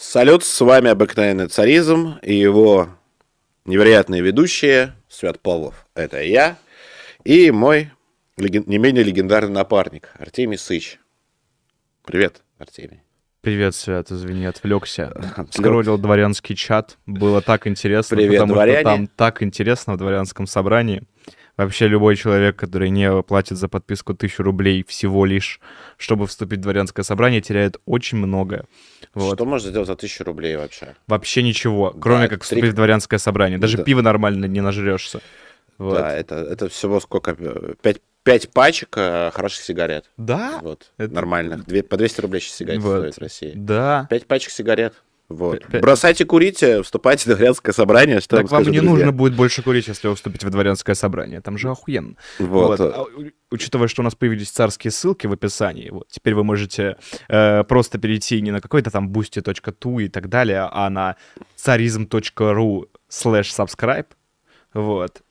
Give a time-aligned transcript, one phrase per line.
[0.00, 2.88] Салют, с вами обыкновенный царизм и его
[3.64, 6.56] невероятные ведущие Свят Павлов, это я,
[7.24, 7.90] и мой
[8.36, 8.62] леген...
[8.68, 11.00] не менее легендарный напарник Артемий Сыч.
[12.04, 13.02] Привет, Артемий.
[13.40, 15.12] Привет, Свят, извини, отвлекся.
[15.50, 18.78] Скроллил дворянский чат, было так интересно, Привет, потому дворяне.
[18.78, 21.02] что там так интересно в дворянском собрании.
[21.58, 25.60] Вообще любой человек, который не платит за подписку тысячу рублей всего лишь,
[25.96, 28.64] чтобы вступить в дворянское собрание, теряет очень многое.
[29.12, 29.34] Вот.
[29.34, 30.94] Что можно сделать за тысячу рублей вообще?
[31.08, 33.58] Вообще ничего, кроме Да, как вступить в дворянское собрание.
[33.58, 33.82] Даже Да.
[33.82, 35.20] пива нормально не нажрешься.
[35.78, 35.94] Вот.
[35.94, 37.36] Да, это, это всего сколько?
[37.82, 40.04] Пять, пять пачек э, хороших сигарет.
[40.16, 40.60] Да?
[40.62, 41.64] Вот, Это- нормальных.
[41.66, 42.98] Две, по 200 рублей сейчас сигарет Вот.
[43.00, 43.52] стоит в России.
[43.56, 44.06] Да.
[44.10, 44.94] Пять пачек сигарет.
[45.28, 45.62] Вот.
[45.68, 48.20] Бросайте курить, э, вступайте в дворянское собрание.
[48.20, 48.96] Что Так вам скажу, не друзья.
[49.06, 51.42] нужно будет больше курить, если вы вступите в дворянское собрание.
[51.42, 52.16] Там же охуенно.
[52.38, 52.78] Вот.
[52.78, 52.80] Вот.
[52.80, 53.04] А,
[53.50, 56.96] Учитывая, что у нас появились царские ссылки в описании, вот, теперь вы можете
[57.28, 61.16] э, просто перейти не на какой-то там boosty.tu и так далее, а на
[61.56, 64.06] carism.ru slash subscribe.
[64.74, 65.22] Вот.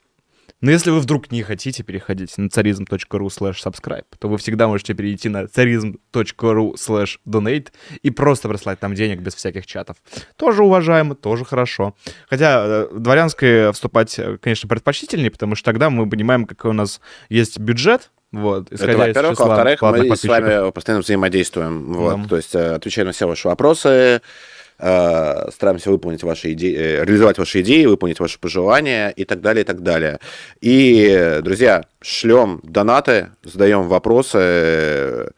[0.62, 4.94] Но если вы вдруг не хотите переходить на carism.ru slash subscribe, то вы всегда можете
[4.94, 7.68] перейти на carism.ru slash donate
[8.02, 9.98] и просто прислать там денег без всяких чатов.
[10.36, 11.96] Тоже уважаемо, тоже хорошо.
[12.30, 17.02] Хотя э, дворянское вступать, э, конечно, предпочтительнее, потому что тогда мы понимаем, какой у нас
[17.30, 19.32] есть бюджет, вот, исходя Это, во-первых.
[19.32, 21.94] числа Во-вторых, мы с вами постоянно взаимодействуем.
[21.94, 22.28] Вот, Да.
[22.28, 24.22] То есть э, отвечаем на все ваши вопросы,
[24.80, 29.64] э, стараемся выполнить ваши идеи, э, реализовать ваши идеи, выполнить ваши пожелания и так далее,
[29.64, 30.20] и так далее.
[30.62, 35.34] И, друзья, шлем донаты, задаем вопросы,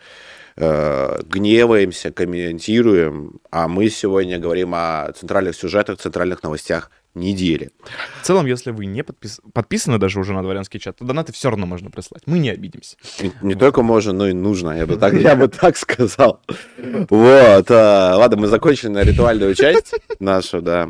[0.60, 7.72] э, гневаемся, комментируем, а мы сегодня говорим о центральных сюжетах, центральных новостях недели.
[8.22, 11.50] В целом, если вы не подпис- подписаны даже уже на дворянский чат, то донаты все
[11.50, 12.24] равно можно прислать.
[12.26, 12.98] Мы не обидимся.
[13.20, 16.42] Не, не только можно, но и нужно, я бы так, я бы так сказал.
[17.10, 20.90] Вот, а, ладно, мы закончили на ритуальную часть нашу, да.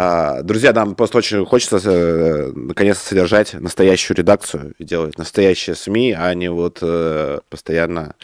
[0.00, 6.14] А, друзья, нам просто очень хочется э, наконец содержать настоящую редакцию и делать настоящие СМИ,
[6.16, 8.14] а не вот э, постоянно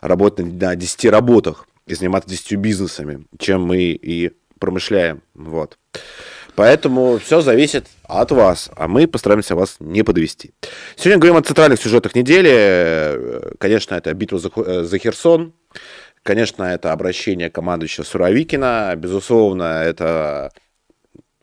[0.00, 4.30] работать на 10 работах и заниматься 10 бизнесами, чем мы и
[4.60, 5.22] промышляем.
[5.34, 5.76] Вот.
[6.56, 10.52] Поэтому все зависит от вас, а мы постараемся вас не подвести.
[10.96, 12.50] Сегодня говорим о центральных сюжетах недели.
[12.52, 15.52] Э, Конечно, это битва э, за Херсон.
[16.22, 18.94] Конечно, это обращение командующего Суровикина.
[18.96, 20.52] Безусловно, это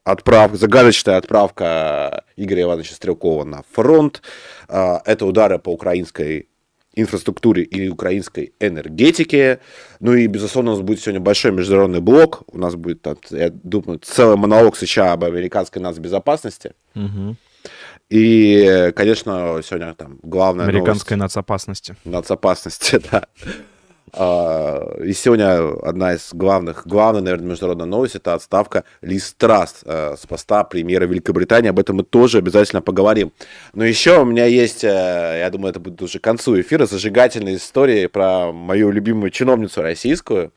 [0.04, 4.22] отправка, загадочная отправка Игоря Ивановича Стрелкова на фронт.
[4.68, 6.48] А, Это удары по украинской
[6.94, 9.60] инфраструктуре и украинской энергетике.
[10.00, 12.44] Ну и, безусловно, у нас будет сегодня большой международный блок.
[12.48, 16.74] У нас будет, там, я думаю, целый монолог США об американской нацбезопасности.
[18.10, 21.96] И, конечно, сегодня там главная Американской нацопасности.
[22.04, 23.28] новость нацопасности, да.
[24.14, 30.16] А, И сегодня одна из главных, главная, наверное, международная новость– это отставка Лиз Траст э,
[30.18, 31.70] с поста премьера Великобритании.
[31.70, 33.32] Об этом мы тоже обязательно поговорим.
[33.74, 37.56] Но еще у меня есть, э, я думаю, это будет уже к концу эфира, зажигательные
[37.56, 40.52] истории про мою любимую чиновницу российскую.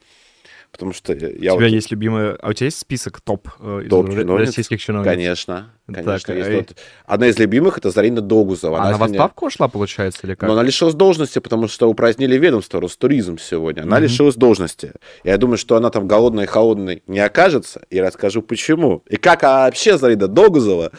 [0.75, 2.37] Потому что я у тебя вот- есть любимая...
[2.43, 4.49] А у тебя есть список топ, э, из Топ р- чиновниц?
[4.49, 5.09] российских чиновниц?
[5.09, 6.33] Конечно, Так, конечно.
[6.33, 6.49] есть.
[6.49, 6.75] а и- Вот
[7.07, 8.81] одна из любимых– это Зарина Догузова.
[8.81, 10.49] Она в сегодня- отставку ушла, получается, или как?
[10.49, 13.83] Но она лишилась должности, потому что упразднили ведомство Ростуризм сегодня.
[13.83, 14.03] Она Мгм.
[14.05, 14.95] лишилась должности.
[15.23, 19.05] Я думаю, что она там голодной и холодной не окажется, и расскажу почему.
[19.09, 20.91] И как вообще Зарида Догузова...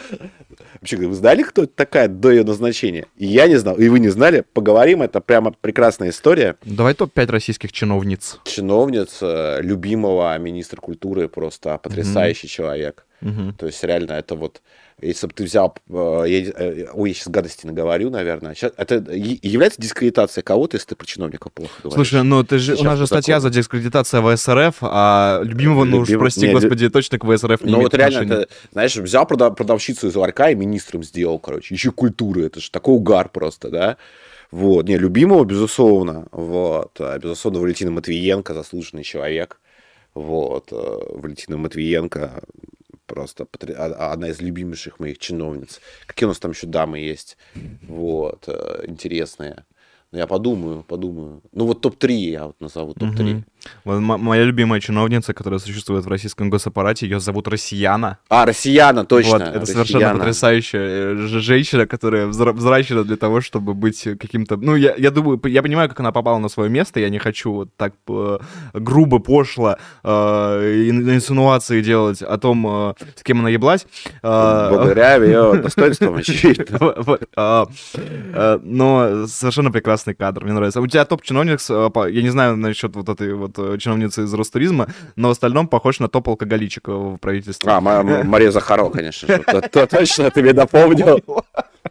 [0.86, 3.08] Вообще, вы знали, кто это такая до ее назначения?
[3.18, 4.44] И я не знал, и вы не знали.
[4.54, 6.58] Поговорим, это прямо прекрасная история.
[6.64, 8.40] Давай топ-5 российских чиновниц.
[8.44, 13.08] Чиновница, любимого министра культуры, просто потрясающий человек.
[13.22, 13.56] Мгм.
[13.58, 14.62] То есть реально это вот,
[15.02, 18.56] если бы ты взял, э, я, э, ой, я сейчас гадости наговорю, наверное.
[18.56, 21.96] Щас- это является дискредитацией кого-то, если ты про чиновника плохо говоришь?
[22.10, 23.62] Слушай, ну ты же, у Сейчас нас же статья за закону.
[23.62, 27.82] дискредитация ВСРФ, а любимого, ну уж Любим- прости не, господи, точно к ВСРФ не ну
[27.82, 28.44] вот реально, отношения.
[28.44, 32.72] это, знаешь, взял прода- продавщицу из ларька и министром сделал, короче, еще культуры, это же
[32.72, 33.98] такой угар просто, да?
[34.52, 39.60] Вот, не, любимого, безусловно, вот, а, безусловно, Валентина Матвиенко, заслуженный человек,
[40.14, 40.76] вот, э,
[41.10, 42.44] Валентина Матвиенко,
[43.06, 45.82] просто потр- а- одна из любимейших моих чиновниц.
[46.06, 47.38] Какие у нас там еще дамы есть,
[47.88, 49.66] вот, э, интересные.
[50.12, 51.42] Ну, я подумаю, подумаю.
[51.52, 53.24] Ну, вот топ-3 я вот назову, топ-3.
[53.24, 53.46] Мгм.
[53.84, 58.18] Моя любимая чиновница, которая существует в российском госаппарате, ее зовут Россияна.
[58.30, 59.32] А, россияна, точно.
[59.32, 60.20] Вот, это совершенно россияна.
[60.20, 64.58] потрясающая э, женщина, которая взра- взращена для того, чтобы быть каким-то...
[64.58, 67.52] Ну, я, я думаю, я понимаю, как она попала на свое место, я не хочу
[67.52, 68.40] вот так э,
[68.74, 70.10] грубо, пошло э,
[70.90, 73.86] ин- инсинуации делать о том, э, с кем она еблась.
[74.24, 76.66] Э, Благодаря ее достоинствам, очевидно.
[77.38, 77.68] А,
[78.34, 80.82] а, Но совершенно прекрасный кадр, мне нравится.
[80.82, 85.30] У тебя топ-чиновник, я не знаю насчет вот этой вот э, чиновница из Ростуризма, но
[85.30, 87.72] в остальном похож на топ-алкоголичек в правительстве.
[87.72, 89.40] А, Мария Захарова, конечно.
[89.88, 91.22] Точно, ты мне напомнил.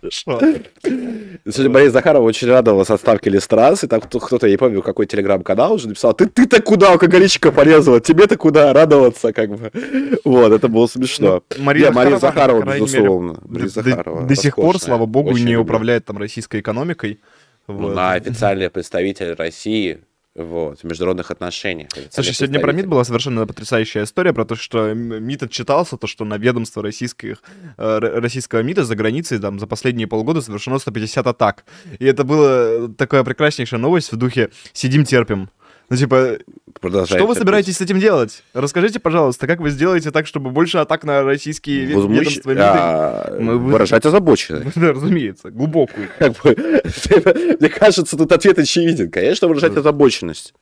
[0.01, 0.41] Хорошо.
[0.83, 5.75] Сегодня Борис Захаров очень радовалась отставке Листрас, и там кто-то, я не помню, какой телеграм-канал
[5.75, 9.71] уже написал, ты, ты-то куда алкоголичка порезала, тебе-то куда радоваться, как бы.
[10.25, 11.43] Вот, это было смешно.
[11.57, 13.39] Ну, Мария, Мария Захарова, безусловно.
[13.47, 15.63] Мария Захарова, до, до сих пор, слава богу, не люблю.
[15.63, 17.21] управляет там российской экономикой.
[17.67, 17.93] Ну, вот.
[17.93, 20.01] Она официальный представитель России
[20.35, 21.91] вот, в международных отношениях.
[22.11, 26.25] Слушай, сегодня про МИД была совершенно потрясающая история про то, что МИД отчитался, то, что
[26.25, 27.43] на ведомство российских,
[27.77, 31.65] э, российского МИДа за границей там, за последние полгода совершено 150 атак.
[31.99, 35.51] И это была такая прекраснейшая новость в духе «сидим, терпим».
[35.95, 36.39] Ну, типа,
[37.07, 38.43] что вы собираетесь с этим делать?
[38.53, 42.19] Расскажите, пожалуйста, как вы сделаете так, чтобы больше атак на российские Возмущ...
[42.19, 42.73] ведомства МИДа...
[42.73, 43.37] А...
[43.39, 43.59] Вы...
[43.59, 44.77] Выражать озабоченность.
[44.85, 46.09] Да, разумеется, глубокую.
[46.19, 49.11] Мне кажется, тут ответ очевиден.
[49.11, 50.53] Конечно, выражать озабоченность.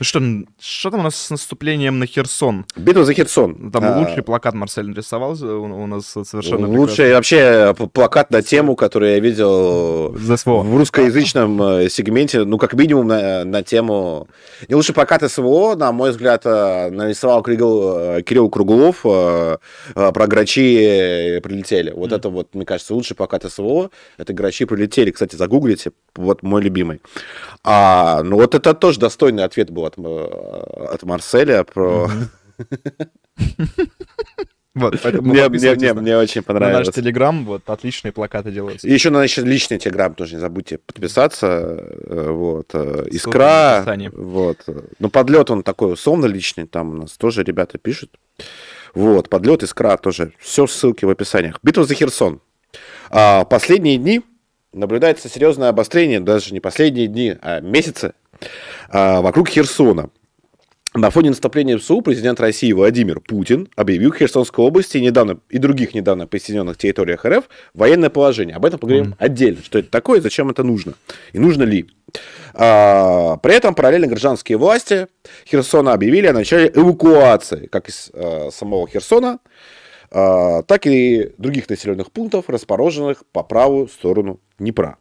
[0.00, 0.20] Ну что,
[0.60, 2.66] что там у нас с наступлением на Херсон?
[2.76, 3.72] Битва за Херсон.
[3.72, 3.98] Там а...
[3.98, 9.20] лучший плакат Марсель нарисовал у, у нас совершенно Лучший вообще плакат на тему, который я
[9.20, 14.28] видел в русскоязычном э, сегменте, ну, как минимум, на, на тему...
[14.68, 21.40] Не лучший плакат СВО, на мой взгляд, э, нарисовал Кирилл, э, Кирилл Круглов про грачи
[21.42, 21.90] прилетели.
[21.90, 22.16] Вот mm.
[22.16, 25.10] это вот, мне кажется, лучший плакат СВО, это грачи прилетели.
[25.10, 27.00] Кстати, загуглите, вот мой любимый.
[27.64, 32.10] А, ну, вот это тоже достойный ответ был от, э, от Марселя про...
[34.74, 36.86] Вот, поэтому мне, мне, мне, мне очень понравилось.
[36.86, 38.86] На наш Телеграм, вот, отличные плакаты делаются.
[38.86, 41.46] И еще на наш личный Телеграм тоже не забудьте подписаться.
[41.46, 42.70] Э, вот.
[42.74, 43.84] Э, Искра.
[44.12, 44.64] Вот.
[44.98, 48.18] Ну, подлет он такой условно личный, там у нас тоже ребята пишут.
[48.94, 50.32] Вот, подлет, Искра тоже.
[50.38, 51.58] Все ссылки в описаниях.
[51.62, 52.40] Битва за Херсон.
[53.10, 54.22] А, последние дни
[54.72, 58.12] наблюдается серьезное обострение, даже не последние дни, а месяцы
[58.90, 60.10] вокруг Херсона.
[60.94, 66.26] На фоне наступления ВСУ президент России Владимир Путин объявил Херсонской области недавно, и других недавно
[66.26, 68.56] присоединенных территориях РФ военное положение.
[68.56, 69.14] Об этом поговорим mm.
[69.18, 69.62] отдельно.
[69.62, 70.94] Что это такое, зачем это нужно
[71.32, 71.90] и нужно ли.
[72.54, 75.08] А, при этом параллельно гражданские власти
[75.46, 79.40] Херсона объявили о начале эвакуации как из а, самого Херсона,
[80.10, 84.96] а, так и других населенных пунктов, расположенных по правую сторону Днепра.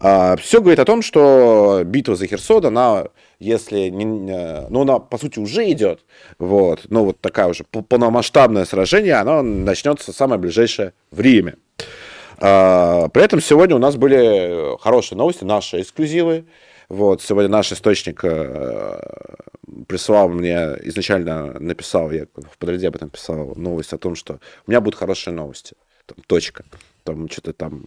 [0.00, 3.06] А, Все говорит о том, что битва за Херсон, она,
[3.40, 4.04] если не,
[4.68, 6.04] ну, она, по сути, уже идет,
[6.38, 11.56] вот, но вот такая уже полномасштабное сражение, оно начнется в самое ближайшее время.
[12.38, 16.44] А, при этом сегодня у нас были хорошие новости, наши эксклюзивы.
[16.88, 18.98] Вот, сегодня наш источник э,
[19.86, 24.70] прислал мне, изначально написал, я в подреде об этом писал, новость о том, что у
[24.70, 25.74] меня будут хорошие новости.
[26.06, 26.64] Там, точка
[27.08, 27.84] там что-то там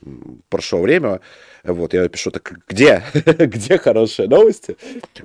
[0.50, 1.22] прошло время,
[1.64, 3.04] вот, я пишу, так где?
[3.14, 4.76] где хорошие новости?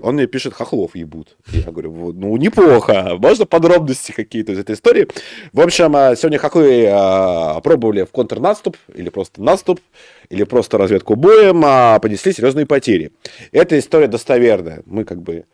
[0.02, 1.36] Он мне пишет, хохлов ебут.
[1.52, 5.08] Я говорю, ну, неплохо, можно подробности какие-то из этой истории?
[5.52, 9.80] В общем, а, сегодня хохлы а, пробовали в контрнаступ, или просто наступ,
[10.28, 13.12] или просто разведку боем, а понесли серьезные потери.
[13.52, 14.82] Эта история достоверная.
[14.86, 15.44] Мы как бы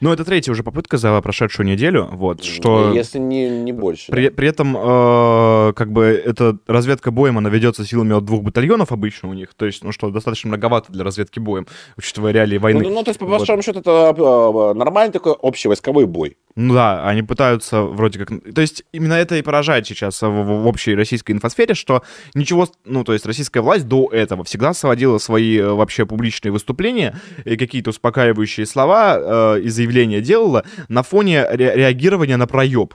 [0.00, 2.92] ну, это третья уже попытка за прошедшую неделю, вот, что...
[2.92, 4.10] Если не, не больше.
[4.10, 4.34] При, да.
[4.34, 9.28] при этом, э, как бы, эта разведка боем, она ведется силами от двух батальонов обычно
[9.28, 11.66] у них, то есть, ну что, достаточно многовато для разведки боем,
[11.96, 12.84] учитывая реалии войны.
[12.84, 13.64] Ну, ну то есть, по большому вот.
[13.64, 16.36] счету, это э, нормальный такой общий войсковой бой.
[16.60, 18.30] Ну да, они пытаются вроде как...
[18.52, 22.02] То есть именно это и поражает сейчас в, в общей российской инфосфере, что
[22.34, 22.68] ничего...
[22.84, 27.56] Ну, то есть российская власть до этого всегда сводила свои э, вообще публичные выступления и
[27.56, 32.94] какие-то успокаивающие слова э, и заявления делала на фоне ре- реагирования на проеб.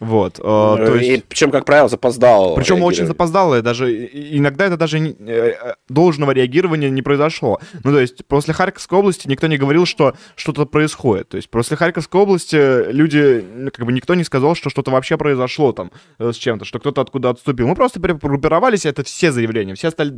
[0.00, 0.38] Вот.
[0.38, 1.08] Э, то есть...
[1.08, 2.54] И, причем, как правило, запоздал.
[2.54, 7.60] Причем очень запоздало, даже иногда это даже не, э, должного реагирования не произошло.
[7.82, 11.30] Ну, то есть, после Харьковской области никто не говорил, что что-то происходит.
[11.30, 15.16] То есть, после Харьковской области люди, ну, как бы никто не сказал, что что-то вообще
[15.16, 17.66] произошло там э, с чем-то, что кто-то откуда отступил.
[17.66, 19.74] Мы просто перегруппировались, это все заявления.
[19.76, 20.12] Все, осталь...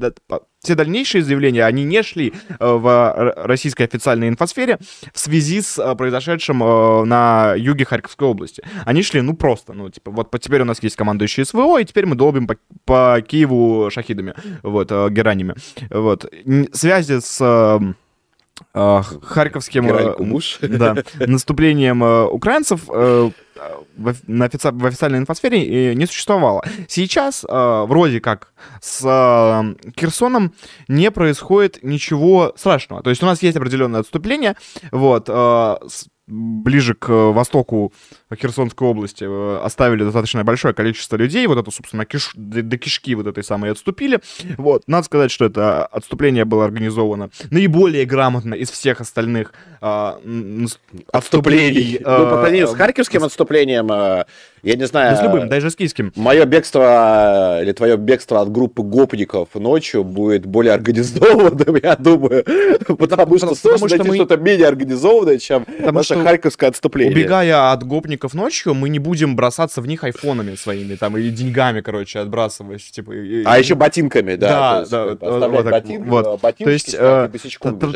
[0.60, 4.78] все дальнейшие заявления, они не шли в российской официальной инфосфере
[5.12, 8.64] в связи с произошедшим на юге Харьковской области.
[8.84, 9.72] Они шли, ну, просто просто.
[9.74, 13.20] Ну, типа, вот теперь у нас есть командующий СВО, и теперь мы долбим по, по
[13.20, 15.54] Киеву шахидами, вот, э, геранями.
[15.90, 16.26] Вот.
[16.72, 17.80] Связи с э,
[18.74, 23.32] э харьковским э, да, наступлением э, украинцев в,
[24.40, 24.70] офици...
[24.72, 26.62] в официальной инфосфере не существовало.
[26.88, 29.02] Сейчас вроде как с
[29.98, 30.52] Херсоном
[30.86, 33.02] не происходит ничего страшного.
[33.02, 34.54] То есть у нас есть определенное отступление,
[34.92, 35.28] вот,
[36.28, 37.92] ближе к востоку
[38.34, 42.32] Херсонской области э, оставили достаточно большое количество людей, вот это, собственно, киш...
[42.34, 44.20] до кишки вот этой самой отступили.
[44.58, 50.20] Вот, надо сказать, что это отступление было организовано наиболее грамотно из всех остальных а,
[51.12, 51.98] отступлений.
[52.00, 53.88] ну, по сравнению с харьковским отступлением,
[54.62, 55.16] я не знаю...
[55.16, 56.12] с любым, даже с киевским.
[56.16, 62.44] Мое бегство или твое бегство от группы гопников ночью будет более организованным, я думаю,
[62.98, 67.14] потому что сложно найти что-то менее организованное, чем наше харьковское отступление.
[67.14, 71.80] Убегая от гопников ночью, мы не будем бросаться в них айфонами своими, там, или деньгами,
[71.80, 73.12] короче, отбрасываешь, типа...
[73.44, 74.84] А еще ботинками, да.
[74.84, 75.82] Да, да.
[76.00, 77.30] Вот, То есть, э,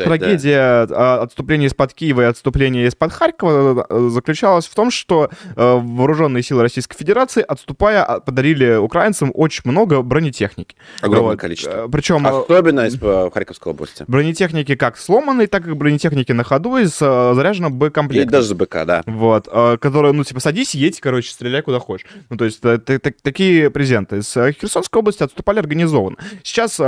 [0.03, 5.79] трагедия а, отступления из-под Киева и отступления из-под Харькова э, заключалась в том, что э,
[5.81, 10.75] вооруженные силы Российской Федерации, отступая, а, подарили украинцам очень много бронетехники.
[11.01, 11.87] Огромное количество.
[11.87, 12.25] Причем...
[12.27, 14.05] Особенно из Харьковской области.
[14.07, 18.27] Бронетехники как сломанной, так и бронетехники на ходу из заряженного Б-комплекта.
[18.27, 19.03] И даже с БК, да.
[19.05, 19.47] Вот.
[19.79, 22.05] Которая, ну, типа, садись, едь, короче, стреляй куда хочешь.
[22.29, 24.17] Ну, то есть такие презенты.
[24.17, 26.17] Из Херсонской области отступали организованно.
[26.43, 26.79] Сейчас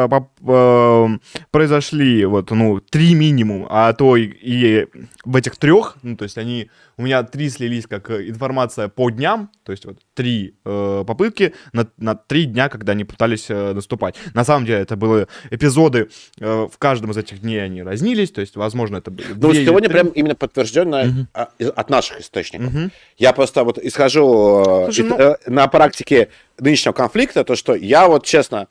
[1.51, 4.87] произошли вот, ну, три минимум, а то и
[5.23, 9.49] в этих трех, ну, то есть они, у меня три слились как информация по дням,
[9.65, 14.15] то есть вот три э, попытки на, на три дня, когда они пытались э, наступать.
[14.35, 18.41] На самом деле это были эпизоды, э, в каждом из этих дней они разнились, то
[18.41, 19.11] есть, возможно, это.
[19.11, 21.69] Ну, сегодня прям именно подтверждено угу.
[21.75, 22.67] от наших источников.
[22.67, 22.89] Угу.
[23.17, 25.17] Я просто вот исхожу Слушай, ну...
[25.17, 26.29] э, на практике
[26.59, 28.67] нынешнего конфликта, то, что я вот, честно,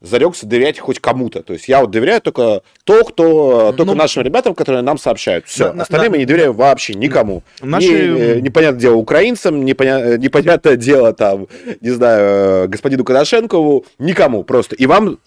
[0.00, 1.42] зарекся доверять хоть кому-то.
[1.42, 5.46] То есть я вот доверяю только то, кто, только ну, нашим ребятам, которые нам сообщают.
[5.46, 7.42] Все, на, остальным на, я не доверяю вообще никому.
[7.60, 7.88] Наши...
[7.88, 10.00] Не, э, непонятное дело украинцам, непоня...
[10.00, 11.48] Э, непонятное дело там,
[11.80, 14.76] не знаю, э, господину Коношенкову, никому просто.
[14.76, 15.18] И вам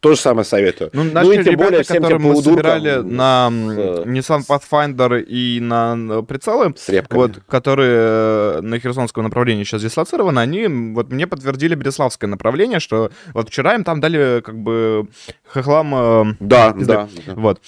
[0.00, 0.90] то же самое советую.
[0.92, 4.06] Ну, наши ну и тем ребята, более всем которые мы собирали на с...
[4.06, 7.18] Nissan Pathfinder и на прицелы, с репками.
[7.18, 13.48] вот, которые на Херсонском направлении сейчас дислоцированы, они вот мне подтвердили Береславское направление, что вот
[13.48, 15.08] вчера им там дали как бы
[15.46, 15.94] хохлам...
[15.94, 17.34] Э, да, да, да.
[17.34, 17.60] Вот.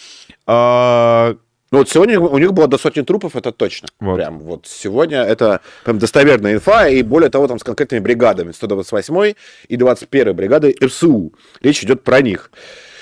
[0.46, 1.34] А,
[1.70, 3.88] ну вот сегодня у них было до сотни трупов, это точно.
[4.00, 4.16] Вот.
[4.16, 9.34] Прям вот сегодня это прям достоверная инфа, и более того, там с конкретными бригадами, 128
[9.68, 11.32] и 21 бригады РСУ.
[11.60, 12.50] Речь идет про них.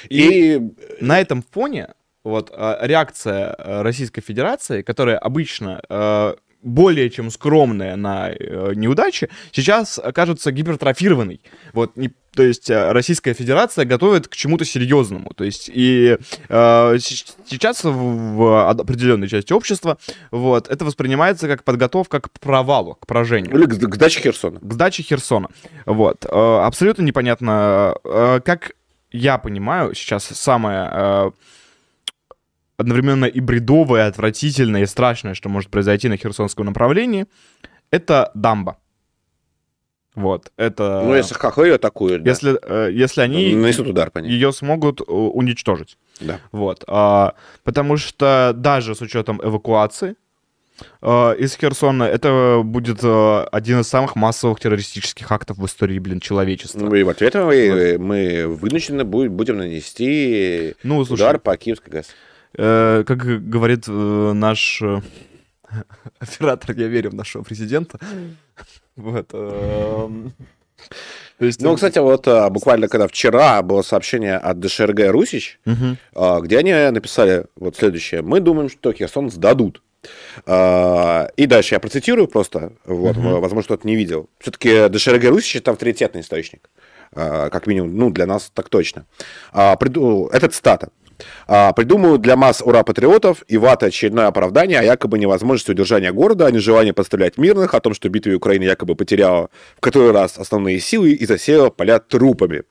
[0.08, 0.60] И, и
[1.00, 1.94] на этом фоне
[2.24, 9.28] вот а, реакция э, Российской Федерации, которая обычно э, более чем скромная на э, неудачи,
[9.52, 11.40] сейчас кажется гипертрофированной.
[11.72, 15.32] Вот, не, то есть э, Российская Федерация готовит к чему-то серьезному.
[15.34, 19.98] То есть и э, сейчас в, в определенной части общества
[20.30, 23.56] вот, это воспринимается как подготовка к провалу, к поражению.
[23.56, 24.60] Или к, к сдаче Херсона.
[24.60, 25.48] К сдаче Херсона.
[25.86, 26.24] Вот.
[26.24, 28.72] Э, абсолютно непонятно, э, как
[29.10, 30.90] я понимаю, сейчас самое...
[30.92, 31.30] Э,
[32.78, 37.26] одновременно и бредовое, и отвратительное, и страшное, что может произойти на Херсонском направлении,
[37.90, 38.78] это дамба.
[40.14, 41.02] Вот, это...
[41.04, 42.30] Ну, если хахлы ее атакуют, да.
[42.30, 43.54] Если, э, если они...
[43.54, 44.32] Нанесут удар по ней.
[44.32, 45.96] Ее смогут э, уничтожить.
[46.20, 46.40] Да.
[46.50, 46.82] Вот.
[46.88, 50.16] А, потому что даже с учетом эвакуации
[51.02, 56.18] э, из Херсона, это будет э, один из самых массовых террористических актов в истории, блин,
[56.18, 56.80] человечества.
[56.80, 58.04] Ну и в ответ мы, вот.
[58.04, 62.06] мы вынуждены будем нанести ну, слушай, удар по Киевской ГАЗ.
[62.56, 65.00] Э, как говорит э, наш э,
[66.18, 67.98] оператор, я верю в нашего президента.
[68.96, 69.30] Вот.
[69.32, 70.32] Эм,
[71.38, 76.40] то есть, ну, кстати, вот а, буквально когда вчера было сообщение от ДШРГ «Русич», угу.
[76.42, 78.22] где они написали вот следующее.
[78.22, 79.82] «Мы думаем, что Херсон сдадут».
[80.46, 83.40] А, и дальше я процитирую просто, вот, угу.
[83.40, 84.28] возможно, кто-то не видел.
[84.40, 86.70] Все-таки ДШРГ «Русич»— это авторитетный источник.
[87.12, 89.06] Как минимум, ну, для нас так точно.
[89.52, 90.90] Это цитата.
[91.46, 96.50] А, придумывают для масс ура-патриотов и вата очередное оправдание о якобы невозможности удержания города, о
[96.50, 101.12] нежелании подставлять мирных, о том, что битва Украины якобы потеряла в который раз основные силы
[101.12, 102.62] и засеяла поля трупами.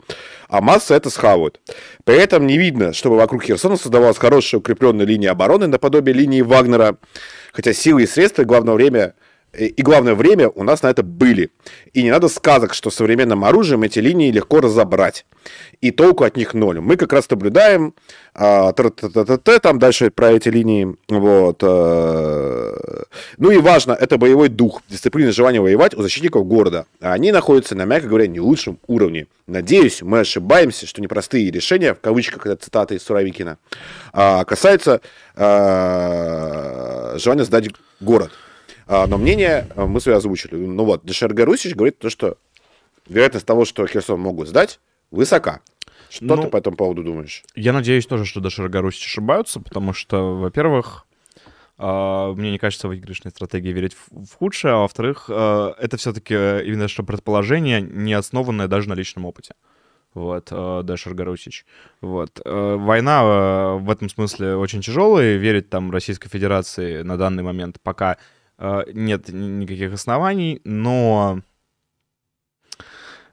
[0.47, 1.59] А массы это схавают.
[2.05, 6.97] При этом не видно, чтобы вокруг Херсона создавалась хорошая укрепленная линия обороны наподобие линии Вагнера,
[7.51, 9.13] хотя силы и средства, главное время,
[9.65, 11.49] и главное время у нас на это были.
[11.93, 15.25] И не надо сказок, что современным оружием эти линии легко разобрать.
[15.81, 16.79] И толку от них ноль.
[16.79, 17.93] Мы как раз наблюдаем
[18.33, 20.95] а, там дальше про эти линии.
[21.07, 21.61] Вот.
[21.63, 23.03] А,
[23.37, 26.85] ну и важно, это боевой дух, дисциплина, желание воевать у защитников города.
[27.01, 29.27] А они находятся на, мягко говоря, не лучшем уровне.
[29.47, 33.57] Надеюсь, мы ошибаемся, что непростые решения, в кавычках, это цитата из Суровикина,
[34.13, 35.01] а, касаются
[35.35, 38.31] а, желания сдать город.
[38.87, 40.55] А, но мнение а, мы свои озвучили.
[40.55, 42.37] Ну вот, ДШРГ Русич говорит то, что
[43.07, 44.79] вероятность того, что Херсон могут сдать,
[45.11, 45.61] высока.
[46.09, 47.43] Что ну, ты по этому поводу думаешь?
[47.55, 51.03] Я надеюсь тоже, что ДШРГ Русич ошибаются, потому что, во-первых,
[51.79, 56.33] Uh, мне не кажется выигрышной стратегией верить в, в худшее, а во-вторых, uh, это все-таки
[56.33, 59.53] именно что предположение, не основанное даже на личном опыте.
[60.15, 61.67] Вот, Дэшер Гарусич.
[62.01, 62.41] Вот.
[62.43, 68.17] Война в этом смысле очень тяжелая, верить там Российской Федерации на данный момент пока
[68.59, 71.41] нет никаких оснований, но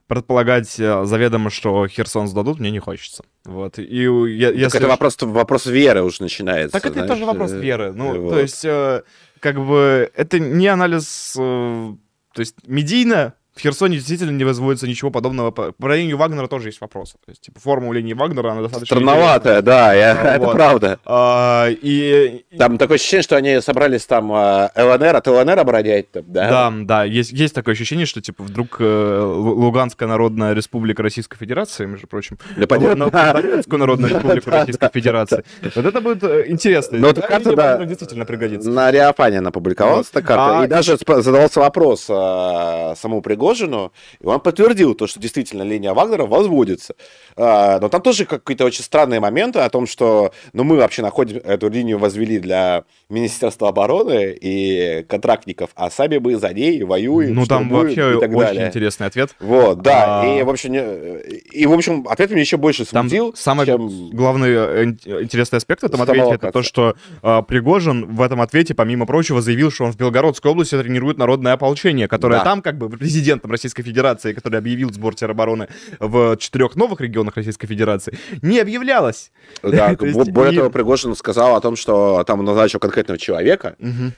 [0.07, 3.23] предполагать э, заведомо, что Херсон сдадут, мне не хочется.
[3.43, 3.79] Вот.
[3.79, 4.79] И я, так если...
[4.79, 6.73] это вопрос, вопрос веры уже начинается.
[6.73, 7.91] Так это знаешь, тоже вопрос э, веры.
[7.93, 8.33] Ну, вот.
[8.33, 9.01] то есть, э,
[9.39, 11.33] как бы, это не анализ...
[11.33, 11.97] То
[12.41, 15.51] есть, медийно в Херсоне действительно не возводится ничего подобного.
[15.51, 17.13] Про линию Вагнера тоже есть вопросы.
[17.25, 18.97] То есть, типа, форма линии Вагнера, она достаточно...
[18.97, 20.25] Странноватая, да, я, вот.
[20.25, 20.99] это правда.
[21.05, 22.45] А, и...
[22.57, 26.49] Там такое ощущение, что они собрались там а, ЛНР от ЛНР оборонять, там, да?
[26.49, 31.85] Да, да, есть, есть такое ощущение, что, типа, вдруг э, Луганская Народная Республика Российской Федерации,
[31.85, 33.09] между прочим, да, понятно.
[33.09, 35.43] Донецкую Народную Республику Российской Федерации.
[35.75, 36.97] Вот это будет э, интересно.
[36.97, 38.69] Но эта карта, да, действительно пригодится.
[38.69, 43.91] На Реофане она публиковалась, эта карта, а и даже задавался вопрос а, самому Пригожину, Пригожину,
[44.19, 46.95] и он подтвердил то, что действительно линия Вагнера возводится.
[47.35, 51.37] А, но там тоже какие-то очень странные моменты о том, что ну, мы вообще находим
[51.37, 57.35] эту линию возвели для Министерства обороны и контрактников, а сами мы за ней воюем.
[57.35, 58.67] Ну, там вообще очень далее.
[58.67, 59.35] интересный ответ.
[59.39, 60.21] Вот, да.
[60.21, 60.25] А...
[60.25, 63.31] И, в общем, и, в общем, ответ меня еще больше смутил.
[63.31, 64.09] Там самый чем...
[64.11, 64.83] главный э,
[65.21, 69.41] интересный аспект в этом ответе это то, что а, Пригожин в этом ответе, помимо прочего,
[69.41, 72.43] заявил, что он в Белгородской области тренирует народное ополчение, которое да.
[72.43, 72.89] там как бы
[73.35, 75.67] президентом Российской Федерации, который объявил сбор теробороны
[75.99, 79.31] в четырех новых регионах Российской Федерации, не объявлялось.
[79.63, 83.75] Да, более того, Пригожин сказал о том, что там назначил конкретного человека,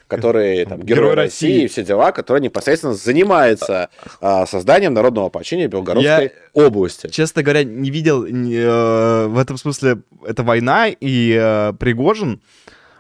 [0.08, 3.90] который там, герой, России, России, все дела, который непосредственно занимается
[4.22, 7.10] а, созданием народного ополчения Белгородской области.
[7.10, 12.42] Честно говоря, не видел э, в этом смысле это война и э, Пригожин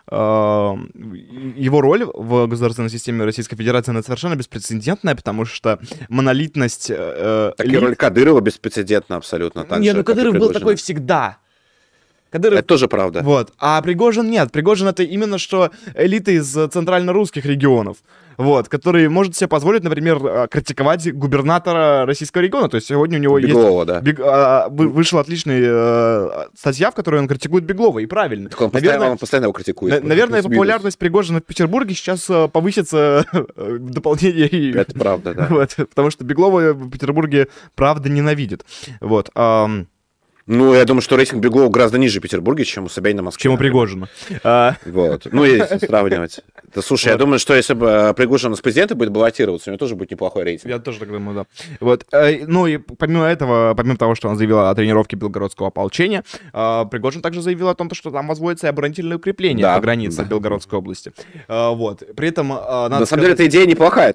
[0.09, 6.89] его роль в государственной системе Российской Федерации она совершенно беспрецедентная, потому что монолитность...
[6.89, 9.65] Э, так и роль Кадырова беспрецедентна абсолютно.
[9.65, 11.39] Так не, же, ну Кадыров был такой всегда.
[12.31, 12.59] Кадыров...
[12.59, 13.21] Это тоже правда.
[13.23, 13.53] Вот.
[13.59, 14.51] А Пригожин нет.
[14.51, 17.97] Пригожин это именно что элита из центрально-русских регионов.
[18.37, 22.69] Вот, который может себе позволить, например, а, критиковать губернатора российского региона.
[22.69, 23.87] То есть сегодня у него Беглова, есть...
[23.87, 23.99] да.
[24.01, 24.19] Бег...
[24.23, 28.49] А, вышла отличная а, статья, в которой он критикует Беглова, и правильно.
[28.49, 30.03] Так он, наверное, постоянно, он постоянно его критикует.
[30.03, 33.25] На, наверное, популярность Пригожина в Петербурге сейчас а, повысится
[33.55, 34.71] в дополнение.
[34.81, 35.47] Это правда, да.
[35.57, 38.65] Вот, потому что Беглова в Петербурге правда ненавидит.
[39.01, 39.31] Вот.
[39.35, 39.87] Um...
[40.47, 43.43] Ну, я думаю, что рейтинг Беглова гораздо ниже Петербурга, чем у Собянина Москвы.
[43.43, 44.07] Чем у Пригожина.
[44.43, 44.75] А.
[44.85, 45.27] Вот.
[45.29, 46.39] Ну, если сравнивать.
[46.73, 49.77] Да, слушай, я думаю, что если бы э, Пригожин с президента будет баллотироваться, у него
[49.77, 50.71] тоже будет неплохой рейтинг.
[50.71, 51.65] Я тоже так думаю, да.
[51.81, 52.05] Вот.
[52.13, 56.85] Э, ну, и помимо этого, помимо того, что он заявил о тренировке белгородского ополчения, э,
[56.89, 61.11] Пригожин также заявил о том, что там возводится оборонительное укрепление по границе Белгородской области.
[61.47, 62.03] Вот.
[62.15, 62.47] При этом...
[62.47, 64.13] На самом деле, эта идея неплохая.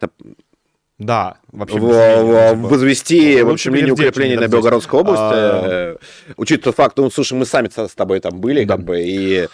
[0.99, 1.79] Да, вообще.
[1.79, 5.97] В, в, возвести, в общем, линию укрепления на Белгородской области, а...
[6.37, 8.77] учитывая тот факт, ну, слушай, мы сами с тобой там были, да.
[8.77, 9.49] как бы, и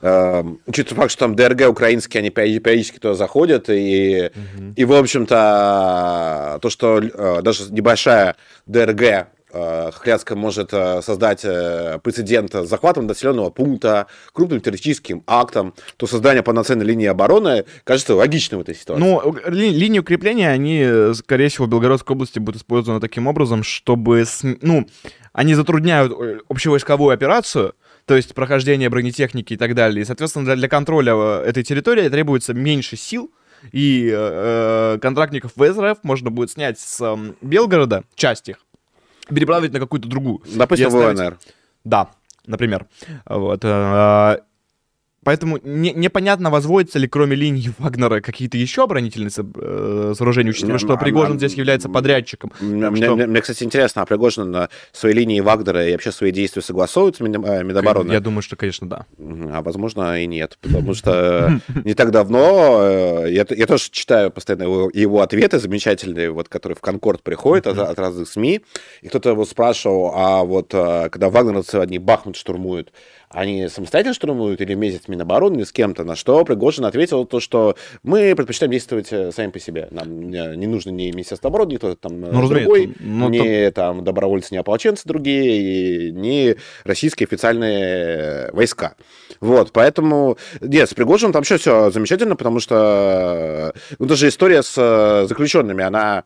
[0.00, 4.72] э, учитывая факт, что там ДРГ украинские, они периодически туда заходят, и, угу.
[4.76, 12.00] и в общем-то, то, что э, даже небольшая ДРГ Э, Хряцка может э, создать э,
[12.02, 18.58] прецедент с захватом населенного пункта, крупным террористическим актом, то создание полноценной линии обороны кажется логичным
[18.58, 19.00] в этой ситуации.
[19.00, 24.24] Ну, ли, линии укрепления, они, скорее всего, в Белгородской области будут использованы таким образом, чтобы,
[24.60, 24.88] ну,
[25.32, 26.12] они затрудняют
[26.48, 27.74] общевойсковую операцию,
[28.06, 30.02] то есть прохождение бронетехники и так далее.
[30.02, 33.30] И, соответственно, для, для контроля этой территории требуется меньше сил,
[33.70, 38.58] и э, контрактников ВСРФ можно будет снять с э, Белгорода, часть их,
[39.28, 40.42] переправить на какую-то другую.
[40.54, 41.38] Допустим, в ЛНР.
[41.84, 42.10] Да,
[42.46, 42.86] например.
[43.26, 43.64] Вот.
[45.24, 50.78] Э, Поэтому не, непонятно, возводятся ли кроме линии Вагнера какие-то еще оборонительные э, сооружения, учитывая,
[50.78, 52.52] что Пригожин здесь является подрядчиком.
[52.60, 53.16] Мне, что...
[53.16, 57.16] мне, мне, кстати, интересно, а Пригожин на своей линии Вагнера и вообще свои действия согласует
[57.16, 58.12] с э, Минобороны?
[58.12, 59.06] Я думаю, что, конечно, да.
[59.18, 64.64] А возможно и нет, потому что не так давно, э, я, я тоже читаю постоянно
[64.64, 68.60] его, его ответы замечательные, вот, которые в Конкорд приходят от, от разных СМИ,
[69.02, 72.92] и кто-то его спрашивал, а вот э, когда вагнеровцы одни Бахмут штурмуют,
[73.34, 77.40] они самостоятельно штурмуют или вместе с Минобороны, или с кем-то, на что Пригожин ответил то,
[77.40, 79.88] что мы предпочитаем действовать э, сами по себе.
[79.90, 83.96] Нам не нужно ни Министерство обороны, ни кто-то там э, ну, другой, ну, ни там...
[83.96, 88.94] там добровольцы, ни ополченцы другие, ни российские официальные войска.
[89.40, 94.74] Вот, поэтому, нет, с Пригожиным там еще все замечательно, потому что, ну, даже история с
[94.76, 96.24] э, заключенными, она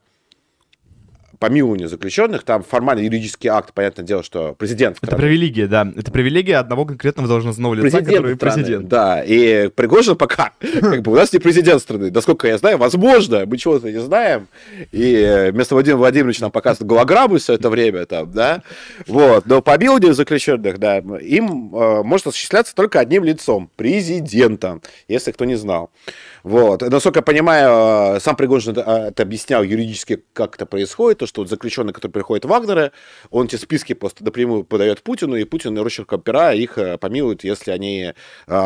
[1.39, 4.99] помилование заключенных, там формальный юридический акт, понятное дело, что президент...
[5.01, 5.91] Это привилегия, да.
[5.97, 8.89] Это привилегия одного конкретного должностного лица, президент который страны, президент.
[8.89, 12.11] Да, и Пригожин пока, как бы у нас не президент страны.
[12.11, 14.49] Насколько я знаю, возможно, мы чего-то не знаем.
[14.93, 18.63] И э, вместо Владимира Владимировича нам показывают голограммы все это время, там, да.
[19.07, 25.45] Вот, но помилование заключенных, да, им э, может осуществляться только одним лицом, президентом, если кто
[25.45, 25.91] не знал.
[26.49, 26.81] Вот.
[26.81, 31.27] Насколько я понимаю, э, сам Пригожин это, э, это объяснял юридически, как это происходит, то,
[31.27, 32.93] что вот заключенные, которые приходят в Вагнера,
[33.31, 37.71] он эти списки просто напрямую подает Путину, и Путин росчерком пера их э, помилует, если
[37.71, 38.15] они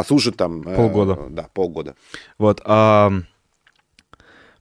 [0.06, 0.62] служат там...
[0.62, 1.18] Полгода.
[1.28, 1.96] Да, полгода.
[2.38, 2.60] Вот.
[2.64, 3.10] А,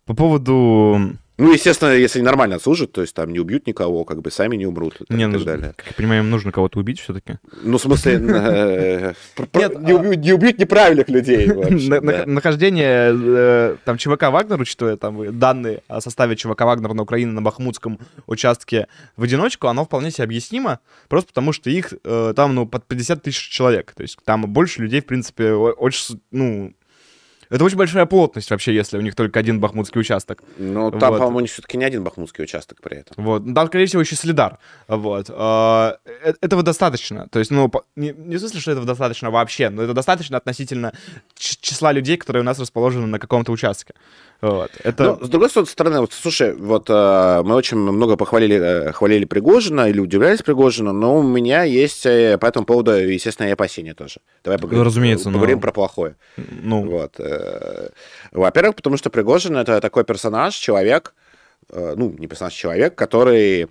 [0.06, 4.30] по поводу ну, естественно, если нормально служат, то есть там не убьют никого, как бы
[4.30, 5.74] сами не умрут и не, так ну, далее.
[5.76, 7.40] Как я понимаю, им нужно кого-то убить все-таки.
[7.64, 11.48] Ну, в смысле, э, не убьют неправильных людей
[12.28, 17.42] Нахождение э, там ЧВК Вагнер, учитывая там данные о составе ЧВК Вагнер на Украине на
[17.42, 22.68] Бахмутском участке в одиночку, оно вполне себе объяснимо, просто потому что их э, там, ну,
[22.68, 23.94] под 50 тысяч человек.
[23.94, 26.74] То есть там больше людей, в принципе, очень, ну,
[27.52, 30.42] это очень большая плотность вообще, если у них только один бахмутский участок.
[30.58, 31.18] Ну, там, вот.
[31.18, 33.22] по-моему, у них все-таки не один бахмутский участок при этом.
[33.22, 33.44] Вот.
[33.54, 34.58] Там, скорее всего, еще Солидар.
[34.88, 35.26] Вот.
[35.30, 37.28] А, э, этого достаточно.
[37.28, 40.94] То есть, ну, не, не в смысле, что этого достаточно вообще, но это достаточно относительно
[41.36, 43.96] числа людей, которые у нас расположены на каком-то участке.
[44.42, 44.72] Вот.
[44.84, 45.18] Это...
[45.20, 49.88] Но, с другой стороны, вот, слушай, вот э, мы очень много похвалили, э, хвалили Пригожина
[49.90, 54.22] или удивлялись Пригожину, но у меня есть э, по этому поводу, естественно, и опасения тоже.
[54.44, 55.62] Давай поговорим, ну, разумеется, поговорим но...
[55.62, 56.16] про плохое.
[56.38, 56.90] Ну...
[56.90, 57.20] Вот.
[57.20, 57.41] Э,
[58.32, 61.14] во-первых, потому что Пригожин это такой персонаж, человек,
[61.70, 63.68] э, ну, не персонаж, человек, который, э,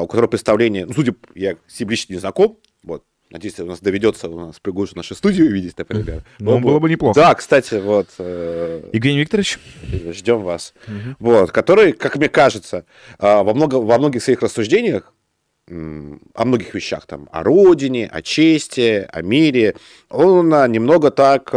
[0.00, 3.80] у которого представление, ну, судя, я с ним лично не знаком, вот, Надеюсь, у нас
[3.80, 6.22] доведется у нас Пригожин нашу студию увидеть, например.
[6.38, 7.18] Ну, было бы неплохо.
[7.18, 8.08] Да, кстати, вот.
[8.18, 9.58] Э, Евгений Викторович.
[10.12, 10.72] Ждем вас.
[10.86, 11.16] Угу.
[11.18, 12.84] Вот, который, как мне кажется,
[13.18, 15.12] во, много, во многих своих рассуждениях
[15.66, 19.76] о многих вещах, там, о родине, о чести, о мире,
[20.10, 21.56] он немного так э,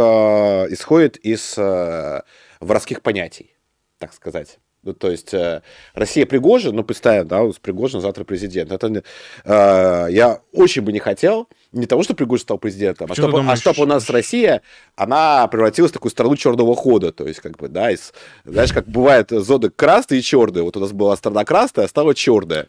[0.70, 2.22] исходит из э,
[2.60, 3.54] воровских понятий,
[3.98, 4.58] так сказать.
[4.84, 5.62] Ну, то есть э,
[5.94, 8.70] Россия Пригожин, ну, представим, да, у Пригожин завтра президент.
[8.70, 9.02] Это,
[9.44, 13.56] э, я очень бы не хотел, не того, что Пригожин стал президентом, а чтобы, а
[13.56, 14.62] чтобы у нас Россия,
[14.94, 17.10] она превратилась в такую страну черного хода.
[17.12, 18.12] То есть, как бы, да, из,
[18.44, 20.62] знаешь, как бывает зоны красные и черные.
[20.62, 22.68] Вот у нас была страна красная, а стала черная.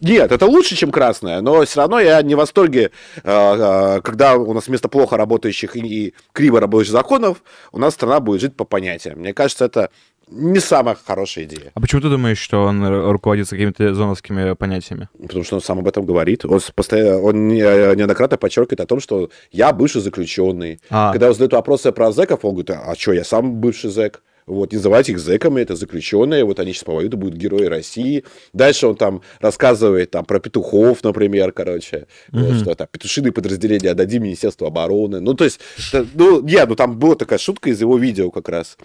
[0.00, 4.36] Нет, это лучше, чем красная, но все равно я не в восторге, э, э, когда
[4.36, 7.42] у нас вместо плохо работающих и криво работающих законов,
[7.72, 9.20] у нас страна будет жить по понятиям.
[9.20, 9.90] Мне кажется, это
[10.32, 11.70] не самая хорошая идея.
[11.74, 15.08] А почему ты думаешь, что он руководится какими-то зоновскими понятиями?
[15.20, 16.44] Потому что он сам об этом говорит.
[16.44, 20.80] Он, постоянно, он неоднократно подчеркивает о том, что я бывший заключенный.
[20.90, 21.12] А.
[21.12, 24.22] Когда он задает вопросы про зэков, он говорит, а что, я сам бывший зэк.
[24.44, 28.24] Вот, не называйте их зэками, это заключенные, вот они сейчас повоюют, будут герои России.
[28.52, 32.42] Дальше он там рассказывает там про петухов, например, короче, mm-hmm.
[32.42, 35.20] вот, что там петушиные подразделения отдадим Министерству обороны.
[35.20, 35.60] Ну, то есть,
[36.14, 38.78] ну, нет, ну там была такая шутка из его видео как раз.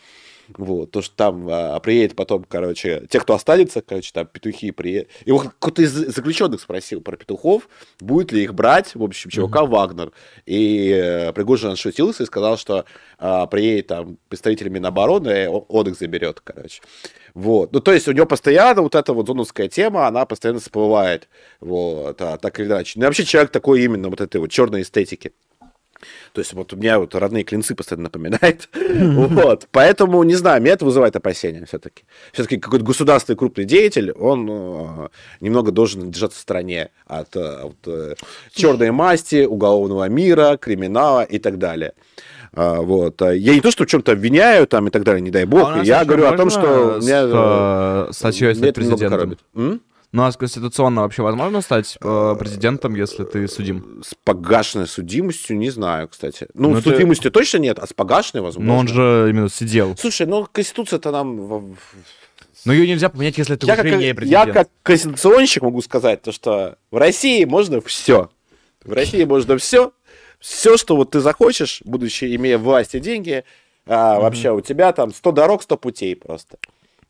[0.55, 5.09] Вот, то, что там а, приедет потом, короче, те, кто останется, короче, там петухи приедут.
[5.25, 7.67] Вот кто-то из заключенных спросил про петухов,
[7.99, 9.67] будет ли их брать, в общем, ЧВК mm-hmm.
[9.67, 10.11] Вагнер.
[10.45, 12.85] И э, Пригожин шутился и сказал, что
[13.19, 16.81] э, приедет там представитель Минобороны, и он, он их заберет, короче.
[17.33, 17.71] Вот.
[17.71, 21.29] Ну, то есть у него постоянно вот эта вот зоновская тема, она постоянно всплывает.
[21.59, 22.93] Вот, а, так или иначе.
[22.95, 25.33] Ну, и вообще человек такой именно вот этой вот черной эстетики.
[26.33, 28.69] То есть вот у меня вот родные клинцы постоянно напоминает.
[29.27, 29.67] Вот.
[29.71, 32.03] Поэтому, не знаю, меня это вызывает опасения все-таки.
[32.31, 35.07] Все-таки какой-то государственный крупный деятель, он э,
[35.41, 38.15] немного должен держаться в стороне от, э, от э,
[38.53, 41.93] черной масти, уголовного мира, криминала и так далее.
[42.53, 43.21] А, вот.
[43.21, 45.69] Я не то, что в чем-то обвиняю там и так далее, не дай бог.
[45.69, 46.99] А я говорю о том, что...
[47.01, 48.11] Меня,
[48.55, 49.37] статьей президентом.
[50.17, 54.01] Ну а с конституционно вообще возможно стать э, президентом, если ты судим?
[54.03, 56.47] С погашенной судимостью не знаю, кстати.
[56.55, 57.39] Ну, Но с судимостью ты...
[57.39, 58.73] точно нет, а с погашенной возможно.
[58.73, 59.95] Но он же именно сидел.
[59.95, 61.77] Слушай, ну конституция-то нам...
[62.65, 64.47] Но ее нельзя поменять, если ты я уже как, не президент.
[64.47, 68.31] Я как конституционщик могу сказать, то, что в России можно все.
[68.83, 69.91] В России можно все.
[70.39, 73.43] Все, что вот ты захочешь, будучи имея власть и деньги,
[73.85, 74.21] а, mm-hmm.
[74.21, 76.57] вообще у тебя там 100 дорог, 100 путей просто.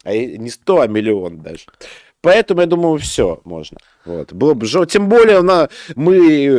[0.03, 1.63] А не 100, а миллион даже.
[2.21, 3.77] Поэтому, я думаю, все можно.
[4.05, 4.33] Вот.
[4.33, 6.49] Было бы же, тем более на, мы э,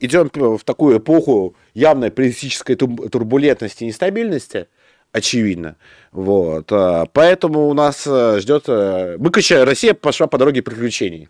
[0.00, 4.68] идем в такую эпоху явной политической турбулентности и нестабильности,
[5.10, 5.76] очевидно.
[6.12, 6.70] Вот.
[6.70, 8.64] А, поэтому у нас э, ждет...
[8.68, 11.28] Э, мы, короче, Россия пошла по дороге приключений.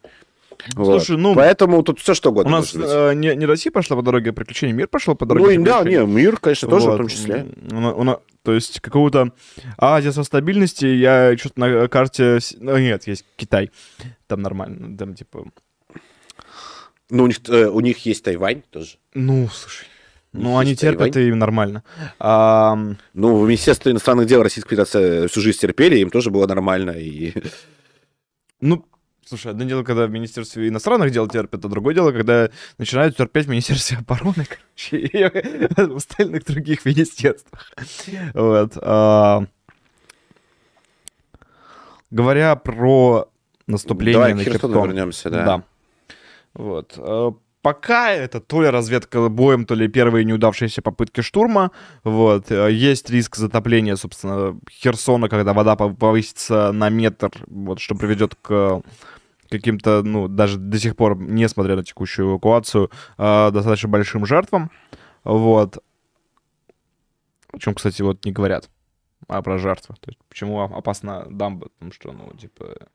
[0.75, 1.23] Слушай, вот.
[1.23, 1.35] ну...
[1.35, 4.75] Поэтому тут все что угодно У нас э, не, не Россия пошла по дороге приключений,
[4.75, 6.95] мир пошел по дороге Ну, да, не, мир, конечно, тоже вот.
[6.95, 7.47] в том числе.
[7.71, 9.33] У, у, То есть какого-то
[9.77, 12.39] оазиса стабильности я что-то на карте...
[12.59, 13.71] Ну, нет, есть Китай.
[14.27, 14.97] Там нормально.
[14.97, 15.45] Там типа...
[17.11, 18.97] Ну, у них, э, у них есть Тайвань тоже.
[19.15, 19.87] Ну, слушай.
[20.33, 21.33] Ну, они терпят, Тайвань.
[21.33, 21.85] и нормально.
[22.19, 22.75] А...
[23.13, 26.93] Ну, в Министерстве иностранных дел Российской Федерации всю жизнь терпели, им тоже было нормально.
[26.93, 27.35] И...
[28.61, 28.87] Ну,
[29.25, 33.47] Слушай, одно дело, когда в Министерстве иностранных дел терпят, а другое дело, когда начинают терпеть
[33.47, 37.73] в Министерстве обороны, короче, и в остальных других министерствах.
[38.35, 38.77] Вот.
[38.81, 39.45] А...
[42.11, 43.31] Говоря про
[43.67, 45.45] наступление Давай на к Херсону вернемся, да.
[45.45, 45.63] Да.
[46.55, 46.99] Вот.
[47.63, 51.71] Пока это то ли разведка боем, то ли первые неудавшиеся попытки штурма.
[52.05, 52.51] Вот.
[52.51, 58.83] А, есть риск затопления, собственно, Херсона, когда вода повысится на метр, вот, что приведет к
[59.49, 64.71] каким-то, ну, даже до сих пор, несмотря на текущую эвакуацию, э, достаточно большим жертвам.
[65.25, 65.79] Вот.
[67.53, 68.71] О чем, кстати, вот не говорят
[69.29, 69.95] а про жертвы.
[70.01, 71.69] То есть, почему опасна дамба?
[71.69, 72.89] Потому что, ну, типа...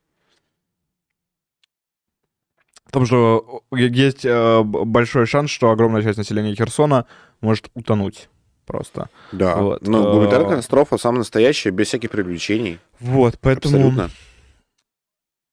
[2.87, 7.05] Потому что есть э, большой шанс, что огромная часть населения Херсона
[7.41, 8.29] может утонуть
[8.65, 9.09] просто.
[9.31, 9.87] Да, вот.
[9.87, 12.79] ну, гуманитарная катастрофа самая настоящая, без всяких приключений.
[12.99, 13.75] Вот, поэтому...
[13.77, 14.09] Абсолютно.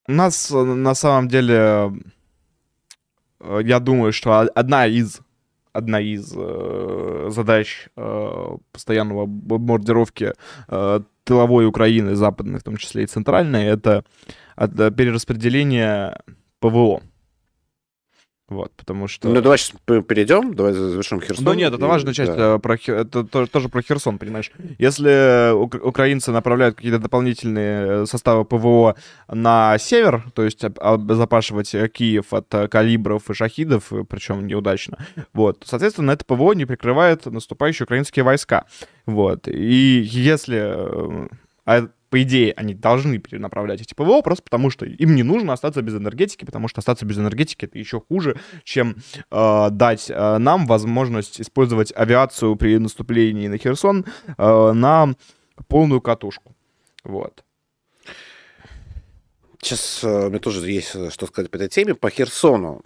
[0.07, 1.91] У нас э, на самом деле,
[3.39, 5.21] э, я думаю, что одна из
[5.75, 10.33] одна из э, задач э, постоянного бомбардировки
[10.67, 14.05] э, тыловой Украины, западной, в том числе и центральной, это
[14.55, 16.17] перераспределение
[16.59, 17.01] ПВО.
[18.47, 19.27] Вот, потому что...
[19.27, 21.45] Ну, давай сейчас перейдем, давай завершим Херсон.
[21.45, 22.55] Ну, нет, это важная часть, да.
[22.55, 24.51] Э, про, это тоже про Херсон, понимаешь.
[24.77, 32.33] Если украинцы направляют какие-то дополнительные э, составы ПВО на север, то есть обезопасивать э, Киев
[32.33, 34.99] от калибров и шахидов, причем неудачно,
[35.33, 38.65] вот, соответственно, это ПВО не прикрывает наступающие украинские войска.
[39.07, 41.27] Вот, и если
[41.65, 45.81] а по идее, они должны перенаправлять эти ПВО, просто потому что им не нужно остаться
[45.81, 48.95] без энергетики, потому что остаться без энергетики это еще хуже, чем
[49.29, 54.05] э, дать э, нам возможность использовать авиацию при наступлении на Херсон
[54.37, 55.13] э, на
[55.67, 56.55] полную катушку.
[57.03, 57.43] Вот.
[59.61, 61.95] Сейчас э, у меня тоже есть э, что сказать по этой теме.
[61.95, 62.81] По Херсону.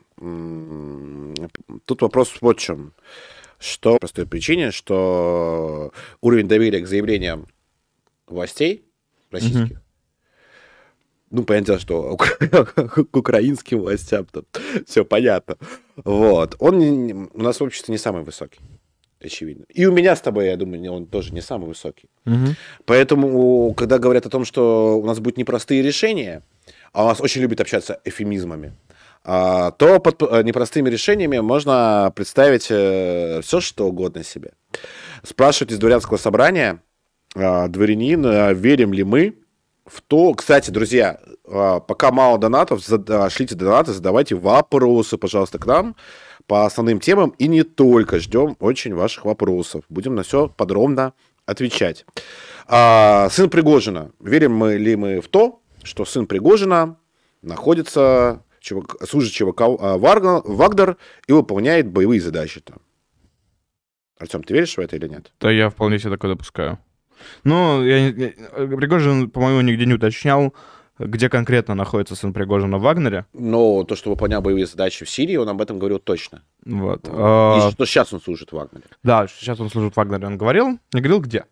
[1.86, 2.94] Тут вопрос вот в чем.
[3.60, 7.46] Что по простой причине, что уровень доверия к заявлениям
[8.26, 8.89] властей
[9.32, 9.78] российских.
[9.78, 9.84] Угу.
[11.32, 12.18] Ну, понятно, что
[13.12, 14.48] к украинским властям тут
[14.88, 15.58] все понятно.
[15.98, 16.56] Вот.
[16.60, 18.60] Он у нас в обществе не самый высокий,
[19.22, 19.66] очевидно.
[19.70, 22.10] И у меня с тобой, я думаю, он тоже не самый высокий.
[22.26, 22.56] Угу.
[22.86, 26.42] Поэтому, когда говорят о том, что у нас будут непростые решения,
[26.94, 28.74] а у нас очень любят общаться эфемизмами,
[29.24, 34.54] а, то под э, непростыми решениями можно представить э, все, что угодно себе.
[35.24, 36.82] Спрашивать из дворянского собрания,
[37.36, 39.36] дворянин, а, верим ли мы
[39.86, 40.34] в то...
[40.34, 42.82] Кстати, друзья, а, пока мало донатов,
[43.30, 45.96] шлите донаты, задавайте вопросы, пожалуйста, к нам
[46.48, 48.20] по основным темам и не только.
[48.20, 49.84] Ждем очень ваших вопросов.
[49.90, 51.14] Будем на все подробно
[51.46, 52.06] отвечать.
[52.68, 54.12] сын Пригожина.
[54.20, 56.98] Верим мы ли мы в то, что сын Пригожина
[57.42, 62.78] находится, служит ЧВК Вагнер и выполняет боевые задачи там?
[64.18, 65.32] Артем, ты веришь в это или нет?
[65.40, 66.80] Да, я вполне себе такое допускаю.
[67.44, 70.54] Ну, я, я, Пригожин, по-моему, нигде не уточнял,
[71.00, 73.26] где конкретно находится сын Пригожина в Вагнере.
[73.34, 76.44] Но то, что выполнял боевые задачи в Сирии, он об этом говорил точно.
[76.66, 77.08] Вот.
[77.08, 77.72] И а...
[77.72, 78.86] что сейчас он служит в Вагнере.
[79.04, 80.28] Да, сейчас он служит в Вагнере.
[80.28, 81.46] Он говорил, не говорил, где.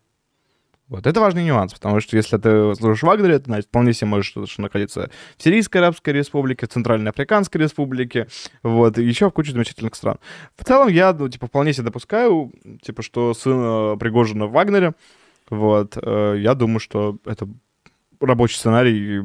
[0.88, 4.06] Вот это важный нюанс, потому что если ты служишь в Вагнере, ты значит, вполне себе
[4.06, 8.26] можешь находиться в Сирийской Арабской Республике, в Центральной Африканской Республике,
[8.62, 10.18] вот, и еще в куче замечательных стран.
[10.56, 14.94] В целом я, ну, типа, вполне себе допускаю, типа, что сын э, Пригожина в Вагнере,
[15.50, 17.48] вот, э, я думаю, что это
[18.20, 19.22] рабочий сценарий,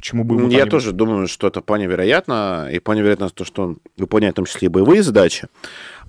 [0.00, 3.62] почему бы ему Я тоже думаю, что это вполне вероятно, и вполне вероятно то, что
[3.62, 5.48] он выполняет в том числе и боевые задачи.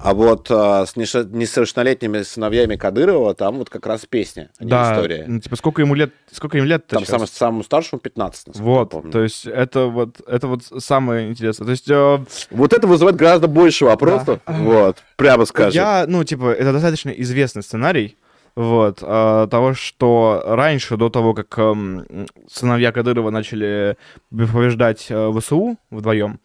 [0.04, 5.26] А вот а, с несовершеннолетними сыновьями Кадырова там вот как раз песня, а да, история.
[5.28, 9.22] Ну, типа, сколько ему лет, сколько им лет Там самому, самому старшему 15, Вот, то
[9.22, 11.66] есть это вот, это вот самое интересное.
[11.66, 11.90] То есть...
[11.90, 12.20] Э...
[12.50, 14.54] Вот это вызывает гораздо больше вопросов, да.
[14.54, 15.74] вот, прямо скажем.
[15.74, 18.18] Я, ну, типа, это достаточно известный сценарий,
[18.56, 23.98] вот, а, того, что раньше, до того, как э, сыновья Кадырова начали
[24.30, 26.40] побеждать э, ВСУ вдвоем,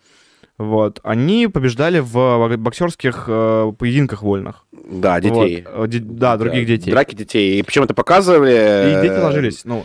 [0.59, 4.65] вот, они побеждали в боксерских э, поединках вольных.
[4.73, 5.67] Да, детей.
[5.75, 6.91] Вот, де- да, других детей.
[6.91, 7.59] Драки детей.
[7.59, 8.99] И причем это показывали...
[8.99, 9.85] И дети ложились, ну...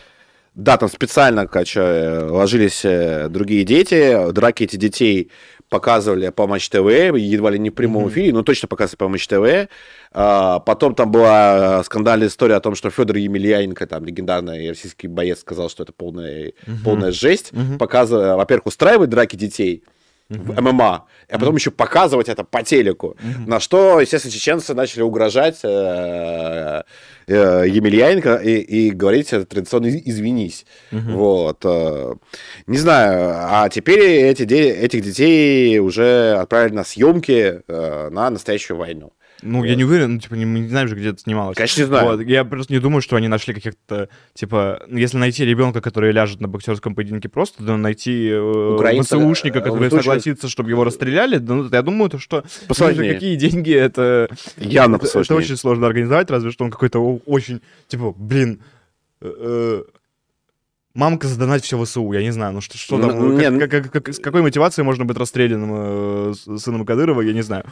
[0.54, 1.82] Да, там специально, короче,
[2.30, 5.32] ложились э, другие дети, драки этих детей
[5.72, 9.26] показывали по Матч ТВ, едва ли не в прямом эфире, но точно показывали по Матч
[9.26, 9.70] ТВ.
[10.12, 15.40] А, потом там была скандальная история о том, что Федор Емельяненко, там легендарный российский боец,
[15.40, 16.52] сказал, что это полная,
[16.84, 17.54] полная жесть.
[17.80, 19.86] Показывая, во-первых, устраивать драки детей,
[20.38, 23.16] в ММА, а потом еще показывать это по телеку.
[23.46, 26.84] На что, естественно, чеченцы начали угрожать э,
[27.28, 30.66] э, Емельяненко и, и говорить традиционно «извинись».
[30.92, 31.60] Вот.
[31.64, 32.14] э.
[32.68, 39.14] Не знаю, а теперь эти, этих детей уже отправили на съемки на настоящую войну.
[39.42, 41.58] Ну, я не уверен, ну, типа, не, не знаем же, где это снималось.
[41.58, 42.06] Конечно, не знаю.
[42.06, 46.12] Вот, Я просто не думаю, что они нашли каких-то, типа, ну, если найти ребенка, который
[46.12, 50.04] ляжет на боксерском поединке просто, да найти э, Украинца, ВСУшника, э, который ВСУшника.
[50.04, 53.08] согласится, чтобы его расстреляли, да, ну, я думаю, то, что Посложнее.
[53.10, 54.30] ну, какие деньги это...
[54.58, 58.62] Явно это, это очень сложно организовать, разве что он какой-то очень, типа, блин,
[59.22, 59.84] э, э,
[60.94, 63.70] мамка задонать все ВСУ, я не знаю, ну что, что там, Ну, как- не, как-
[63.72, 67.64] как- как- с какой мотивацией можно быть расстрелянным э, сыном Кадырова, я не знаю.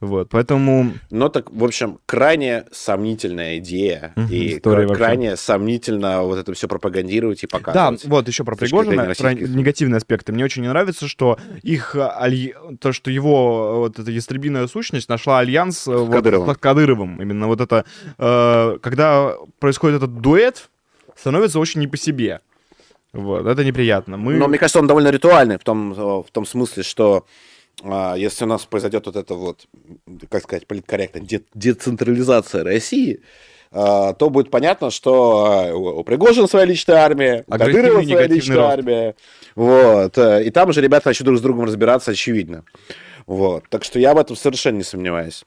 [0.00, 0.92] Вот, поэтому...
[1.10, 4.12] Но так, в общем, крайне сомнительная идея.
[4.14, 8.04] Мгм, и кра- крайне сомнительно вот это все пропагандировать и Да, показывать.
[8.04, 10.32] вот еще про С Пригожина, про негативные аспекты.
[10.32, 14.68] Мне очень не нравится, что их а, альи- то, что его э, вот эта ястребиная
[14.68, 16.54] сущность нашла альянс э, вот Кадыровым.
[16.54, 17.20] с Кадыровым.
[17.20, 17.84] Именно вот это,
[18.18, 20.70] э, когда происходит этот дуэт,
[21.16, 22.40] становится очень не по себе.
[23.12, 24.16] Вот, это неприятно.
[24.16, 24.34] Мы...
[24.34, 27.26] Но мне кажется, он довольно ритуальный в том, в том смысле, что
[28.16, 29.66] если у нас произойдет вот это вот,
[30.30, 33.20] как сказать, политкорректно, де- децентрализация России,
[33.70, 38.56] а, то будет понятно, что а, у Пригожина своя личная армия, у Кадырова своя личная
[38.56, 38.72] рост.
[38.72, 39.14] армия.
[39.54, 40.16] Вот.
[40.18, 42.64] э, И там уже ребята начнут друг с другом разбираться, очевидно.
[43.26, 43.64] Вот.
[43.68, 45.44] Так что я в этом совершенно не сомневаюсь.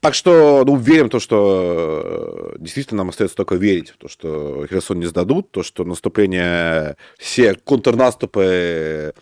[0.00, 4.08] Так что, ну, верим в то, что э, действительно нам остается только верить в то,
[4.08, 9.14] что Херсон не сдадут, то, что наступление, все контрнаступы,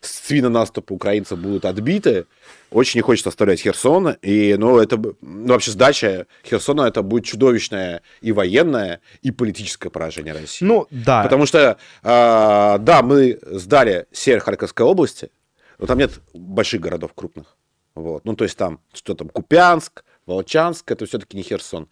[0.00, 2.26] свинонаступы украинцев будут отбиты.
[2.70, 4.16] Очень не хочется оставлять Херсон.
[4.22, 10.32] И, ну, это, ну, вообще сдача Херсона, это будет чудовищное и военное, и политическое поражение
[10.32, 10.64] России.
[10.64, 11.22] Ну, да.
[11.22, 15.30] Потому что, а, да, мы сдали север Харьковской области,
[15.78, 17.56] но там нет больших городов крупных.
[17.94, 18.24] Вот.
[18.24, 21.88] Ну, то есть там, что там, Купянск, Волчанск, это все-таки не Херсон.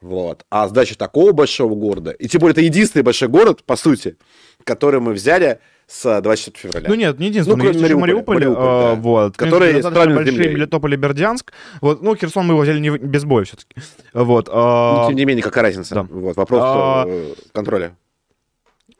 [0.00, 0.44] Вот.
[0.50, 4.16] А сдача такого большого города, и тем более это единственный большой город, по сути,
[4.64, 6.88] который мы взяли с 24 февраля.
[6.88, 7.58] Ну нет, не единственное.
[7.58, 8.38] Ну, есть кроме Мариуполя.
[8.38, 9.00] Мариуполь, Мариуполь, а, да.
[9.00, 9.36] вот.
[9.36, 10.54] Принципе, достаточно большие землей.
[10.54, 11.52] Мелитополь и Бердянск.
[11.80, 13.74] Вот, ну, Херсон мы его взяли не, без боя все-таки.
[14.12, 14.48] Вот.
[14.48, 15.94] Ну, а, тем не менее, какая разница?
[15.94, 16.02] да.
[16.02, 17.96] Вот, вопрос А, э, контроля.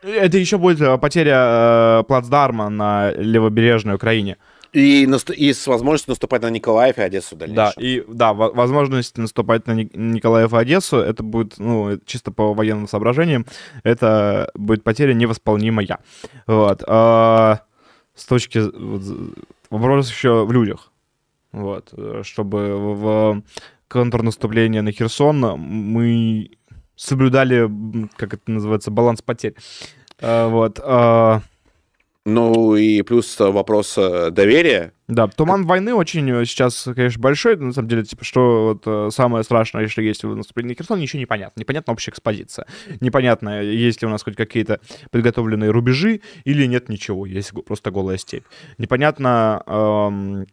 [0.03, 4.39] Это еще будет э, потеря э, плацдарма на левобережной Украине.
[4.73, 9.17] И, и с возможностью наступать на Николаев и Одессу в Да, и да, во- возможность
[9.17, 13.47] наступать на Ник- Николаев и Одессу, это будет, ну, чисто по военным соображениям,
[13.83, 15.99] это будет потеря невосполнимая.
[16.47, 16.83] Вот.
[16.87, 17.61] А,
[18.15, 18.61] с точки...
[19.71, 20.93] Вопрос еще в людях.
[21.53, 21.93] Вот.
[22.23, 23.43] Чтобы в
[23.89, 26.51] контрнаступление на Херсон мы
[26.97, 27.71] соблюдали,
[28.17, 29.55] как это называется, баланс потерь.
[30.21, 30.81] А, Вот.
[30.83, 31.43] а,
[32.29, 34.93] Ну и плюс э, вопрос э, доверия.
[35.09, 37.57] Да, туман войны очень э, сейчас, конечно, большой.
[37.57, 41.21] На самом деле, типа, что вот самое страшное, что есть в наступлении на Херсон, ничего
[41.21, 41.59] не понятно.
[41.59, 42.67] Непонятна общая экспозиция.
[43.01, 47.25] Непонятно, есть ли у нас хоть какие-то подготовленные рубежи или нет ничего.
[47.25, 48.45] Есть просто голая степь.
[48.77, 49.63] Непонятно...
[49.67, 50.47] эм,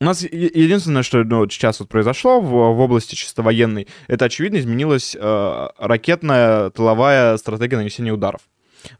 [0.00, 4.56] у нас единственное, что ну, сейчас вот произошло в, в области чисто военной, это, очевидно,
[4.56, 8.40] изменилась э, ракетная тыловая стратегия нанесения ударов.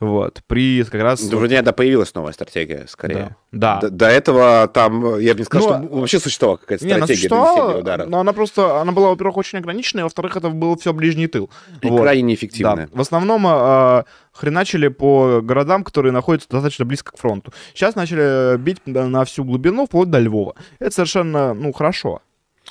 [0.01, 0.43] Вот.
[0.47, 1.23] При как раз...
[1.23, 3.37] Да, вроде да, появилась новая стратегия, скорее.
[3.51, 3.81] Да.
[3.81, 7.05] До, до этого там, я бы не сказал, Ну, что вообще существовала какая-то Не, она
[7.07, 8.09] стратегия существовала, нанесения ударов.
[8.09, 11.51] но она просто, она была, во-первых, очень ограниченная, во-вторых, это был все ближний тыл.
[11.81, 12.01] И Вот.
[12.01, 12.27] крайне Да.
[12.29, 12.89] неэффективная.
[12.93, 17.53] В основном э, хреначили по городам, которые находятся достаточно близко к фронту.
[17.75, 20.55] Сейчас начали бить на всю глубину, вплоть до Львова.
[20.79, 22.21] Это совершенно, ну, хорошо.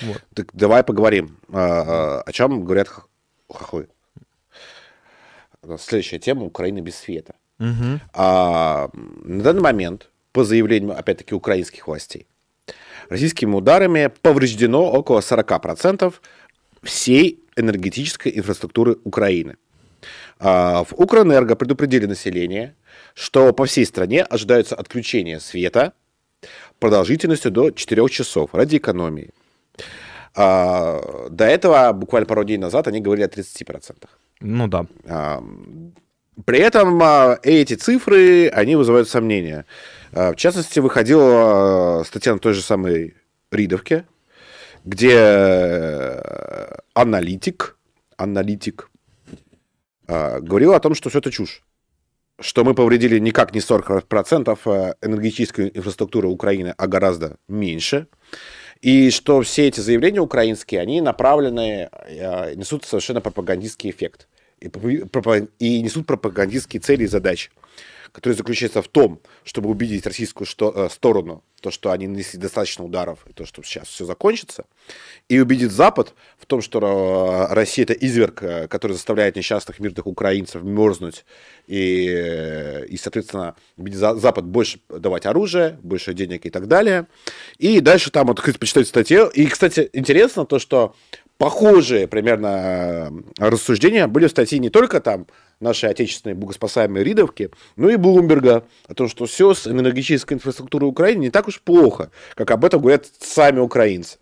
[0.01, 0.23] Вот.
[0.33, 2.87] Так давай поговорим, а, о чем говорят
[3.49, 3.87] хохлы.
[5.63, 7.35] Нас Следующая тема Украина без света.
[7.59, 8.01] Мгм.
[8.13, 12.25] А, на данный момент, по заявлению, опять-таки, украинских властей,
[13.09, 16.19] российскими ударами повреждено около 40%
[16.81, 19.57] всей энергетической инфраструктуры Украины.
[20.39, 22.73] А, В Укрэнерго предупредили население,
[23.13, 25.93] что по всей стране ожидаются отключения света
[26.79, 29.29] продолжительностью до 4 часов ради экономии.
[30.33, 34.09] А, До этого, буквально пару дней назад, они говорили о 30%.
[34.41, 34.85] Ну да.
[36.45, 39.65] При этом а, эти цифры, они вызывают сомнения.
[40.13, 43.15] А, В частности, выходила а, статья на той же самой
[43.51, 44.05] Ридовке,
[44.85, 47.77] где э, аналитик,
[48.15, 48.89] аналитик
[50.07, 51.63] говорил о том, что все это чушь.
[52.39, 58.07] что мы повредили никак не 40% э, энергетической инфраструктуры Украины, а гораздо меньше.
[58.81, 61.89] И что все эти заявления украинские, они направлены,
[62.55, 64.27] несут совершенно пропагандистский эффект.
[64.61, 67.51] И, несут пропагандистские цели и задачи
[68.11, 72.83] который заключается в том, чтобы убедить российскую что, э, сторону, то, что они нанесли достаточно
[72.83, 74.65] ударов, и то, что сейчас все закончится,
[75.29, 76.79] и убедить Запад в том, что
[77.49, 81.23] э, Россия это изверг, э, который заставляет несчастных мирных украинцев мерзнуть,
[81.67, 87.07] и, и соответственно, убедить Запад больше давать оружие, больше денег и так далее.
[87.59, 89.27] И дальше там вот, почитать статью.
[89.27, 90.95] И, кстати, интересно то, что
[91.41, 95.25] похожие примерно рассуждения были в статье не только там
[95.59, 101.21] нашей отечественной богоспасаемой Ридовки, ну и Блумберга, о том, что все с энергетической инфраструктурой Украины
[101.21, 104.19] не так уж плохо, как об этом говорят сами украинцы.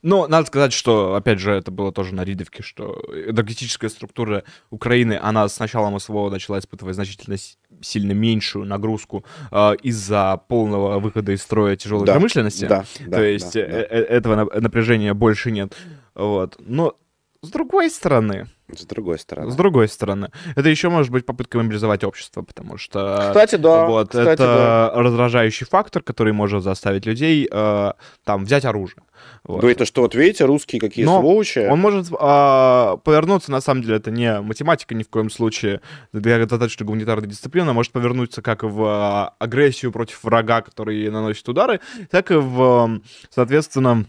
[0.00, 5.18] Но надо сказать, что, опять же, это было тоже на Ридовке, что энергетическая структура Украины,
[5.20, 7.36] она с началом СВО начала испытывать значительно
[7.84, 12.66] сильно меньшую нагрузку э, из-за полного выхода из строя тяжелой да, промышленности.
[12.66, 13.66] Да, да, То есть да, да.
[13.66, 15.74] Э, э, этого напряжения больше нет.
[16.14, 16.56] Вот.
[16.58, 16.96] Но
[17.44, 19.50] с другой стороны, с другой стороны.
[19.50, 20.30] С другой стороны.
[20.56, 23.26] Это еще может быть попытка мобилизовать общество, потому что...
[23.28, 23.86] Кстати, да.
[23.86, 25.02] Вот, кстати, это да.
[25.02, 27.92] раздражающий фактор, который может заставить людей э,
[28.24, 29.02] там взять оружие.
[29.44, 29.60] Вот.
[29.60, 31.58] Да это что, вот видите, русские какие Но сволочи.
[31.58, 35.80] он может э, повернуться, на самом деле, это не математика ни в коем случае,
[36.12, 41.80] для достаточно гуманитарной дисциплины, может повернуться как в э, агрессию против врага, который наносит удары,
[42.10, 44.06] так и в, соответственно,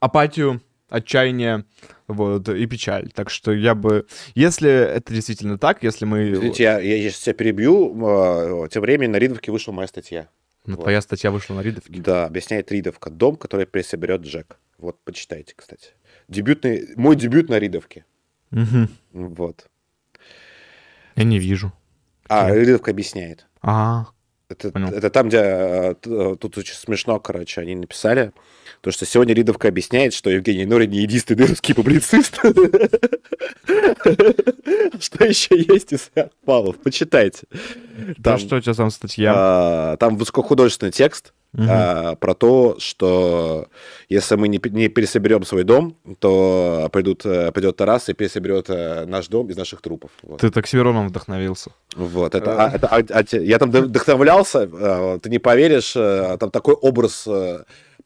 [0.00, 1.64] апатию, отчаяние,
[2.06, 3.10] вот, и печаль.
[3.14, 4.06] Так что я бы...
[4.34, 6.32] Если это действительно так, если мы...
[6.32, 8.68] Извините, я, я сейчас тебя перебью.
[8.68, 10.28] Тем временем на Ридовке вышла моя статья.
[10.66, 10.82] Ну, вот.
[10.82, 12.00] твоя статья вышла на Ридовке?
[12.00, 13.10] Да, объясняет Ридовка.
[13.10, 14.58] Дом, который присоберет Джек.
[14.78, 15.90] Вот, почитайте, кстати.
[16.28, 16.88] Дебютный...
[16.96, 18.04] Мой дебют на Ридовке.
[18.52, 18.88] Угу.
[19.12, 19.66] Вот.
[21.16, 21.72] Я не вижу.
[22.28, 23.46] А, Ридовка объясняет.
[23.62, 24.08] А,
[24.48, 28.32] это, это там, где э, э, тут очень смешно, короче, они написали,
[28.80, 32.36] то, что сегодня Ридовка объясняет, что Евгений Норин не единственный русский публицист.
[35.00, 36.10] Что еще есть из
[36.44, 36.78] Павлов?
[36.78, 37.42] Почитайте.
[38.22, 39.32] Там что у тебя там статья?
[39.36, 41.66] А, там высокохудожественный текст, угу.
[41.68, 43.68] а, про то, что
[44.08, 49.04] если мы не, не пересоберем свой дом, то придут, э, придет Тарас и пересоберет э,
[49.06, 50.10] наш дом из наших трупов.
[50.22, 50.40] Вот.
[50.40, 51.70] Ты так с Вероном вдохновился.
[51.96, 56.50] Вот, это, а, это а, а, я там вдохновлялся, а, ты не поверишь, а, там
[56.50, 57.26] такой образ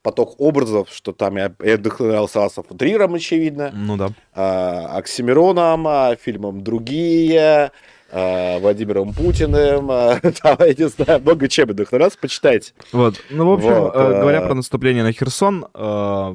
[0.03, 3.71] поток образов, что там я, я вдохновлялся Асов Триром, очевидно.
[3.73, 4.11] Ну да.
[4.35, 7.71] А, Оксимироном, а, фильмом «Другие»,
[8.13, 12.75] Владимиром Путиным, а, там, я не знаю, много чем вдохновлялся, почитайте.
[12.93, 16.35] Вот, ну, в общем, вот, э, говоря про наступление на Херсон, э,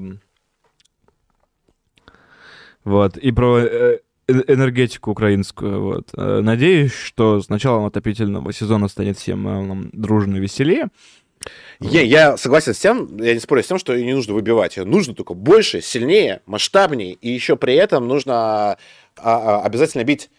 [2.84, 9.19] вот, и про э, энергетику украинскую, вот, э, надеюсь, что с началом отопительного сезона станет
[9.19, 10.89] всем нам дружно веселее,
[11.80, 14.78] я, я согласен с тем, я не спорю с тем, что ее не нужно выбивать.
[14.78, 17.13] Ее нужно только больше, сильнее, масштабнее.
[17.13, 18.78] И еще при этом нужно а,
[19.17, 20.30] а, обязательно бить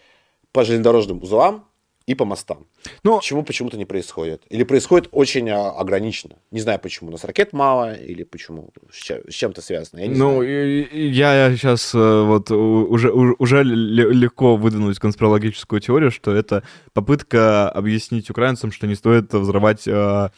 [0.58, 1.64] по железнодорожным узлам
[2.08, 2.66] и по мостам.
[3.04, 4.42] Ну, Чего почему-то не происходит.
[4.50, 6.34] Или происходит очень а, ограниченно.
[6.50, 7.10] Не знаю почему.
[7.10, 8.70] У нас ракет мало или почему.
[8.90, 10.00] С чем-то связано.
[10.00, 11.12] Я не ну, знаю.
[11.12, 18.72] я сейчас э, вот уже, уже легко выдвинуть конспирологическую теорию, что это попытка объяснить украинцам,
[18.72, 20.30] что не стоит взрывать Э,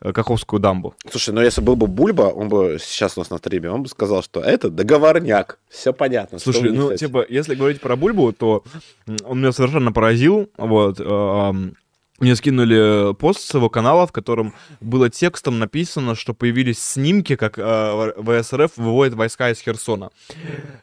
[0.00, 0.94] Каховскую дамбу.
[1.10, 3.88] Слушай, ну если был бы Бульба, он бы сейчас у нас на стриме, он бы
[3.88, 6.38] сказал, что это договорняк, все понятно.
[6.38, 8.64] Слушай, ну типа, если говорить про Бульбу, то
[9.24, 10.98] он меня совершенно поразил, вот,
[12.20, 17.58] мне скинули пост с его канала, в котором было текстом написано, что появились снимки, как
[17.58, 20.10] э, ВСРФ выводит войска из Херсона.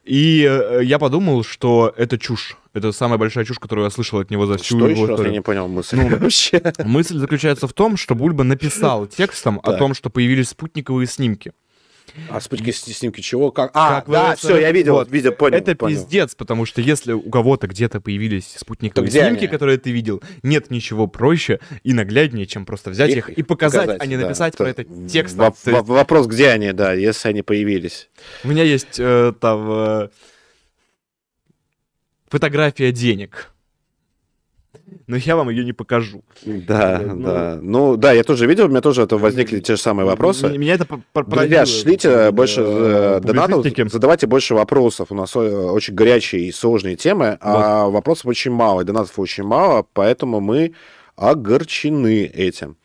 [0.03, 2.57] И э, я подумал, что это чушь.
[2.73, 5.25] Это самая большая чушь, которую я слышал от него за всю что его еще раз
[5.25, 6.61] я не понял мысль ну, вообще.
[6.83, 11.53] Мысль заключается в том, что Бульба написал текстом о том, что появились спутниковые снимки.
[12.29, 13.51] А спутники снимки чего?
[13.51, 13.71] Как?
[13.73, 15.11] А, как да, все, я видел, вот.
[15.11, 15.57] видел, понял.
[15.57, 15.95] Это понял.
[15.95, 19.47] пиздец, потому что если у кого-то где-то появились спутниковые снимки, они?
[19.47, 23.81] которые ты видел, нет ничего проще и нагляднее, чем просто взять их, их и показать,
[23.81, 24.57] показать, а не написать да.
[24.57, 25.35] про это текст.
[25.35, 25.65] Во- есть...
[25.65, 28.09] Вопрос, где они, да, если они появились.
[28.43, 30.09] У меня есть э, там э,
[32.29, 33.51] фотография денег
[35.07, 36.23] но я вам ее не покажу.
[36.45, 37.59] Да, ну, да.
[37.61, 40.57] Ну, да, я тоже видел, у меня тоже это возникли те же самые вопросы.
[40.57, 45.07] Меня это Друзья, шлите больше э, донатов, задавайте больше вопросов.
[45.11, 49.85] У нас очень горячие и сложные темы, а вопросов очень мало, и донатов очень мало,
[49.93, 50.73] поэтому мы
[51.15, 52.77] огорчены этим.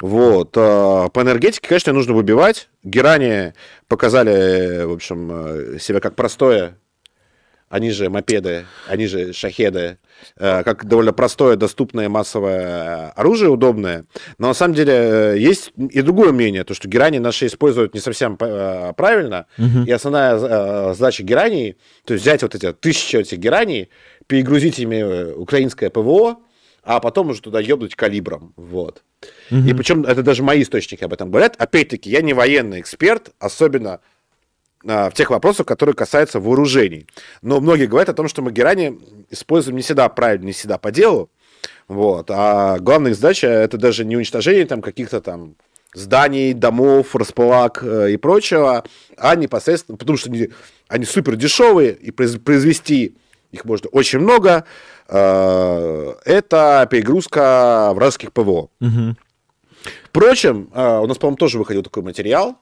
[0.00, 0.52] Вот.
[0.52, 2.68] По энергетике, конечно, нужно выбивать.
[2.82, 3.54] Герани
[3.88, 6.78] показали, в общем, э, себя как простое
[7.70, 9.98] они же мопеды, они же шахеды,
[10.36, 14.06] э, как довольно простое, доступное массовое оружие, удобное.
[14.38, 18.00] Но на самом деле э, есть и другое мнение, то, что герани наши используют не
[18.00, 19.46] совсем э, правильно.
[19.56, 19.84] Угу.
[19.86, 23.88] И основная задача гераний, то есть взять вот эти тысячи этих гераний,
[24.26, 26.38] перегрузить ими украинское ПВО,
[26.82, 28.52] а потом уже туда ебнуть калибром.
[28.56, 29.04] Вот.
[29.52, 29.60] Угу.
[29.60, 31.54] И причем это даже мои источники об этом говорят.
[31.56, 34.00] Опять-таки, я не военный эксперт, особенно
[34.82, 37.06] в тех вопросах, которые касаются вооружений.
[37.42, 40.90] Но многие говорят о том, что мы герани используем не всегда правильно, не всегда по
[40.90, 41.30] делу.
[41.88, 42.30] Вот.
[42.30, 45.56] А главная задача это даже не уничтожение там каких-то там
[45.92, 48.84] зданий, домов, располаг э, и прочего,
[49.16, 50.50] а непосредственно, потому что они,
[50.88, 53.16] они супер дешевые, и произвести
[53.50, 54.64] их можно очень много,
[55.08, 58.68] э, это перегрузка вражеских ПВО.
[58.80, 59.16] Угу.
[60.04, 62.58] Впрочем, э, у нас, по-моему, тоже выходил такой материал,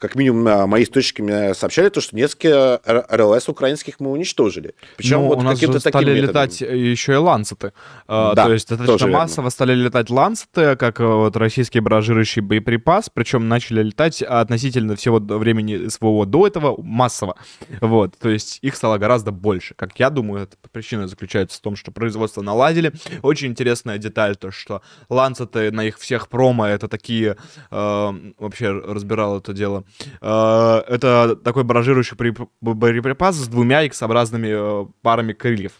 [0.00, 4.74] как минимум мои источники сообщали, то, что несколько РЛС украинских мы уничтожили.
[4.96, 7.74] Причем ну, вот у нас же стали летать еще и ланцеты.
[8.08, 9.50] А, да, то есть достаточно массово верно.
[9.50, 15.88] стали летать ланцеты, как э, вот российский баражирующий боеприпас, причем начали летать относительно всего времени
[15.88, 17.36] СВО до этого массово.
[17.82, 19.74] Вот, то есть их стало гораздо больше.
[19.74, 22.92] Как я думаю, эта причина заключается в том, что производство наладили.
[23.22, 24.80] Очень интересная деталь, то, что
[25.10, 27.36] ланцеты на их всех промо это такие,
[27.70, 29.89] э, вообще разбирал это дело, Э,
[30.20, 32.16] это такой баражирующий
[32.60, 35.72] боеприпас с двумя X-образными э, парами крыльев.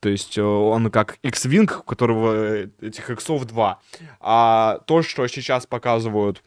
[0.00, 3.80] То есть э, он как X-Wing, у которого этих X-ов два.
[4.20, 6.42] А то, что сейчас показывают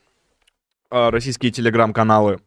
[0.90, 2.40] российские телеграм-каналы,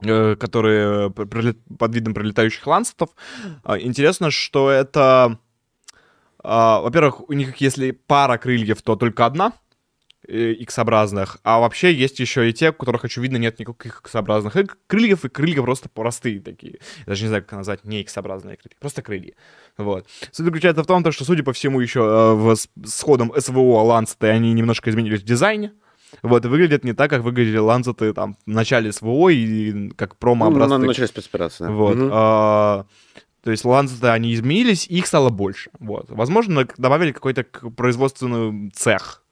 [0.00, 3.10] которые под видом пролетающих ланцетов,
[3.64, 5.38] интересно, что это...
[6.42, 9.52] Во-первых, у них, если пара крыльев, то только одна—
[10.28, 14.56] X-образных, а вообще есть еще и те, у которых, очевидно, нет никаких X-образных
[14.86, 16.78] крыльев, и крылья просто простые такие.
[17.00, 19.34] Я даже не знаю, как назвать не X-образные крылья, просто крылья.
[19.78, 20.06] Вот.
[20.32, 24.28] Суть заключается в том, что, судя по всему, еще э, в, с ходом СВО Ланцеты
[24.28, 25.72] они немножко изменились в дизайне.
[26.22, 30.74] Вот, и выглядят не так, как выглядели Ланцеты там в начале СВО и как промо-образцы.
[30.74, 31.70] Ну, на начале спецоперации, да.
[31.70, 31.96] Вот.
[31.96, 32.10] Угу.
[32.12, 32.86] А,
[33.42, 35.70] то есть Ланцеты, они изменились, и их стало больше.
[35.78, 36.06] Вот.
[36.08, 39.22] Возможно, добавили какой-то производственный цех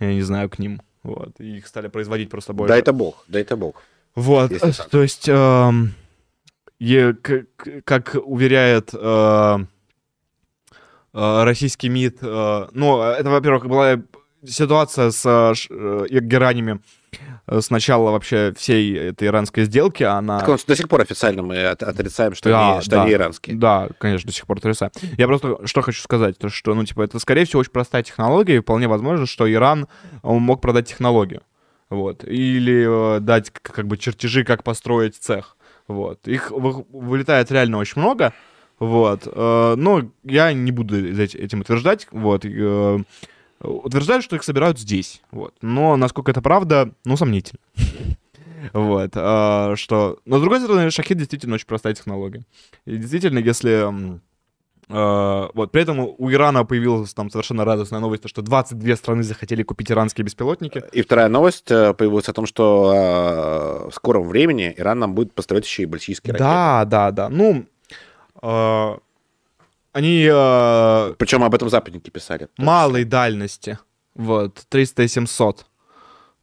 [0.00, 0.80] я не знаю, к ним.
[1.02, 1.40] Вот.
[1.40, 2.72] И их стали производить просто больше.
[2.72, 3.82] Да это бог, да это бог.
[4.14, 4.50] Вот,
[4.90, 5.72] то есть, э,
[6.80, 7.46] е, к,
[7.84, 9.58] как уверяет э,
[11.14, 14.02] э, российский МИД, э, ну, это, во-первых, была
[14.44, 15.24] ситуация с
[15.70, 16.97] э, геранями Э,
[17.46, 20.40] с начала вообще всей этой иранской сделки, она...
[20.40, 23.56] Так, до сих пор официально мы от, отрицаем, что, да, они, что да, они иранские.
[23.56, 24.92] Да, конечно, до сих пор отрицаем.
[25.16, 28.56] Я просто что хочу сказать, то что, ну, типа, это, скорее всего, очень простая технология,
[28.56, 29.88] и вполне возможно, что Иран
[30.22, 31.42] мог продать технологию.
[31.90, 32.24] Вот.
[32.24, 35.56] Или э, дать как бы чертежи, как построить цех.
[35.86, 36.28] Вот.
[36.28, 38.34] Их вылетает реально очень много.
[38.78, 39.22] Вот.
[39.26, 42.06] Э, но я не буду этим утверждать.
[42.10, 42.44] Вот.
[42.44, 42.98] Э,
[43.60, 45.22] утверждают, что их собирают здесь.
[45.30, 45.54] Вот.
[45.62, 47.60] Но насколько это правда, ну, сомнительно.
[48.72, 50.18] Вот, а, что...
[50.24, 52.44] Но, с другой стороны, шахид действительно очень простая технология.
[52.86, 54.18] И действительно, если...
[54.88, 59.62] Uh, вот, при этом у Ирана появилась там совершенно радостная новость, что 22 страны захотели
[59.62, 60.82] купить иранские беспилотники.
[60.92, 65.34] И вторая новость э, появилась о том, что uh, в скором времени Иран нам будет
[65.34, 66.48] поставлять еще и баллистические ракеты.
[66.48, 67.28] Да, да, да.
[67.28, 67.66] Ну,
[69.98, 70.28] они...
[70.30, 72.48] Э, Причем об этом западники писали.
[72.56, 73.78] Малой дальности.
[74.14, 75.66] Вот, 300 и 700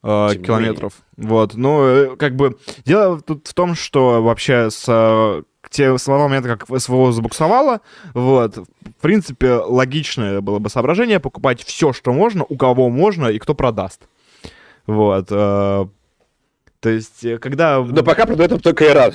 [0.03, 0.93] э, километров.
[1.17, 2.57] Вот, ну, э, как бы...
[2.85, 7.81] Дело тут в том, что вообще с э, те, с того момента, как СВО забуксовало,
[8.13, 13.39] вот, в принципе, логичное было бы соображение покупать все, что можно, у кого можно и
[13.39, 14.01] кто продаст.
[14.85, 15.31] Вот.
[16.85, 17.79] То есть, э, когда...
[17.81, 19.11] Но пока продает только Иран.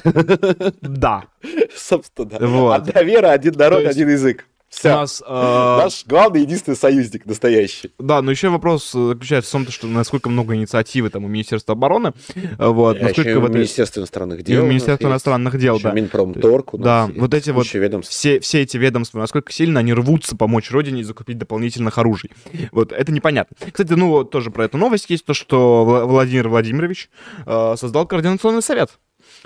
[0.81, 1.27] Да.
[1.77, 2.45] Собственно, да.
[2.45, 2.89] Вот.
[2.89, 3.93] Одна вера, один народ, есть...
[3.93, 4.45] один язык.
[4.71, 4.93] Все.
[4.93, 5.77] У нас, э...
[5.83, 7.91] Наш главный единственный союзник настоящий.
[7.99, 12.13] Да, но еще вопрос заключается в том, что насколько много инициативы там у Министерства обороны.
[12.57, 13.59] Вот, а насколько еще в это...
[13.59, 14.63] Министерство иностранных дел.
[14.63, 15.93] И у Министерства иностранных дел, еще да.
[15.93, 16.71] Минпромторг.
[16.79, 21.05] Да, вот эти вот все, все эти ведомства, насколько сильно они рвутся помочь Родине и
[21.05, 22.31] закупить дополнительных оружий.
[22.71, 23.57] Вот, это непонятно.
[23.73, 27.11] Кстати, ну, тоже про эту новость есть то, что Владимир Владимирович
[27.45, 28.91] э, создал координационный совет.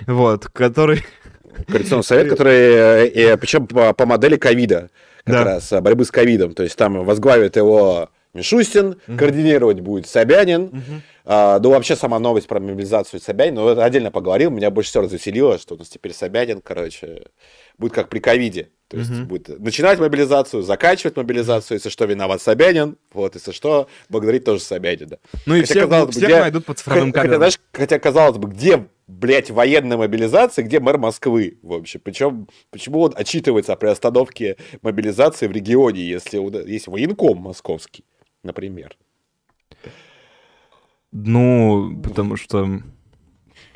[0.05, 1.03] Вот, который...
[1.67, 4.91] Координационный совет, который, э, э, причем по модели ковида
[5.25, 5.43] как да.
[5.43, 6.53] раз а, борьбы с ковидом.
[6.53, 9.17] То есть там возглавит его Мишустин, угу.
[9.17, 10.63] координировать будет Собянин.
[10.63, 11.01] Угу.
[11.25, 15.57] А, ну, вообще сама новость про мобилизацию Собянина, ну, отдельно поговорил, меня больше всего развеселило,
[15.57, 17.23] что у нас теперь Собянин, короче,
[17.79, 18.69] будет как при ковиде.
[18.87, 19.25] То есть угу.
[19.25, 25.17] будет начинать мобилизацию, заканчивать мобилизацию, если что, виноват Собянин, вот, если что, благодарить тоже Собянина.
[25.47, 26.39] Ну и хотя, все, казалось бы, всех где...
[26.39, 27.25] найдут по цифровым камерам.
[27.31, 32.01] Хотя, знаешь, хотя, казалось бы, где блядь, военной мобилизации, где мэр Москвы, в общем.
[32.03, 36.37] Причем, почему он отчитывается при остановке мобилизации в регионе, если
[36.69, 38.05] есть военком московский,
[38.43, 38.97] например?
[41.11, 42.81] Ну, потому что...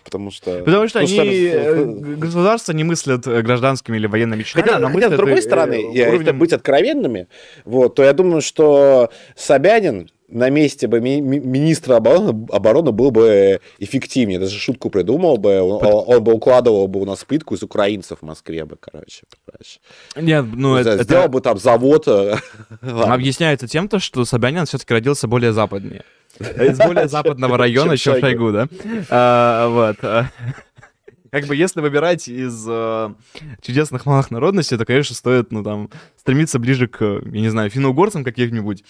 [0.03, 0.63] Потому что...
[0.63, 1.17] Потому что они...
[1.17, 6.13] Э, государство не мыслят гражданскими или военными частями, хотя, хотя, с другой э, стороны, уровнем...
[6.13, 7.27] если быть откровенными,
[7.65, 13.59] вот, то я думаю, что Собянин на месте бы ми- министра обороны, обороны был бы
[13.79, 14.39] эффективнее.
[14.39, 18.25] Даже шутку придумал бы, он, он бы укладывал бы у нас плитку из украинцев в
[18.25, 19.23] Москве бы, короче.
[19.45, 19.79] короче.
[20.15, 21.03] Нет, ну это...
[21.03, 22.07] Сделал бы там завод.
[22.07, 22.35] Э,
[22.81, 26.03] Объясняется тем, то, что Собянин все-таки родился более западнее.
[26.39, 28.67] Из более западного района, чем Шойгу, да?
[29.09, 29.97] А, вот.
[31.31, 33.13] Как бы если выбирать из э,
[33.61, 38.23] чудесных малых народностей, то, конечно, стоит, ну, там, стремиться ближе к, я не знаю, финно-угорцам
[38.23, 38.83] каких-нибудь.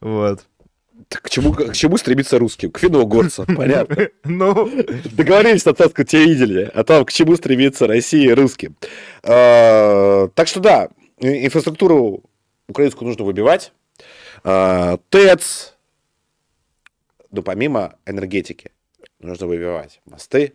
[0.00, 0.46] Вот.
[1.08, 2.72] К чему, к чему стремиться русским?
[2.72, 4.08] К финно-угорцам, понятно.
[4.24, 4.68] Ну,
[5.12, 8.76] договорились на царском телевидении, а там к чему стремиться России русским.
[9.22, 10.88] А, так что да,
[11.20, 12.24] инфраструктуру
[12.68, 13.72] украинскую нужно выбивать.
[14.42, 15.75] А, ТЭЦ,
[17.30, 18.72] но помимо энергетики,
[19.18, 20.54] нужно выбивать мосты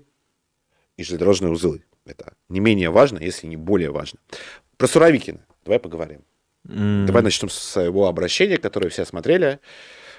[0.97, 1.83] и железнодорожные узлы.
[2.05, 4.19] Это не менее важно, если не более важно.
[4.77, 6.21] Про Суровикина давай поговорим.
[6.67, 7.05] Mm.
[7.05, 9.59] Давай начнем с его обращения, которое все смотрели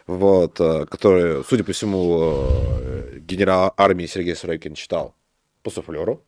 [0.07, 2.47] вот, э, который, судя по всему,
[2.81, 5.15] э, генерал армии Сергей Сорокин читал
[5.63, 6.23] по суфлеру.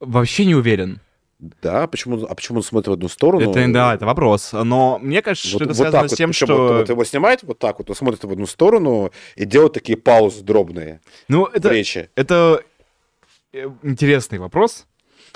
[0.00, 1.00] Вообще не уверен.
[1.38, 3.50] Да, почему, а почему он смотрит в одну сторону?
[3.50, 4.52] Это, да, это вопрос.
[4.52, 6.56] Но мне кажется, вот, что это вот связано с тем, вот, что...
[6.56, 9.98] Вот, вот его снимает вот так вот, он смотрит в одну сторону и делает такие
[9.98, 12.08] паузы дробные ну, это, речи.
[12.14, 12.62] Это
[13.52, 14.86] э, интересный вопрос.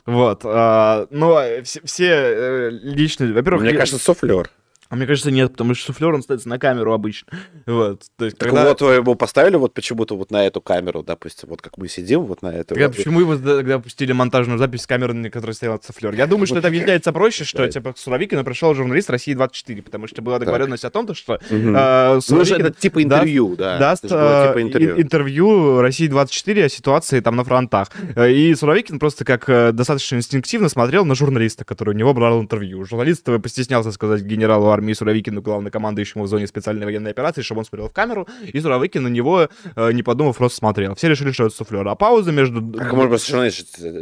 [0.07, 0.41] Вот.
[0.45, 3.35] А, но все, все личные...
[3.35, 3.63] Во-первых...
[3.63, 4.51] Мне кажется, суфлер.
[4.91, 7.29] А мне кажется, нет, потому что суфлер, он ставится на камеру обычно.
[7.65, 8.03] Вот.
[8.17, 8.69] То есть, так когда...
[8.71, 12.43] вот его поставили вот почему-то вот на эту камеру, допустим, вот как мы сидим вот
[12.43, 12.75] на эту.
[12.75, 12.97] Тогда вот.
[12.97, 16.13] почему его тогда пустили монтажную запись с камеры, на которой стоял суфлер?
[16.15, 20.09] Я думаю, что это объясняется проще, что типа к Суровикину пришел журналист России 24, потому
[20.09, 23.79] что была договоренность о том, что э, ну, это типа интервью, да.
[23.79, 27.91] Даст типа э, интервью России 24 о ситуации там на фронтах.
[28.17, 32.85] И Суровикин просто как э, достаточно инстинктивно смотрел на журналиста, который у него брал интервью.
[32.85, 37.89] Журналист постеснялся сказать генералу армии Суровикину, главнокомандующему в зоне специальной военной операции, чтобы он смотрел
[37.89, 40.95] в камеру, и Суровикин на него, э, не подумав, просто смотрел.
[40.95, 41.87] Все решили, что это суфлер.
[41.89, 42.63] А пауза между...
[42.73, 43.49] Как может быть, что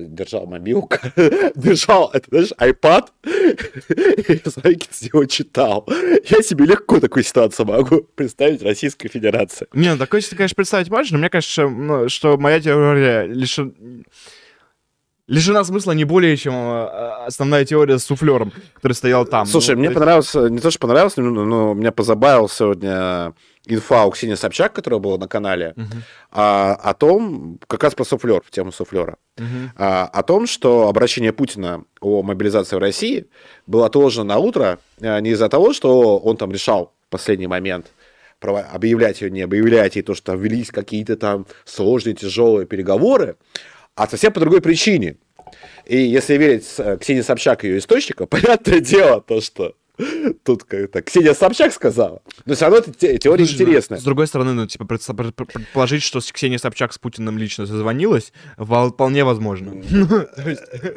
[0.07, 0.97] держал мобилку,
[1.55, 5.87] держал, это, знаешь, iPad, и Суровикин с него читал.
[6.29, 9.67] Я себе легко такую ситуацию могу представить Российской Федерации.
[9.73, 13.59] Не, ну такое, конечно, представить можно, но мне кажется, что моя теория лишь
[15.29, 19.47] лишена смысла не более, чем э, основная теория с суфлером, который стоял там.
[19.47, 19.95] Слушай, ну, мне есть...
[19.95, 23.35] понравилось, не то, что понравилось, но, но меня позабавил сегодня
[23.67, 25.97] инфа у Ксении Собчак, которая была на канале, uh-huh.
[26.33, 29.45] а, о том, как раз про суфлер, в тему суфлера, uh-huh.
[29.77, 33.27] а, о том, что обращение Путина о мобилизации в России
[33.67, 37.93] было отложено на утро не из-за того, что он там решал в последний момент
[38.41, 43.37] объявлять ее, не объявлять, и то, что там велись какие-то там сложные, тяжелые переговоры,
[43.99, 45.17] а совсем по другой причине.
[45.85, 49.75] И если верить э, Ксении Собчак ее источника, понятное дело то, что
[50.45, 52.23] Тут как-то Ксения Собчак сказала.
[52.45, 53.99] Но все равно эта теория Слушай, интересная.
[53.99, 59.83] С другой стороны, ну, типа, предположить, что Ксения Собчак с Путиным лично созвонилась, вполне возможно.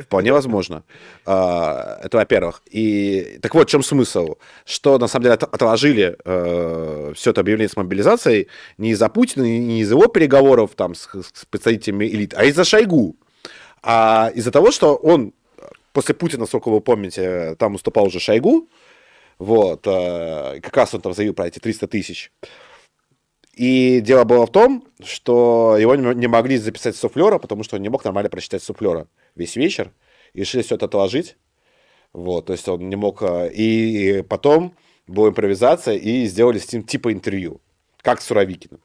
[0.02, 0.84] Вполне возможно.
[1.26, 2.62] А, это во-первых.
[2.70, 4.36] И так вот, в чем смысл?
[4.66, 8.48] Что, на самом деле, отложили э, все это объявление с мобилизацией
[8.78, 11.08] не из-за Путина, не из-за его переговоров там с
[11.50, 13.16] представителями элит, а из-за Шойгу.
[13.82, 15.34] А из-за того, что он
[15.94, 18.68] после Путина, сколько вы помните, там уступал уже Шойгу,
[19.42, 22.32] вот, э, как раз он там заявил про эти 300 тысяч.
[23.56, 27.90] И дело было в том, что его не могли записать суфлера, потому что он не
[27.90, 29.94] мог нормально прочитать суфлера весь вечер.
[30.34, 31.38] И решили все это отложить.
[32.14, 33.24] Вот, то есть он не мог...
[33.24, 34.76] Э, и потом
[35.08, 37.62] была импровизация, и сделали с ним типа интервью,
[38.04, 38.80] как с Суровикиным.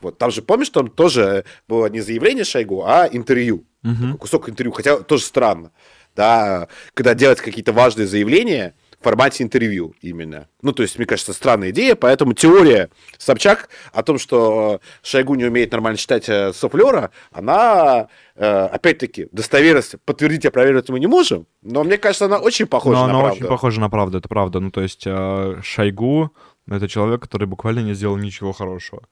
[0.00, 3.64] Вот, там же, помнишь, там тоже было не заявление Шойгу, а интервью.
[3.84, 4.18] Угу.
[4.18, 5.70] Кусок интервью, хотя тоже странно.
[6.16, 10.48] Да, когда делать какие-то важные заявления, в формате интервью именно.
[10.62, 15.44] Ну, то есть, мне кажется, странная идея, поэтому теория Собчак о том, что Шойгу не
[15.46, 21.46] умеет нормально читать э, Софлера, она, э, опять-таки, достоверность подтвердить и опровергнуть мы не можем,
[21.62, 23.36] но мне кажется, она очень похожа но на она правду.
[23.36, 24.60] очень похожа на правду, это правда.
[24.60, 26.32] Ну, то есть, э, Шойгу—
[26.68, 29.02] это человек, который буквально не сделал ничего хорошего.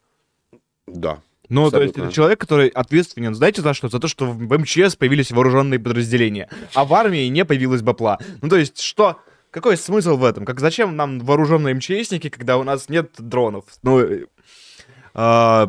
[0.86, 1.20] Да.
[1.49, 1.78] Ну, Абсолютно.
[1.78, 3.89] то есть это человек, который ответственен, знаете, за что?
[3.89, 8.18] За то, что в МЧС появились вооруженные подразделения, а в армии не появилась бапла.
[8.43, 9.16] Ну, то есть что?
[9.51, 10.44] Какой смысл в этом?
[10.44, 13.64] Как зачем нам вооруженные МЧСники, когда у нас нет дронов?
[13.82, 15.66] Ну, э,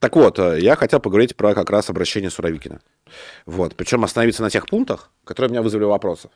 [0.00, 2.80] Так вот, э, я хотел поговорить про как раз обращение Суровикина.
[3.46, 3.74] Вот.
[3.74, 6.30] Причем остановиться на тех пунктах, которые меня вызвали вопросов.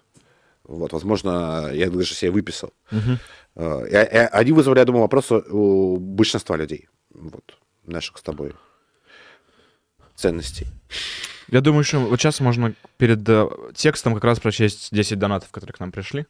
[0.65, 2.73] Вот, возможно, я даже себе выписал.
[2.93, 3.19] Угу.
[3.87, 6.89] И, и они вызвали, я думаю, вопросы у большинства людей.
[7.11, 8.55] Вот, наших с тобой
[10.15, 10.67] ценностей.
[11.53, 15.75] Я думаю, что вот сейчас можно перед э, текстом как раз прочесть 10 донатов, которые
[15.75, 16.25] к нам пришли.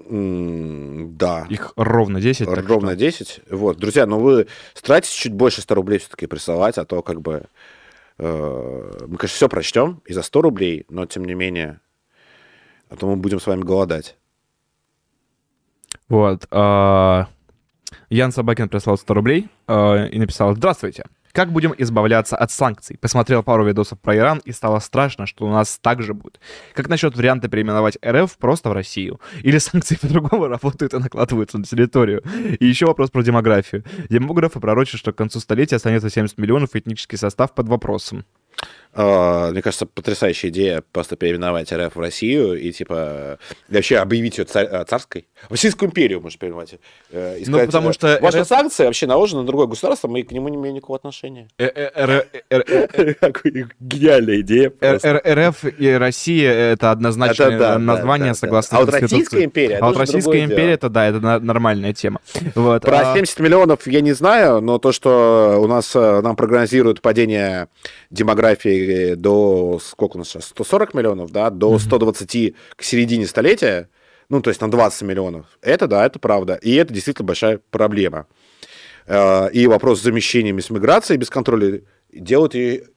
[0.00, 1.46] Да.
[1.48, 2.48] Их ровно 10.
[2.48, 2.96] Ровно что...
[2.96, 3.40] 10.
[3.50, 7.20] Вот, друзья, но ну вы старайтесь чуть больше 100 рублей все-таки присылать, а то как
[7.20, 7.44] бы
[8.18, 11.78] э, мы, конечно, все прочтем и за 100 рублей, но тем не менее,
[12.88, 14.16] а то мы будем с вами голодать.
[16.08, 16.48] Вот.
[16.50, 17.26] Э,
[18.08, 21.04] Ян Собакин прислал 100 рублей э, и написал «Здравствуйте».
[21.34, 22.96] Как будем избавляться от санкций?
[22.96, 26.38] Посмотрел пару видосов про Иран и стало страшно, что у нас так же будет.
[26.74, 29.20] Как насчет варианта переименовать РФ просто в Россию?
[29.42, 32.22] Или санкции по-другому работают и накладываются на территорию?
[32.60, 33.82] И еще вопрос про демографию.
[34.08, 38.24] Демографы пророчат, что к концу столетия останется 70 миллионов, этнический состав под вопросом.
[38.96, 43.38] А, мне кажется, потрясающая идея просто переименовать РФ в Россию и, типа,
[43.68, 45.26] вообще объявить ее царь, а, царской.
[45.50, 46.76] Российскую империю, может, переименовать.
[47.10, 48.18] Э, ну, потому что...
[48.22, 48.48] Ваши РФ...
[48.48, 51.48] санкции вообще наложены на другое государство, мы к нему не имеем никакого отношения.
[51.58, 52.22] Э, э,
[53.80, 54.72] гениальная идея.
[54.80, 60.72] РФ и Россия— это однозначное название, согласно А вот Российская империя А вот Российская империя—
[60.74, 62.20] это, да, это нормальная тема.
[62.54, 67.68] Про 70 а миллионов я не знаю, но то, что у нас нам прогнозируют падение
[68.10, 68.83] демографии
[69.16, 73.88] до, сколько у нас сейчас, 140 миллионов, да, до 120 к середине столетия,
[74.28, 75.46] ну, то есть на 20 миллионов.
[75.60, 76.54] Это, да, это правда.
[76.54, 78.26] И это действительно большая проблема.
[79.06, 81.82] Э, и вопрос с замещением и с миграцией без контроля
[82.12, 82.54] делают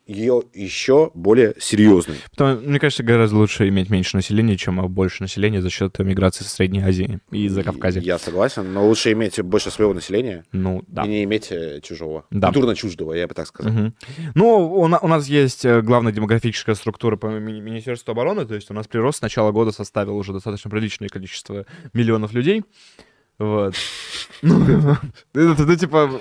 [0.08, 2.18] ее, еще более серьезной.
[2.32, 6.50] Потому, мне кажется, гораздо лучше иметь меньше населения, чем больше населения за счет миграции со
[6.50, 8.00] Средней Азии и за Кавказе.
[8.00, 11.04] Я согласен, но лучше иметь больше своего населения ну, да.
[11.04, 12.26] и не иметь э, чужого.
[12.32, 12.48] Да.
[12.48, 13.74] Культурно чуждого, я бы так сказал.
[13.74, 13.94] Угу.
[14.36, 18.72] Ну, у, у нас есть э, главная демографическая структура по ми- Министерству обороны, то есть
[18.72, 22.64] у нас прирост с начала года составил уже достаточно приличное количество миллионов людей.
[23.40, 23.76] Вот.
[24.44, 24.96] Ну,
[25.34, 26.12] ну, типа,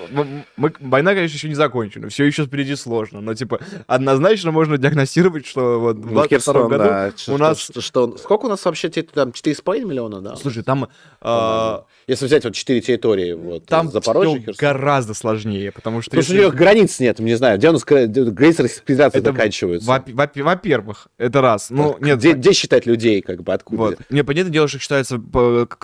[0.56, 5.78] война, конечно, еще не закончена, все еще впереди сложно, но, типа, однозначно можно диагностировать, что
[5.78, 7.12] вот в 2022 году да.
[7.28, 7.70] у нас...
[7.78, 10.36] Что, сколько у нас вообще, там, 4,5 миллиона, да?
[10.36, 10.88] Слушай, там...
[11.20, 11.84] А...
[12.06, 14.54] Если взять вот 4 территории, вот, там Запорожье, Херсон.
[14.58, 16.10] гораздо сложнее, потому что...
[16.10, 20.02] Потому что у них границ нет, не знаю, где у нас границы Российской Федерации заканчиваются.
[20.06, 21.68] Во-первых, это раз.
[21.70, 23.82] Ну, нет, где, считать людей, как бы, откуда?
[23.82, 23.98] Вот.
[24.08, 25.20] Не, понятное дело, что считается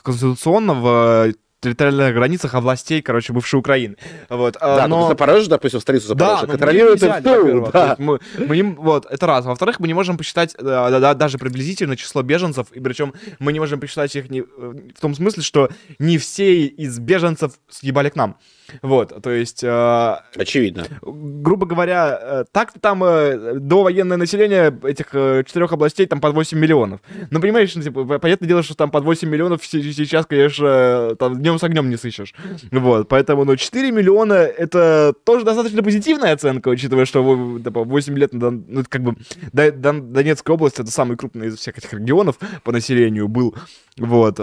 [0.02, 1.21] конституционно в
[1.62, 3.96] территориальных границах областей, короче, бывшей Украины.
[4.28, 4.56] Вот.
[4.60, 5.08] А, да, но...
[5.08, 7.96] Запорожье, допустим, столицу Запорожья, да, контролирует это да.
[7.98, 9.44] мы, мы не, вот, это раз.
[9.44, 13.60] Во-вторых, мы не можем посчитать да, да, даже приблизительно число беженцев, и причем мы не
[13.60, 18.36] можем посчитать их не, в том смысле, что не все из беженцев съебали к нам.
[18.80, 19.62] Вот, то есть...
[19.62, 20.86] Э, Очевидно.
[21.02, 26.58] Грубо говоря, э, так там э, довоенное население этих э, четырех областей там под 8
[26.58, 27.00] миллионов.
[27.30, 31.58] Ну, понимаешь, ну, типа, понятное дело, что там под 8 миллионов сейчас, конечно, там днем
[31.58, 32.34] с огнем не сыщешь.
[32.70, 38.84] Вот, поэтому, ну, 4 миллиона— это тоже достаточно позитивная оценка, учитывая, что 8 лет, ну,
[38.88, 39.16] как бы
[39.52, 43.54] Донецкая область— это самый крупный из всех этих регионов по населению был.
[43.98, 44.40] Вот.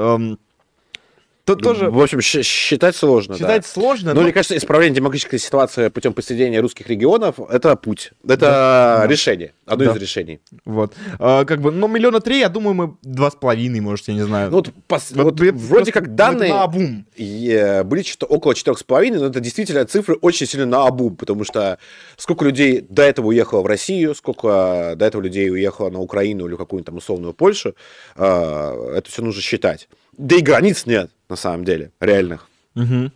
[1.56, 1.90] Тут тоже...
[1.90, 3.36] В общем, считать сложно.
[3.36, 3.68] Считать да.
[3.68, 4.14] сложно.
[4.14, 8.12] Но, но, мне кажется, исправление демографической ситуации путем присоединения русских регионов— это путь.
[8.24, 9.08] Это да.
[9.08, 9.54] решение.
[9.66, 9.92] Одно да.
[9.92, 10.40] из решений.
[10.66, 10.94] Вот.
[11.18, 14.22] А, как бы, ну, миллиона три, я думаю, мы два с половиной, может, я не
[14.22, 14.52] знаю.
[14.52, 15.12] Ну, вот, пос...
[15.12, 17.06] вот, вот вроде как данные на обум.
[17.18, 21.44] были что около четырех с половиной, но это действительно цифры очень сильно на обум, потому
[21.44, 21.80] что
[22.18, 26.56] сколько людей до этого уехало в Россию, сколько до этого людей уехало на Украину или
[26.56, 27.76] какую-нибудь там условную Польшу,
[28.16, 29.88] а, это все нужно считать.
[30.20, 32.50] Да и границ нет, на самом деле, реальных.
[32.76, 33.10] Угу.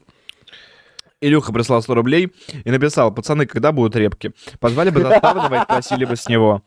[1.19, 2.31] Илюха прислал 100 рублей
[2.63, 4.31] и написал, пацаны, когда будут репки?
[4.61, 6.63] Позвали бы заставного и просили бы с него.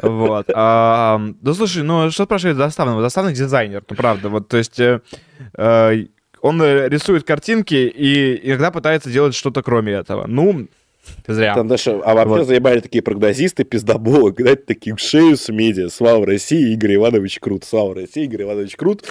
[0.00, 0.46] Вот.
[0.54, 3.02] А, да слушай, ну что спрашивает заставного?
[3.02, 4.30] Заставный дизайнер, ну правда.
[4.30, 5.00] Вот, то есть э,
[5.56, 6.06] э,
[6.40, 10.26] он рисует картинки и иногда пытается делать что-то кроме этого.
[10.26, 10.68] Ну,
[11.26, 11.54] Зря.
[11.54, 12.46] Там даже, а вообще вот.
[12.46, 15.88] заебали такие прогнозисты, пиздоболы, дать такие в шею с медиа.
[15.90, 17.64] Слава России, Игорь Иванович Крут.
[17.64, 19.04] Слава России, Игорь Иванович Крут.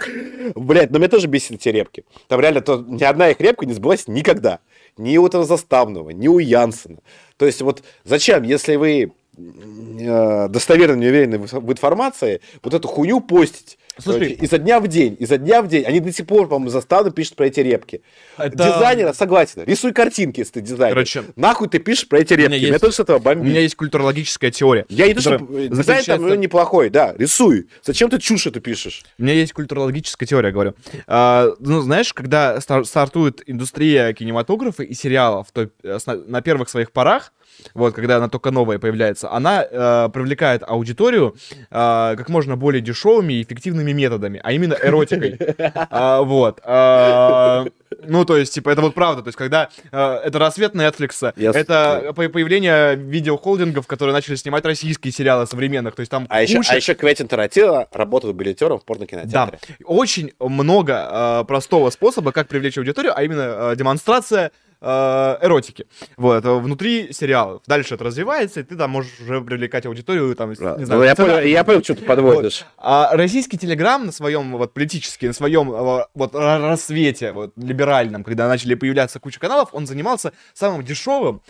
[0.56, 2.06] Блять, но меня тоже бесит эти репки.
[2.28, 4.60] Там реально то, ни одна их репка не сбылась никогда.
[4.98, 6.98] Ни у этого Заставного, ни у Янсена.
[7.38, 13.22] То есть вот зачем, если вы э, достоверно не уверены в информации, вот эту хуйню
[13.22, 13.78] постить?
[14.02, 15.84] Слушай, изо дня в день, изо дня в день.
[15.86, 18.02] Они до сих пор, по-моему, заставно пишут про эти репки.
[18.38, 18.56] Это...
[18.56, 19.64] Дизайнера, согласен.
[19.66, 20.93] Рисуй картинки, если ты дизайнер.
[20.93, 22.56] Короче, Нахуй ты пишешь про эти репки.
[22.56, 22.82] Меня, есть...
[22.82, 23.43] тоже с этого бомбит.
[23.43, 24.86] У меня есть культурологическая теория.
[24.89, 27.68] Я не то, что дизайн там ну, неплохой, да, рисуй.
[27.84, 29.04] Зачем ты чушь эту пишешь?
[29.18, 30.76] У меня есть культурологическая теория, говорю.
[31.08, 37.34] А, ну, знаешь, когда стартует индустрия кинематографа и сериалов, то э, на первых своих порах
[37.74, 41.36] вот, когда она только новая появляется, она э, привлекает аудиторию
[41.72, 45.38] э, как можно более дешевыми и эффективными методами, а именно эротикой.
[45.89, 46.60] А, Вот.
[46.64, 47.66] А,
[48.05, 49.22] Ну, то есть, типа, это вот правда.
[49.24, 54.66] То есть, когда э, это рассвет Netflix, с- это по- появление видеохолдингов, которые начали снимать
[54.66, 55.95] российские сериалы современных.
[55.95, 59.60] То есть там А еще, а еще Квентин Тарантино работал билетером в порнокинотеатре.
[59.62, 61.08] да, очень много
[61.41, 64.51] э, простого способа, как привлечь аудиторию, а именно э, демонстрация
[64.82, 65.86] э, эротики.
[66.17, 67.61] Вот, э, внутри сериала.
[67.67, 70.78] Дальше это развивается, и ты там можешь уже привлекать аудиторию, там, Да.
[70.78, 72.65] не знаю, Ну, я, понял, я понял, что ты подводишь.
[72.78, 78.23] а российский телеграм на своем, вот, политически, на своем э, вот ра- рассвете, вот, либеральном,
[78.23, 81.41] когда начали появляться куча каналов, он занимался самым дешевым,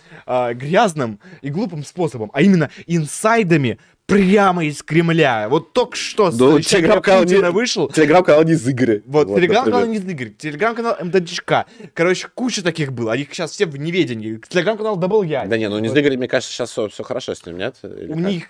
[0.53, 5.47] грязным и глупым способом, а именно инсайдами прямо из Кремля.
[5.49, 9.03] Вот только что с Ну, чека телеграм-канал не- вышел, Телеграм-канал не из игры.
[9.05, 10.05] вот, телеграм-канал например.
[10.05, 11.65] не Игорь, телеграм-канал МДЧК.
[11.93, 13.11] Короче, куча таких было.
[13.11, 14.39] Они сейчас все в неведении.
[14.47, 15.45] Телеграм-канал Double Я.
[15.45, 15.97] Да не, ну не Вот.
[15.97, 17.75] из игры, мне кажется, сейчас все, хорошо с ним, нет?
[17.83, 18.23] Или У как?
[18.23, 18.45] них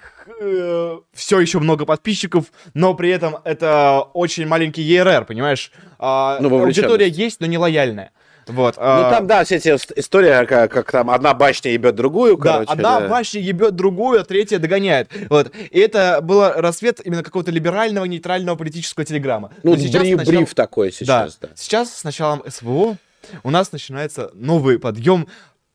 [1.14, 2.46] все еще много подписчиков,
[2.76, 5.72] но при этом это очень маленький ERR, понимаешь?
[5.98, 8.12] А, Ну, аудитория есть, но не лояльная.
[8.48, 8.76] Вот.
[8.78, 12.38] Ну а, там, да, все эти ст- истории, как, как там одна башня ебет другую,
[12.38, 12.72] Да, короче.
[12.72, 13.08] одна да.
[13.08, 15.10] башня ебет другую, а третья догоняет.
[15.30, 15.52] Вот.
[15.72, 19.52] И это был рассвет именно какого-то либерального, нейтрального политического телеграмма.
[19.64, 21.50] Ну, Но сейчас бриф, с начала- бриф такой сейчас, да.
[21.56, 22.98] Сейчас с началом СВО
[23.44, 25.28] у нас начинается новый подъем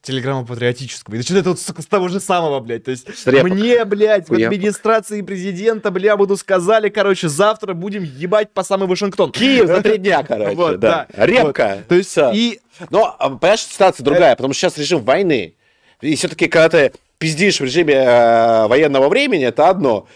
[0.02, 1.14] телеграмма патриотического.
[1.14, 2.84] И начинает вот сука, с того же самого, блядь.
[2.84, 3.52] То есть репок.
[3.52, 4.52] мне, блядь, в Репок.
[4.52, 9.30] администрации президента, бля, буду сказали, короче, завтра будем ебать по самый Вашингтон.
[9.30, 11.06] Киев за три дня, короче, Вот, да.
[11.16, 11.26] да.
[11.26, 11.74] Репка.
[11.76, 11.88] Вот.
[11.88, 15.54] То есть и Но, а, понимаешь, ситуация другая, потому что сейчас режим войны.
[16.00, 20.08] И все-таки, когда ты пиздишь в режиме э, военного времени, это одно.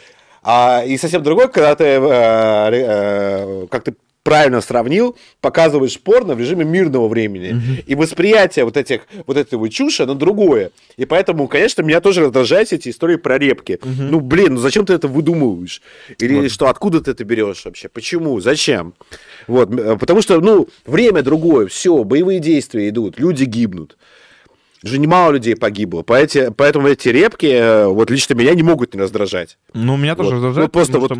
[0.43, 3.95] А, и совсем другое, когда ты, э, э, как ты
[4.27, 7.83] правильно сравнил, показываешь порно в режиме мирного времени.
[7.87, 10.71] И восприятие вот этих, вот этого чуши, оно другое.
[10.97, 13.79] И поэтому, конечно, меня тоже раздражают эти истории про репки.
[13.85, 15.81] Ну, блин, ну зачем ты это выдумываешь?
[16.19, 17.89] Или что, откуда ты это берешь вообще?
[17.89, 18.41] Почему?
[18.41, 18.95] Зачем?
[19.47, 23.97] Вот, э, потому что, ну, время другое, все, боевые действия идут, люди гибнут.
[24.83, 29.01] Уже немало людей погибло, поэти- поэтому эти репки, э, вот лично меня не могут не
[29.01, 29.57] раздражать.
[29.73, 30.33] Ну, меня Вот.
[30.63, 31.13] Ну, просто вот,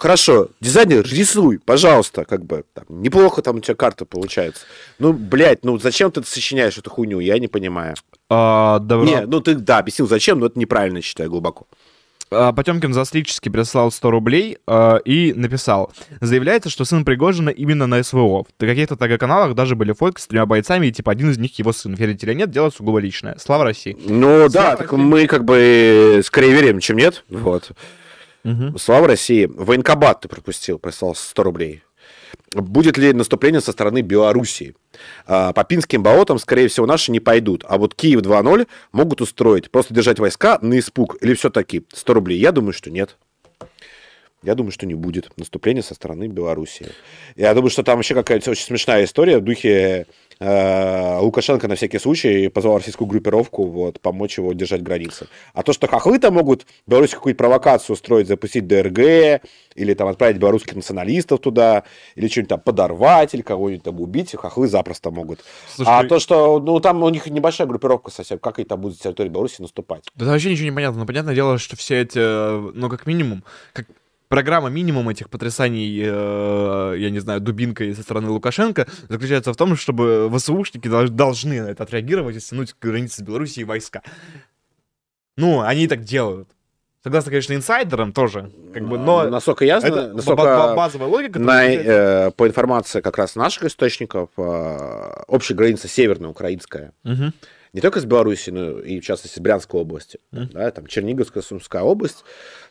[0.00, 4.62] хорошо, дизайнер, рисуй, пожалуйста, как бы, там, неплохо там у тебя карта получается.
[4.98, 7.94] Ну, блядь, ну зачем ты сочиняешь эту хуйню, я не понимаю.
[8.30, 11.66] Не, ну ты, да, объяснил зачем, но это неправильно, считаю, глубоко.
[12.32, 15.92] А, Потемкин заслически прислал 100 рублей а, и написал.
[16.20, 18.44] Заявляется, что сын Пригожина именно на СВО.
[18.60, 21.72] На каких-то ТГ-каналах даже были фотки с тремя бойцами, и типа один из них его
[21.72, 21.94] сын.
[21.94, 23.36] Верите или нет, дело сугубо личное.
[23.38, 23.96] Слава России.
[24.06, 25.04] Ну, да, Слава так России.
[25.04, 27.72] мы как бы скорее верим, чем нет, вот.
[28.78, 29.46] Слава России.
[29.52, 31.82] Военкомат ты пропустил, прислал 100 рублей.
[32.52, 34.74] Будет ли наступление со стороны Белоруссии?
[35.26, 37.64] А, По Пинским болотам, скорее всего, наши не пойдут.
[37.68, 39.70] А вот Киев 2.0 могут устроить.
[39.70, 41.16] Просто держать войска на испуг.
[41.20, 42.38] Или все-таки 100 рублей?
[42.38, 43.16] Я думаю, что нет.
[44.42, 46.88] Я думаю, что не будет наступления со стороны Белоруссии.
[47.36, 50.06] Я думаю, что там вообще какая-то очень смешная история в духе
[50.38, 55.28] э, Лукашенко на всякий случай позвал российскую группировку вот, помочь его держать границы.
[55.52, 59.42] А то, что хохлы там могут в Беларуси какую-то провокацию устроить, запустить ДРГ,
[59.74, 61.84] или там отправить белорусских националистов туда,
[62.14, 65.40] или что-нибудь там подорвать, или кого-нибудь там убить, хохлы запросто могут.
[65.74, 68.98] Слушай, а то, что, ну, там у них небольшая группировка совсем, как они там будут
[68.98, 70.04] с территории Беларуси наступать?
[70.14, 71.00] Да вообще ничего не понятно.
[71.00, 73.86] Но понятное дело, что все эти, э, ну, как минимум, как
[74.34, 79.76] программа минимум этих потрясаний, э, я не знаю, дубинкой со стороны Лукашенко заключается в том,
[79.76, 84.02] чтобы ВСУшники дол- должны на это отреагировать и стянуть к границе Белоруссии войска.
[85.36, 86.48] Ну, они и так делают.
[87.02, 90.42] Согласно, конечно, инсайдерам тоже, как бы, но насколько ясно, это насколько...
[90.44, 91.38] ба- ба- базовая логика.
[91.38, 97.32] На, э, по информации как раз наших источников, э, общая граница северная украинская, Мгм.
[97.72, 100.50] не только с Белоруссией, но и в частности с Брянской области, Мгм.
[100.52, 102.22] да, там Черниговская, Сумская область,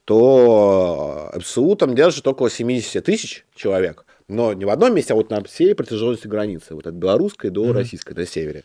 [0.10, 5.30] то МСУ там держит около 70 тысяч человек, но не в одном месте, а вот
[5.30, 7.74] на всей протяженности границы, вот от белорусской до Мгм.
[7.74, 8.64] российской, на севере.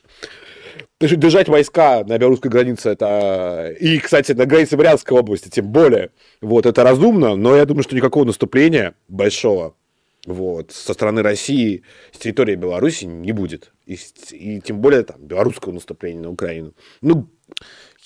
[1.00, 3.74] Держать войска на белорусской границе, это...
[3.78, 6.12] И, кстати, на границе Брянской области, тем более.
[6.40, 9.74] Вот, это разумно, но я думаю, что никакого наступления большого
[10.26, 11.82] вот, со стороны России
[12.12, 13.72] с территории Беларуси не будет.
[13.84, 13.98] И,
[14.30, 16.72] и тем более там белорусского наступления на Украину.
[17.02, 17.28] Ну,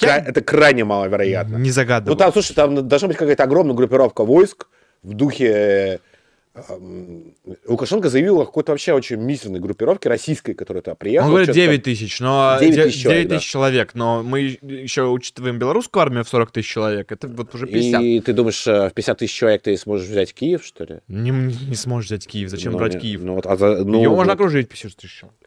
[0.07, 1.57] Я- это крайне маловероятно.
[1.57, 2.17] Не Ну загадываю.
[2.17, 4.69] там, слушай, там должна быть какая-то огромная группировка войск
[5.03, 6.01] в духе...
[6.69, 7.35] эм,
[7.67, 11.27] Лукашенко заявил о какой-то вообще очень мизерной группировке российской, которая туда приехала.
[11.29, 15.05] Он говорит что-то 9 тысяч, но 9 9 тысяч человек, тысяч человек, но мы еще
[15.07, 18.03] учитываем белорусскую армию в 40 тысяч человек, это вот уже 50.
[18.03, 20.99] И ты думаешь, э, в 50 тысяч человек ты сможешь взять Киев, что ли?
[21.09, 23.23] Не, не сможешь взять Киев, зачем Ну, брать не- Киев?
[23.23, 24.41] Ну, вот, а за- ну, Его можно вот.
[24.41, 25.39] окружить 50 тысяч человек.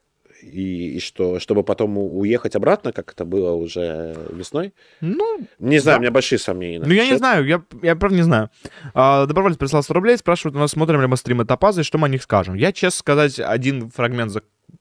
[0.42, 4.74] И, и что, чтобы потом уехать обратно, как это было уже весной?
[5.02, 6.00] Ну, Не знаю, Да.
[6.00, 6.80] у меня большие сомнения.
[6.86, 8.50] Ну, я не знаю, я, я правда не знаю.
[8.94, 11.98] А, добровольец прислал 100 рублей, спрашивает у нас, смотрим ли мы стримы Топаза и что
[11.98, 12.56] мы о них скажем.
[12.56, 14.32] Я, честно сказать, один фрагмент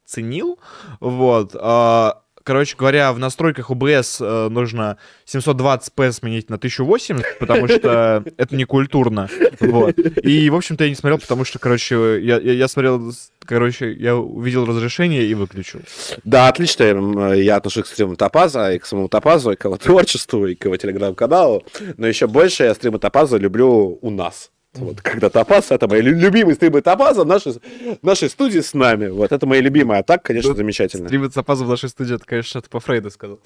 [0.07, 0.59] заценил,
[1.01, 1.55] вот.
[1.59, 8.57] а, короче говоря, в настройках OBS э, нужно 720p сменить на 1080, потому что это
[8.57, 9.29] не культурно,
[9.61, 9.99] вот.
[9.99, 13.13] И, в общем-то, я не смотрел, потому что, короче, я, я, я смотрел,
[13.45, 15.81] короче, я увидел разрешение и выключил.
[16.25, 16.85] Да, отлично.
[16.85, 20.55] м, Я отношусь к стриму Топаза, и к самому Топазу, и к его творчеству, и
[20.55, 21.63] к его телеграм-каналу.
[21.97, 24.51] Но еще больше я стримы Топаза люблю у нас.
[24.75, 28.73] Вот, когда Топаз, это мои лю- любимые стримы Топаза в нашей, в нашей студии с
[28.73, 29.09] нами.
[29.09, 31.09] Вот, это мои любимые, а так, конечно, замечательно.
[31.09, 33.41] Стримы Топаза в нашей студии, это, конечно, что-то по Фрейду сказал.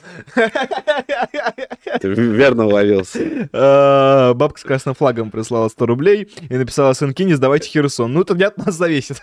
[2.01, 3.21] Ты верно уловился.
[3.53, 8.13] Э, Бабка с красным флагом прислала 100 рублей и написала сынки, не сдавайте Херсон.
[8.13, 9.19] Ну, это не от нас зависит.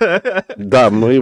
[0.57, 1.13] Да, мы...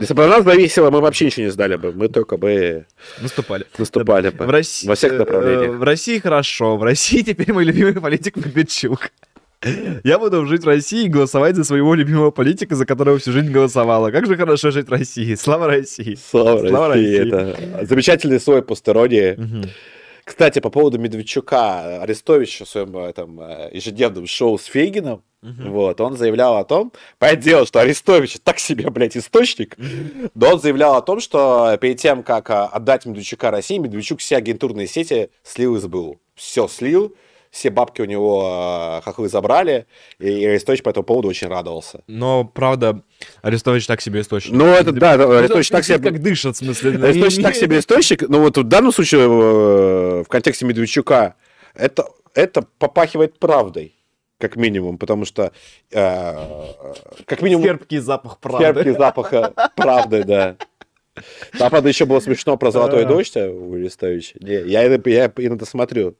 [0.00, 1.92] Если бы от нас зависело, мы вообще ничего не сдали бы.
[1.92, 2.86] Мы только бы
[3.20, 3.66] Наступали.
[3.78, 4.46] наступали бы.
[4.46, 5.76] В России, Во всех э, направлениях.
[5.76, 6.76] В России хорошо.
[6.76, 9.10] В России теперь мой любимый политик Медведчук.
[10.04, 13.50] Я буду жить в России и голосовать за своего любимого политика, за которого всю жизнь
[13.50, 14.10] голосовала.
[14.10, 15.34] Как же хорошо жить в России.
[15.34, 16.16] Слава России.
[16.30, 17.18] Слава, Слава России.
[17.18, 17.58] России.
[17.58, 19.34] Это замечательный свой постеронии.
[19.36, 19.70] Мгм.
[20.24, 26.16] Кстати, по поводу Медведчука, Арестович в своем этом э, ежедневном шоу с Фейгином, вот, он
[26.16, 29.76] заявлял о том, понятное дело, что Арестович так себе, блядь, источник,
[30.34, 34.38] но он заявлял о том, что перед тем, как а, отдать Медведчука России, Медведчук все
[34.38, 36.18] агентурные сети слил из БУ.
[36.34, 37.14] Все слил,
[37.54, 39.86] все бабки у него а, хохлы забрали,
[40.18, 42.02] и Арестович по этому поводу очень радовался.
[42.08, 43.02] Но, правда,
[43.42, 44.52] Арестович так себе источник.
[44.52, 46.10] Ну, это, да, Ну, Арестович так себе...
[46.10, 46.98] Как дышит, в смысле.
[46.98, 51.36] Арестович так себе источник, но вот в данном случае, э, в контексте Медведчука,
[51.74, 53.94] это, это попахивает правдой,
[54.38, 55.52] как минимум, потому что,
[55.92, 56.34] э,
[57.24, 58.64] как минимум, Терпкий запах правды.
[58.64, 60.56] терпкий запаха правды, да.
[61.56, 63.06] Там, правда, еще было смешно про золотой А.
[63.06, 64.38] дождь у Арестовича.
[64.40, 66.16] Не, я, я иногда смотрю.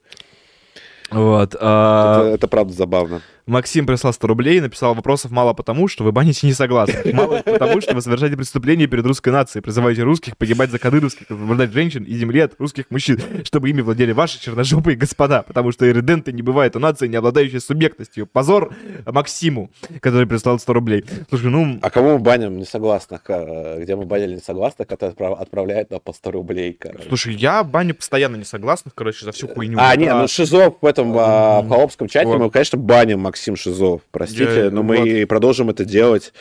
[1.15, 1.55] Вот.
[1.59, 3.21] а, Это, это правда забавно.
[3.47, 7.13] Максим прислал 100 рублей и написал вопросов мало потому, что вы баните не согласны.
[7.13, 11.71] Мало потому, что вы совершаете преступление перед русской нацией, призываете русских погибать за кадыровских, освобождать
[11.71, 16.31] женщин и земли от русских мужчин, чтобы ими владели ваши черножопые господа, потому что ириденты
[16.31, 18.25] не бывает у нации, не обладающей субъектностью.
[18.25, 18.73] Позор
[19.05, 19.69] Максиму,
[20.01, 21.05] который прислал 100 рублей.
[21.29, 23.21] Слушай, ну, А кому мы баним несогласных?
[23.29, 26.73] а, Где мы банили несогласных, это отправ- отправляет на по 100 рублей.
[26.79, 27.07] короче.
[27.09, 29.77] слушай, я баню постоянно несогласных, короче, за всю хуйню.
[29.79, 34.01] А, не, ну Шизов в этом а, в холопском чате мы, конечно, баним Максим Шизов.
[34.11, 35.07] Простите, Я- но мы вот.
[35.07, 36.31] и продолжим это делать.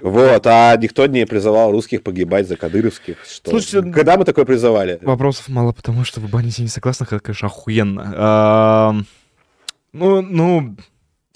[0.00, 3.18] Вот, а никто не призывал русских погибать за кадыровских.
[3.24, 3.50] Что?
[3.50, 4.98] Слушайте, Когда мы такое призывали?
[5.00, 8.12] Вопросов мало, потому что вы баните несогласных, это, конечно, охуенно.
[8.16, 8.94] А,
[9.92, 10.76] Ну, ну,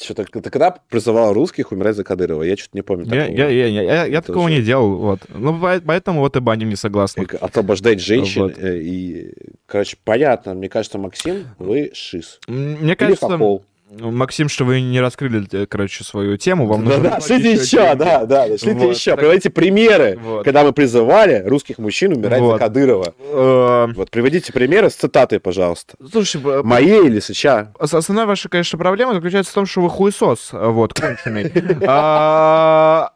[0.01, 2.43] Что-то, ты когда призывал русских умирать за Кадырова?
[2.43, 3.37] Я что-то не помню Я, такого.
[3.39, 5.21] я, я, я, я, я такого уже- не делал, вот.
[5.29, 7.23] Ну, по- поэтому вот и баним не согласны.
[7.23, 8.43] И Освобождать женщин.
[8.43, 8.59] Вот.
[8.59, 9.33] э, И,
[9.67, 10.55] короче, понятно.
[10.55, 12.41] Мне кажется, Максим, вы шиз.
[12.49, 13.65] Мне Или кажется, хохол.
[13.91, 17.11] Максим, что вы не раскрыли, э, короче, свою тему, вам Да, нужно...
[17.11, 17.99] да, узнать шлите еще, деньги.
[17.99, 19.11] да, да, шлите Вот, еще.
[19.13, 20.45] так- Приводите примеры, Вот.
[20.45, 22.55] когда мы призывали русских мужчин умирать Вот.
[22.55, 23.15] за Кадырова.
[23.21, 25.95] Э, Вот, приводите примеры с цитатой, пожалуйста.
[26.11, 27.73] Слушай, Моей или Сыча?
[27.79, 31.53] ос- основная ваша, конечно, проблема заключается в том, что вы хуесос, э, вот, конченый.
[31.87, 33.11] А,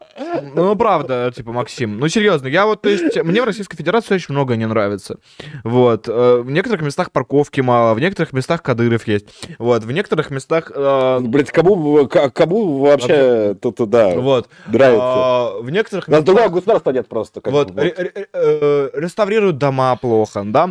[0.55, 1.97] Ну, правда, типа, Максим.
[1.99, 5.17] Ну, серьезно, я вот, то есть, мне в Российской Федерации очень многое не нравится.
[5.63, 6.07] Вот.
[6.07, 9.25] э, В некоторых местах парковки мало, в некоторых местах Кадыров есть.
[9.57, 9.83] Вот.
[9.83, 10.58] В некоторых местах...
[10.73, 14.49] э, Блять, кому, кому вообще тут туда Вот.
[14.67, 15.03] нравится?
[15.05, 17.41] А, В некоторых У нас другого государства нет просто.
[17.41, 20.69] как Вот, бы, ре- ре- э, реставрируют дома плохо, да.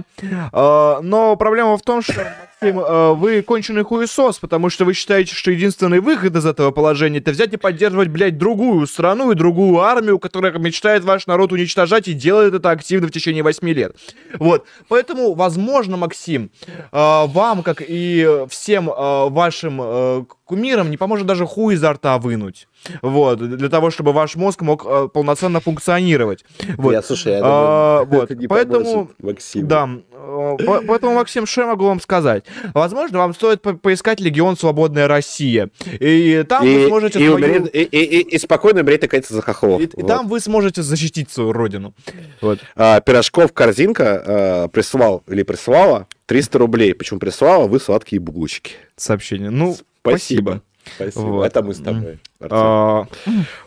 [0.52, 2.22] А, Но проблема в том, что,
[2.60, 7.18] Максим, э, вы конченый хуесос, потому что вы считаете, что единственный выход из этого положения
[7.18, 12.08] это взять и поддерживать, блядь, другую страну и другую армию, которая мечтает ваш народ уничтожать
[12.08, 13.96] и делает это активно в течение 8 лет.
[14.40, 14.66] Вот.
[14.88, 21.74] Поэтому, возможно, Максим, э, вам, как и всем э, вашим кумирам, не поможет даже хуй
[21.74, 22.68] изо рта вынуть.
[23.02, 23.38] Вот.
[23.38, 26.44] Для того, чтобы ваш мозг мог э, полноценно функционировать.
[26.78, 26.92] Вот.
[26.92, 29.66] Я, слушай, я А, думаю, вот, это не поэтому- Максиму.
[29.66, 32.44] Да, э, по- поэтому, Максим, что я могу вам сказать?
[32.72, 35.68] Возможно, вам стоит по- поискать Легион Свободная Россия.
[36.00, 39.28] И там И, вы сможете и, свою- умереть- и, и- и- и спокойно умереть, наконец,
[39.28, 39.80] за хохлов.
[39.82, 40.06] и- и Вот.
[40.06, 41.94] там вы сможете защитить свою родину.
[42.40, 42.60] Вот.
[42.74, 46.94] А, Пирожков корзинка а, прислал или прислала 300 рублей.
[46.94, 47.66] Почему прислала?
[47.66, 48.72] Вы сладкие булочки.
[48.96, 49.50] Сообщение.
[49.50, 49.76] Ну,
[50.16, 50.62] Спасибо.
[50.84, 51.10] спасибо.
[51.12, 51.26] Спасибо.
[51.26, 51.46] Вот.
[51.46, 52.18] Это мы с тобой.
[52.40, 53.06] А,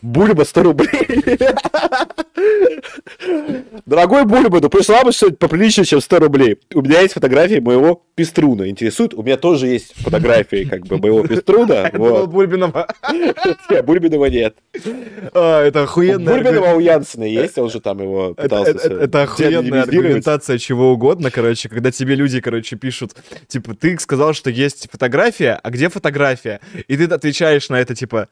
[0.01, 0.89] Бульба 100 рублей.
[3.85, 6.57] Дорогой Бульба, ну пришла бы что-нибудь поприличнее, чем 100 рублей.
[6.73, 8.69] У меня есть фотографии моего пеструна.
[8.69, 9.13] Интересует?
[9.13, 11.91] У меня тоже есть фотографии как бы моего пеструна.
[12.01, 12.29] Вот.
[12.29, 12.87] Бульбинова.
[13.69, 14.55] Нет, Бульбинова нет.
[15.33, 16.33] А, это охуенная...
[16.33, 18.71] Бульбинова у Янсена есть, он же там его пытался...
[18.71, 23.11] Это охуенная аргументация чего угодно, короче, когда тебе люди, короче, пишут,
[23.47, 26.59] типа, ты сказал, что есть фотография, а где фотография?
[26.87, 28.29] И ты отвечаешь на это, типа,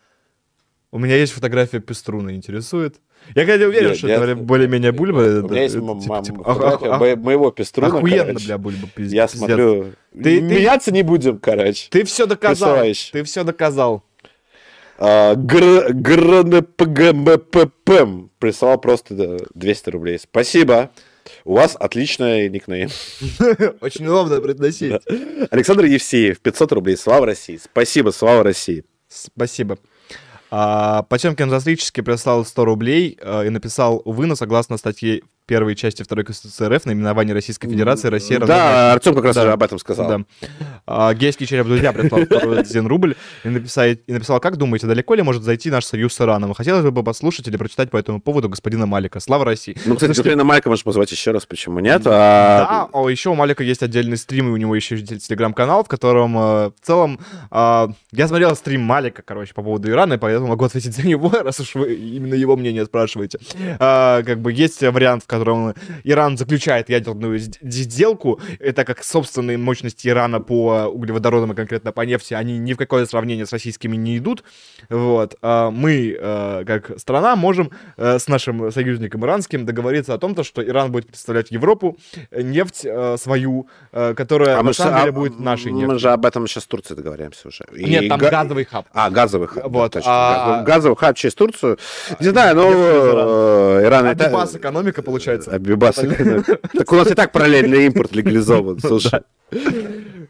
[0.91, 2.99] у меня есть фотография Пеструна, интересует?
[3.35, 5.19] Я, конечно, уверен, что это более-менее Бульба.
[5.45, 9.93] У меня есть типа, типа, моего Пеструна, Охуенно, бля, Бульба, Я смотрю...
[10.13, 11.87] Меняться не будем, короче.
[11.89, 12.83] Ты все доказал.
[13.11, 14.03] Ты все доказал.
[14.99, 15.59] ГРНПГМППМ
[18.39, 20.19] прислал просто 200 рублей.
[20.19, 20.91] Спасибо.
[21.45, 22.89] У вас отличный никнейм.
[23.81, 24.93] Очень удобно произносить.
[25.51, 26.97] Александр Евсеев, 500 рублей.
[26.97, 27.57] Слава России.
[27.57, 28.83] Спасибо, слава России.
[29.07, 29.77] Спасибо.
[30.51, 36.03] А, Потемкин застрически прислал 100 рублей э, и написал, увы, но согласно статье первой части
[36.03, 38.39] второй Конституции РФ, наименование Российской Федерации, Россия...
[38.39, 39.53] Да, Артем как раз да.
[39.53, 40.07] об этом сказал.
[40.07, 40.21] Да.
[40.85, 45.15] А, гейский череп друзья прислал второй один рубль и написал, и написал, как думаете, далеко
[45.15, 46.53] ли может зайти наш союз с Ираном?
[46.53, 49.19] Хотелось бы послушать или прочитать по этому поводу господина Малика.
[49.19, 49.75] Слава России.
[49.87, 52.03] Ну, кстати, господина Малика можно позвать еще раз, почему нет?
[52.05, 52.59] А...
[52.59, 55.87] Да, а еще у Малика есть отдельный стрим, и у него еще есть телеграм-канал, в
[55.87, 57.19] котором э, в целом...
[57.49, 61.31] Э, я смотрел стрим Малика, короче, по поводу Ирана, и поэтому могу ответить за него,
[61.41, 63.39] раз уж вы именно его мнение спрашиваете.
[63.79, 65.73] Э, как бы есть вариант, в котором
[66.03, 72.33] Иран заключает ядерную сделку, это как собственные мощности Ирана по углеводородам и конкретно по нефти,
[72.33, 74.43] они ни в какое сравнение с российскими не идут.
[74.89, 75.35] Вот.
[75.41, 80.65] А мы, э, как страна, можем э, с нашим союзником иранским договориться о том, что
[80.65, 81.97] Иран будет представлять Европу
[82.31, 85.93] нефть э, свою, которая а на самом деле а, будет нашей нефтью.
[85.93, 87.65] Мы же об этом сейчас с Турцией договоримся уже.
[87.73, 88.29] И Нет, там га...
[88.29, 88.85] газовый хаб.
[88.93, 89.63] А, газовый хаб.
[89.67, 89.91] Вот.
[89.91, 90.11] Да, точно.
[90.11, 90.63] А...
[90.63, 91.77] Газовый хаб через Турцию.
[92.19, 93.85] Не знаю, но Иран...
[93.85, 94.57] Иран это...
[94.57, 95.28] экономика, получается.
[95.47, 96.59] Абибас экономика.
[96.77, 99.21] Так у нас и так параллельный импорт легализован, слушай.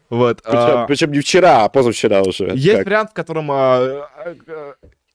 [0.10, 0.41] Вот.
[0.43, 2.52] Причем, не вчера, а позавчера уже.
[2.56, 3.52] Есть вариант, в котором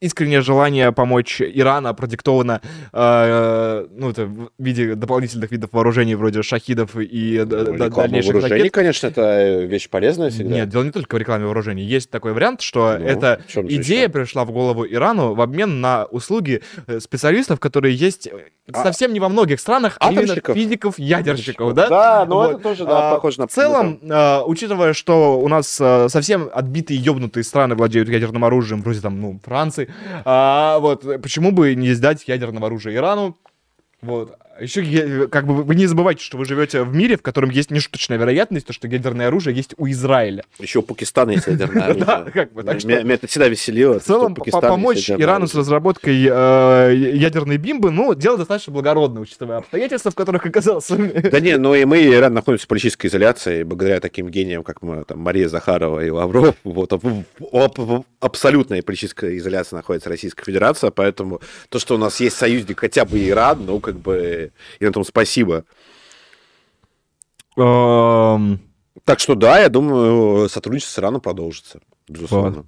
[0.04, 2.60] искреннее желание помочь Ирану продиктовано
[2.92, 9.06] э, ну, это в виде дополнительных видов вооружений вроде шахидов и ну, дальнейших вооружений, конечно,
[9.06, 10.54] это вещь полезная всегда.
[10.54, 11.84] Нет, дело не только в рекламе вооружений.
[11.84, 16.62] Есть такой вариант, что ну, эта идея пришла в голову Ирану в обмен на услуги
[16.86, 18.32] э, специалистов, которые есть э,
[18.72, 18.82] а...
[18.82, 21.88] совсем не во многих странах, а именно физиков, ядерщиков, да?
[21.88, 22.50] Да, ну вот.
[22.52, 23.46] это тоже да, а, похоже на...
[23.46, 28.82] В целом, а, учитывая, что у нас а, совсем отбитые, ёбнутые страны владеют ядерным оружием,
[28.82, 29.92] вроде там, ну, Франции,
[30.24, 33.38] а, вот, почему бы не сдать ядерного оружия Ирану?
[34.02, 34.36] Вот.
[34.60, 38.18] Еще, как бы, вы не забывайте, что вы живете в мире, в котором есть нешуточная
[38.18, 40.44] вероятность, то, что ядерное оружие есть у Израиля.
[40.60, 42.04] Еще у Пакистана есть ядерное оружие.
[42.04, 42.88] Да, как бы, так что...
[42.88, 43.98] Меня это всегда веселило.
[43.98, 50.12] В целом, помочь Ирану с разработкой э, ядерной бимбы, ну, дело достаточно благородное, учитывая обстоятельства,
[50.12, 50.96] в которых оказался.
[50.96, 54.82] Да не, ну и мы, и Иран, находимся в политической изоляции, благодаря таким гениям, как
[54.82, 61.40] мы, там, Мария Захарова и Лавров, вот, в абсолютной политической изоляции находится Российская Федерация, поэтому
[61.68, 64.43] то, что у нас есть союзник хотя бы Иран, ну, как бы
[64.80, 65.64] и на том спасибо.
[67.56, 68.58] Um...
[69.04, 72.60] Так что да, я думаю, сотрудничество с Ираном продолжится, безусловно.
[72.60, 72.64] Э,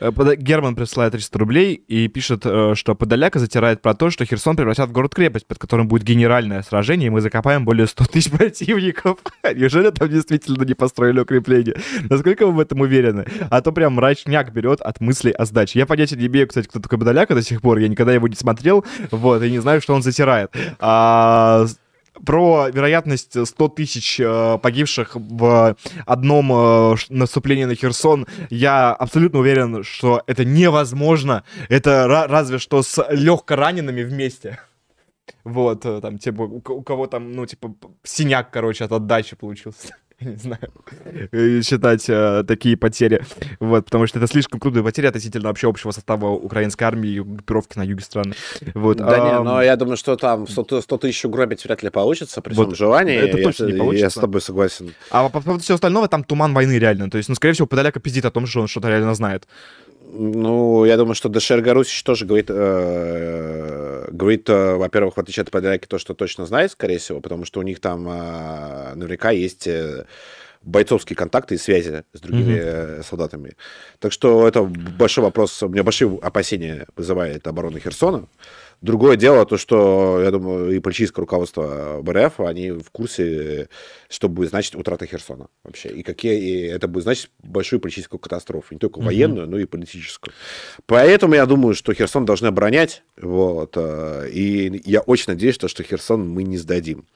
[0.00, 4.90] Герман присылает 300 рублей и пишет, э, что Подоляка затирает про то, что Херсон превратят
[4.90, 9.18] в город-крепость, под которым будет генеральное сражение, и мы закопаем более 100 тысяч противников.
[9.54, 11.76] Неужели там действительно не построили укрепление?
[12.08, 13.26] Насколько вы в этом уверены?
[13.50, 15.78] А то прям мрачняк берет от мыслей о сдаче.
[15.78, 18.36] Я понятия не имею, кстати, кто такой Подоляка до сих пор, я никогда его не
[18.36, 20.50] смотрел, вот, и не знаю, что он затирает.
[20.78, 21.66] А,
[22.24, 29.82] про вероятность 100 тысяч э, погибших в одном э, наступлении на Херсон, я абсолютно уверен,
[29.84, 31.44] что это невозможно.
[31.68, 34.58] Это разве что с легко ранеными вместе.
[35.44, 39.96] Вот, э, там, типа, у, у кого там, ну, типа, синяк, короче, от отдачи получился.
[40.20, 43.22] не знаю, считать э, такие потери.
[43.60, 47.76] Вот, потому что это слишком крупные потери относительно вообще общего состава украинской армии и группировки
[47.76, 48.34] на юге страны.
[48.74, 51.90] Вот, да а, не, но я думаю, что там 100, 100 тысяч угробить вряд ли
[51.90, 53.14] получится при вот, желании.
[53.14, 54.04] Это точно я, не получится.
[54.04, 54.94] Я с тобой согласен.
[55.10, 57.10] А по поводу всего остального, там туман войны реально.
[57.10, 59.46] То есть, ну, скорее всего, Подоляка пиздит о том, что он что-то реально знает.
[60.18, 65.50] Ну, я думаю, что Дешер Гарусич тоже говорит, э, говорит, э, во-первых, в отличие от
[65.50, 69.66] Подоляки, то, что точно знает, скорее всего, потому что у них там э, наверняка есть
[69.66, 70.06] э,
[70.62, 73.02] бойцовские контакты и связи с другими mm-hmm.
[73.04, 73.56] солдатами.
[73.98, 75.62] Так что это большой вопрос.
[75.62, 78.26] У меня большие опасения вызывает оборона Херсона.
[78.82, 83.68] Другое дело, то, что, я думаю, и политическое руководство БРФ, они в курсе,
[84.08, 85.88] что будет значить утрата Херсона вообще.
[85.88, 88.74] И какие и это будет значить большую политическую катастрофу.
[88.74, 90.32] Не только военную, но и политическую.
[90.86, 93.02] Поэтому я думаю, что Херсон должны оборонять.
[93.20, 97.06] Вот, э, и я очень надеюсь, что, что Херсон мы не сдадим.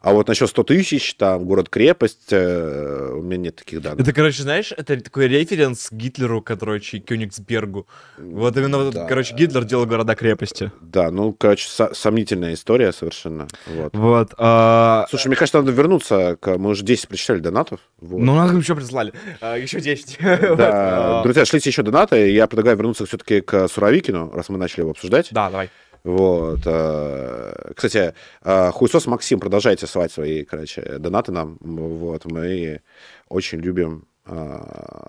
[0.00, 4.00] А вот насчет 100 тысяч, там, город-крепость, э, у меня нет таких данных.
[4.00, 7.86] Это, короче, знаешь, это такой референс Гитлеру, короче, Кёнигсбергу.
[8.18, 9.06] Вот именно, вот, Да.
[9.06, 10.70] короче, Гитлер делал города-крепости.
[10.80, 13.48] Да, ну, короче, со- сомнительная история совершенно.
[13.66, 13.94] Вот.
[13.94, 14.34] Вот.
[14.38, 16.56] а, Слушай, мне кажется, надо вернуться к...
[16.58, 17.80] Мы уже 10 прочитали донатов.
[18.00, 18.20] Вот.
[18.20, 19.12] Ну, нам еще прислали.
[19.40, 20.18] А, еще 10.
[20.56, 22.30] Да, Вот, друзья, шлите еще донаты.
[22.30, 25.28] Я предлагаю вернуться все-таки к Суровикину, раз мы начали его обсуждать.
[25.32, 25.70] Да, давай.
[26.04, 26.60] Вот.
[26.64, 28.14] э, Кстати,
[28.44, 31.58] э, Хуйсос Максим, продолжайте свать свои, короче, донаты нам.
[31.60, 32.24] Вот.
[32.26, 32.80] Мы
[33.28, 34.06] очень любим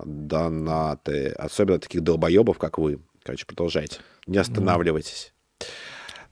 [0.05, 1.29] донаты.
[1.37, 2.99] Особенно таких долбоебов, как вы.
[3.23, 3.97] Короче, продолжайте.
[4.27, 5.33] Не останавливайтесь.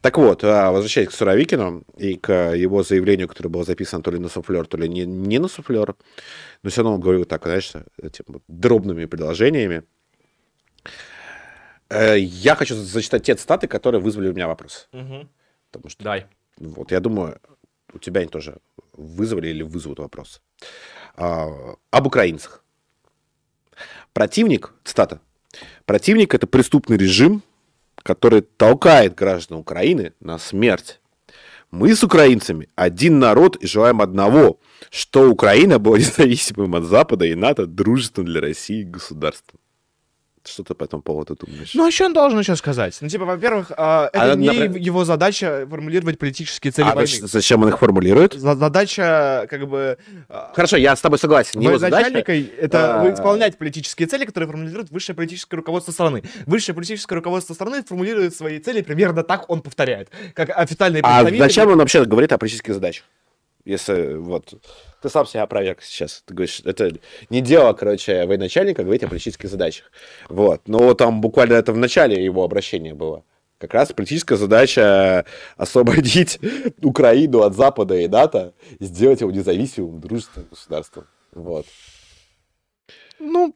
[0.01, 4.19] Так вот, а, возвращаясь к Суровикину и к его заявлению, которое было записано то ли
[4.19, 5.95] на суфлер, то ли не, не на суфлер,
[6.63, 7.71] но все равно он говорил так, знаешь,
[8.27, 9.83] вот дробными предложениями.
[11.89, 14.87] Э, Я хочу зачитать те цитаты, которые вызвали у меня вопрос.
[14.91, 16.27] Потому что, Дай.
[16.57, 17.39] вот, я думаю,
[17.93, 18.57] у тебя они тоже
[18.93, 20.41] вызвали или вызовут вопрос.
[21.15, 21.47] А,
[21.91, 22.63] об украинцах.
[24.13, 25.19] Противник, цитата,
[25.85, 27.43] противник– это преступный режим,
[28.03, 30.99] который толкает граждан Украины на смерть.
[31.71, 34.59] Мы с украинцами один народ и желаем одного,
[34.89, 39.59] что Украина была независимым от Запада и НАТО, дружественным для России государством.
[40.47, 41.71] Что ты по этому поводу думаешь?
[41.73, 42.97] Ну, а что он должен еще сказать?
[43.01, 47.09] Ну, типа, во-первых, а, это А, не например- его задача формулировать политические цели а войны.
[47.27, 48.33] зачем он их формулирует?
[48.33, 49.97] За- Задача, как бы,
[50.29, 51.59] а, Хорошо, я с тобой согласен.
[51.59, 52.17] Его задача.
[52.17, 56.23] это а, исполнять политические цели, которые формулирует высшее политическое руководство страны.
[56.45, 60.09] Высшее политическое руководство страны формулирует свои цели, примерно так он повторяет.
[60.33, 61.39] Как официальные А представители...
[61.39, 63.03] зачем он вообще говорит о политических задачах?
[63.67, 64.53] Если вот
[65.01, 66.91] ты сам себя опроверг сейчас, ты говоришь, это
[67.29, 69.91] не дело, короче, военачальника говорить о политических задачах.
[70.29, 70.61] Вот.
[70.67, 73.23] Но там буквально это в начале его обращения было.
[73.59, 75.25] Как раз политическая задача
[75.57, 76.39] освободить
[76.81, 81.05] Украину от Запада и НАТО, сделать его независимым, дружественным государством.
[81.33, 81.65] Вот.
[83.19, 83.53] Ну,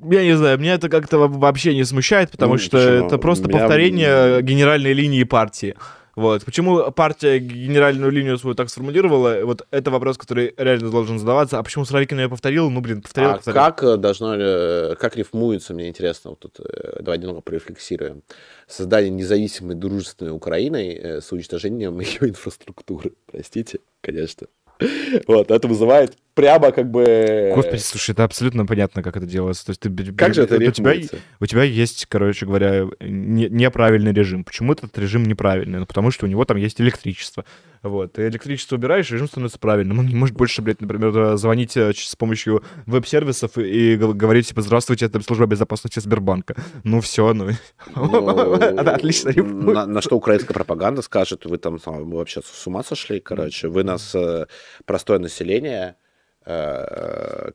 [0.00, 3.06] я не знаю, меня это как-то во- вообще не смущает, потому Ну, что почему?
[3.06, 5.74] это просто Меня- повторение генеральной линии партии.
[6.18, 6.44] Вот.
[6.44, 11.60] Почему партия генеральную линию свою так сформулировала, вот это вопрос, который реально должен задаваться.
[11.60, 12.70] А почему Суровикин ее повторил?
[12.70, 13.54] Ну, блин, повторил, А повторил.
[13.60, 18.24] как э, должно, э, как рифмуется, мне интересно, вот тут э, давай немного порефлексируем.
[18.66, 23.12] Создание независимой дружественной Украиной э, с уничтожением ее инфраструктуры.
[23.30, 24.48] Простите, конечно.
[25.28, 27.52] Вот, это вызывает прямо как бы...
[27.52, 29.66] Господи, слушай, это абсолютно понятно, как это делается.
[29.66, 30.94] То есть ты, Как же это у тебя,
[31.40, 34.44] у тебя есть, короче говоря, не- неправильный режим.
[34.44, 35.80] Почему этот режим неправильный?
[35.80, 37.44] Ну, потому что у него там есть электричество.
[37.82, 38.12] Вот.
[38.12, 39.98] Ты электричество убираешь, режим становится правильным.
[39.98, 44.62] Он не может больше, блядь, например, э, звонить э, с помощью веб-сервисов и, говорить, типа,
[44.62, 46.54] здравствуйте, это служба безопасности Сбербанка.
[46.84, 47.50] Ну, все, ну...
[47.96, 53.68] Ну, отлично на, что украинская пропаганда скажет, вы там а, вообще с ума сошли, короче,
[53.68, 54.46] вы нас, э,
[54.84, 56.07] простое население, э,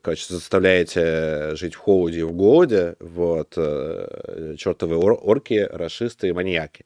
[0.02, 6.32] короче, заставляете жить в холоде и в голоде, вот, э, чертовы ор- орки, расисты и
[6.32, 6.84] маньяки.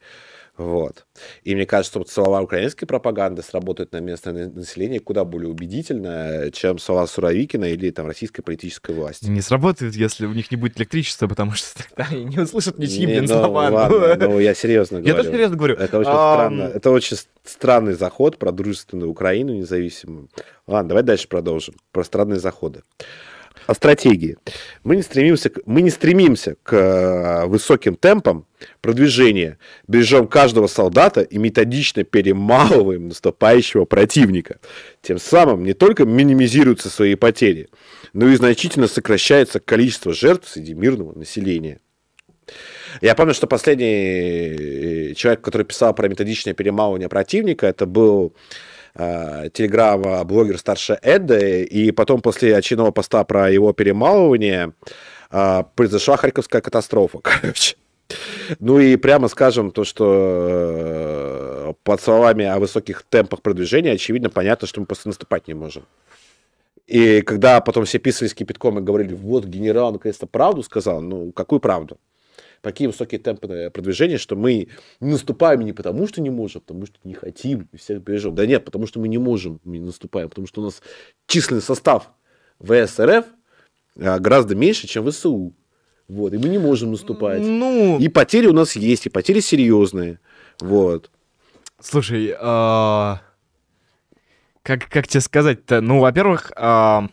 [0.58, 1.06] Вот.
[1.44, 6.50] И мне кажется, вот слова украинской пропаганды сработают на местное на- население куда более убедительно,
[6.52, 9.26] чем слова Суровикина или там российской политической власти.
[9.26, 13.06] Не сработает, если у них не будет электричества, потому что тогда они не услышат ничьи,
[13.06, 13.68] блин, ну, слова.
[13.70, 15.16] ладно, ну, я серьезно Я говорю.
[15.18, 15.74] тоже серьезно говорю.
[15.76, 16.62] Это очень Ам, странно.
[16.74, 20.28] Это очень странный заход про дружественную Украину независимую.
[20.66, 21.76] Ладно, давай дальше продолжим.
[21.92, 22.82] Про странные заходы.
[23.68, 24.38] О стратегии.
[24.82, 28.46] Мы не стремимся, мы не стремимся к э, высоким темпам
[28.80, 29.58] продвижения.
[29.86, 34.58] Бережем каждого солдата и методично перемалываем наступающего противника.
[35.02, 37.68] Тем самым не только минимизируются свои потери,
[38.14, 41.78] но и значительно сокращается количество жертв среди мирного населения.
[43.02, 48.34] Я помню, что последний э, человек, который писал про методичное перемалывание противника, это был
[48.98, 54.72] э, телеграм-блогер старше Эдда, и потом после очередного поста про его перемалывание
[55.30, 57.76] э, произошла Харьковская катастрофа, короче.
[58.58, 60.04] Ну и прямо скажем то, что
[61.70, 65.84] э, под словами о высоких темпах продвижения очевидно понятно, что мы просто наступать не можем.
[66.86, 71.60] И когда потом все писались кипятком и говорили, вот генерал наконец-то правду сказал, ну какую
[71.60, 71.98] правду?
[72.62, 74.68] Какие высокие темпы продвижения, что мы
[75.00, 78.34] не наступаем не потому, что не можем, а потому что не хотим и всех бережем.
[78.34, 80.82] Да нет, потому что мы не можем, мы не наступаем, потому что у нас
[81.26, 82.10] численный состав
[82.60, 83.26] ВСРФ
[84.00, 85.54] а, гораздо меньше, чем ВСУ.
[86.08, 87.42] Вот, и мы не можем наступать.
[87.42, 90.20] Ну, И потери у нас есть, и потери серьезные.
[90.58, 91.10] Вот.
[91.80, 93.20] Слушай, а,
[94.62, 95.80] как, как тебе сказать-то?
[95.80, 97.08] Ну, во-первых, а,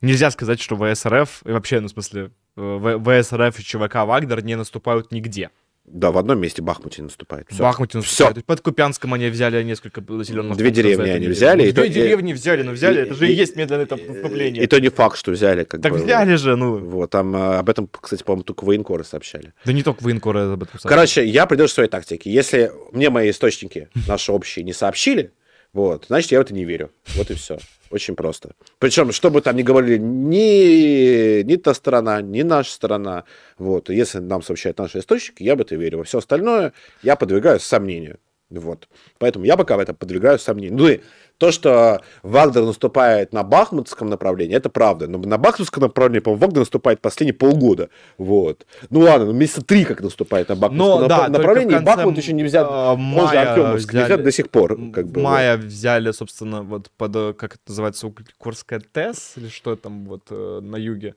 [0.00, 4.56] нельзя сказать, что ВСРФ, и вообще, ну, в смысле, э, ВСРФ и ЧВК Вагнер не
[4.56, 5.50] наступают нигде.
[5.90, 7.46] Да, в одном месте Бахмуте наступает.
[7.48, 7.62] В Всё.
[7.62, 8.24] Бахмуте Всё.
[8.24, 8.44] наступают.
[8.44, 11.94] Под Купянском они взяли несколько населенных Две деревни они взяли, Ну, и то- Две и-
[11.94, 14.62] деревни взяли, ну взяли, и- это же и и- есть медленное там наступление.
[14.62, 15.64] И то не факт, что взяли.
[15.64, 16.76] Как Так бы, взяли же, ну.
[16.76, 19.54] Вот, там э, об этом, кстати, по-моему, только военкоры сообщали.
[19.64, 20.88] Да не только военкоры об этом сообщили.
[20.90, 22.28] Короче, я придерживаюсь своей тактики.
[22.28, 25.30] Если мне мои источники, наши общие, не сообщили,
[25.72, 26.90] вот, значит, я в это не верю.
[27.16, 27.58] Вот и все.
[27.90, 28.50] Очень просто.
[28.78, 33.24] Причем, что бы там ни говорили, ни, ни та сторона, ни наша сторона,
[33.56, 35.98] вот, если нам сообщают наши источники, я в это верю.
[35.98, 36.72] Во все остальное
[37.02, 38.18] я подвигаю сомнению.
[38.50, 38.88] Вот.
[39.18, 40.78] Поэтому я пока в это подвигаю сомнению.
[40.78, 41.00] Ну и
[41.38, 45.06] то, что Вагнер наступает на Бахмутском направлении, это правда.
[45.06, 47.88] Но на Бахмутском направлении, по-моему, Вагнер наступает последние полгода.
[48.18, 48.66] Вот.
[48.90, 51.86] Ну ладно, ну месяца три как наступает на Бахмутском Но, да, напра- только направлении, конце,
[51.96, 52.66] Бахмут еще не взят.
[52.68, 54.76] а, мая Артемовск не взяли- взят до сих пор.
[54.92, 59.48] Как бы, в мае взяли, собственно, вот под, э, как это называется, Угликорская ТЭС, или
[59.48, 61.14] что там вот э, на юге.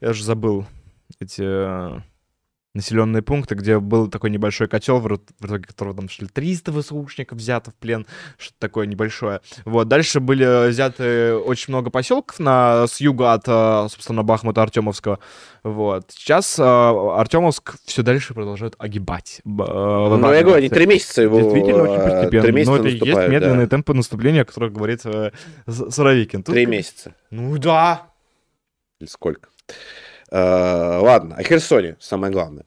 [0.00, 0.66] Я же забыл
[1.18, 2.00] эти э,
[2.74, 5.06] населенные пункты, где был такой небольшой котел, в
[5.40, 8.06] итоге которого там шли 300 ВСУшников взято в плен,
[8.38, 9.40] что-то такое небольшое.
[9.64, 15.18] Вот, дальше были взяты очень много поселков на, с юга от, э, собственно, Бахмута Артемовского.
[15.64, 16.10] Вот.
[16.10, 19.40] Сейчас э, Артемовск все дальше продолжает огибать.
[19.44, 19.48] э.
[19.48, 21.40] Ну, я говорю, они три месяца его...
[21.40, 22.42] Действительно, очень э, постепенно.
[22.44, 23.70] Три месяца Но это есть медленные да.
[23.70, 25.32] темпы наступления, о которых говорит э,
[25.66, 26.42] С- Суровикин.
[26.44, 27.14] Тут Три месяца.
[27.30, 28.06] Ну да.
[29.00, 29.48] Или сколько?
[30.30, 32.64] Э, Ладно, о Херсоне самое главное.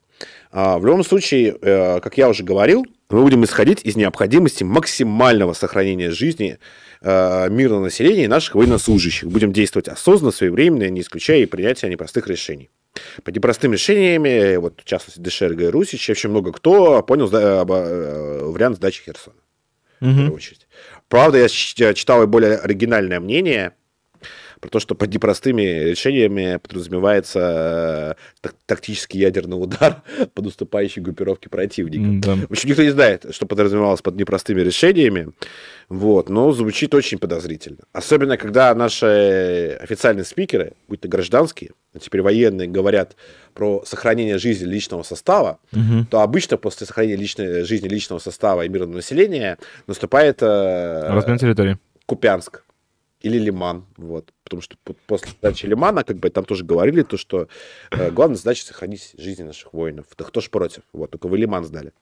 [0.51, 5.53] А, В любом случае, э, как я уже говорил, мы будем исходить из необходимости максимального
[5.53, 6.57] сохранения жизни
[7.01, 9.27] э, мирного населения и наших военнослужащих.
[9.29, 12.69] Будем действовать осознанно, своевременно, не исключая и принятия непростых решений.
[13.23, 18.77] Под непростыми решениями, вот, в частности, ДШРГ и Русич, вообще много кто понял сда- вариант
[18.77, 19.35] сдачи Херсона
[19.99, 20.15] в Мгм.
[20.17, 20.67] первую очередь.
[21.09, 23.73] Правда, я читал и более оригинальное мнение
[24.63, 30.01] про то, что под непростыми решениями подразумевается э, так- тактический ядерный удар
[30.33, 32.03] по наступающей группировке противника.
[32.05, 32.35] М, да.
[32.47, 35.33] В общем, никто не знает, что подразумевалось под непростыми решениями,
[35.89, 37.79] вот, но звучит очень подозрительно.
[37.91, 43.17] Особенно, когда наши официальные спикеры, будь то гражданские, а теперь военные, говорят
[43.53, 46.05] про сохранение жизни личного состава, Мгм.
[46.05, 49.57] то обычно после сохранения личной жизни личного состава и мирного населения
[49.87, 51.77] наступает э, Размен территории.
[52.05, 52.63] Купянск
[53.23, 54.75] или Лиман, вот, потому что
[55.07, 57.47] после сдачи Лимана, как бы там тоже говорили, то, что
[57.91, 60.05] э, главная задача сохранить жизни наших воинов.
[60.17, 60.83] Да кто ж против?
[60.91, 61.93] Вот, только вы Лиман сдали.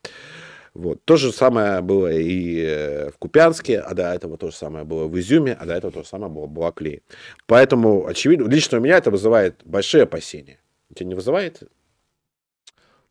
[0.73, 1.03] Вот.
[1.05, 5.07] То же самое было и э, в Купянске, а до этого то же самое было
[5.07, 7.01] в Изюме, а до этого то же самое было в Балаклее.
[7.45, 10.59] Поэтому, очевидно, лично у меня это вызывает большие опасения.
[10.89, 11.63] У тебя не вызывает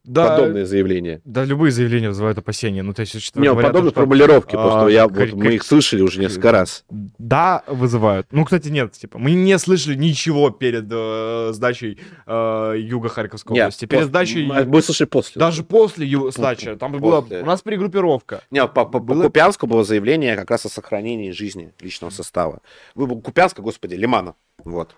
[0.04, 1.20] Да, подобные заявления?
[1.24, 2.82] да, любые заявления вызывают опасения.
[2.82, 5.62] Ну, то есть, учитывая, Не, говорят, подобные что- формулировки, а, просто я, вот, мы их
[5.62, 6.84] слышали уже несколько раз.
[6.88, 8.26] Да, вызывают.
[8.30, 13.64] Ну, кстати, нет, типа, мы не слышали ничего перед э, сдачей э, Юга Харьковской Нет,
[13.64, 13.84] области.
[13.84, 15.38] Перед пос- сдачей, Мы слышали после.
[15.38, 17.42] даже после ю- сдачи, там была После.
[17.42, 18.42] у нас перегруппировка.
[18.50, 22.60] Не, по, по- по Было- Купянску было заявление как раз о сохранении жизни личного состава.
[22.94, 24.34] Вы Купянска, господи, Лимана.
[24.64, 24.96] Вот.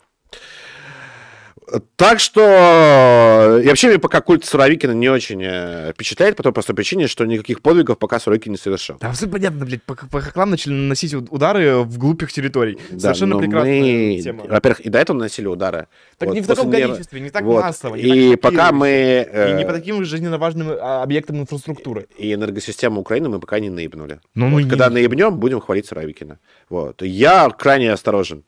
[1.97, 6.75] Так что и вообще мне пока культ Суровикина не очень э, впечатляет по той простой
[6.75, 8.97] причине, что никаких подвигов пока Суровикин не совершил.
[9.01, 12.79] Да, все понятно, блядь, по, по хохлам начали наносить уд- удары в глупых территорий.
[12.91, 14.45] Да, Совершенно но прекрасная мы, тема.
[14.45, 15.87] Во-первых, и до этого наносили удары.
[16.19, 17.63] Так Вот, не в таком количестве, не так вот.
[17.63, 17.95] массово.
[17.95, 18.89] не И так пока мы...
[18.89, 22.07] И не э, по таким жизненно важным а, объектам инфраструктуры.
[22.19, 24.21] и энергосистему Украины мы пока не наебнули.
[24.35, 26.39] Ну, Вот, мы не- Когда наебнем, будем хвалить Суровикина.
[26.69, 27.03] Вот.
[27.03, 28.45] Я крайне осторожен.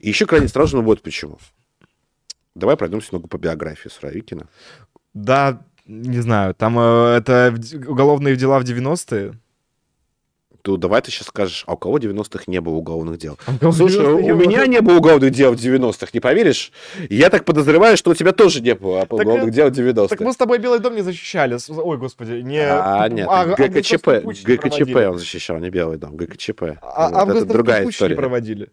[0.00, 1.38] И еще крайне осторожен вот почему.
[2.54, 4.46] Давай пройдемся немного по биографии Суровикина.
[5.12, 7.54] Да, не знаю, там э, это
[7.88, 9.34] уголовные дела в 90-е.
[10.62, 13.38] То давай ты сейчас скажешь, а у кого в 90-х не было уголовных дел?
[13.46, 14.46] А у кого в Слушай, 90-е не у было?
[14.46, 16.72] меня не было уголовных дел в 90-х, не поверишь?
[17.10, 20.08] Я так подозреваю, что у тебя тоже не было Так уголовных это- дел в 90-х.
[20.08, 21.58] Так мы с тобой Белый дом не защищали.
[21.68, 22.60] Ой, господи, не...
[22.66, 25.04] А, нет, а, ГКЧП, ГКЧП проводили.
[25.04, 26.62] он защищал, не Белый дом, ГКЧП.
[26.62, 28.16] А, Вот, это августовский другая история.
[28.16, 28.70] проводили.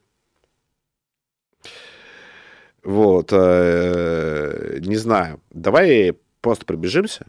[2.83, 5.39] Вот, э, не знаю.
[5.51, 7.27] Давай просто пробежимся.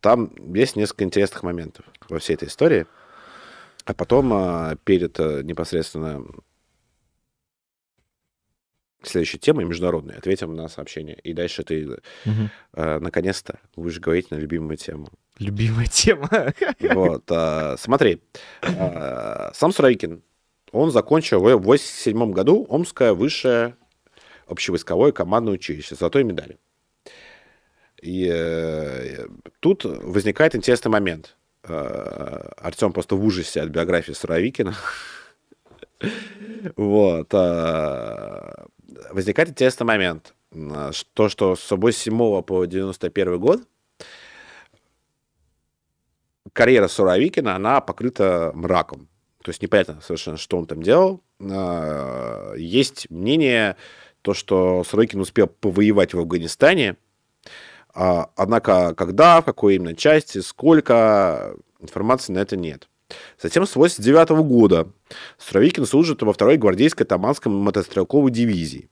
[0.00, 2.86] Там есть несколько интересных моментов во всей этой истории.
[3.84, 6.24] А потом э, перед э, непосредственно
[9.02, 11.16] следующей темой международной ответим на сообщение.
[11.22, 15.08] И дальше ты э, наконец-то будешь говорить на любимую тему.
[15.38, 16.28] Любимая тема.
[16.80, 18.22] Вот, э, смотри,
[18.62, 20.22] э, сам Суровикин,
[20.72, 23.76] он закончил в 87 году Омское высшее
[24.46, 26.58] общевойсковое командное училище с золотой медалью.
[28.00, 29.26] И э,
[29.60, 31.36] тут возникает интересный момент.
[31.64, 34.74] э, Артем просто в ужасе от биографии Суровикина.
[36.76, 37.28] Вот.
[37.32, 38.66] А,
[39.10, 40.34] возникает интересный момент.
[41.14, 43.62] То, что с 87 по 91 год
[46.52, 49.08] карьера Суровикина, она покрыта мраком.
[49.42, 51.22] То есть непонятно совершенно, что он там делал.
[51.40, 53.76] А, есть мнение,
[54.26, 56.96] то, что Суровикин успел повоевать в Афганистане,
[57.94, 62.88] а, однако когда, в какой именно части, сколько, информации на это нет.
[63.40, 64.88] Затем с 89 года
[65.38, 68.90] Суровикин служит во второй гвардейской Таманской мотострелковой дивизии.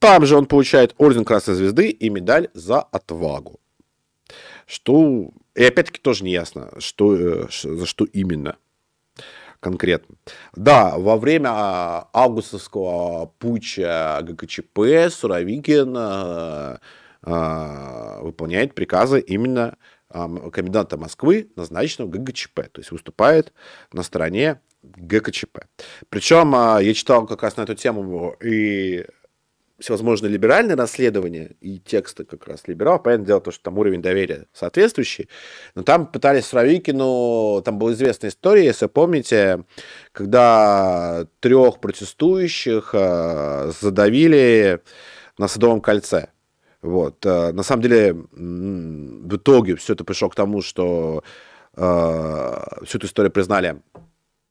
[0.00, 3.60] Там же он получает орден Красной Звезды и медаль за отвагу.
[4.66, 8.56] Что, и опять-таки тоже не ясно, что, э, за что именно
[9.60, 10.16] конкретно.
[10.54, 16.78] Да, во время а, августовского путча ГКЧП Суровикин э,
[17.24, 19.76] э, выполняет приказы именно
[20.08, 23.52] коменданта Москвы, назначенного ГГЧП, то есть выступает
[23.92, 25.60] на стороне ГКЧП.
[26.08, 29.04] Причем а, я читал как раз на эту тему и
[29.80, 33.02] всевозможные либеральные расследования и тексты как раз либерал.
[33.02, 35.28] Понятное дело, то, что там уровень доверия соответствующий.
[35.74, 39.64] Но там пытались Суровикину, там была известная история, если помните,
[40.12, 44.80] когда трех протестующих а, задавили
[45.38, 46.28] на Садовом кольце.
[46.82, 47.24] Вот.
[47.26, 51.22] Э, на самом деле, в итоге все это пришло к тому, что
[51.76, 53.80] э, всю эту историю признали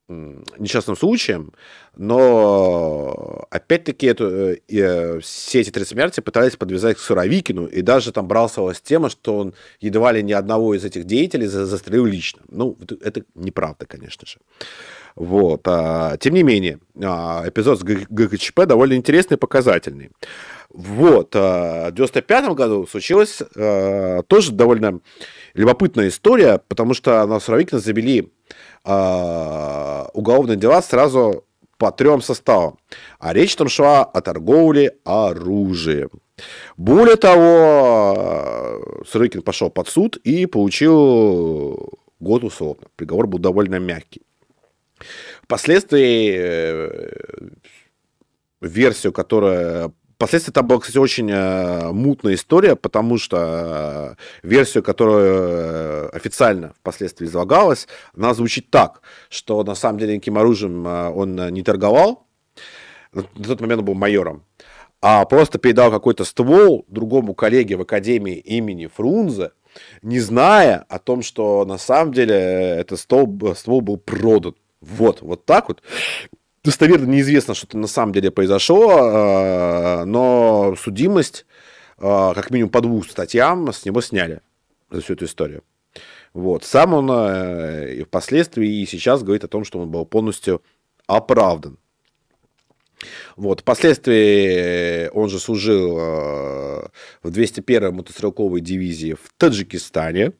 [0.09, 1.53] несчастным случаем,
[1.95, 8.11] но опять-таки эту, э, э, все эти три смерти пытались подвязать к Суровикину, и даже
[8.11, 12.41] там брался тема, что он едва ли ни одного из этих деятелей застрелил лично.
[12.49, 14.37] Ну, это неправда, конечно же.
[15.15, 15.61] Вот.
[15.65, 20.11] А, тем не менее, а, эпизод с ГКЧП довольно интересный и показательный.
[20.69, 21.35] Вот.
[21.35, 24.99] А, в 95 году случилась а, тоже довольно
[25.53, 28.31] любопытная история, потому что на Суровикина завели
[28.83, 31.45] а, уголовные дела сразу
[31.77, 32.77] по трем составам.
[33.19, 36.09] А речь там шла о торговле оружием.
[36.77, 42.87] Более того, Суровикин пошел под суд и получил год условно.
[42.95, 44.21] Приговор был довольно мягкий.
[45.43, 47.09] Впоследствии э,
[48.61, 55.23] версию, которая Впоследствии там была, кстати, очень э, мутная история, потому что э, версию, которая
[55.23, 61.37] э, официально впоследствии излагалась, она звучит так, что на самом деле никаким оружием э, он
[61.53, 62.27] не торговал,
[63.13, 64.43] на тот момент он был майором,
[65.01, 69.51] а просто передал какой-то ствол другому коллеге в Академии имени Фрунзе,
[70.01, 74.53] не зная о том, что на самом деле этот ствол, ствол был продан.
[74.81, 75.81] Вот, вот так вот
[76.69, 81.47] достоверно неизвестно, что на самом деле произошло, а, но судимость,
[81.97, 84.41] а, как минимум по двум статьям, с него сняли
[84.91, 85.63] за всю эту историю.
[86.33, 86.63] Вот.
[86.63, 90.61] Сам он э, и впоследствии и сейчас говорит о том, что он был полностью
[91.07, 91.79] оправдан.
[93.35, 93.61] Вот.
[93.61, 96.87] Впоследствии он же служил э,
[97.23, 100.33] в 201-й мотострелковой дивизии в Таджикистане.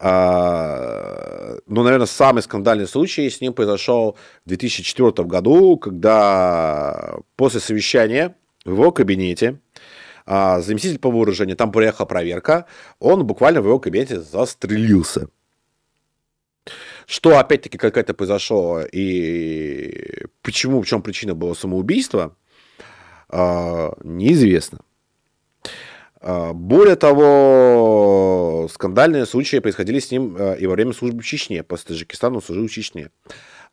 [0.00, 8.36] А, ну, наверное, самый скандальный случай с ним произошел в 2004 году, когда после совещания
[8.64, 9.60] в его кабинете
[10.26, 12.66] а, заместитель по вооружению, там приехала проверка,
[12.98, 15.28] он буквально в его кабинете застрелился.
[17.06, 22.36] Что, опять-таки, как это произошло и почему, в чем причина было самоубийства,
[23.28, 24.80] а, неизвестно.
[26.26, 31.62] А, более того, скандальные случаи происходили с ним а, и во время службы в Чечне.
[31.62, 33.10] После Таджикистана он служил в Чечне.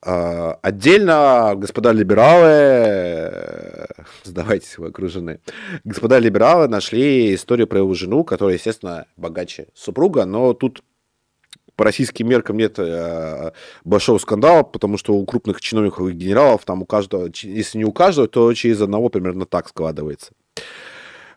[0.02, 3.88] А, отдельно, господа либералы,
[4.26, 5.40] сдавайтесь, вы окружены,
[5.86, 10.84] господа либералы нашли историю про его жену, которая, естественно, богаче супруга, но тут
[11.78, 12.78] по российским меркам нет
[13.86, 17.94] большого скандала, потому что у крупных чиновников и генералов там у каждого, если не у
[17.94, 20.34] каждого, то через одного примерно так складывается.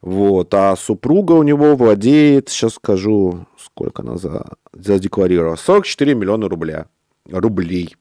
[0.05, 0.52] Вот.
[0.52, 4.44] А супруга у него владеет, сейчас скажу, сколько она за,
[4.74, 6.89] задекларировала, 44 миллиона рубля,
[7.26, 7.97] рублей.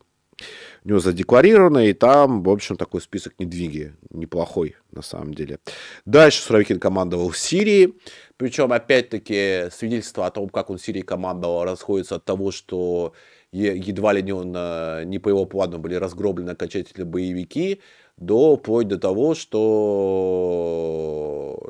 [0.83, 5.59] У него задекларировано, и там, в общем, такой список недвиги неплохой, на самом деле.
[6.05, 7.93] Дальше Суровикин командовал в Сирии,
[8.35, 13.13] причем, опять-таки, свидетельство о том, как он в Сирии командовал, расходится от того, что
[13.53, 17.79] едва ли не он, э, не по его плану были разгроблены окончательно боевики,
[18.17, 20.53] до вплоть до того, что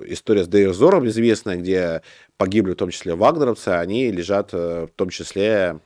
[0.07, 2.01] история с Дейрзором известная, где
[2.37, 5.79] погибли в том числе вагнеровцы, они лежат э, в том числе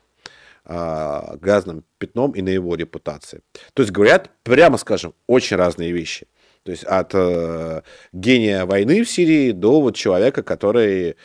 [0.69, 3.41] а, грязным пятном и на его репутации.
[3.73, 6.27] То есть говорят, прямо скажем, очень разные вещи.
[6.63, 11.15] То есть от э, гения войны в Сирии до вот человека, который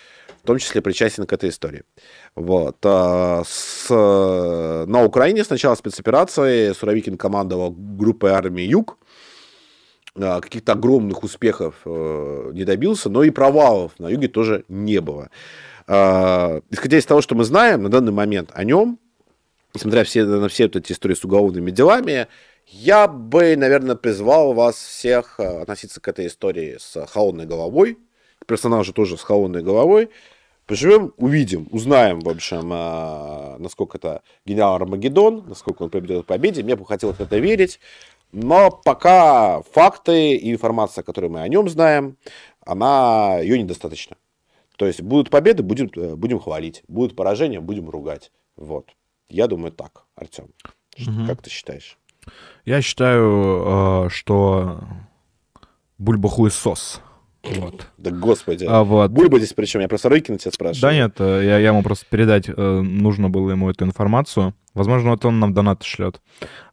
[0.42, 1.82] в том числе причастен к этой истории.
[2.36, 2.76] Вот.
[2.84, 8.98] А, с, на Украине сначала спецоперации Суровикин командовал группой армии «Юг»,
[10.14, 15.30] каких-то огромных успехов э, не добился, но и провалов на юге тоже не было.
[15.86, 18.98] А, исходя из того, что мы знаем на данный момент о нем,
[19.74, 22.28] несмотря все, на все эти истории с уголовными делами,
[22.66, 27.98] я бы, наверное, призвал вас всех э, относиться к этой истории с холодной головой,
[28.38, 30.10] к персонажу тоже с холодной головой.
[30.66, 36.62] Поживем, увидим, узнаем, в общем, э, насколько это генерал Армагеддон, насколько он победит в победе.
[36.62, 37.80] Мне бы хотелось это верить.
[38.32, 42.16] Но пока факты и информация, которую мы о нем знаем,
[42.64, 44.16] она, ее недостаточно.
[44.76, 46.82] То есть будут победы, будем, э, будем хвалить.
[46.88, 48.32] Будут поражения, будем ругать.
[48.56, 48.88] Вот.
[49.28, 50.46] Я думаю так, Артем.
[50.98, 51.26] Угу.
[51.26, 51.98] Как ты считаешь?
[52.64, 54.80] Я считаю, э, что
[55.98, 57.02] бульба хуесос.
[57.42, 57.86] Вот.
[57.98, 58.64] Да господи.
[58.68, 59.10] А, вот.
[59.10, 59.80] Бульба здесь причем?
[59.80, 60.80] Я просто Рыкина тебя спрашиваю.
[60.80, 64.54] Да нет, э, я, я ему просто передать нужно было ему эту информацию.
[64.74, 66.20] Возможно, вот он нам донат шлет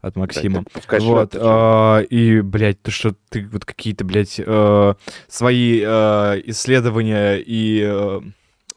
[0.02, 0.64] от Максима.
[0.90, 1.36] Да, вот.
[1.38, 4.94] А, и, блядь, ты что, ты вот какие-то, блядь, э,
[5.28, 8.22] свои э, исследования и э,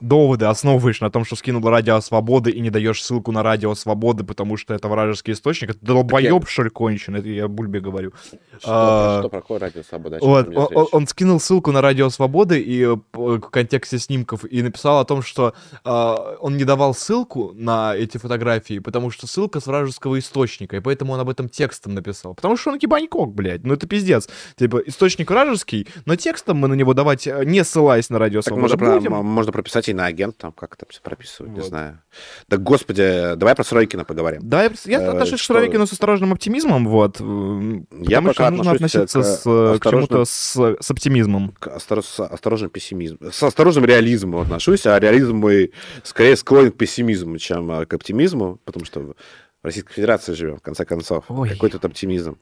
[0.02, 4.24] доводы основываешь на том, что скинул Радио Свободы и не даешь ссылку на Радио Свободы,
[4.24, 6.46] потому что это вражеский источник, это долбоеб, я...
[6.46, 8.12] что ли, кончен, это я Бульбе говорю.
[8.58, 10.18] Что, а, что про какое Радио Свобода?
[10.20, 14.62] Вот, он, он, он скинул ссылку на Радио Свободы и э, в контексте снимков и
[14.62, 15.54] написал о том, что
[15.84, 20.80] а, он не давал ссылку на эти фотографии, потому что ссылка с вражеского источника, и
[20.80, 22.34] поэтому он об этом текстом написал.
[22.34, 24.28] Потому что он кибанькок, блядь, ну это пиздец.
[24.56, 28.76] Типа, источник вражеский, но текстом мы на него давать, э, не ссылаясь на Радио Свобода,
[28.76, 29.10] можно, будем.
[29.10, 31.62] Про, можно прописать агент там как это прописывают, вот.
[31.62, 32.00] не знаю.
[32.48, 34.40] Да, господи, давай про Суровикина поговорим.
[34.42, 37.20] Да, я э, отношусь к Суровикину с осторожным оптимизмом, вот.
[37.20, 41.54] Я пока что нужно относиться к, с, э, к чему-то с, с оптимизмом.
[41.58, 43.32] К осторож, с осторожным пессимизмом.
[43.32, 48.58] С осторожным реализмом отношусь, а реализм мой скорее склонен к пессимизму, чем э, к оптимизму,
[48.64, 49.14] потому что в
[49.62, 51.24] Российской Федерации живем, в конце концов.
[51.28, 51.50] Ой.
[51.50, 52.36] Какой тут оптимизм.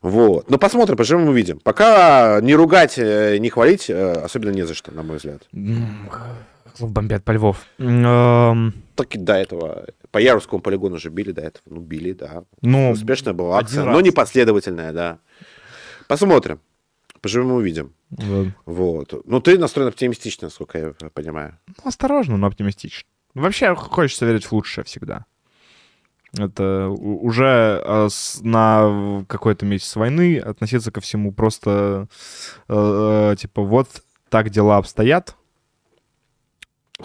[0.00, 0.50] Вот.
[0.50, 1.60] Ну, посмотрим, поживем, увидим.
[1.60, 5.42] Пока не ругать, не хвалить, особенно не за что, на мой взгляд
[6.80, 7.66] бомбят по Львов.
[7.78, 9.86] Так и до этого.
[10.10, 11.62] По Яровскому полигону уже били до этого.
[11.66, 12.44] Ну, били, да.
[12.60, 15.18] Ну, Успешная была акция, но непоследовательная, да.
[16.08, 16.60] Посмотрим.
[17.20, 17.94] Поживем и увидим.
[18.10, 18.52] Да.
[18.66, 19.26] Вот.
[19.26, 21.58] Ну, ты настроен оптимистично, насколько я понимаю.
[21.66, 23.08] Ну, осторожно, но оптимистично.
[23.34, 25.24] Вообще хочется верить в лучшее всегда.
[26.36, 28.08] Это уже а,
[28.42, 32.08] на какой-то месяц войны относиться ко всему просто
[32.68, 33.88] э, э, типа вот
[34.30, 35.36] так дела обстоят,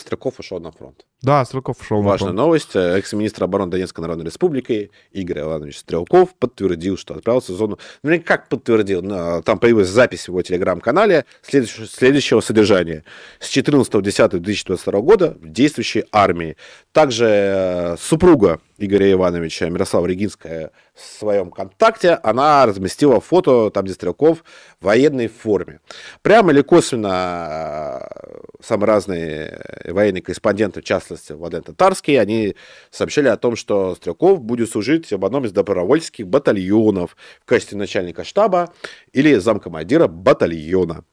[0.01, 1.05] Стрелков ушел на фронт.
[1.21, 2.33] Да, Стрелков ушел на фронт.
[2.33, 2.75] новость.
[2.75, 7.77] Экс-министр обороны Донецкой Народной Республики Игорь Иванович Стрелков подтвердил, что отправился в зону...
[8.03, 9.01] Ну, как подтвердил?
[9.43, 13.03] Там появилась запись в его телеграм-канале следующего, следующего содержания.
[13.39, 16.55] С 14.10.2022 года в действующей армии.
[16.91, 23.93] Также э, супруга Игоря Ивановича, Мирослава Регинская, в своем контакте, она разместила фото, там, где
[23.93, 24.43] Стрелков
[24.79, 25.79] в военной форме.
[26.21, 32.55] Прямо или косвенно э, самые разные военные корреспонденты, в частности, Владимир Татарский, они
[32.91, 38.23] сообщили о том, что Стрелков будет служить в одном из добровольческих батальонов в качестве начальника
[38.23, 38.73] штаба
[39.13, 41.05] или замкомандира батальона.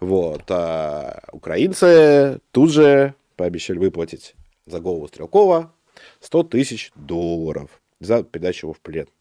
[0.00, 0.42] Вот.
[0.48, 4.34] А украинцы тут же пообещали выплатить
[4.66, 5.72] за голову Стрелкова
[6.20, 9.06] 100 тысяч долларов за передачу его в плен.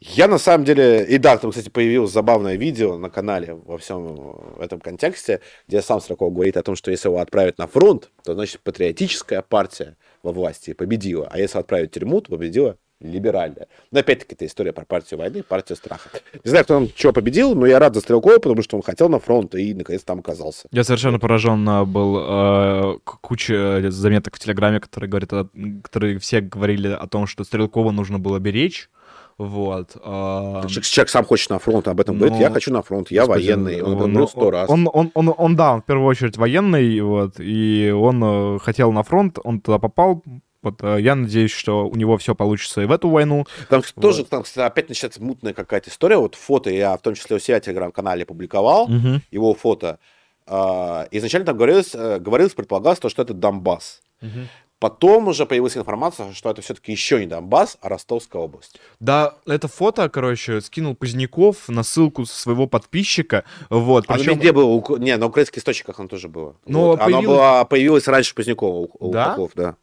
[0.00, 4.36] Я на самом деле, и да, там, кстати, появилось забавное видео на канале во всем
[4.58, 8.34] этом контексте, где сам Строков говорит о том, что если его отправят на фронт, то,
[8.34, 13.68] значит, патриотическая партия во власти победила, а если отправить в тюрьму, то победила либеральная.
[13.90, 16.08] Но опять-таки это история про партию войны, партию страха.
[16.44, 19.08] Не знаю, кто там чего победил, но я рад за Стрелкова, потому что он хотел
[19.08, 20.68] на фронт и наконец там оказался.
[20.72, 25.50] Я совершенно поражен а, был э, куча заметок в Телеграме, которые говорят,
[25.82, 28.88] которые все говорили о том, что Стрелкова нужно было беречь.
[29.38, 29.96] Вот.
[30.02, 30.66] А...
[30.66, 32.26] Человек сам хочет на фронт, об этом но...
[32.26, 32.40] говорит.
[32.40, 33.82] Я хочу на фронт, я Господи, военный.
[33.82, 34.70] Он говорил ну, сто раз.
[34.70, 38.92] Он, он, он, он, да, он в первую очередь военный, вот, и он э, хотел
[38.92, 40.22] на фронт, он туда попал,
[40.62, 43.46] вот э, я надеюсь, что у него все получится и в эту войну.
[43.68, 44.02] Там вот.
[44.02, 46.16] тоже, там, кстати, опять начинается мутная какая-то история.
[46.16, 49.20] Вот фото я в том числе у себя в телеграм-канале публиковал, угу.
[49.30, 49.98] его фото.
[50.46, 54.00] А, изначально там говорилось, э, говорилось, предполагалось, то, что это Донбасс.
[54.22, 54.30] Угу.
[54.78, 58.78] Потом уже появилась информация, что это все-таки еще не Донбасс, а Ростовская область.
[59.00, 63.44] Да, это фото, короче, скинул Поздняков на ссылку своего подписчика.
[63.70, 64.32] Вот, причем...
[64.32, 66.56] Оно везде было, не, на украинских источниках оно тоже было.
[66.66, 66.98] Но вот.
[66.98, 67.24] появилось...
[67.24, 69.28] Оно было, появилось раньше Позднякова у, да?
[69.28, 69.76] Упаков, да.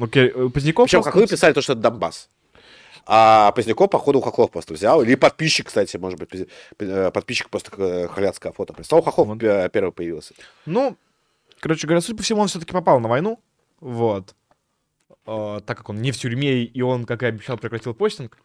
[0.00, 0.86] Окей, э, Поздняков...
[0.86, 2.28] Причем, как вы писали, то, что это Донбасс.
[3.06, 5.00] А Поздняков, походу, Хохлов просто взял.
[5.00, 6.48] Или подписчик, кстати, может быть,
[6.80, 9.00] э, подписчик просто халяцкое фото прислал.
[9.00, 9.38] Хохлов вот.
[9.38, 10.34] первый появился.
[10.66, 10.96] Ну,
[11.60, 13.40] Короче говоря, судя по всему, он все-таки попал на войну.
[13.80, 14.34] Вот.
[15.26, 18.38] Uh, так как он не в тюрьме, и он, как и обещал, прекратил постинг.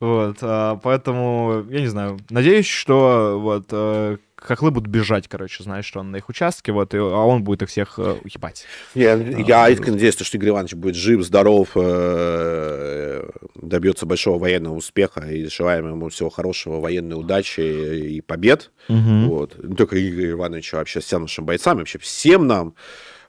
[0.00, 5.84] Вот, uh, поэтому, я не знаю, надеюсь, что вот uh, хохлы будут бежать, короче, знаешь,
[5.84, 8.64] что он на их участке, вот, и, а он будет их всех uh, ебать.
[8.94, 15.20] Я, я искренне надеюсь, что Игорь Иванович будет жив, здоров, э, добьется большого военного успеха,
[15.20, 18.72] и желаем ему всего хорошего, военной удачи и побед.
[18.88, 19.62] Вот.
[19.62, 22.74] Не только Игорю Ивановичу, а вообще всем нашим бойцам, вообще всем нам.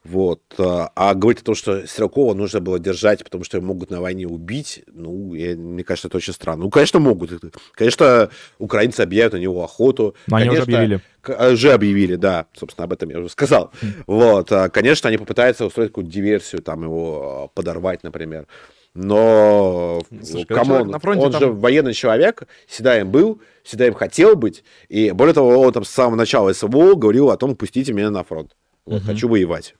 [0.03, 0.41] Вот.
[0.57, 4.27] А а говорить о том, что Стрелкова нужно было держать, потому что могут на войне
[4.27, 6.63] убить, ну, я- мне кажется, это очень странно.
[6.63, 7.31] Ну, конечно, могут.
[7.73, 10.15] Конечно, украинцы объявят на него охоту.
[10.27, 11.53] Но они уже Конечно, объявили.
[11.53, 12.47] Уже объявили, да.
[12.53, 13.71] Собственно, об этом я уже сказал.
[14.07, 14.51] Вот.
[14.51, 18.47] а, Конечно, они попытаются устроить какую-то диверсию, там его а, подорвать, например.
[18.93, 23.87] Но, Слушай, когда come on, фронте, он там- же военный человек, всегда им был, всегда
[23.87, 24.63] им хотел быть.
[24.89, 28.23] И более того, он там с самого начала СВО говорил о том, пустите меня на
[28.23, 28.55] фронт.
[28.85, 29.75] Вот, хочу воевать.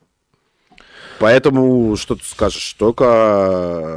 [1.22, 3.04] Поэтому, что ты скажешь, только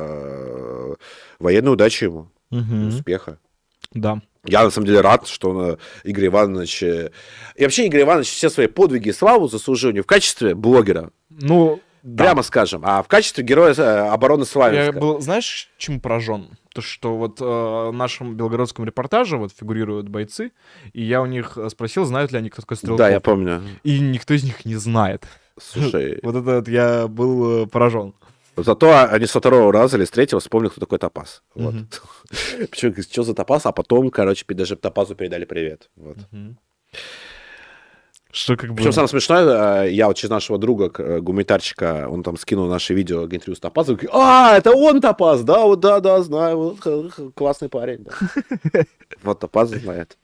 [0.05, 0.95] э,
[1.39, 2.89] военной удачи ему, Мгм.
[2.89, 3.39] успеха.
[3.93, 4.21] Да.
[4.45, 6.83] Я, на самом деле, рад, что он, э, Игорь Иванович...
[6.83, 7.09] э,
[7.55, 11.81] И вообще, Игорь Иванович все свои подвиги и славу заслужил не в качестве блогера, Ну,
[12.03, 12.23] да.
[12.25, 14.99] прямо скажем, а в качестве героя обороны Я Славянска.
[14.99, 16.59] был, знаешь, чем поражен?
[16.75, 20.51] То, что вот э, в нашем белгородском репортаже вот фигурируют бойцы,
[20.93, 22.97] и я у них спросил, знают ли они, кто такой Стрелков.
[22.99, 23.63] Да, я помню.
[23.83, 25.23] И никто из них не знает.
[25.59, 28.13] Слушай, Вот это я был э, поражен.
[28.57, 31.43] зато они со второго раза или с третьего вспомнили, кто такой Топаз.
[31.53, 31.75] Вот.
[32.69, 35.89] Почему, что за Топаз, а потом, короче, даже Топазу передали привет.
[35.95, 36.17] Вот.
[38.35, 38.75] Что как бы...
[38.75, 42.93] Причем самое смешное, э, я вот через нашего друга, э, гуманитарщика, он там скинул наше
[42.93, 47.33] видео интервью с Топазом, говорит, а, это он Топаз, да, вот, да, да, знаю, вот,
[47.33, 48.03] классный парень.
[48.03, 48.83] да».
[49.23, 50.17] Вот Топаз знает.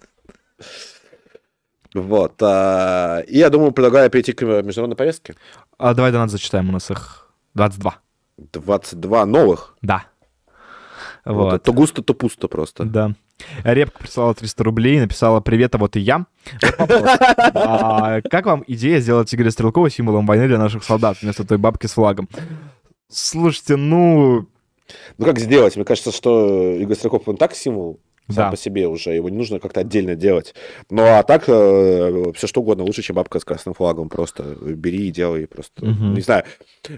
[1.94, 2.34] Вот.
[2.42, 5.36] а, И я думаю, предлагаю перейти к международной повестке.
[5.78, 7.96] А, давай донат зачитаем, у нас их 22.
[8.54, 9.76] 22 новых.
[9.82, 10.06] Да.
[11.26, 11.52] Вот.
[11.52, 11.64] Вот.
[11.64, 12.86] То густо, то пусто просто.
[12.86, 13.14] Да.
[13.64, 16.26] Репка прислала 300 рублей, написала «Привет, а вот и я».
[16.80, 21.88] А как вам идея сделать Игоря Стрелкова символом войны для наших солдат вместо той бабки
[21.88, 22.30] с флагом?
[23.10, 24.48] Слушайте, ну...
[25.18, 25.76] Ну как сделать?
[25.76, 28.52] Мне кажется, что Игорь Стрелков, он так символ сам Да.
[28.52, 30.56] по себе уже, его не нужно как-то отдельно делать.
[30.90, 34.10] Ну а так все что угодно лучше, чем бабка с красным флагом.
[34.10, 35.48] Просто бери и делай.
[35.48, 36.14] Просто, Мгм.
[36.14, 36.44] не знаю,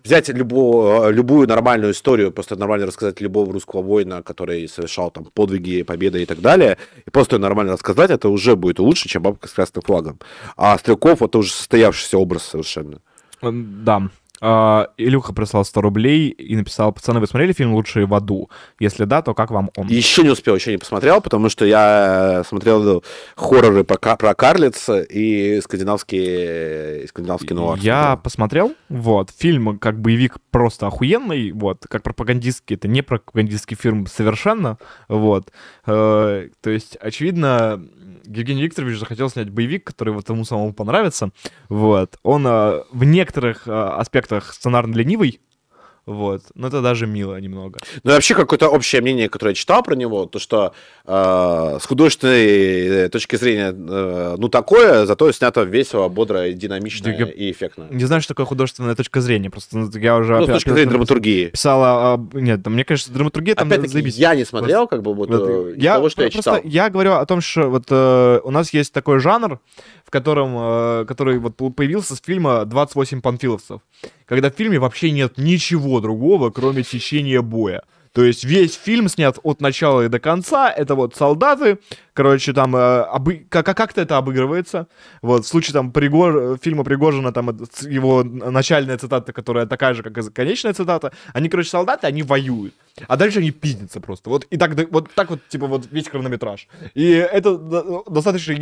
[0.03, 5.81] взять любого, любую нормальную историю, просто нормально рассказать любого русского воина, который совершал там подвиги,
[5.83, 9.51] победы и так далее, и просто нормально рассказать, это уже будет лучше, чем бабка с
[9.53, 10.19] красным флагом.
[10.55, 12.99] А Стрелков это уже состоявшийся образ совершенно.
[13.41, 14.09] Да.
[14.45, 18.49] А, Илюха прислал 100 рублей и написал, пацаны, вы смотрели фильм «Лучшие в аду»?
[18.77, 19.87] Если да, то как вам он?
[19.87, 23.03] Еще не успел, еще не посмотрел, потому что я смотрел
[23.37, 27.79] хорроры про, про Карлиц и скандинавские, скандинавский нуар.
[27.79, 28.17] Я смотрел.
[28.23, 34.77] посмотрел, вот, фильм как боевик просто охуенный, вот, как пропагандистский, это не пропагандистский фильм совершенно,
[35.07, 35.51] вот,
[35.85, 37.83] Э, то есть, очевидно,
[38.25, 41.31] Евгений Викторович захотел снять боевик, который вот ему самому понравится,
[41.69, 45.41] вот, он э, в некоторых э, аспектах сценарно ленивый,
[46.05, 47.79] вот, но это даже мило немного.
[48.03, 50.73] Ну и вообще какое-то общее мнение, которое я читал про него, то что
[51.05, 57.29] э, с художественной э, точки зрения, э, ну такое, зато снято весело, бодро, динамично Дига-
[57.29, 57.87] и эффектно.
[57.89, 60.37] Не знаю, что такое художественная точка зрения, просто ну, я уже...
[60.37, 61.47] Ну, с точки зрения драматургии.
[61.47, 62.15] Писала...
[62.15, 64.17] а, Нет, мне кажется, драматургия там Опять-таки, заебись.
[64.17, 66.59] я не смотрел, как бы, вот, Вот, э, я, того, что я читал.
[66.65, 69.59] я говорю о том, что вот э, у нас есть такой жанр,
[70.13, 73.81] котором, э, который вот по- появился с фильма «28 панфиловцев»,
[74.25, 77.81] когда в фильме вообще нет ничего другого, кроме течения боя.
[78.13, 80.69] То есть весь фильм снят от начала и до конца.
[80.69, 81.79] Это вот солдаты,
[82.13, 82.79] короче, там э,
[83.11, 84.85] обы- как, как- как-то это обыгрывается.
[85.23, 86.57] Вот в случае там Пригор...
[86.61, 87.49] фильма Пригожина, там
[87.89, 91.11] его начальная цитата, которая такая же, как и конечная цитата.
[91.33, 92.75] Они, короче, солдаты, они воюют.
[93.07, 94.29] А дальше они пиздятся просто.
[94.29, 96.67] Вот и так, вот так вот, типа, вот весь хронометраж.
[96.93, 98.53] И это до- достаточно...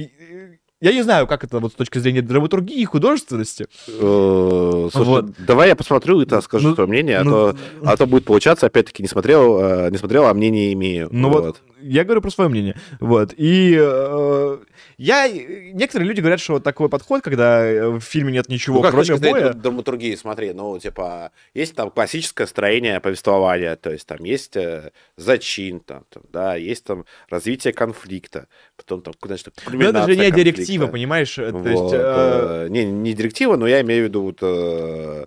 [0.81, 3.67] Я не знаю, как это вот с точки зрения драматургии и художественности.
[3.87, 5.25] Э, Слушай, Вот.
[5.37, 8.65] давай я посмотрю и скажу Ну, свое мнение, а, ну, то, а то будет получаться,
[8.65, 11.07] опять-таки, не смотрел, э, не смотрел, а мнение имею.
[11.11, 12.75] Ну вот, я говорю про свое мнение.
[12.99, 13.33] Вот.
[13.37, 14.57] И э,
[14.97, 15.27] я...
[15.73, 18.91] Некоторые люди говорят, что вот такой подход, когда э, в фильме нет ничего, Ну, как
[18.91, 19.41] кроме зрения боя...
[19.53, 24.91] драм- драматургии, смотри, ну, типа, есть там классическое строение повествования, то есть там есть э,
[25.17, 28.47] зачин, там, там, да, есть там развитие конфликта,
[28.77, 31.37] потом там, значит, Ну, это же не директива, понимаешь?
[31.37, 31.93] э, То Вот, есть...
[31.93, 34.37] э, э, не, не директива, но я имею в виду вот...
[34.41, 35.25] э,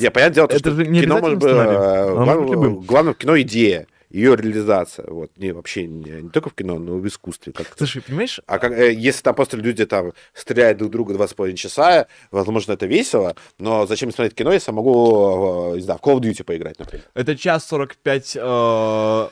[0.00, 1.50] Не, понятное дело, то, Это что же не кино может быть...
[1.50, 2.80] э, Оно может глав- быть любым.
[2.80, 3.86] Главное в кино идея.
[4.12, 5.06] Ее реализация.
[5.08, 7.52] Вот, не вообще не, не только в кино, но и в искусстве.
[7.52, 8.40] Как Слушай, понимаешь?
[8.46, 12.06] А как, э, если там просто люди там стреляют друг друга два с половиной часа,
[12.30, 16.18] возможно, это весело, но зачем смотреть кино, если я могу, э, не знаю, в Call
[16.18, 17.04] of Duty поиграть, например?
[17.14, 18.36] Это час 45...
[18.36, 19.28] э,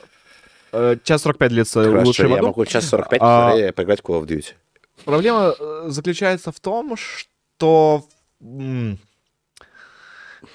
[0.71, 4.21] э, час 45 длится Хорошо, лучший в я могу час 45 А- поиграть в Call
[4.21, 4.53] of Duty.
[5.05, 5.55] Проблема
[5.89, 8.03] заключается в том, что...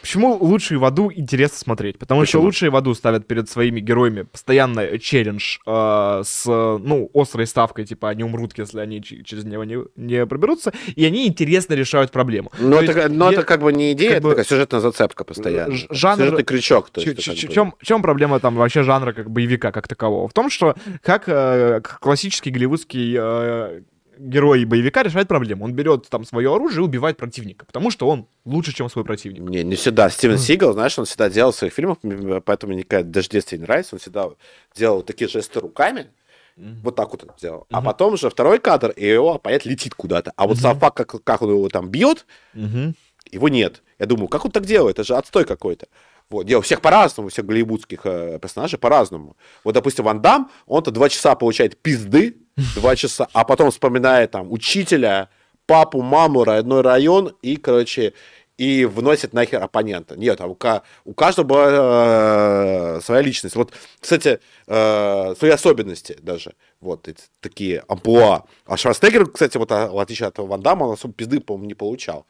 [0.06, 1.98] Почему лучшие в аду интересно смотреть?
[1.98, 2.42] Потому что Почему?
[2.44, 8.10] лучшие в аду ставят перед своими героями постоянно челлендж э, с, ну, острой ставкой, типа,
[8.10, 12.52] они умрут, если они через него не, не проберутся, и они интересно решают проблему.
[12.60, 14.44] Но, То это, есть но я- это как бы не идея, как это бы- такая
[14.44, 15.74] сюжетная зацепка постоянно.
[15.74, 16.90] Жанр- Сюжетный крючок.
[16.90, 20.28] То есть, ч- ч- чем, чем проблема там вообще жанра как боевика как такового?
[20.28, 23.80] В том, что как э, классический голливудский э,
[24.18, 25.64] герой боевика решает проблему.
[25.64, 29.40] Он берет там свое оружие и убивает противника, потому что он лучше, чем свой противник.
[29.40, 30.09] Не, не всегда.
[30.10, 31.98] Стивен Сигал, знаешь, он всегда делал в своих фильмах,
[32.44, 34.28] поэтому мне даже детстве не нравится, он всегда
[34.74, 36.06] делал такие жесты руками,
[36.56, 37.66] вот так вот он делал.
[37.70, 40.32] А потом уже второй кадр, и его оппонент летит куда-то.
[40.36, 42.94] А вот сам факт, как, как он его там бьет, Мгм.
[43.30, 43.82] его нет.
[43.98, 44.98] Я думаю, как он так делает?
[44.98, 45.86] Это же отстой какой-то.
[46.28, 49.36] Вот, я у всех по-разному, у всех голливудских э, персонажей по-разному.
[49.62, 52.36] Вот, допустим, Ван Дам, он-то два часа получает пизды,
[52.74, 55.28] два часа, а потом вспоминает там учителя,
[55.66, 58.12] папу, маму, родной район и, короче,
[58.57, 60.16] и вносит нахер оппонента.
[60.16, 60.57] Нет, а у,
[61.05, 63.55] у каждого была э, своя личность.
[63.55, 66.55] Вот, кстати, э, свои особенности даже.
[66.81, 68.44] Вот эти такие амплуа.
[68.65, 71.74] А Шварценеггер, кстати, вот а, в отличие от Ван Дамма, он особо пизды, по-моему, не
[71.74, 72.27] получал.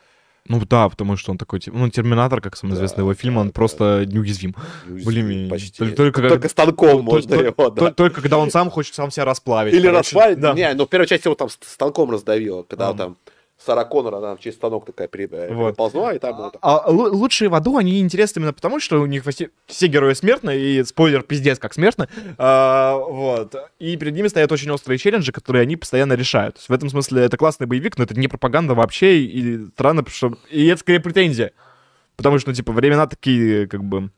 [0.48, 3.46] Ну да, потому что он такой, типа, ну, Терминатор, как самый известный его фильм, он
[3.48, 4.54] да, просто неуязвим.
[4.86, 5.72] Блин, почти.
[5.78, 7.82] только- только как- Только станком можно тол- его, да.
[7.86, 9.74] тол- Только когда он сам хочет сам себя расплавить.
[9.74, 9.98] Или короче.
[9.98, 10.40] расплавить.
[10.40, 10.52] Да.
[10.54, 12.94] Не, ну в первой части его там станком раздавило, когда А.
[12.94, 13.16] там
[13.58, 15.76] Сара Коннор, она через станок такая при- э, Вот.
[15.76, 16.36] ползла, и там...
[16.36, 19.86] вот- А лу- лучшие в аду, они интересны именно потому, что у них все, все
[19.86, 22.06] герои смертны, и спойлер, пиздец, как смертны.
[22.36, 23.54] А, вот.
[23.78, 26.58] И перед ними стоят очень острые челленджи, которые они постоянно решают.
[26.58, 30.38] В этом смысле это классный боевик, но это не пропаганда вообще, и странно, потому что...
[30.50, 31.52] И это скорее претензия.
[32.16, 34.10] Потому что, ну, типа, времена такие, как бы...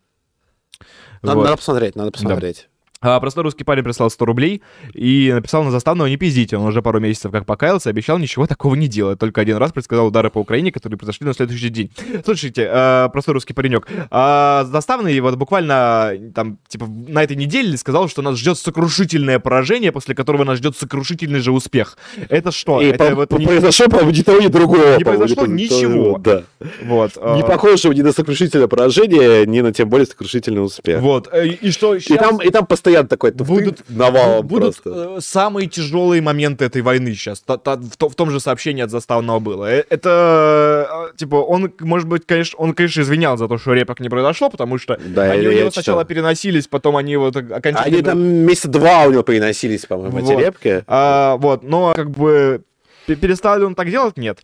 [1.23, 1.45] Надо, Вот.
[1.45, 2.69] надо посмотреть, надо посмотреть.
[3.01, 4.61] А, простой русский парень прислал 100 рублей
[4.93, 6.57] и написал на заставного «Не пиздите».
[6.57, 9.21] Он уже пару месяцев как покаялся, обещал ничего такого не делать.
[9.21, 11.93] Только один раз предсказал удары по Украине, которые произошли на следующий день.
[12.25, 13.87] Слушайте, э, простой русский паренек.
[14.11, 19.93] А, заставный вот буквально там, типа, на этой неделе сказал, что нас ждет сокрушительное поражение,
[19.93, 21.97] после которого нас ждет сокрушительный же успех.
[22.29, 22.81] Это что?
[22.81, 24.97] И Это по- вот по- не- произошло, по-моему, ни того, ни другого.
[24.99, 26.19] Не произошло ни- ничего.
[26.19, 26.43] Да.
[26.83, 27.15] Вот.
[27.15, 31.01] Не а, похоже ни на сокрушительное поражение, ни на тем более сокрушительный успех.
[31.01, 31.29] Вот.
[31.33, 35.17] э, И что И щас- там, и там постоянно такой Будут- будут навалом Будут просто.
[35.19, 37.41] э, самые тяжелые моменты этой войны сейчас.
[37.41, 39.67] Та- та- в, то- в том же сообщении от заставного было.
[39.71, 44.01] Э, Это, э, типа, он, может быть, конечно, он, конечно, извинял за то, что репок
[44.01, 46.09] не произошло, потому что Да, они я- у я него сначала читал.
[46.09, 47.85] переносились, потом они вот окончательно...
[47.85, 50.41] Они там месяца два у него переносились, по-моему, эти Вот.
[50.41, 50.85] репки.
[50.87, 52.63] А, вот, но как бы
[53.07, 54.17] пе- перестал ли он так делать?
[54.17, 54.41] Нет.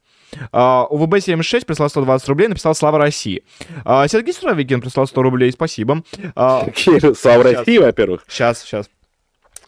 [0.53, 3.43] А, УВБ-76 прислал 120 рублей, написал «Слава России».
[3.85, 6.03] А, Сергей Суровикин прислал 100 рублей, спасибо.
[6.35, 6.67] А,
[7.17, 8.25] Слава России, во-первых.
[8.29, 8.91] Сейчас, сейчас.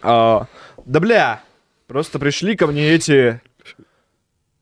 [0.03, 1.43] Да бля,
[1.87, 3.41] просто пришли ко мне эти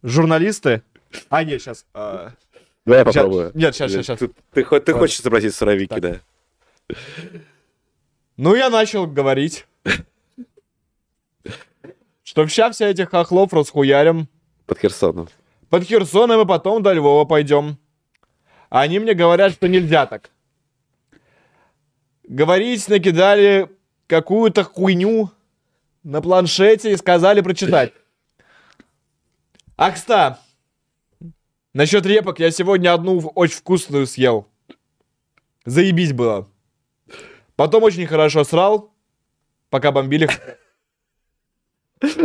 [0.03, 0.83] журналисты.
[1.29, 1.85] А, нет, сейчас.
[1.93, 3.51] Давай я попробую.
[3.55, 4.21] нет, щас, щас.
[4.53, 6.21] Ты, хочешь изобразить Суровики, да?
[8.37, 9.67] Ну, я начал говорить,
[12.25, 14.29] что вся вся этих хохлов расхуярим.
[14.67, 15.29] Под Херсоном.
[15.75, 17.79] Под Херсоном и потом до Львова пойдем.
[18.71, 20.31] Они мне говорят, что нельзя так.
[22.23, 23.69] Говорить накидали
[24.07, 25.33] какую-то хуйню
[26.05, 27.93] на планшете и сказали прочитать.
[29.77, 30.39] Акста,
[31.73, 34.47] насчет репок я сегодня одну очень вкусную съел.
[35.65, 36.49] Заебись было.
[37.57, 38.95] Потом очень хорошо срал,
[39.71, 40.31] пока бомбили.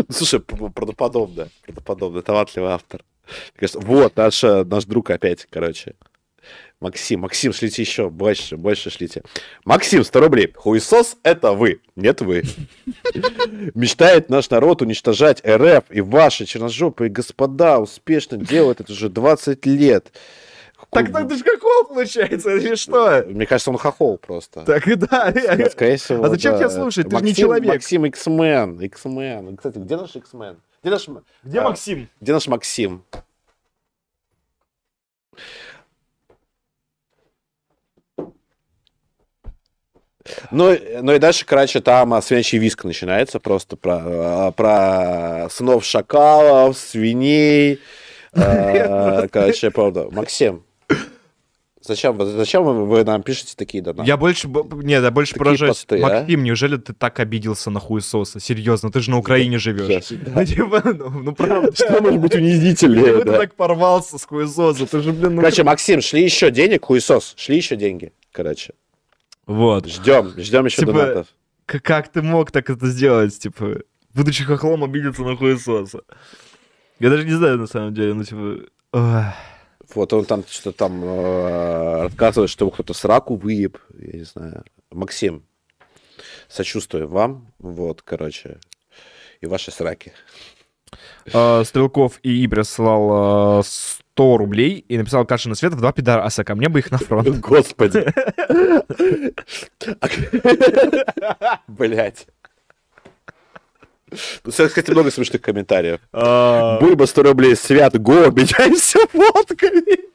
[0.08, 1.50] Слушай, правдоподобно.
[1.64, 2.22] Правдоподобно.
[2.22, 3.04] Талантливый автор.
[3.56, 5.96] Кажется, вот наш, э, наш друг опять, короче.
[6.80, 9.24] Максим, Максим, шлите еще, больше, больше шлите.
[9.66, 10.54] Максим, 100 рублей.
[10.56, 12.44] Хуесос— это вы, нет вы.
[13.74, 20.14] Мечтает наш народ уничтожать РФ, и ваши черножопые господа успешно делают это уже 20 лет.
[20.92, 23.26] Так так ты ж какого получается, или что?
[23.28, 24.62] Мне кажется, он хохол просто.
[24.62, 25.34] Так и да.
[25.72, 27.10] Скорее всего, А зачем тебя слушать?
[27.10, 27.68] Ты же не человек.
[27.68, 29.58] Максим X-Men, X-Men.
[29.58, 30.56] Кстати, где наш X-Men?
[30.82, 31.08] Где наш,
[31.44, 32.10] Где а, Максим?
[32.22, 33.04] где наш Максим?
[40.52, 45.84] Ну, ну и дальше, короче, там а, свинячий виск начинается просто про, а, про сынов
[45.84, 47.80] шакалов, свиней.
[48.34, 50.08] а, Короче, правда.
[50.12, 50.64] Максим,
[51.90, 54.08] Зачем, зачем вы, вы нам пишете такие донаты?
[54.08, 54.48] Я больше...
[54.48, 55.78] Нет, я больше Такие поражаюсь.
[55.78, 56.02] посты, а?
[56.02, 58.40] Максим, неужели ты так обиделся на хуесоса?
[58.40, 60.10] Серьезно, ты же на Украине живешь.
[60.12, 60.32] Да.
[60.36, 61.72] Ну, типа, ну, ну, правда.
[61.74, 63.40] Что может быть унизительнее, ты да?
[63.40, 64.86] так порвался с хуесоса?
[64.86, 65.42] Ты же, блин, ну...
[65.42, 68.14] Короче, Максим, шли еще денег, хуесос, шли еще деньги.
[68.32, 68.74] Короче,
[69.48, 69.88] Вот.
[69.88, 71.28] ждем, ждем еще Типа, донатов.
[71.66, 73.80] Как ты мог так это сделать, типа,
[74.14, 76.02] будучи хохлом, обидеться на хуесоса?
[77.00, 78.58] Я даже не знаю, на самом деле, ну, типа...
[78.94, 79.34] ах.
[79.96, 84.64] Вот он там что-то там э, рассказывает, что его кто-то сраку выеб, я не знаю.
[84.92, 85.44] Максим,
[86.48, 88.60] сочувствуем вам, вот, короче,
[89.42, 90.14] и ваши сраки.
[91.34, 96.56] А, Стрелков и прислал а, 100 рублей и написал Кашин и Светов, два пидораса, ко
[96.56, 97.40] мне бы их на фронт.
[97.40, 98.06] Господи.
[101.68, 102.28] Блять.
[104.44, 106.00] Ну, кстати, много смешных комментариев.
[106.12, 110.10] А, Бульба 100 рублей, Свят, го, обменяйся фотками.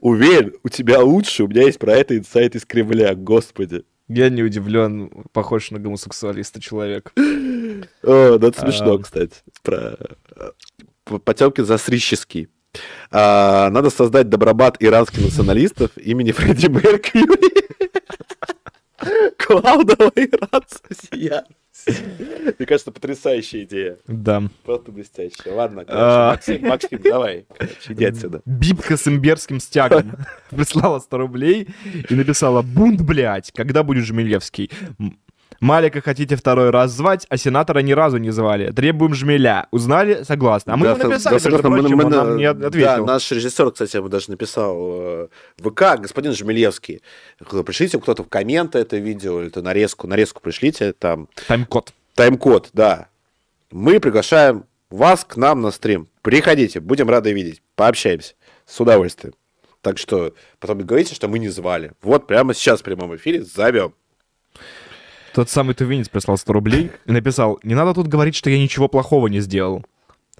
[0.00, 3.84] Уверен, у тебя лучше, у меня есть про это инсайт из Кремля, господи.
[4.08, 7.12] Я не удивлен, похож на гомосексуалиста человек.
[7.16, 8.98] О, ну это смешно, А.
[8.98, 9.36] кстати.
[9.62, 9.96] Про...
[10.36, 12.48] э, Потемкин засрищеский.
[13.10, 17.52] А, надо создать добробат иранских националистов имени Фредди Меркьюри.
[19.46, 20.80] Главного иранца
[21.10, 21.46] сияет.
[22.58, 23.98] Мне кажется, потрясающая идея.
[24.06, 24.42] Да.
[24.64, 25.54] Просто блестящая.
[25.54, 26.36] Ладно, А.
[26.36, 27.46] короче, Максим, Максим, давай.
[27.56, 28.42] Короче, иди отсюда.
[28.44, 30.16] Бибка с имберским стягом
[30.50, 31.68] прислала 100 рублей
[32.08, 34.70] и написала «Бунт, блядь, когда будет Жмелевский?»
[35.60, 38.70] Малика хотите второй раз звать, а сенатора ни разу не звали.
[38.72, 39.66] Требуем Жмеля.
[39.70, 40.22] Узнали?
[40.24, 40.72] Согласны.
[40.72, 42.52] А мы Да, ему да, написали, между согласна, мы- прочим, мы он на- нам не
[42.54, 43.06] Да, ответил.
[43.06, 47.02] наш режиссер, кстати, ему даже написал э, ВК, господин Жмелевский,
[47.64, 51.92] пришлите кто-то в комменты это видео, или это нарезку, нарезку пришлите, там, Тайм-код.
[52.14, 53.08] тайм-код, да.
[53.70, 56.08] Мы приглашаем вас к нам на стрим.
[56.22, 58.34] Приходите, будем рады видеть, пообщаемся
[58.66, 59.34] с удовольствием.
[59.80, 61.92] Так что потом говорите, что мы не звали.
[62.02, 63.94] Вот прямо сейчас в прямом эфире зовем.
[65.34, 68.88] Тот самый тувинец прислал 100 рублей и написал «Не надо тут говорить, что я ничего
[68.88, 69.84] плохого не сделал».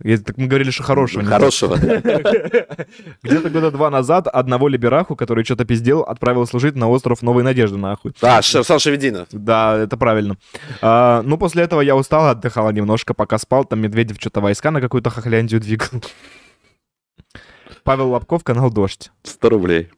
[0.02, 1.23] Я- так мы говорили, что хорошего.
[1.24, 1.77] Хорошего.
[3.23, 7.77] Где-то года два назад одного либераху, который что-то пиздел, отправил служить на остров Новой Надежды,
[7.78, 8.12] нахуй.
[8.23, 9.28] А, Ш- Саша Вединов.
[9.31, 10.36] Да, это правильно.
[10.81, 13.64] А, ну, после этого я устал, отдыхала немножко, пока спал.
[13.64, 15.89] Там Медведев что-то войска на какую-то хохляндию двигал.
[17.85, 19.10] Павел Лобков, канал «Дождь».
[19.24, 19.90] 100 рублей.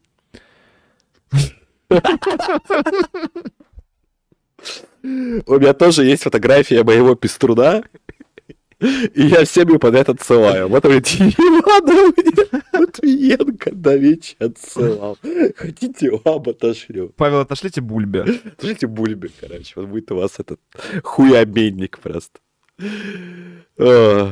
[5.45, 7.83] У меня тоже есть фотография моего пеструна,
[8.79, 10.67] и я всем ее подряд отсылаю.
[10.67, 15.17] Вот он Иванов мне Матвиенко давеча отсылал.
[15.55, 17.13] Хотите, вам отошлю.
[17.15, 18.25] Павел, отошлите Бульбе.
[18.57, 19.73] Слушайте бульбе, короче.
[19.75, 20.59] Вот будет у вас этот
[21.03, 22.39] хуеобменник просто.
[23.77, 24.31] О,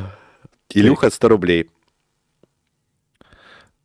[0.70, 1.70] Илюха 100 рублей.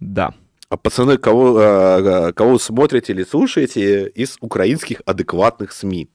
[0.00, 0.34] Да.
[0.70, 6.10] А пацаны, кого, э, кого вы смотрите или слушаете из украинских адекватных СМИ?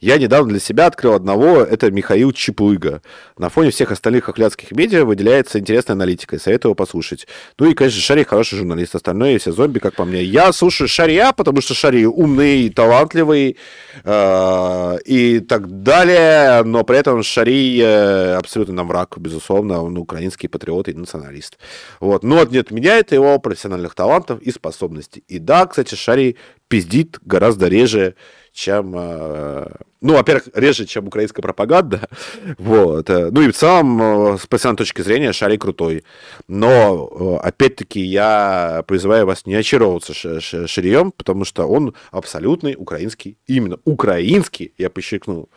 [0.00, 3.00] Я недавно для себя открыл одного, это Михаил Чеплыга.
[3.38, 7.26] На фоне всех остальных хохлядских медиа выделяется интересная аналитика, и советую его послушать.
[7.58, 10.22] Ну и, конечно, Шари хороший журналист, остальное все зомби, как по мне.
[10.22, 13.56] Я слушаю Шария, потому что Шари умный, талантливый
[14.04, 20.48] э, и так далее, но при этом Шари э, абсолютно нам враг, безусловно, он украинский
[20.48, 21.58] патриот и националист.
[22.00, 22.22] Вот.
[22.22, 25.24] Но это не отменяет его профессиональных талантов и способностей.
[25.28, 26.36] И да, кстати, Шари
[26.68, 28.14] пиздит гораздо реже,
[28.56, 28.94] чем...
[28.96, 29.66] э,
[30.00, 32.08] ну, во-первых, реже, чем украинская пропаганда.
[32.58, 33.10] Вот.
[33.10, 36.04] э, Ну и в целом, э, с профессиональной точки зрения, Шари крутой.
[36.48, 44.72] Но, опять-таки, я призываю вас не очаровываться Шарием, потому что он абсолютный украинский, именно украинский,
[44.78, 45.48] я подчеркну,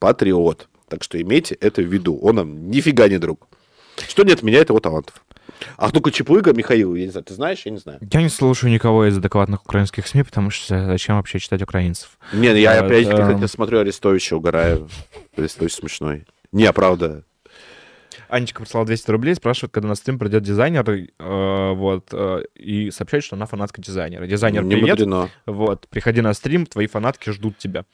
[0.00, 0.68] патриот.
[0.88, 2.18] Так что имейте это в виду.
[2.20, 3.46] Он нам нифига не друг.
[4.08, 5.22] Что не отменяет его талантов.
[5.76, 7.98] А только Чеплыга, Михаил, я не знаю, ты знаешь, я не знаю.
[8.00, 12.18] Я не слушаю никого из адекватных украинских СМИ, потому что зачем вообще читать украинцев?
[12.32, 13.12] Не, я Вот, опять, эм.
[13.12, 14.88] кстати, смотрю Арестовича, угораю.
[15.36, 16.26] Арестович смешной.
[16.52, 17.24] Не, правда.
[18.28, 23.24] Анечка прислала 200 рублей, спрашивает, когда на стрим придет дизайнер, э, вот, э, и сообщает,
[23.24, 24.26] что она фанатка дизайнера.
[24.26, 25.30] Дизайнер, не привет, мудрено.
[25.46, 27.84] вот, приходи на стрим, твои фанатки ждут тебя.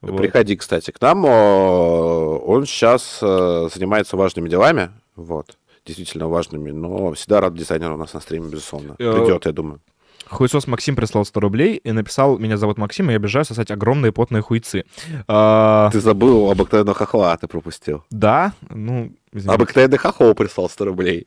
[0.00, 0.16] Вот.
[0.18, 1.24] Приходи, кстати, к нам.
[1.24, 4.90] Он сейчас э, занимается важными делами.
[5.14, 5.56] Вот.
[5.88, 6.70] Действительно важными.
[6.70, 8.94] Но всегда рад дизайнеру у нас на стриме, безусловно.
[8.98, 9.80] Э, Придет, я думаю.
[10.26, 14.12] Хуесос Максим прислал 100 рублей и написал, меня зовут Максим, и я обижаю сосать огромные
[14.12, 14.84] потные хуйцы.
[15.26, 18.04] А, Ты забыл обыкновенного хохла, ты пропустил.
[18.10, 19.54] да, ну, извините.
[19.54, 21.26] Обыкновенный хохол прислал 100 рублей.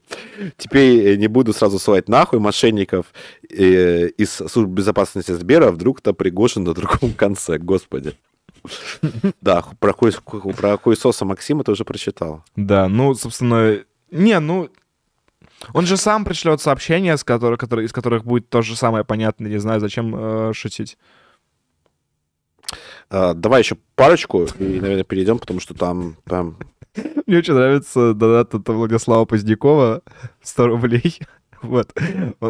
[0.58, 3.08] Теперь э, не буду сразу ссылать нахуй мошенников
[3.50, 8.14] э, из службы безопасности Сбера, вдруг то Пригожин на другом конце, господи.
[9.42, 9.94] Да, про
[10.78, 12.44] хуесоса Максима ты уже прочитал.
[12.56, 13.80] Да, ну, собственно,
[14.12, 14.70] не, ну,
[15.74, 19.48] Он же сам пришлет сообщения, с которых, которые, из которых будет то же самое понятно.
[19.48, 20.98] Не знаю, зачем э, шутить.
[23.10, 26.58] А, давай еще парочку и, наверное, перейдем, потому что там прям...
[27.26, 30.02] Мне очень нравится донат от Владислава Позднякова
[30.42, 31.20] 100 рублей.
[31.62, 31.94] Вот.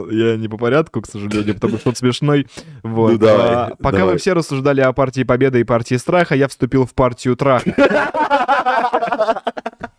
[0.10, 2.48] Я не по порядку, к сожалению, потому что он смешной.
[2.82, 3.12] Вот.
[3.12, 4.14] Ну, давай, а, пока давай.
[4.14, 7.64] вы все рассуждали о партии Победы и партии Страха, я вступил в партию Трах.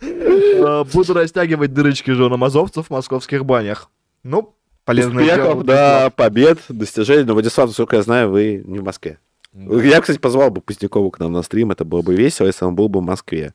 [0.00, 3.90] Э, Буду растягивать дырочки женам азовцев в московских банях.
[4.22, 4.54] Ну,
[4.84, 5.36] полезное дело.
[5.36, 7.24] Успехов, да, побед, достижений.
[7.24, 9.18] Но, Владислав, насколько я знаю, вы не в Москве.
[9.54, 12.74] Я, кстати, позвал бы Пустякову к нам на стрим, это было бы весело, если он
[12.74, 13.54] был бы в Москве.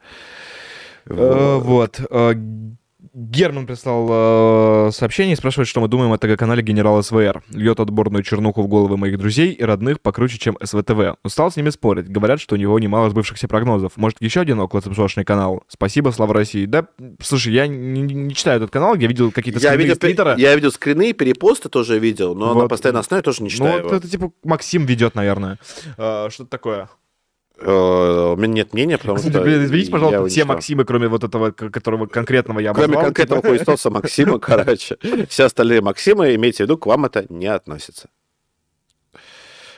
[1.05, 1.99] Э, Вот.
[3.13, 4.07] Герман прислал
[4.87, 7.43] э, сообщение и спрашивает, что мы думаем о ТГ-канале Генерал СВР.
[7.49, 11.17] Льет отборную чернуху в головы моих друзей и родных покруче, чем СВТВ.
[11.23, 12.07] Устал с ними спорить.
[12.07, 13.97] Говорят, что у него немало сбывшихся прогнозов.
[13.97, 15.63] Может, еще один околоцепшошный канал?
[15.67, 16.65] Спасибо, Слава России.
[16.65, 16.87] Да,
[17.21, 20.35] слушай, я не, не читаю этот канал, я видел какие-то Я скрины видел, из Твиттера.
[20.37, 22.69] я видел скрины, перепосты тоже видел, но на Вот.
[22.69, 23.95] постоянной основе тоже не Ну, читаю вот его.
[23.97, 25.59] это типа Максим ведет, наверное.
[25.97, 26.89] Э, Что-то такое.
[27.61, 29.29] Э, У меня нет мнения, потому что...
[29.29, 30.45] Извините, пожалуйста, все.
[30.45, 33.53] Максимы, кроме вот этого, которого конкретного я Кроме обозвал, конкретного типа.
[33.55, 34.97] хуесоса Максима, короче.
[35.29, 38.09] Все остальные Максимы, имейте в виду, к вам это не относится.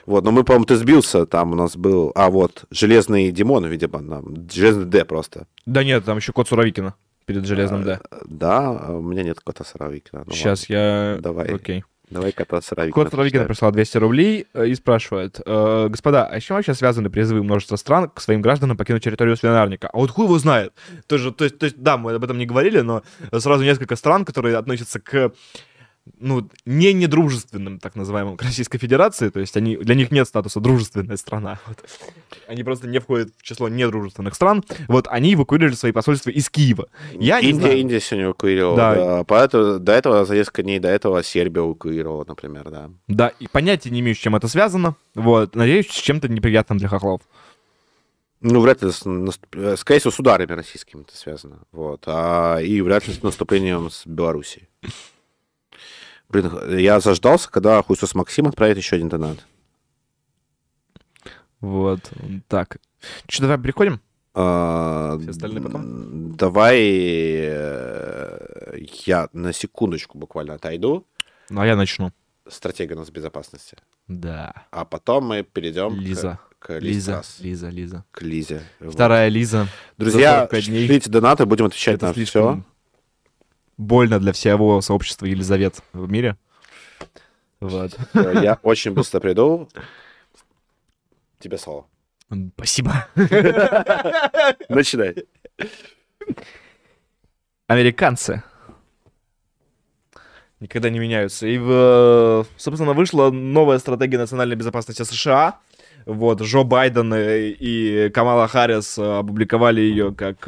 [0.05, 2.11] Вот, но мы, по-моему, ты сбился, там у нас был...
[2.15, 4.49] А, вот, Железный Димон, видимо, нам.
[4.51, 5.47] Железный Д просто.
[5.65, 6.95] Да нет, там еще кот Суровикина
[7.26, 8.01] перед железным, да.
[8.26, 10.23] Да, а у меня нет кота Сыровикина.
[10.26, 11.18] Ну, Сейчас я...
[11.22, 11.47] Давай.
[11.53, 11.84] Окей.
[12.14, 12.94] Давай кота Сыровикина.
[12.94, 13.48] Кот прочитаем.
[13.48, 15.40] прислал 200 рублей э, и спрашивает.
[15.45, 19.35] э, Господа, а с чем вообще связаны призывы множества стран к своим гражданам покинуть территорию
[19.35, 19.90] свинарника?
[19.91, 20.73] А вот хуй его знает.
[21.07, 23.03] Тоже, то, есть, то есть, да, мы об этом не говорили, но
[23.38, 25.31] сразу несколько стран, которые относятся к
[26.19, 30.59] ну, не недружественным, так называемым, к Российской Федерации, то есть они, для них нет статуса
[30.59, 31.59] дружественная страна.
[31.67, 31.84] Вот.
[32.47, 34.63] Они просто не входят в число недружественных стран.
[34.88, 36.88] Вот они эвакуировали свои посольства из Киева.
[37.13, 37.80] Я не Индия, знаю.
[37.80, 38.77] Индия сегодня эвакуировала.
[38.77, 38.95] Да.
[38.95, 39.23] Да.
[39.23, 42.89] Поэтому до этого, за несколько дней до этого Сербия эвакуировала, например, да.
[43.07, 44.95] Да, и понятия не имею, с чем это связано.
[45.15, 47.21] Вот, надеюсь, с чем-то неприятным для хохлов.
[48.41, 51.59] Ну, вряд ли, скорее всего, с ударами российскими это связано.
[51.71, 52.03] Вот.
[52.07, 54.67] А, и вряд ли с наступлением с Белоруссией.
[56.29, 59.37] Блин, я заждался, когда Хуйсос Максим отправит еще один донат.
[61.59, 62.01] Вот,
[62.47, 62.77] так.
[63.27, 64.01] Что, давай переходим?
[64.33, 66.35] А, Все остальные потом?
[66.35, 71.05] Давай э, я на секундочку буквально отойду.
[71.49, 72.11] Ну, а я начну.
[72.47, 73.77] Стратегия у нас безопасности.
[74.07, 74.65] Да.
[74.71, 76.39] А потом мы перейдем Лиза.
[76.59, 78.05] к, к Лиза, Лизтрас, Лиза, Лиза.
[78.11, 78.63] к Лизе.
[78.79, 78.93] Вот.
[78.95, 79.67] Вторая Лиза.
[79.97, 80.87] Друзья, за 45 дней.
[80.87, 82.72] шлите донаты, будем отвечать Это на слишком все.
[83.77, 86.37] Больно для всего сообщества Елизавет в мире.
[87.59, 87.97] Вот.
[88.13, 89.69] Я очень быстро приду.
[91.39, 91.85] Тебе слово.
[92.55, 93.07] Спасибо.
[94.69, 95.15] Начинай.
[97.67, 98.43] Американцы
[100.63, 101.45] никогда не меняются.
[101.45, 105.59] И, в, собственно, вышла новая стратегия национальной безопасности США.
[106.05, 110.47] Вот, Джо Байден и Камала Харрис э, опубликовали ее как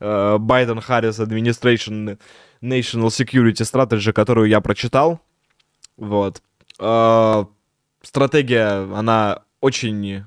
[0.00, 2.18] э, э, Байден Харрис Administration
[2.62, 5.20] National Security Strategy, которую я прочитал.
[5.96, 6.42] Вот.
[6.78, 7.44] Э,
[8.02, 10.24] Стратегия, она очень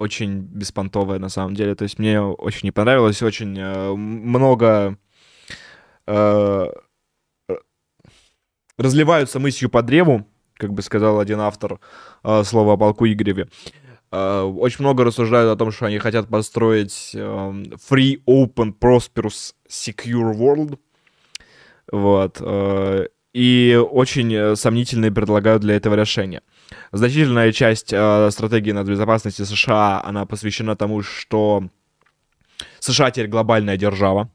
[0.00, 1.74] очень беспонтовая на самом деле.
[1.74, 4.96] То есть мне очень не понравилось, очень э, много
[6.06, 6.66] э,
[8.78, 10.26] разливаются мысью по древу,
[10.56, 11.80] как бы сказал один автор
[12.24, 13.42] э, слова о полку Игореве.
[13.44, 20.34] Э, очень много рассуждают о том, что они хотят построить э, free, open, prosperous, secure
[20.34, 20.78] world.
[21.92, 22.38] Вот.
[22.40, 26.42] э, и очень э, сомнительные предлагают для этого решения.
[26.92, 31.64] Значительная часть э, стратегии над безопасности США, она посвящена тому, что
[32.80, 34.30] США теперь глобальная держава.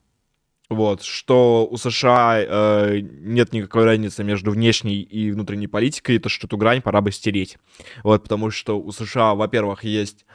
[0.69, 6.47] Вот, что у США э, нет никакой разницы между внешней и внутренней политикой, то что
[6.47, 7.57] эту грань пора бы стереть.
[8.03, 10.25] Вот, потому что у США, во-первых, есть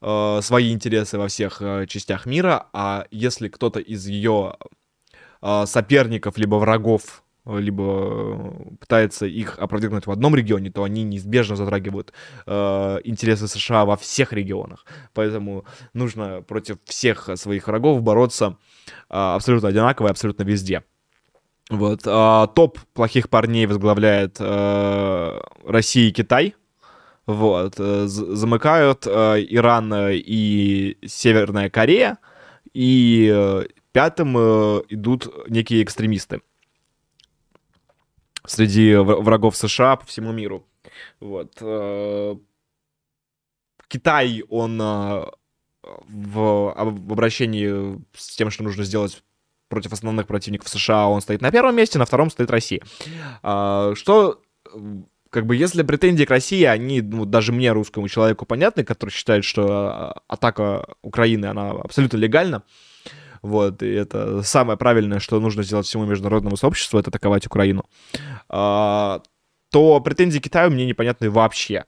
[0.00, 4.56] э, свои интересы во всех э, частях мира, а если кто-то из ее
[5.42, 11.56] э, соперников либо врагов либо э, пытается их опровергнуть в одном регионе, то они неизбежно
[11.56, 12.12] затрагивают
[12.46, 14.84] э, интересы США во всех регионах.
[15.14, 15.64] Поэтому
[15.94, 18.56] нужно против всех своих врагов бороться
[19.08, 20.82] абсолютно одинаково и абсолютно везде.
[21.70, 22.00] Вот.
[22.04, 26.56] а, топ плохих парней возглавляет э, Россия и Китай.
[27.26, 27.76] Вот.
[27.78, 32.18] э, замыкают э, Иран и Северная Корея.
[32.74, 36.40] И пятым идут некие экстремисты
[38.46, 40.66] среди вра- врагов США по всему миру.
[41.18, 41.54] Вот.
[43.88, 44.80] Китай, он
[45.82, 49.22] в, в обращении с тем, что нужно сделать
[49.68, 52.82] против основных противников США, он стоит на первом месте, на втором стоит Россия.
[53.42, 54.42] А, что
[55.30, 59.44] как бы если претензии к России, они, ну, даже мне, русскому человеку, понятны, который считает,
[59.44, 62.64] что а, атака Украины, она абсолютно легальна,
[63.42, 67.84] вот, и это самое правильное, что нужно сделать всему международному сообществу, это атаковать Украину,
[68.48, 69.22] а,
[69.70, 71.76] то претензии Китаю мне непонятны вообще.
[71.76, 71.84] А,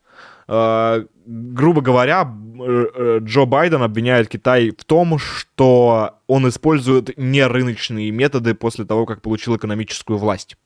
[0.46, 8.84] грубо говоря, э, Джо Байден обвиняет Китай в том, что он использует нерыночные методы после
[8.84, 10.56] того, как получил экономическую власть.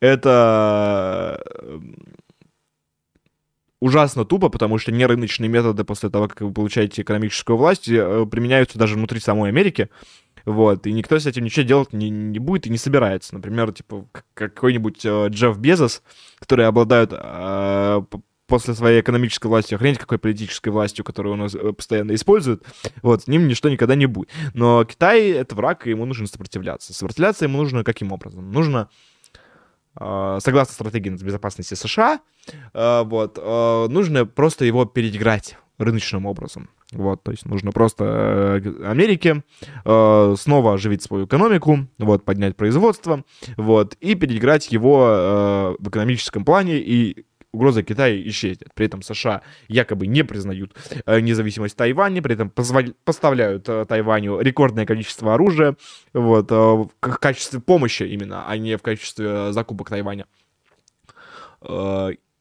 [0.00, 1.42] Это
[3.80, 8.78] ужасно тупо, потому что нерыночные методы после того, как вы получаете экономическую власть, э, применяются
[8.78, 9.88] даже внутри самой Америки.
[10.44, 13.34] Вот, и никто с этим ничего делать не, не будет и не собирается.
[13.34, 16.02] Например, типа, какой-нибудь э, Джефф Безос,
[16.38, 18.02] который обладает э,
[18.50, 22.64] после своей экономической власти, охренеть какой политической властью, которую он э, постоянно использует,
[23.00, 24.28] вот, с ним ничто никогда не будет.
[24.52, 26.92] Но Китай— это враг, и ему нужно сопротивляться.
[26.92, 28.50] Сопротивляться ему нужно каким образом?
[28.50, 28.90] Нужно
[29.98, 32.20] э, согласно стратегии безопасности США,
[32.74, 33.38] э, вот,
[33.90, 36.68] нужно просто его переиграть рыночным образом.
[36.92, 39.44] Вот, то есть нужно просто Америке
[39.84, 43.24] снова оживить свою экономику, вот, поднять производство,
[43.56, 48.72] вот, и переиграть его в экономическом плане и угроза Китая исчезнет.
[48.74, 50.74] При этом США якобы не признают
[51.06, 55.76] э, независимость Тайваня, при этом поставляют э, Тайваню рекордное количество оружия
[56.12, 60.26] вот, э, в качестве помощи именно, а не в качестве закупок Тайваня.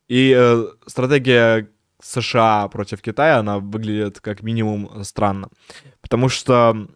[0.08, 1.70] И стратегия
[2.02, 5.50] США против Китая, она выглядит как минимум странно.
[6.02, 6.88] Потому что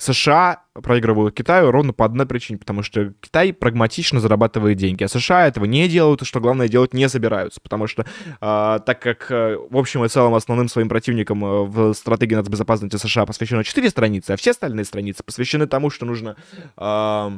[0.00, 5.46] США проигрывают Китаю ровно по одной причине, потому что Китай прагматично зарабатывает деньги, а США
[5.46, 9.56] этого не делают, и что главное, делать не собираются, потому что э, так как, э,
[9.68, 14.32] в общем и целом, основным своим противником э, в стратегии нацбезопасности США посвящено 4 страницы,
[14.32, 16.36] а все остальные страницы посвящены тому, что нужно
[16.76, 17.30] э,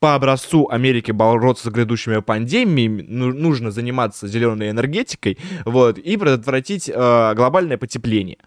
[0.00, 6.90] по образцу Америки бороться с грядущими пандемиями, ну, нужно заниматься зеленой энергетикой, вот, и предотвратить
[6.92, 8.38] э, глобальное потепление.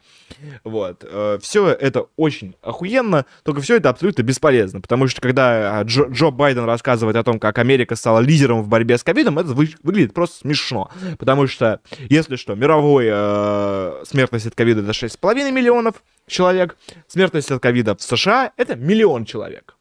[0.63, 1.05] Вот.
[1.07, 6.05] Э, все это очень охуенно, только все это абсолютно бесполезно, потому что когда а, Джо,
[6.09, 9.69] Джо Байден рассказывает о том, как Америка стала лидером в борьбе с ковидом, это вы,
[9.83, 16.03] выглядит просто смешно, потому что, если что, мировой э, смертность от ковида это 6,5 миллионов
[16.27, 16.77] человек,
[17.07, 19.75] смертность от ковида в США это миллион человек.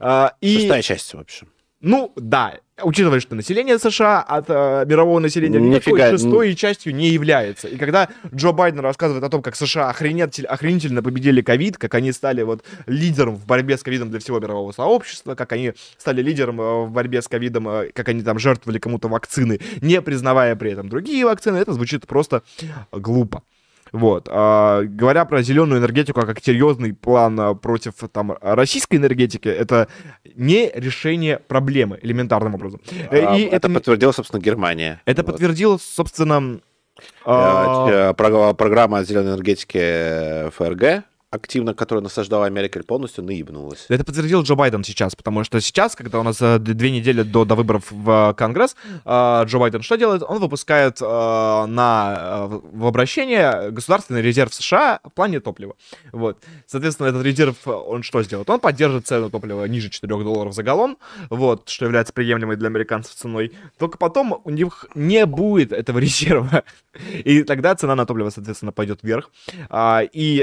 [0.00, 0.58] Э, и...
[0.58, 1.48] Шестая часть, в общем.
[1.80, 6.10] Ну, да, учитывая, что население США от э, мирового населения никакой Нифига.
[6.10, 7.68] шестой частью не является.
[7.68, 12.12] И когда Джо Байден рассказывает о том, как США охренетель, охренительно победили ковид, как они
[12.12, 16.60] стали вот лидером в борьбе с ковидом для всего мирового сообщества, как они стали лидером
[16.60, 20.72] э, в борьбе с ковидом, э, как они там жертвовали кому-то вакцины, не признавая при
[20.72, 22.42] этом другие вакцины, это звучит просто
[22.92, 23.42] глупо.
[23.92, 24.28] Вот.
[24.30, 29.88] А, говоря про зеленую энергетику как серьезный план а, против там, российской энергетики, это
[30.36, 32.80] не решение проблемы элементарным образом.
[33.10, 35.00] А, И это, это подтвердила, собственно, Германия.
[35.04, 35.32] Это вот.
[35.32, 36.60] подтвердила, собственно...
[37.24, 38.12] А...
[38.12, 43.86] Программа зеленой энергетики ФРГ активно, которую насаждала Америка, полностью наебнулась.
[43.88, 47.44] Это подтвердил Джо Байден сейчас, потому что сейчас, когда у нас э, две недели до,
[47.44, 48.74] до выборов в Конгресс,
[49.04, 50.22] э, Джо Байден что делает?
[50.26, 55.76] Он выпускает э, на, в обращение государственный резерв США в плане топлива.
[56.10, 56.42] Вот.
[56.66, 58.50] Соответственно, этот резерв, он что сделает?
[58.50, 60.96] Он поддержит цену топлива ниже 4 долларов за галлон,
[61.28, 63.52] вот, что является приемлемой для американцев ценой.
[63.78, 66.64] Только потом у них не будет этого резерва.
[67.24, 69.30] И тогда цена на топливо, соответственно, пойдет вверх.
[69.68, 70.40] А, и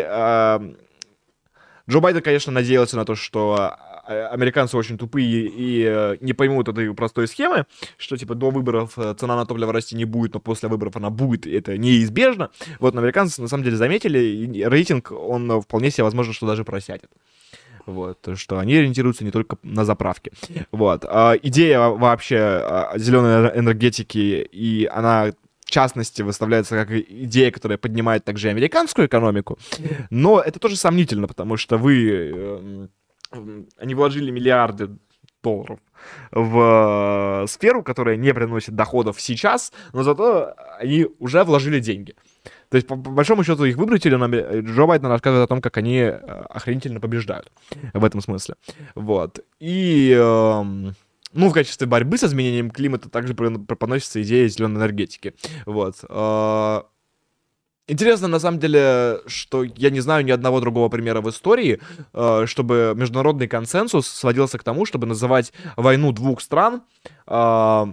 [1.90, 6.68] Джо Байден, конечно, надеялся на то, что а, американцы очень тупые и э, не поймут
[6.68, 7.66] этой простой схемы,
[7.98, 11.10] что, типа, до выборов э, цена на топливо расти не будет, но после выборов она
[11.10, 12.50] будет, и это неизбежно.
[12.80, 16.64] Вот, но американцы, на самом деле, заметили, и рейтинг, он вполне себе возможно, что даже
[16.64, 17.10] просядет.
[17.86, 20.32] Вот, что они ориентируются не только на заправки.
[20.72, 21.06] Вот.
[21.06, 25.32] А, идея вообще а, зеленой энергетики, и она
[25.68, 29.60] в частности, выставляется как идея, которая поднимает также и американскую экономику.
[30.10, 32.88] Но это тоже сомнительно, потому что вы...
[33.34, 34.98] Э, они вложили миллиарды
[35.44, 35.80] долларов
[36.32, 42.16] в э, сферу, которая не приносит доходов сейчас, но зато они уже вложили деньги.
[42.70, 44.28] То есть, по, по большому счету, их выбрали, но
[44.62, 46.12] Джо Байден рассказывает о том, как они э,
[46.50, 47.52] охренительно побеждают
[47.94, 48.56] в этом смысле.
[48.96, 49.40] Вот.
[49.60, 50.16] И...
[50.18, 50.64] Э,
[51.38, 55.36] ну, в качестве борьбы с изменением климата также пропоносится идея зеленой энергетики.
[55.68, 55.98] Вот.
[56.10, 56.88] А,
[57.88, 61.80] интересно, на самом деле, что я не знаю ни одного другого примера в истории,
[62.12, 66.82] а, чтобы международный консенсус сводился к тому, чтобы называть войну двух стран,
[67.28, 67.88] а,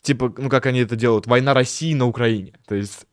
[0.00, 2.52] типа, ну, как они это делают, война России на Украине.
[2.68, 3.04] То есть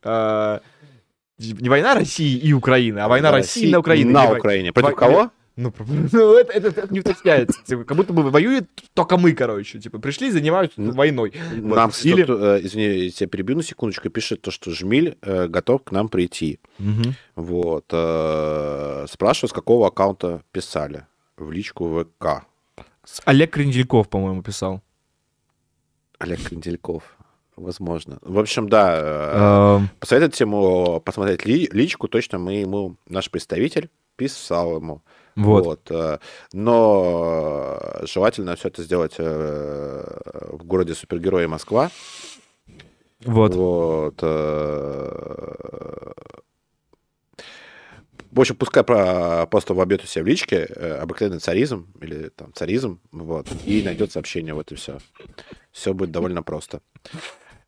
[1.40, 4.12] не война России и Украины, а война России, России на Украине.
[4.12, 4.72] На Украине.
[4.72, 5.32] Против кого?
[5.58, 7.62] Ну, про- ну, это, это- это не уточняется.
[7.66, 9.80] Типа, как будто бы воюет только мы, короче.
[9.80, 11.34] Типа, пришли и занимаются Ну, войной.
[11.58, 11.76] Вот.
[11.76, 12.26] Нам, кстати, Или-
[12.58, 16.08] э, извини, я тебя перебью на секундочку, пишет то, что Жмиль э, готов к нам
[16.10, 16.60] прийти.
[16.80, 17.16] Мгм.
[17.36, 17.86] Вот.
[17.92, 21.06] э, Спрашиваю, с какого аккаунта писали
[21.38, 22.46] в личку ВК.
[23.26, 24.82] Олег Крендельков, по-моему, писал.
[26.20, 27.04] Олег Крендельков.
[27.58, 28.18] Возможно.
[28.22, 33.90] В общем, да, э, Эм, посоветуйте ему посмотреть ли- личку, точно мы ему, наш представитель,
[34.16, 35.02] писал ему.
[35.36, 35.92] Вот.
[35.92, 36.20] э,
[36.54, 40.20] Но э, желательно все это сделать э,
[40.52, 41.90] в городе супергероя Москва.
[43.24, 43.56] Вот.
[43.56, 44.22] Вот.
[48.32, 53.02] В общем, пускай про- просто вобьет у себя в личке обыкновенный царизм или там царизм,
[53.12, 55.00] вот, и найдет сообщение, вот и все.
[55.72, 56.82] Все будет довольно просто.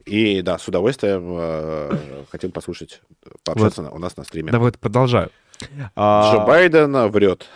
[0.06, 3.02] И да, с удовольствием э, хотим послушать,
[3.44, 4.52] пообщаться на- у нас на стриме.
[4.52, 5.30] Да вот, продолжаю.
[5.96, 7.48] А, Джо Байден врет.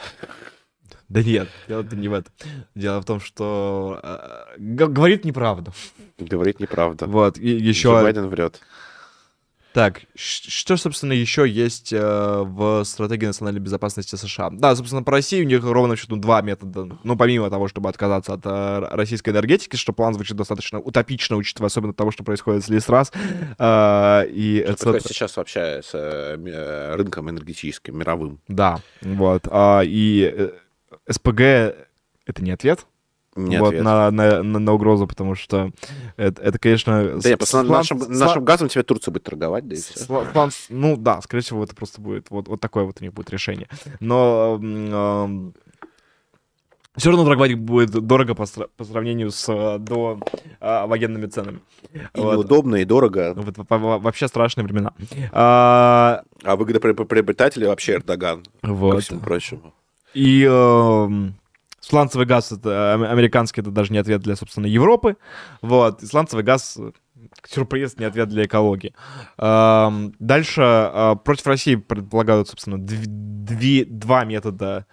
[1.09, 2.33] Да нет, дело-то не в этом.
[2.75, 5.73] Дело в том, что э, говорит неправду.
[6.17, 7.05] Говорит неправда.
[7.05, 7.91] Вот, и Джо еще...
[8.01, 8.59] Байден врет.
[9.77, 14.49] Так, что, собственно, еще есть э, в стратегии национальной безопасности США?
[14.51, 16.97] Да, собственно, по России у них ровно счету два метода.
[17.03, 21.67] Ну, помимо того, чтобы отказаться от э, российской энергетики, что план звучит достаточно утопично, учитывая
[21.67, 23.11] особенно того, что происходит с Лисрас.
[23.13, 28.39] э, и Что это- происходит сейчас вообще с э, э, рынком энергетическим, мировым?
[28.47, 29.43] Да, вот.
[29.51, 30.49] а, и э,
[31.07, 31.39] СПГ
[32.25, 32.87] это не ответ.
[33.37, 33.83] Не вот ответ.
[33.83, 35.71] На, на, на, на угрозу, потому что
[36.17, 37.19] это, это конечно...
[37.21, 39.93] Да, я просто слан- нашим, сла- нашим газом тебе Турция будет торговать, да и все.
[40.05, 43.03] сла- план с- ну да, скорее всего, это просто будет вот, вот такое вот у
[43.03, 43.67] них будет решение.
[43.99, 44.59] Но
[46.95, 48.45] все равно торговать будет дорого по,
[48.75, 50.19] по сравнению с э, до
[50.59, 51.59] а, военными ценами.
[51.93, 52.33] И Вот.
[52.33, 53.33] неудобно, и дорого.
[53.35, 54.93] Вот во- во- вообще страшные времена.
[55.31, 59.03] А, А выгодоприобретатели вообще Эрдоган, ко вот.
[59.03, 59.73] всему прочему.
[60.15, 61.35] И эм,
[61.87, 65.15] сланцевый газ, это, ам- американский, это даже не ответ для, собственно, Европы.
[65.61, 66.03] Вот.
[66.03, 66.91] И сланцевый газ, э,
[67.47, 68.93] сюрприз, не ответ для экологии.
[69.37, 74.85] Эм, дальше э, против России предполагают, собственно, дв- две- два метода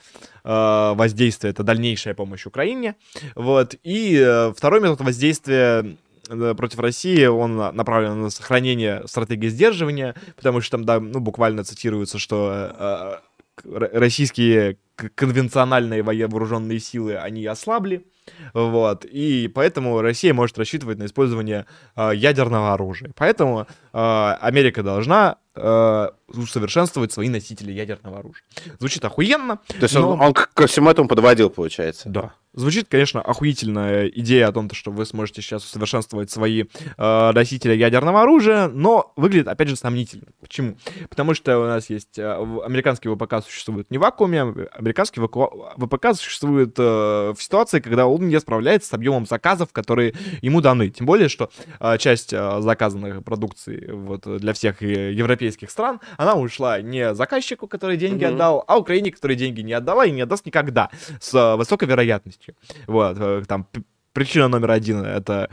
[0.45, 1.51] э, воздействия.
[1.51, 2.95] Это дальнейшая помощь Украине.
[3.35, 3.75] Вот.
[3.83, 5.97] И э, второй метод воздействия
[6.29, 11.21] э, против России, он на- направлен на сохранение стратегии сдерживания, потому что там, да, ну,
[11.21, 13.21] буквально цитируется, что
[13.65, 14.79] э, российские
[15.15, 18.07] конвенциональные вооруженные силы, они ослабли,
[18.55, 21.67] вот, и поэтому Россия может рассчитывать на использование
[21.97, 23.13] э, ядерного оружия.
[23.17, 28.43] Поэтому Америка должна э, усовершенствовать свои носители ядерного оружия.
[28.79, 29.59] Звучит охуенно.
[29.69, 32.09] То есть но- он, он ко всему этому подводил, получается.
[32.09, 32.33] Да.
[32.57, 36.65] Звучит, конечно, охуительная идея о том, то, что вы сможете сейчас усовершенствовать свои
[36.97, 40.27] э, носители ядерного оружия, но выглядит, опять же, сомнительно.
[40.41, 40.77] Почему?
[41.11, 42.17] Потому что у нас есть...
[42.17, 42.33] э,
[42.65, 45.37] американский ВПК существует не в вакууме, а американский ВК
[45.77, 50.91] ВПК существует э, в ситуации, когда он не справляется с объемом заказов, которые ему даны.
[50.91, 51.51] Тем более, что
[51.81, 57.67] э, часть э, заказанной продукции вот, для всех э, европейских стран, она ушла не заказчику,
[57.69, 58.35] который деньги Мгм.
[58.35, 60.91] отдал, а Украине, которая деньги не отдала и не отдаст никогда
[61.21, 62.55] с э, высокой вероятностью.
[62.87, 63.67] Вот, э, там
[64.13, 65.51] причина номер один это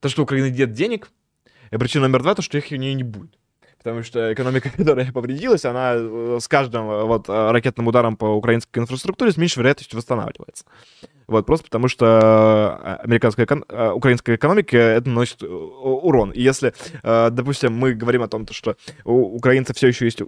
[0.00, 1.10] то, что у Украины нет денег,
[1.70, 3.38] и причина номер два то, что их у нее не будет.
[3.78, 8.26] Потому что экономика, которая повредилась, она э, с каждым э, вот э, ракетным ударом по
[8.26, 10.64] украинской инфраструктуре с меньшей вероятностью восстанавливается.
[11.26, 16.30] Вот, просто потому что э, американская, экон- э, украинская экономика это наносит э, урон.
[16.30, 16.72] И если,
[17.02, 20.22] допустим, мы говорим о том, то, что у украинцев все еще есть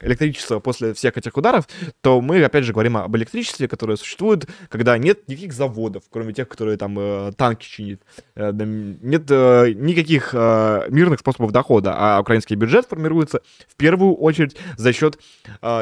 [0.00, 1.68] электричество после всех этих ударов,
[2.00, 6.48] то мы, опять же, говорим об электричестве, которое существует, когда нет никаких заводов, кроме тех,
[6.48, 8.00] которые там танки чинят.
[8.34, 15.18] Нет никаких мирных способов дохода, а украинский бюджет формируется в первую очередь за счет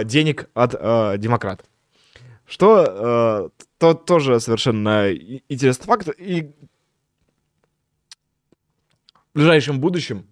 [0.05, 0.73] денег от
[1.19, 1.67] демократов.
[2.47, 3.51] Что
[3.81, 5.11] то тоже совершенно
[5.49, 6.11] интересный факт.
[6.19, 6.53] И
[9.33, 10.27] в ближайшем будущем,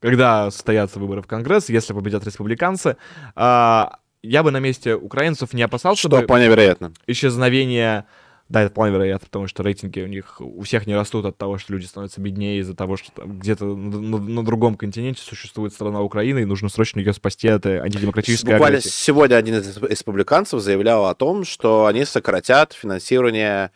[0.00, 2.96] когда состоятся выборы в Конгресс, если победят республиканцы,
[3.34, 6.92] а, я бы на месте украинцев не опасался Что бы вполне вероятно.
[7.06, 8.06] исчезновения...
[8.48, 11.58] Да, это вполне вероятно, потому что рейтинги у них у всех не растут от того,
[11.58, 16.00] что люди становятся беднее из-за того, что где-то на, на- на другом континенте существует страна
[16.00, 18.88] Украина, и нужно срочно ее спасти от э, антидемократической Буквально агрессии.
[18.88, 23.70] сегодня один из республиканцев заявлял о том, что они сократят финансирование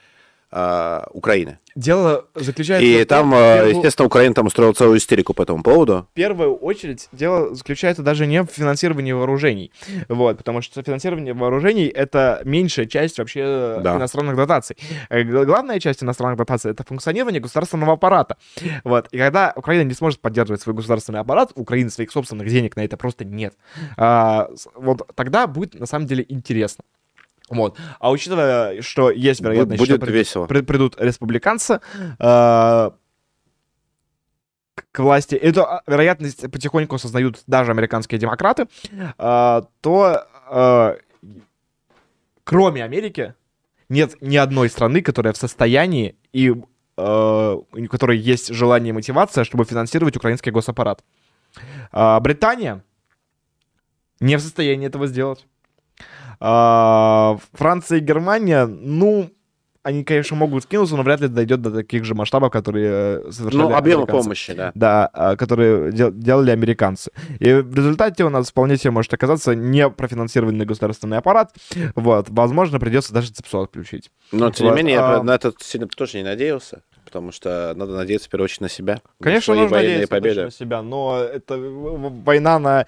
[0.53, 1.59] а, Украины.
[1.75, 6.07] Дело заключается И там, а, первую- естественно, Украина там устроила целую истерику по этому поводу.
[6.13, 9.73] в первую очередь дело заключается даже не в финансировании вооружений,
[10.09, 13.97] вот, потому что финансирование вооружений это меньшая часть вообще Да.
[13.97, 14.77] иностранных дотаций.
[15.09, 18.37] Э, Главная часть иностранных дотаций это функционирование государственного аппарата,
[18.85, 19.09] вот.
[19.11, 22.85] И когда Украина не сможет поддерживать свой государственный аппарат, у Украины своих собственных денег на
[22.85, 23.55] это просто нет.
[23.97, 26.85] А, вот тогда будет на самом деле интересно.
[27.53, 27.79] Вот.
[28.01, 30.47] А учитывая, что есть вероятность, будет что придут- весело.
[30.47, 31.81] при- придут республиканцы,
[32.19, 32.91] э,
[34.75, 38.67] к- власти, эту а, вероятность потихоньку осознают даже американские демократы,
[39.19, 40.97] э, то э,
[42.45, 43.35] кроме Америки
[43.89, 46.55] нет ни одной страны, которая в состоянии и
[46.97, 51.03] э, у которой есть желание и мотивация, чтобы финансировать украинский госаппарат.
[51.91, 52.83] А, Британия
[54.21, 55.47] не в состоянии этого сделать.
[56.45, 59.31] А, Франция и Германия, ну,
[59.85, 62.89] они, конечно, могут скинуться, но вряд ли дойдет до таких же масштабов, которые
[63.27, 64.73] э, совершали Ну, объема помощи, да.
[64.75, 67.13] Да, а, которые дел- делали американцы.
[67.39, 71.55] И в результате у нас вполне себе может оказаться не профинансированный государственный аппарат.
[71.95, 74.11] Вот, возможно, придется даже ЦИПСО отключить.
[74.33, 76.83] Но, тем не Вот, менее, я а- на это сильно тоже не надеялся,
[77.13, 78.95] потому что надо надеяться, в первую очередь, на себя.
[79.19, 80.45] на Конечно, свои нужно надеяться победы.
[80.45, 82.87] на себя, но это война на,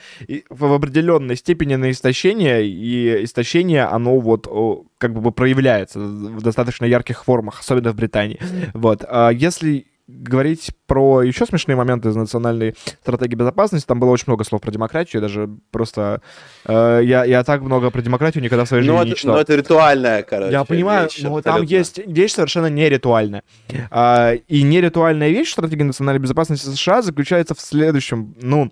[0.49, 4.49] в определенной степени на истощение, и истощение, оно вот
[4.97, 8.41] как бы проявляется в достаточно ярких формах, особенно в Британии.
[8.73, 9.05] Вот.
[9.07, 14.45] А если говорить про еще смешные моменты из национальной стратегии безопасности, там было очень много
[14.45, 16.21] слов про демократию, даже просто
[16.67, 19.35] э, я, я так много про демократию никогда в своей жизни Ну, не это, читал.
[19.37, 21.75] ну, это ритуальная, короче, Я понимаю, вещь, но там абсолютно.
[21.75, 23.43] есть вещь совершенно неритуальная.
[23.91, 28.35] А, и неритуальная вещь в стратегии национальной безопасности США заключается в следующем.
[28.43, 28.71] Ну,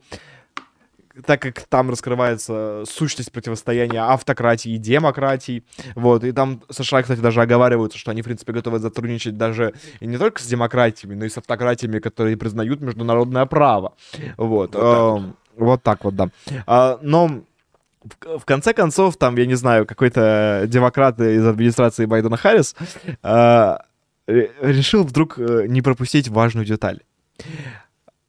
[1.27, 5.65] так как там раскрывается сущность противостояния автократии и демократии,
[5.95, 10.07] вот, и там США, кстати, даже оговариваются, что они, в принципе, готовы сотрудничать даже и
[10.07, 13.95] не только с демократиями, но и с автократиями, которые признают международное право,
[14.37, 15.19] вот, Вот так вот.
[15.19, 16.29] эм, вот так вот, да.
[16.67, 17.43] А, но
[18.39, 22.75] в, конце концов, там, я не знаю, какой-то демократ из администрации Байдена Харрис
[23.23, 23.77] э,
[24.27, 27.01] ре- решил вдруг э, не пропустить важную деталь.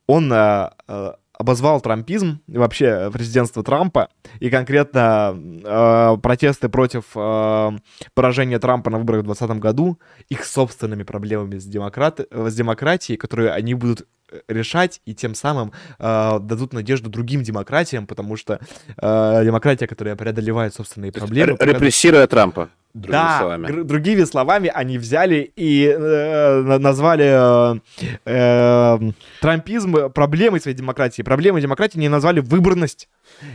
[0.06, 7.72] Он э, э, обозвал трампизм и вообще президентство Трампа и конкретно э, протесты против э,
[8.14, 10.00] поражения Трампа на выборах в 2020 году
[10.30, 12.20] их собственными проблемами с, демократ...
[12.20, 14.08] э, с демократией, которые они будут
[14.48, 18.60] решать и тем самым э, дадут надежду другим демократиям, потому что
[18.98, 21.58] э, демократия, которая преодолевает собственные проблемы...
[21.60, 23.82] Р- Репрессируя Трампа, другими да, словами.
[23.84, 27.80] другими словами, они взяли и э, на- назвали э,
[28.26, 29.12] э,
[29.42, 31.22] трампизм проблемой своей демократии.
[31.22, 33.10] Проблемой демократии не назвали выборность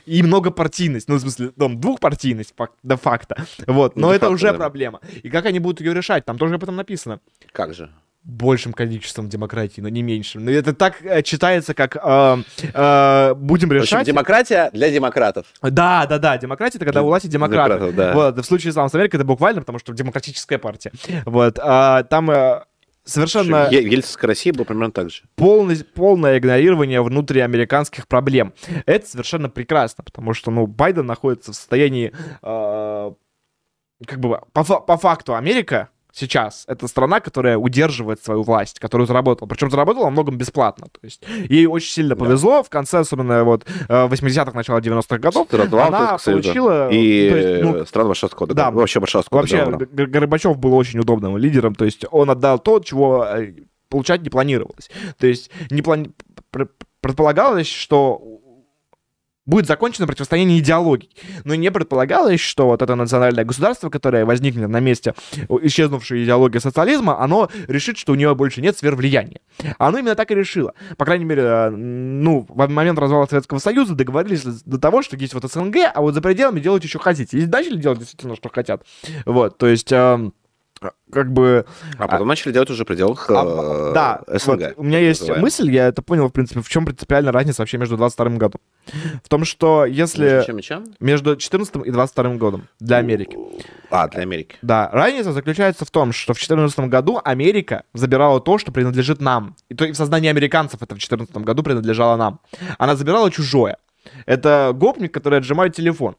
[0.06, 1.08] и многопартийность.
[1.08, 3.36] Ну, в смысле, там, двухпартийность фак- де-факто.
[3.66, 4.58] Вот, Ну, но это де-факто, уже да.
[4.58, 5.00] проблема.
[5.22, 6.24] И как они будут ее решать?
[6.24, 7.20] Там тоже об этом написано.
[7.52, 7.90] Как же?
[8.28, 10.44] Большим количеством демократии, но не меньшим.
[10.44, 12.42] Но это так э, читается, как э,
[12.74, 14.06] э, будем В общем, решать.
[14.06, 15.46] демократия для демократов.
[15.62, 16.36] Да, да, да.
[16.36, 17.76] Демократия это когда у власти демократы.
[17.76, 18.12] Демократов, да.
[18.12, 20.92] Вот, в случае с Америкой это буквально, потому что демократическая партия.
[21.24, 22.64] Вот, а, там э,
[23.02, 25.22] совершенно Ельцинская Россия была примерно так же.
[25.34, 28.52] полный, полное игнорирование внутриамериканских проблем.
[28.84, 33.12] Это совершенно прекрасно, потому что, ну, Байден находится в состоянии, э,
[34.06, 35.88] как бы, по, по факту Америка
[36.18, 39.48] сейчас это страна, которая удерживает свою власть, которую заработала.
[39.48, 40.86] Причем заработала во многом бесплатно.
[40.92, 42.24] То есть ей очень сильно Да.
[42.24, 42.62] повезло.
[42.62, 46.90] В конце, особенно вот э, 80-х, начала 90-х годов, она получила...
[46.90, 48.70] И есть, ну, э, стран Варшавского да.
[48.70, 49.86] Вообще Варшавского Вообще, договора.
[50.06, 53.52] Горбачев был очень удобным лидером, то есть он отдал то, чего э,
[53.88, 54.90] получать не планировалось.
[55.18, 56.12] То есть не плани-
[56.50, 56.68] пр-
[57.00, 58.20] предполагалось, что
[59.48, 61.10] будет закончено противостояние идеологий,
[61.44, 65.14] но не предполагалось, что вот это национальное государство, которое возникнет на месте
[65.48, 69.40] исчезнувшей идеологии социализма, оно решит, что у нее больше нет сфер влияния.
[69.78, 70.74] Оно именно так и решило.
[70.98, 75.32] По крайней мере, э, ну, в момент развала Советского Союза договорились до того, что есть
[75.32, 77.38] вот СНГ, а вот за пределами делайте, что хотите.
[77.38, 78.82] И начали делать действительно, что хотят.
[79.24, 79.92] Вот, то есть...
[80.80, 81.66] эм, как бы...
[81.98, 84.48] А потом начали делать уже в пределах а, э, да, СНГ.
[84.48, 85.44] вот у меня есть называемых.
[85.44, 88.60] мысль, я это понял, в принципе, в чем принципиальная разница вообще между 22 годом.
[89.22, 90.24] В том, что если...
[90.24, 90.84] Между чем и чем?
[91.00, 93.36] Между 14 и 22 годом для Америки.
[93.90, 94.56] А, для Америки.
[94.62, 99.56] Да, разница заключается в том, что в 2014 году Америка забирала то, что принадлежит нам.
[99.68, 102.40] И то и в сознании американцев это в 2014 году принадлежало нам.
[102.78, 103.78] Она забирала чужое.
[104.26, 106.16] Это гопник, который отжимает телефон.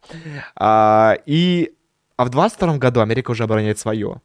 [0.55, 1.73] А, и...
[2.17, 4.21] А в 22 году Америка уже обороняет свое.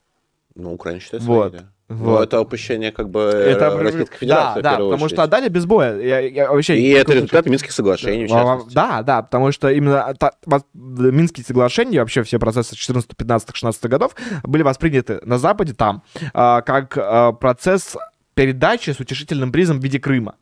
[0.57, 1.51] Ну, Украина считает Вот.
[1.51, 1.71] своей, да.
[1.89, 2.23] Ну, Вот.
[2.23, 5.11] это упущение как бы Это Российской Федерации, да, да, потому очередь.
[5.11, 5.99] что отдали без боя.
[6.01, 8.75] Я, я вообще И это результат Минских соглашений, А, частности.
[8.75, 10.33] Да, да, потому что именно та-
[10.73, 14.15] Минские соглашения, вообще все процессы 14, 15, 16 годов
[14.45, 16.03] были восприняты на Западе там
[16.33, 17.97] а, как а, процесс
[18.35, 20.37] передачи с утешительным призом в виде Крыма.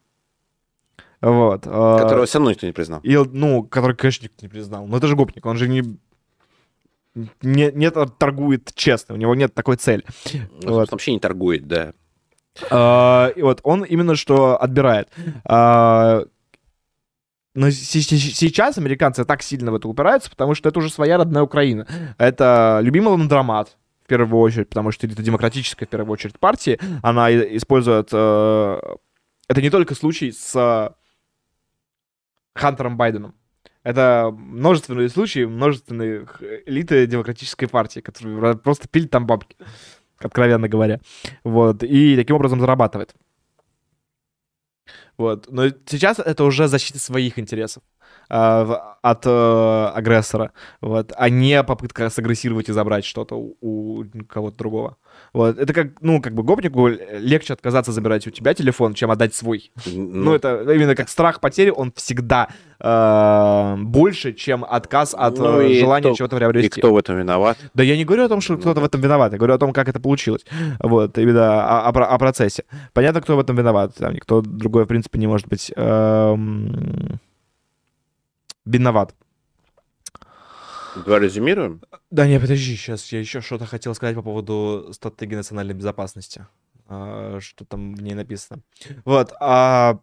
[1.21, 1.63] Вот.
[1.67, 3.01] а, Которого все равно никто не признал.
[3.03, 4.87] И, ну, который, конечно, никто не признал.
[4.87, 5.83] Но это же гопник, он же не...
[7.43, 10.05] Не, не торгует честно, у него нет такой цели.
[10.63, 10.91] Ну, Вот.
[10.91, 11.93] Вообще не торгует, да.
[12.71, 15.11] А, и вот он именно что отбирает.
[15.45, 16.23] А,
[17.55, 21.19] но се- се- сейчас американцы так сильно в это упираются, потому что это уже своя
[21.19, 21.87] родная Украина.
[22.19, 26.79] Это любимый ландромат, в первую очередь, потому что это демократическая, в первую очередь, партия.
[27.03, 28.09] Она использует...
[28.13, 28.81] э,
[29.49, 30.95] Это не только случай с
[32.55, 33.35] Хантером Байденом.
[33.85, 36.27] Это множественные случаи, множественные
[36.67, 39.57] элиты демократической партии, которые просто пилят там бабки,
[40.19, 41.01] откровенно говоря.
[41.45, 43.15] Вот, и таким образом зарабатывает.
[45.19, 45.51] Вот.
[45.51, 47.83] Но сейчас это уже защита своих интересов
[48.29, 54.57] в- от э, агрессора, вот, а не попытка сагрессировать и забрать что-то у, у кого-то
[54.57, 54.97] другого.
[55.33, 55.59] Вот.
[55.59, 59.73] Это как, ну, как бы гопнику легче отказаться забирать у тебя телефон, чем отдать свой.
[59.87, 62.49] Ну, это именно как страх потери, он всегда
[62.79, 66.81] э, больше, чем отказ от Ну э, и желания чего-то И приобрести.
[66.81, 67.57] кто в этом виноват?
[67.73, 69.73] Да я не говорю о том, что кто-то в этом виноват, я говорю о том,
[69.73, 70.45] как это получилось.
[70.81, 72.65] Вот, именно о, о про- о процессе.
[72.93, 73.99] Понятно, кто в этом виноват.
[74.01, 77.19] Никто другой, в принципе, не может быть эм,
[78.67, 79.15] виноват.
[80.95, 81.83] Давай резюмируем.
[82.11, 86.47] Да не, подожди, сейчас я еще что-то хотел сказать по поводу стратегии национальной безопасности.
[86.89, 88.61] А, что там в ней написано.
[89.05, 89.33] Вот.
[89.41, 90.01] а,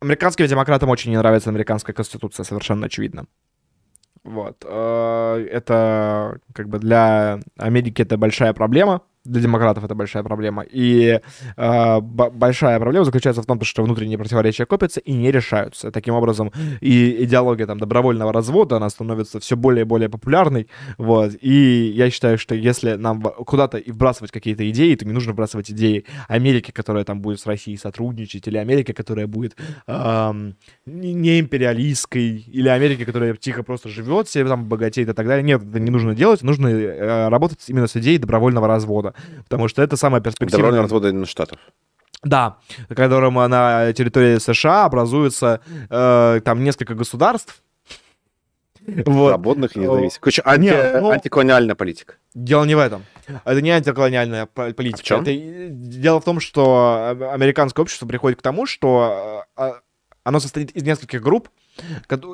[0.00, 3.26] Американским демократам очень не нравится американская конституция, совершенно очевидно.
[4.22, 4.64] Вот.
[4.66, 10.62] а, Это как бы для Америки это большая проблема, для демократов это большая проблема.
[10.62, 11.20] И
[11.56, 15.90] б- большая проблема заключается в том, что внутренние противоречия копятся и не решаются.
[15.90, 20.68] Таким образом, и идеология там добровольного развода, она становится все более и более популярной.
[20.98, 21.32] Вот.
[21.40, 25.70] И я считаю, что если нам куда-то и вбрасывать какие-то идеи, то не нужно вбрасывать
[25.70, 29.56] идеи Америки, которая там будет с Россией сотрудничать, или Америки, которая будет
[29.86, 35.42] не не империалистской, или Америки, которая тихо просто живет, себе там богатеет и так далее.
[35.42, 36.42] Нет, это не нужно делать.
[36.42, 39.09] Нужно э, работать именно с идеей добровольного развода.
[39.44, 40.58] Потому что это самая перспективная...
[40.58, 41.58] Добровольный развод Соединенных Штатов.
[42.22, 42.58] Да,
[42.94, 47.62] которым на территории США образуется э, там несколько государств.
[48.86, 49.28] Вот.
[49.30, 50.20] Свободных и О, независимых.
[50.20, 50.60] Короче, анти-
[50.94, 52.14] не, ну- антиколониальная политика.
[52.34, 53.04] Дело не в этом.
[53.44, 54.98] Это не антиколониальная по- политика.
[55.00, 55.22] А в чём?
[55.22, 55.32] Это
[55.70, 56.64] дело в том, что
[57.20, 59.80] а- американское общество приходит к тому, что а,
[60.24, 61.48] оно состоит из нескольких групп,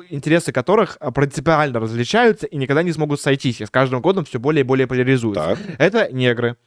[0.09, 3.61] интересы которых а, принципиально различаются и никогда не смогут сойтись.
[3.61, 5.55] И с каждым годом все более и более поляризуются.
[5.55, 5.59] Так.
[5.77, 6.57] Это негры,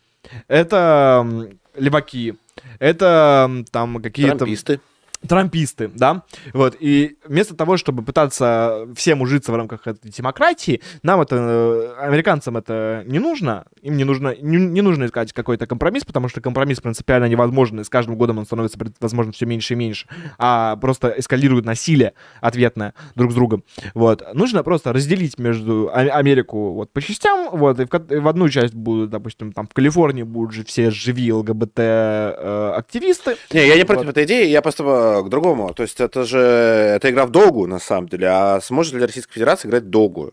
[0.49, 2.35] это леваки,
[2.79, 4.39] это там какие-то...
[4.39, 4.81] Трамписты.
[5.27, 6.23] Трамписты, да,
[6.53, 11.95] вот, и вместо того, чтобы пытаться всем ужиться в рамках этой демократии, нам это, э,
[11.99, 16.41] американцам это не нужно, им не нужно, не, не нужно искать какой-то компромисс, потому что
[16.41, 20.07] компромисс принципиально невозможен, и с каждым годом он становится, возможно, все меньше и меньше,
[20.39, 23.65] а просто эскалирует насилие ответное друг с другом,
[23.95, 28.49] вот, нужно просто разделить между Америку вот по частям, вот, и в, и в одну
[28.49, 34.07] часть будут, допустим, там в Калифорнии будут же все живи ЛГБТ-активисты, Не, я не против
[34.07, 34.13] Вот.
[34.13, 35.73] этой идеи, я просто э, к другому.
[35.75, 38.29] То есть это же это игра в долгую, на самом деле.
[38.29, 40.33] А сможет ли Российская Федерация играть в долгую?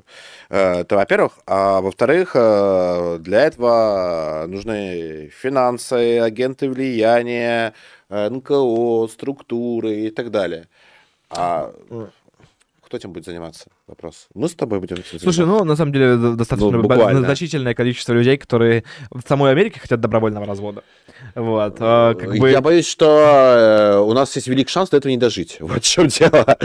[0.50, 1.34] Э, Это, во-первых.
[1.46, 7.74] А во-вторых, э, для этого нужны финансы, агенты влияния,
[8.10, 10.68] НКО, структуры и так далее.
[11.30, 11.74] А
[12.82, 13.70] кто этим будет заниматься?
[13.88, 14.28] Вопрос.
[14.34, 17.22] Мы с тобой будем этим Слушай, ну, на самом деле, достаточно Ну, буквально.
[17.22, 20.84] значительное количество людей, которые в самой Америке хотят добровольного развода.
[21.36, 21.78] Вот.
[21.80, 22.50] а, как бы...
[22.50, 25.58] Я боюсь, что э, у нас есть велик шанс до этого не дожить.
[25.68, 26.58] Вот в чем дело.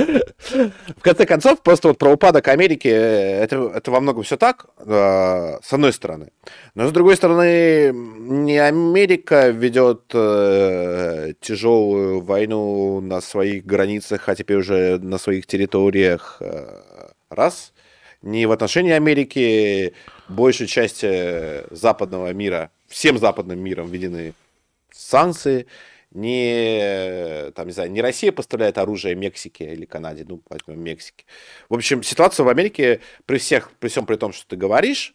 [0.97, 4.66] В конце концов, просто вот про упадок Америки, э, это, это во многом все так,
[4.78, 6.32] э, с одной стороны.
[6.74, 10.09] Но с другой стороны, не Америка ведет
[11.40, 16.43] тяжелую войну на своих границах, а теперь уже на своих территориях.
[17.33, 17.73] Э, раз.
[18.23, 19.95] Не в отношении Америки
[20.29, 24.35] большей части западного мира, всем западным миром введены
[24.93, 25.67] санкции,
[26.13, 31.25] не, там, не знаю, не Россия поставляет оружие Мексике или Канаде, ну, возьмем Мексике.
[31.69, 35.15] В общем, ситуация в Америке при всех, при всем при том, что ты говоришь,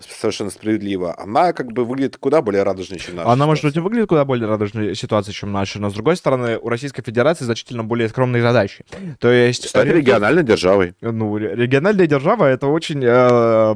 [0.00, 3.30] совершенно справедливо, она как бы выглядит куда более радужной, чем наша.
[3.30, 3.80] Она, может ситуация.
[3.80, 7.02] быть, и выглядит куда более радужной ситуацией, чем наша, но, с другой стороны, у Российской
[7.02, 8.84] Федерации значительно более скромные задачи.
[9.18, 9.68] То есть...
[9.68, 10.94] Стать э, региональной державой.
[11.00, 13.02] Ну, ре- региональная держава— это очень...
[13.04, 13.74] э,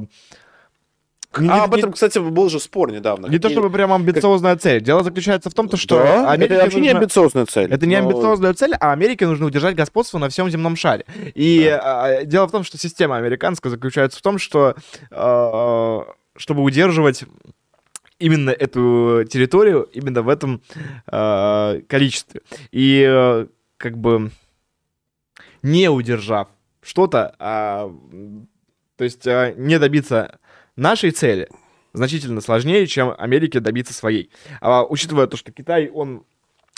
[1.38, 3.26] Не- а не- об этом, не- кстати, был же спор недавно.
[3.26, 4.80] Не то Какие- чтобы прям амбициозная цель.
[4.82, 7.72] Дело заключается в том, то, что Да, Америке это вообще не нужно- амбициозная цель.
[7.72, 11.04] Это не но- амбициозная цель, а Америке нужно удержать господство на всем земном шаре.
[11.34, 14.74] И а, дело в том, что система американская заключается в том, что
[15.10, 16.04] а,
[16.36, 17.24] чтобы удерживать
[18.18, 20.62] именно эту территорию именно в этом
[21.06, 22.42] а, количестве.
[22.70, 23.46] И а,
[23.76, 24.30] как бы
[25.62, 26.48] не удержав
[26.82, 27.90] что-то, а,
[28.96, 30.38] то есть а, не добиться
[30.76, 31.48] нашей цели
[31.92, 34.30] значительно сложнее, чем Америке добиться своей.
[34.60, 36.24] А, учитывая то, что Китай, он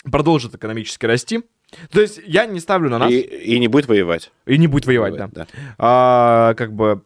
[0.03, 1.43] продолжит экономически расти,
[1.91, 4.31] то есть я не ставлю на нас И, и, и не будет воевать.
[4.57, 5.47] не будет воевать, да.
[5.77, 7.01] А, как бы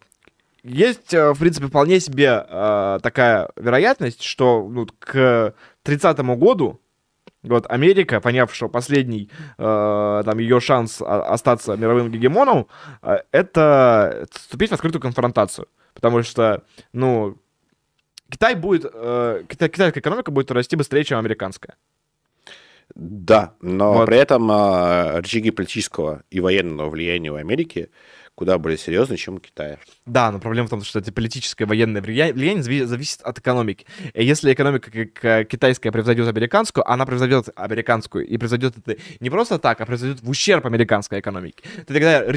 [0.64, 6.80] есть, э, в принципе, вполне себе э, такая вероятность, что ну, к 30 году
[7.44, 12.68] вот Америка, поняв, что последний э, там ее шанс остаться мировым гегемоном,
[13.02, 16.64] э, это вступить в открытую конфронтацию, потому что,
[16.94, 17.38] ну,
[18.30, 21.76] Китай будет, э, кита- китайская экономика будет расти быстрее, чем американская.
[22.96, 24.06] Да, но Вот.
[24.06, 27.90] при этом а, рычаги политического и военного влияния у Америки
[28.36, 29.78] куда более серьезные, чем у Китая.
[30.06, 33.86] Да, но проблема в том, что это политическое военное влия- влияние зави- зависит от экономики.
[34.14, 38.26] И если экономика как, э, китайская превзойдет американскую, она превзойдет американскую.
[38.26, 41.64] И превзойдет это не просто так, а превзойдет в ущерб американской экономике.
[41.86, 42.32] То тогда э,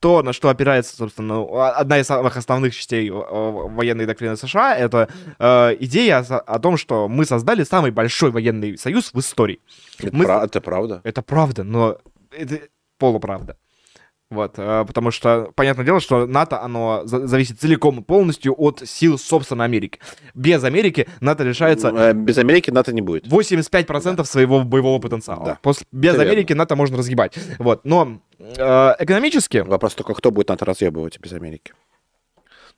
[0.00, 4.76] то, на что опирается, собственно, ну, одна из самых основных частей э, военной доктрины США,
[4.76, 5.08] это
[5.38, 9.60] э, идея о, о том, что мы создали самый большой военный союз в истории.
[9.98, 11.00] Это, Мы- пра- это правда.
[11.04, 11.98] Это правда, но
[12.30, 12.60] это
[12.98, 13.56] полуправда.
[14.34, 18.82] Вот, э, потому что, понятное дело, что НАТО, оно за- зависит целиком и полностью от
[18.84, 19.98] сил, собственно, Америки.
[20.34, 23.26] Без Америки НАТО лишается Э, Без Америки НАТО не будет.
[23.28, 25.44] 85% своего боевого потенциала.
[25.44, 25.58] Да.
[25.62, 26.32] После, без Это верно.
[26.32, 27.38] Америки НАТО можно разгибать.
[27.58, 31.72] Вот, но э, экономически, Вопрос только, кто будет НАТО разъебывать без Америки.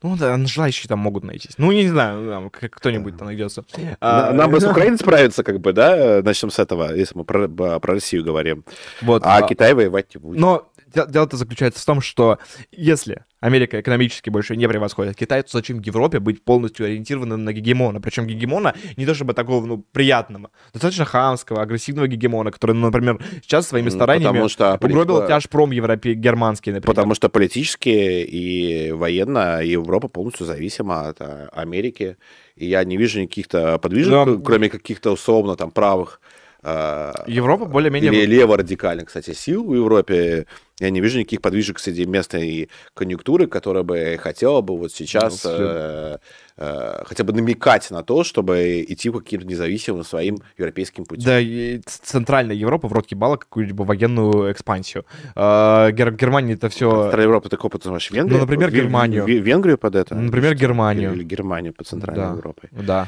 [0.03, 1.55] ну, да, желающие там могут найтись.
[1.57, 3.63] Ну, не знаю, ну, там, кто-нибудь там найдется.
[3.99, 6.21] А, Нам бы с Украиной справиться, как бы, да?
[6.23, 8.63] Начнем с этого, если мы про, про Россию говорим.
[9.01, 10.39] вот, А а- Китай воевать не будет.
[10.39, 12.39] Но дело-то заключается в том, что
[12.71, 18.01] если Америка экономически больше не превосходит Китай, то зачем Европе быть полностью ориентированным на гегемона?
[18.01, 23.19] Причем гегемона не то чтобы такого, ну, приятного, достаточно хамского, агрессивного гегемона, который, ну, например,
[23.41, 26.95] сейчас своими стараниями потому что угробил полит- тяжпром европе германский, например.
[26.95, 32.17] Потому что политически и военно Европа полностью зависима от а, Америки.
[32.55, 34.41] И я не вижу никаких-то подвижек, Да.
[34.43, 36.19] кроме каких-то условно там правых
[36.63, 38.25] а, Европа более-менее...
[38.25, 40.47] лево-радикальных, кстати, сил в Европе.
[40.79, 45.49] Я не вижу никаких подвижек среди местной конъюнктуры, которая бы хотела бы вот сейчас Ну,
[45.53, 46.17] э,
[46.57, 51.23] э, хотя бы намекать на то, чтобы идти по каким-то независимым своим европейским путем.
[51.25, 55.05] Да, и центральная Европа в рот ебала какую-либо военную экспансию.
[55.35, 56.89] А, Гер- Германия это все...
[56.91, 58.11] Центральная Европа, ты кого называешь?
[58.11, 58.37] Венгрию?
[58.37, 59.25] Ну, например, Германию.
[59.25, 60.13] Ве- Венгрию под это?
[60.13, 61.13] Например, Германию.
[61.13, 62.31] Или Германию под Центральной Да.
[62.33, 62.69] Европой.
[62.71, 63.07] Да.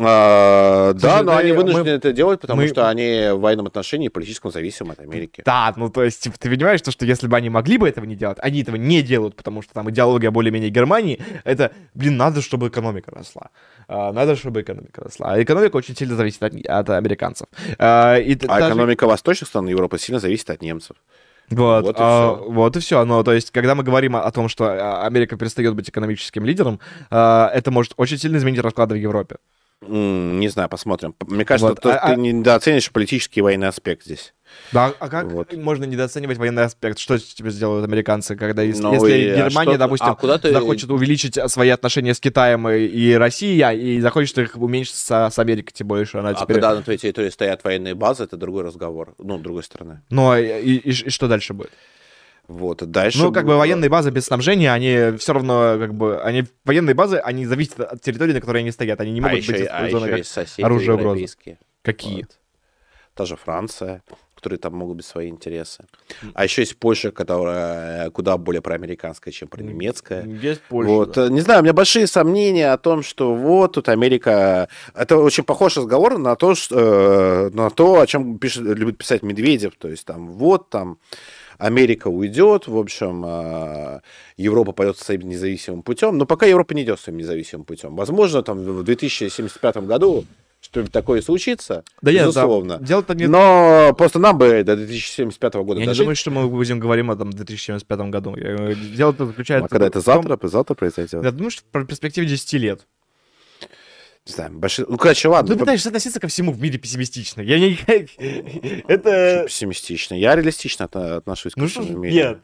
[0.00, 3.40] А, да, Слушай, но да они вынуждены мы- это делать, потому мы- что они в
[3.40, 5.42] военном отношении политическом зависимы от Америки.
[5.46, 8.04] Да, ну то есть, типа, ты понимаешь, то, что если бы они могли бы этого
[8.04, 12.42] не делать, они этого не делают, потому что там идеология более-менее Германии, это, блин, надо,
[12.42, 13.50] чтобы экономика росла.
[13.88, 15.32] А, надо, чтобы экономика росла.
[15.32, 17.46] А экономика очень сильно зависит от, от американцев.
[17.78, 20.96] А, и А даже- экономика восточных стран Европы сильно зависит от немцев.
[21.50, 22.50] Вот, Вот и а, всё.
[22.50, 23.04] вот и все.
[23.04, 26.44] Ну, то есть, когда мы говорим о, о том, что а, Америка перестает быть экономическим
[26.44, 26.80] лидером,
[27.10, 29.36] а, это может очень сильно изменить расклады в Европе.
[29.82, 31.14] Не знаю, посмотрим.
[31.26, 34.32] Мне кажется, Вот, а- ты а- недооценишь политический военный аспект здесь.
[34.72, 35.52] Да, а как Вот.
[35.54, 36.98] можно недооценивать военный аспект?
[36.98, 40.38] Что тебе сделают американцы, когда если, Ну если и, а Германия, что- допустим, а куда
[40.38, 44.56] ты- захочет увеличить а, свои отношения с Китаем и, и Россией, а, и захочет их
[44.56, 46.54] уменьшить с, с Америкой, тем более, что она А теперь...
[46.56, 49.14] когда на твоей территории стоят военные базы, это другой разговор.
[49.18, 50.00] Ну, с другой стороны.
[50.10, 51.70] Ну, и, и- и и что дальше будет?
[52.48, 53.18] Вот, дальше...
[53.18, 56.94] Ну, как бы будет- военные базы без снабжения, они все равно, как бы, они военные
[56.94, 59.00] базы, они зависят от территории, на которой они стоят.
[59.00, 61.26] Они не а могут еще, быть а использованы еще как оружие угрозы.
[61.82, 62.16] какие.
[62.22, 62.38] Вот.
[63.14, 64.02] Та же Франция,
[64.36, 65.86] которые там могут быть свои интересы.
[66.34, 70.24] А еще есть Польша, которая куда более проамериканская, чем пронемецкая.
[70.26, 70.92] Есть Польша.
[70.92, 71.28] Вот, да.
[71.28, 74.68] не знаю, у меня большие сомнения о том, что вот тут Америка...
[74.94, 79.22] Это очень похож разговор на то, что, э, на то о чем пишет, любит писать
[79.22, 79.74] Медведев.
[79.78, 80.98] То есть там вот там
[81.58, 84.00] Америка уйдет, в общем, э,
[84.36, 86.18] Европа пойдет своим независимым путем.
[86.18, 87.96] Но пока Европа не идет своим независимым путем.
[87.96, 90.24] Возможно, там в 2075 году
[90.60, 92.78] что-нибудь такое случится, Да безусловно.
[92.78, 93.26] да, дело-то не...
[93.28, 96.00] Но просто нам бы до 2075 года Я не дожить.
[96.00, 98.34] думаю, что мы будем говорить о там, 2075 году.
[98.36, 99.66] Я- Дело-то заключается...
[99.66, 101.22] А когда это в том- завтра, завтра произойдет?
[101.22, 102.86] Я думаю, что в перспективе 10 лет.
[104.26, 104.86] Не знаю, большие...
[104.88, 105.54] Ну, короче, ладно.
[105.54, 107.42] Ты пытаешься относиться ко всему в мире пессимистично.
[107.42, 107.78] Я не...
[108.88, 109.44] Это...
[109.46, 110.14] Пессимистично.
[110.14, 112.12] Я реалистично от- отношусь к Ну ж, этому миру.
[112.14, 112.42] нет,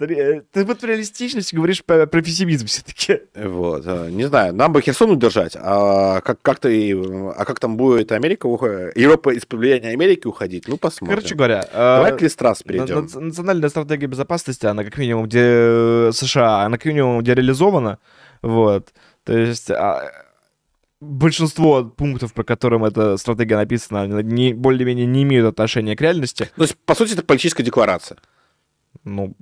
[0.53, 3.23] ты вот про реалистичность говоришь про, пессимизм все-таки.
[3.35, 7.77] Вот, э, не знаю, нам бы Херсон удержать, а как, как ты, а как там
[7.77, 11.17] будет Америка, Европа из-под влияния Америки уходить, ну, посмотрим.
[11.17, 13.09] Короче говоря, Давай э, к Листрас перейдем.
[13.13, 17.99] на- национальная стратегия безопасности, она как минимум где э, США, она как минимум где реализована,
[18.41, 18.91] вот.
[19.25, 20.11] То есть а,
[21.03, 26.51] большинство пунктов, про которым эта стратегия написана, не, более-менее не имеют отношения к реальности.
[26.57, 28.19] Ну, с- по сути, это политическая декларация.
[29.05, 29.35] Ну,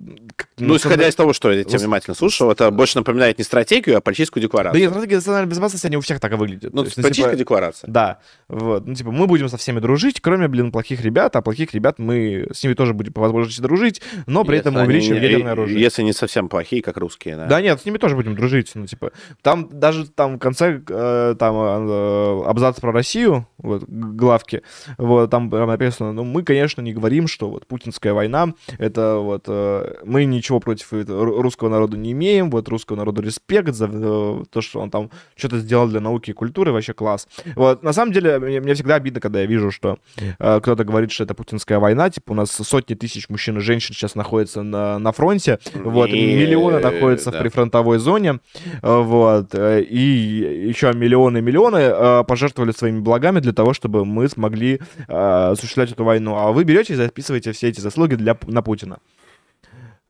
[0.59, 4.01] Ну, исходя из того, что я тебя внимательно слушал, это больше напоминает не стратегию, а
[4.01, 4.81] политическую Да декларацию.
[4.81, 6.73] нет, стратегия национальной безопасности, они у всех так и выглядят.
[6.73, 7.91] ну, То есть, ну, политическая типа, декларация.
[7.91, 8.19] Да,
[8.49, 11.99] вот, ну, типа, мы будем со всеми дружить, кроме, блин, плохих ребят, а плохих ребят
[11.99, 15.21] мы с ними тоже будем по возможности дружить, но при этом Если они увеличим не-
[15.21, 15.81] ядерное оружие.
[15.81, 17.47] Если не совсем плохие, как русские, да.
[17.47, 19.13] Да нет, с ними тоже будем дружить, ну, типа,
[19.43, 24.63] там даже там в конце, э, там э, абзац про Россию, вот, главки,
[24.97, 29.95] вот, там написано, ну, мы, конечно, не говорим, что вот путинская война, это вот, э,
[30.05, 34.61] мы ничего против ру- русского народа не имеем, вот, русского народу респект за э, то,
[34.61, 37.29] что он там что-то сделал для науки и культуры, вообще класс.
[37.57, 39.99] Вот, на самом деле, мне, мне всегда обидно, когда я вижу, что
[40.39, 43.95] э, кто-то говорит, что это путинская война, типа, у нас сотни тысяч мужчин и женщин
[43.95, 47.41] сейчас находятся на, на фронте, вот, Не, миллионы находятся в да.
[47.41, 48.41] прифронтовой зоне,
[48.83, 54.05] э, вот, э, и еще миллионы и миллионы э, пожертвовали своими благами для того, чтобы
[54.05, 56.37] мы смогли э, осуществлять эту войну.
[56.37, 58.99] А вы берете и записываете все эти заслуги для, на Путина.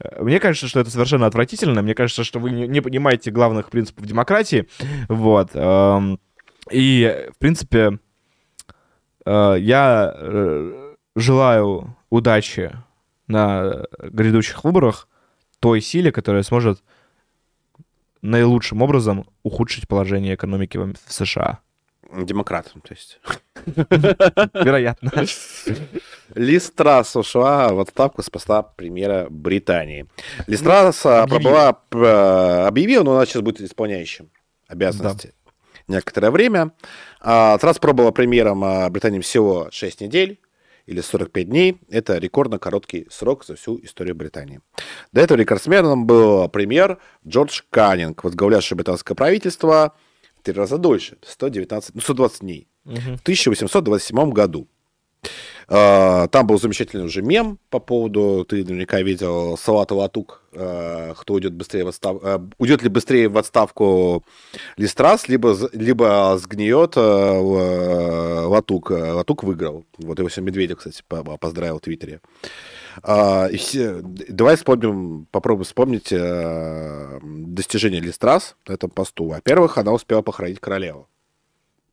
[0.01, 1.83] Э, Мне кажется, что это совершенно отвратительно.
[1.83, 4.69] Мне кажется, что вы не, понимаете главных принципов демократии.
[5.09, 5.51] Вот.
[5.55, 6.19] эм,
[6.71, 7.99] И, в принципе,
[9.25, 12.73] э, я э, желаю удачи
[13.27, 15.09] на грядущих выборах
[15.61, 16.83] той силе, которая сможет
[18.23, 21.61] наилучшим образом ухудшить положение экономики в США.
[22.13, 23.21] Демократ, то есть.
[24.55, 25.13] Вероятно.
[26.35, 30.07] Листрас ушла в отставку с поста премьера Британии.
[30.47, 31.41] Листрас а, объявила.
[31.41, 34.31] пробыла, п- объявила, но она сейчас будет исполняющим
[34.69, 35.35] обязанности
[35.89, 36.73] некоторое время.
[37.21, 40.39] А, Трасс пробовала премьером а, Британии всего 6 недель
[40.87, 41.81] или 45 дней.
[41.91, 44.61] Это рекордно короткий срок за всю историю Британии.
[45.13, 49.95] До этого рекордсменом был премьер Джордж Каннинг, возглавлявший британское правительство
[50.43, 54.67] три раза дольше, 119, ну, 120 дней, в 1827 году.
[55.69, 61.35] А, Там был замечательный уже мем по поводу, ты наверняка видел, Салат Латук, а, кто
[61.35, 62.27] уйдет быстрее в отставку,
[62.59, 64.25] уйдет ли быстрее в отставку
[64.77, 68.91] Листрас, либо, либо сгниет а, Латук.
[68.91, 69.85] А, Латук выиграл.
[69.99, 72.21] Вот его сегодня Медведев, кстати, по- поздравил в Твиттере.
[73.03, 73.49] А,
[74.29, 79.27] Давай вспомним, попробуем вспомнить а, достижения Листрас на этом посту.
[79.29, 81.09] Во-первых, она успела похоронить королеву.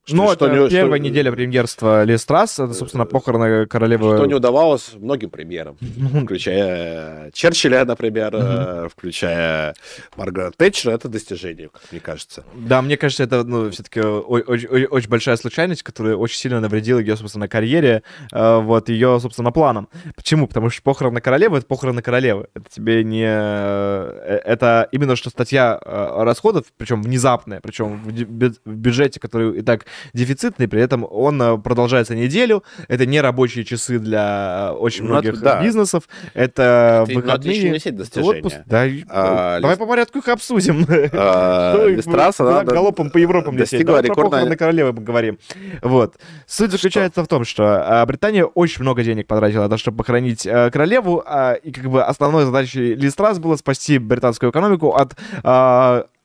[0.07, 4.15] Что- Ну, что это не- что- первая неделя премьерства Лестрас, это, собственно, похороны королевы...
[4.15, 5.77] Что не удавалось многим премьерам,
[6.23, 9.73] включая Черчилля, например, э, включая
[10.15, 12.43] Маргарет Тэтчер, это достижение, как мне кажется.
[12.55, 17.47] Да, мне кажется, это, ну, все-таки очень, большая случайность, которая очень сильно навредила ее, собственно,
[17.47, 19.89] карьере, э, вот, ее, собственно, планам.
[20.15, 20.47] Почему?
[20.47, 22.47] Потому что похороны королевы— это похороны королевы.
[22.53, 23.25] Это тебе не...
[23.27, 29.85] э, Это именно что статья э, расходов, причем внезапная, причем в бюджете, который и так
[30.13, 35.09] дефицитный, при этом он э, продолжается неделю, это не рабочие часы для э, очень Ну,
[35.11, 35.61] многих да.
[35.61, 38.55] бизнесов, это Это- ну, выходные, это отпуск.
[38.65, 40.85] Да, А, давай Лис- по порядку их обсудим.
[41.13, 43.71] А, Что их Листрас, куда она галопом по Европам лететь.
[43.71, 45.37] достигла рекордной- похороны королевы говорим.
[45.81, 46.15] Вот.
[46.45, 51.23] Суть заключается в том, что Британия очень много денег потратила на то, чтобы похоронить королеву,
[51.25, 55.13] а, и как бы основной задачей Листрас было спасти британскую экономику от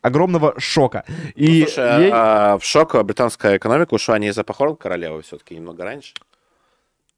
[0.03, 1.05] огромного шока.
[1.35, 5.55] И Ну, Слушай, ей- а в шок британская экономика ушла не из-за похорон королевы все-таки
[5.55, 6.15] немного раньше.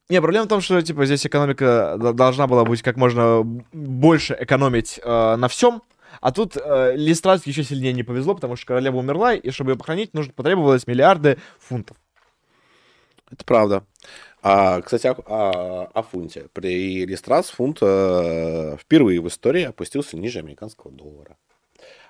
[0.07, 3.41] Не, проблема в том, что, типа, здесь экономика должна была быть как можно
[3.73, 5.81] больше экономить э, на всем,
[6.21, 9.77] а тут э, Листрас еще сильнее не повезло, потому что королева умерла, и чтобы ее
[9.77, 11.97] похоронить, нужно потребовалось миллиарды фунтов.
[13.31, 13.83] Это правда.
[14.43, 16.49] А, кстати, о, о- о фунте.
[16.53, 21.35] При Листрас фунт э, впервые в истории опустился ниже американского доллара.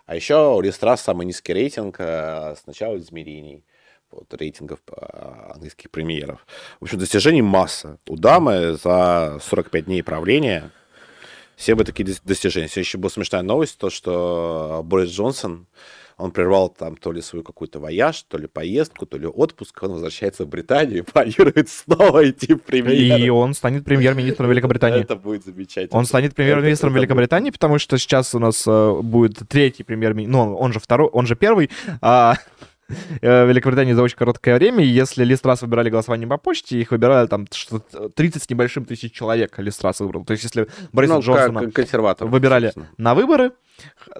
[0.06, 3.64] А еще у Листрас самый низкий рейтинг э, с начала измерений.
[4.12, 6.46] Вот, рейтингов э, английских премьеров.
[6.80, 7.98] В общем, достижений масса.
[8.08, 10.72] У дамы за 45 дней правления
[11.56, 12.70] все бы такие дос- достижения.
[12.74, 15.66] Еще была смешная новость, то, что Борис Джонсон,
[16.18, 19.92] он прервал там то ли свою какую-то вояж, то ли поездку, то ли отпуск, он
[19.94, 23.18] возвращается в Британию и планирует снова идти в премьер.
[23.20, 25.02] И он станет премьер-министром Великобритании.
[25.04, 25.98] Это будет замечательно.
[25.98, 30.74] Он станет премьер-министром Великобритании, потому что сейчас у нас э, будет третий премьер-министр, ну, он
[30.74, 31.70] же второй, он же первый,
[32.02, 32.36] а,
[33.22, 34.84] э, Великобритании за очень короткое время.
[34.84, 39.58] Если Листрас выбирали голосование по почте, их выбирали там что 30 с небольшим тысяч человек
[39.60, 40.24] Листрас выбрал.
[40.24, 42.28] То есть если Бориса Ну, Джонсона консерватор.
[42.28, 43.52] выбирали на выборы,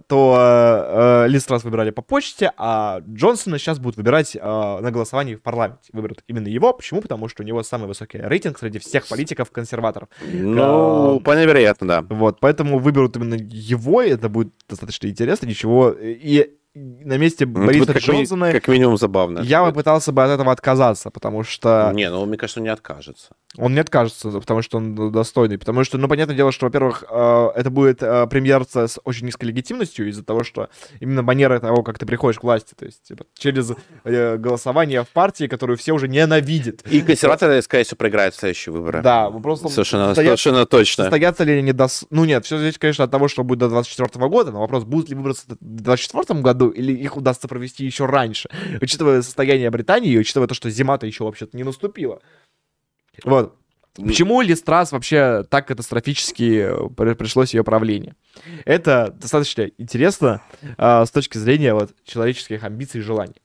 [0.08, 5.36] то э, э, Листрас выбирали по почте, а Джонсона сейчас будут выбирать э, на голосовании
[5.36, 5.90] в парламенте.
[5.94, 6.74] Выберут именно его.
[6.74, 7.02] Почему?
[7.02, 10.10] Потому что у него самый высокий рейтинг среди всех политиков-консерваторов.
[10.32, 12.02] Ну, вполне вероятно, да.
[12.10, 15.92] Вот, поэтому выберут именно его, и это будет достаточно интересно, ничего.
[15.92, 19.40] И на месте Ну, Бориса как, ми- Джонсона как минимум забавно.
[19.40, 22.70] я бы пытался бы от этого отказаться, потому что Не, ну, мне кажется, он не
[22.70, 23.30] откажется.
[23.58, 25.58] он не откажется, потому что он достойный.
[25.58, 29.45] Потому что, ну, понятное дело, что, во-первых, э, это будет э, премьерца с очень низкой
[29.46, 33.26] легитимностью из-за того, что именно манера того, как ты приходишь к власти, то есть типа,
[33.38, 33.72] через
[34.04, 36.82] э, голосование в партии, которую все уже ненавидят.
[36.90, 39.02] И консерваторы, скорее всего, проиграют в следующие выборы.
[39.02, 41.06] Да, вопрос Совершенно, состоят- совершенно точно.
[41.06, 41.88] Состоятся ли они до...
[42.10, 45.10] Ну нет, все зависит, конечно, от того, что будет до 24 года, но вопрос, будут
[45.10, 48.50] ли выборы в 24 году, или их удастся провести еще раньше,
[48.82, 52.22] учитывая состояние Британии, и учитывая то, что зима-то еще вообще-то не наступила.
[53.24, 53.56] Вот.
[53.96, 58.16] Почему Листрас вообще так катастрофически э, при- пришлось ее правление?
[58.66, 60.42] Это достаточно интересно
[60.78, 63.36] а, с точки зрения вот, человеческих амбиций и желаний.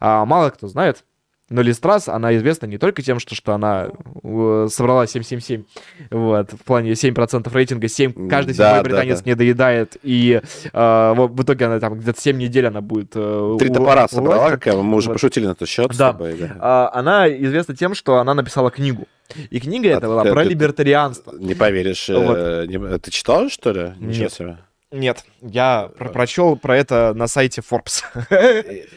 [0.00, 1.04] А, мало кто знает,
[1.50, 3.88] но Листрас, она известна не только тем, что, что она
[4.22, 5.64] э, собрала 777,
[6.10, 9.30] вот, в плане 7% рейтинга, 7, каждый Да, седьмой да, британец да.
[9.30, 10.40] не доедает, и
[10.72, 13.12] э, в в итоге она там где-то 7 недель она будет...
[13.14, 15.14] э, Три у- топора у собрала, как мы уже Вот.
[15.14, 16.12] пошутили на тот счет Да.
[16.12, 16.56] тобой, да.
[16.60, 19.06] А, она известна тем, что она написала книгу.
[19.50, 21.32] И книга эта А, была ты- про ты- либертарианство.
[21.38, 22.08] Не поверишь.
[22.08, 22.36] Вот.
[22.38, 23.92] э, не- Ты читал, что ли?
[23.98, 24.32] Ничего Нет.
[24.32, 24.58] себе.
[24.90, 28.02] Нет, я про- прочел про это на сайте Forbes.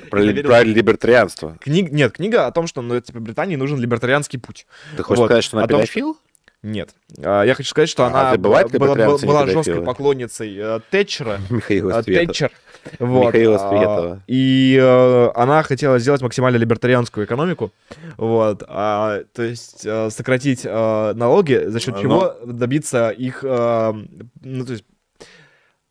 [0.09, 1.57] Про, ли- про либертарианство.
[1.59, 4.65] Книг, нет, книга о том, что ну, типа, Британии нужен либертарианский путь.
[4.95, 5.25] Ты хочешь Вот.
[5.27, 6.17] сказать, что она том, педофил?
[6.63, 6.91] Нет.
[7.21, 11.39] А, Я хочу сказать, что А она бывает была, была, была жесткой поклонницей э, Тэтчера.
[11.49, 12.03] Михаил э.
[12.03, 12.51] Тэтчер.
[12.99, 13.27] Вот.
[13.27, 14.23] Михаила а, Светова.
[14.27, 17.71] И э, она хотела сделать максимально либертарианскую экономику.
[18.17, 18.63] Вот.
[18.67, 23.43] а, то есть э, сократить э, налоги, за счет чего добиться их...
[23.43, 23.93] э,
[24.41, 24.85] ну, то есть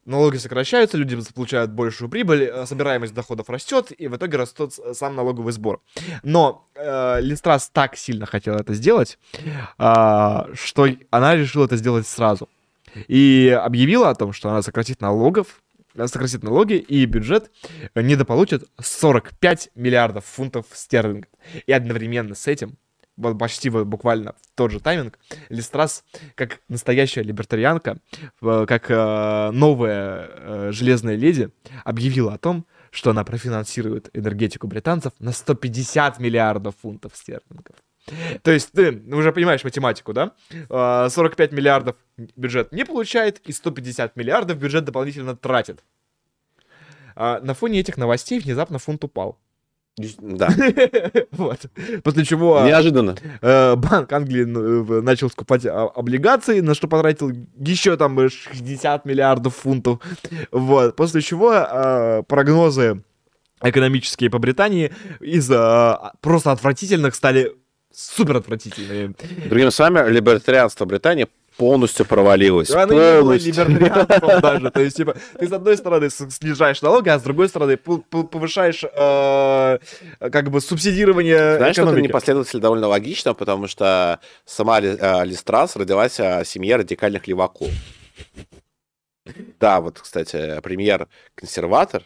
[0.04, 5.14] налоги сокращаются, люди получают большую прибыль, э, собираемость доходов растет, и в итоге растет сам
[5.14, 5.80] налоговый сбор.
[6.22, 9.18] Но э, Листрас так сильно хотела это сделать,
[9.78, 12.48] а, что она решила это сделать сразу.
[13.06, 15.69] И объявила о том, что она сократит налогов, э,
[16.08, 17.50] сократит налоги, и бюджет
[17.94, 21.30] недополучит 45 миллиардов фунтов стерлингов.
[21.66, 22.78] И одновременно с этим,
[23.20, 26.04] вот почти вот буквально в тот же тайминг, Листрас,
[26.34, 27.98] как настоящая либертарианка,
[28.40, 31.50] э, как э, новая э, железная леди,
[31.84, 37.76] объявила о том, что она профинансирует энергетику британцев на 150 миллиардов фунтов стерлингов.
[38.42, 40.32] То есть ты ну, уже понимаешь математику, да?
[40.68, 41.96] А, 45 миллиардов
[42.36, 45.82] бюджет не получает, и 150 миллиардов бюджет дополнительно тратит.
[47.16, 49.38] А на фоне этих новостей внезапно фунт упал.
[50.18, 50.48] Да,
[51.32, 51.66] Вот.
[52.04, 53.16] После чего неожиданно.
[53.42, 58.28] э, Банк Англии ну, в- начал скупать а, облигации, на что потратил еще там э,
[58.30, 59.98] 60 миллиардов фунтов.
[60.52, 60.96] Вот.
[60.96, 63.02] После чего э, прогнозы
[63.62, 67.52] экономические по Британии из э, просто отвратительных стали
[67.92, 69.14] супер отвратительными.
[69.48, 72.70] Другими словами, либертарианство Британии полностью провалилось.
[72.70, 73.52] Не было Полностью.
[73.68, 74.70] либертарианством даже.
[74.70, 79.78] То есть, типа, ты с одной стороны снижаешь налоги, а с другой стороны повышаешь э,
[80.30, 85.76] как бы субсидирование Знаешь, что это непоследовательно довольно логично, потому что сама Ли- э, Листрас
[85.76, 87.68] родилась э, в семье радикальных леваков.
[89.60, 92.04] Да, вот, кстати, премьер-консерватор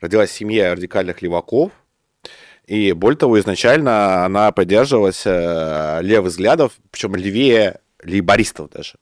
[0.00, 1.72] родилась в семье радикальных леваков,
[2.68, 8.98] и более того, изначально она поддерживалась э, левых взглядов, причем левее лейбористов даже.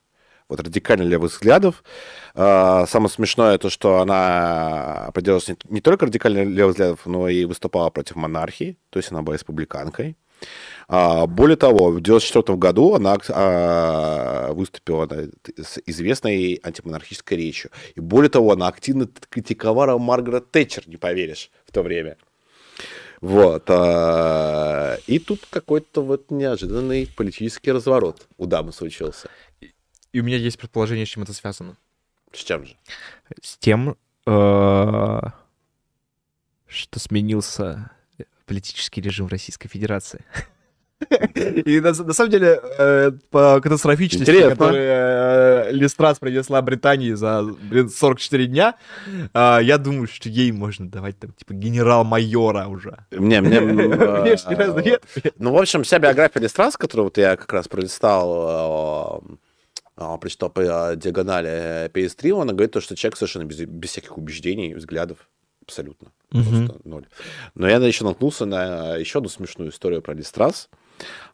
[0.47, 1.83] Вот радикально левых взглядов.
[2.33, 7.43] Э, самое смешное то, что она поддерживалась не, не только радикально левых взглядов, но и
[7.43, 10.15] выступала против монархии, то есть она была республиканкой.
[10.87, 15.09] А, более того, в 1994 году она а, выступила
[15.57, 17.71] с известной антимонархической речью.
[17.95, 22.15] И более того, она активно критиковала Маргарет Тэтчер, не поверишь, в то время.
[23.21, 23.63] Вот.
[23.69, 29.29] а, и тут какой-то вот неожиданный политический разворот у дамы случился.
[30.13, 31.77] И у меня есть предположение, с чем это связано.
[32.31, 32.75] С чем же?
[33.41, 35.19] С тем, э,
[36.67, 37.91] что сменился
[38.47, 40.23] политический режим Российской Федерации.
[41.65, 44.51] И на, на самом деле, э, по катастрофичности, Интересно.
[44.51, 48.75] которую э, Листрас принесла Британии за блин, 44 дня,
[49.33, 53.05] э, я думаю, что ей можно давать там, типа, генерал-майора уже.
[53.11, 55.03] Мне, мне, м, Внешний а, развед.
[55.37, 59.35] Ну, в общем, вся биография Листрас, которую вот я как раз пролистал, э,
[59.97, 64.17] э, прочитал по э, диагонали PS3, она говорит, то, что человек совершенно без, без всяких
[64.17, 65.19] убеждений, взглядов,
[65.67, 66.11] Абсолютно.
[66.29, 67.07] Просто ноль.
[67.53, 70.69] Но я еще наткнулся на еще одну смешную историю про Листрас.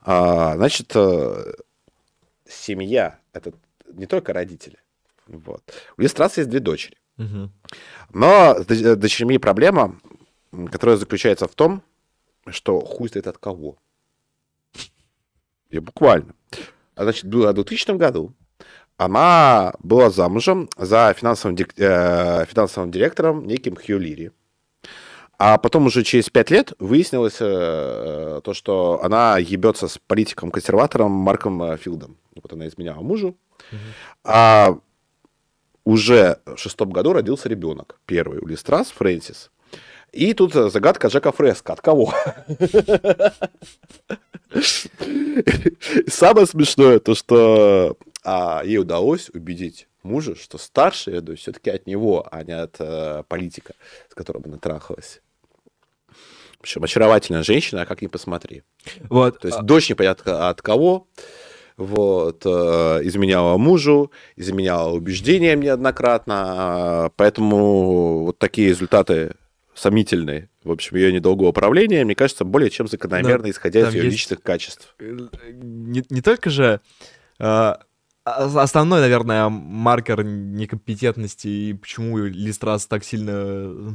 [0.02, 1.54] А, значит, э,
[2.48, 3.54] семья— это
[3.94, 4.78] не только родители.
[5.28, 5.62] Вот.
[5.98, 6.98] У Листраса есть две дочери.
[7.18, 7.52] Мгм.
[8.12, 10.00] Но с доч- дочерьми проблема,
[10.72, 11.84] которая заключается в том,
[12.48, 13.78] что хуй стоит от кого.
[15.70, 16.34] И буквально.
[16.96, 18.34] А, Значит, в 2000 году.
[18.98, 24.32] Она была замужем за финансовым, дик- э, финансовым директором неким Хью Лири.
[25.38, 31.62] А потом уже через пять лет выяснилось э, то, что она ебется с политиком-консерватором Марком
[31.64, 32.18] э, Филдом.
[32.36, 33.36] Вот она изменяла мужу.
[34.24, 34.78] А
[35.86, 38.00] уже в шестом году родился ребенок.
[38.06, 39.52] Первый у Листрас, Фрэнсис.
[40.14, 41.74] И тут загадка Джека Фреска.
[41.74, 42.14] От кого?
[46.08, 52.28] Самое смешное, то, что а, ей удалось убедить мужа, что старшая дочь все-таки от него,
[52.30, 53.74] а не от э, политика,
[54.10, 55.22] с которым она трахалась.
[56.58, 58.62] В общем, очаровательная женщина, а как ни посмотри.
[59.10, 59.40] Вот.
[59.40, 61.08] То есть дочь непонятно от кого,
[61.76, 62.50] вот, э,
[63.04, 69.34] изменяла мужу, изменяла убеждениям неоднократно, а, поэтому вот такие результаты
[69.84, 70.50] сомнительные.
[70.64, 74.14] В общем, ее недолгого управления, мне кажется, более чем закономерно, Да, исходя из ее есть-
[74.14, 74.96] личных качеств.
[75.00, 75.18] э,
[75.52, 76.80] не, не только же
[77.40, 77.78] э, а-
[78.26, 83.90] основной, наверное, маркер некомпетентности и почему Листрас так сильно э,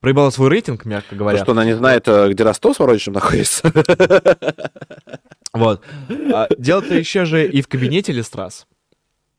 [0.00, 1.38] проебала свой рейтинг, мягко То, говоря.
[1.42, 3.72] что она не знает, э, где Ростов с Воронежем находится.
[5.52, 5.82] Вот.
[6.32, 8.66] А, Дело-то еще же и в кабинете Листрас.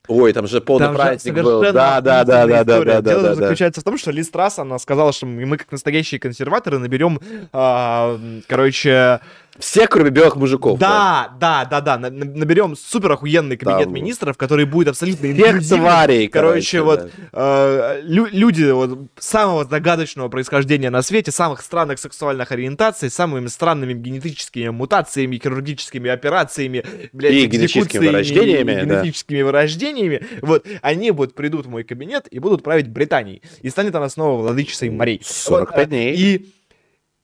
[0.07, 1.61] Ой, там же полный Там праздник был.
[1.61, 3.35] Да, да, да, да, да, да, да, Дело да, да.
[3.35, 7.19] заключается в том, что Лиз Трасс, она сказала, что мы, как настоящие консерваторы, наберем,
[7.51, 9.19] а, короче,
[9.59, 10.77] Все, кроме белых мужиков.
[10.79, 15.65] да, да, да, да, на- наберем супер охуенный кабинет Там министров, который будет абсолютно Всех
[15.67, 17.97] тварей, Короче, короче, вот да.
[17.97, 23.93] э, лю- люди вот, самого загадочного происхождения на свете, самых странных сексуальных ориентаций, самыми странными
[23.93, 28.81] генетическими мутациями, хирургическими операциями, блядь, И генетическими вырождениями, и да.
[28.83, 30.21] генетическими вырождениями.
[30.41, 33.41] Вот, они вот придут в мой кабинет и будут править Британией.
[33.61, 35.21] И станет она снова владычицей морей.
[35.23, 36.15] 45 Вот, э, дней.
[36.15, 36.54] И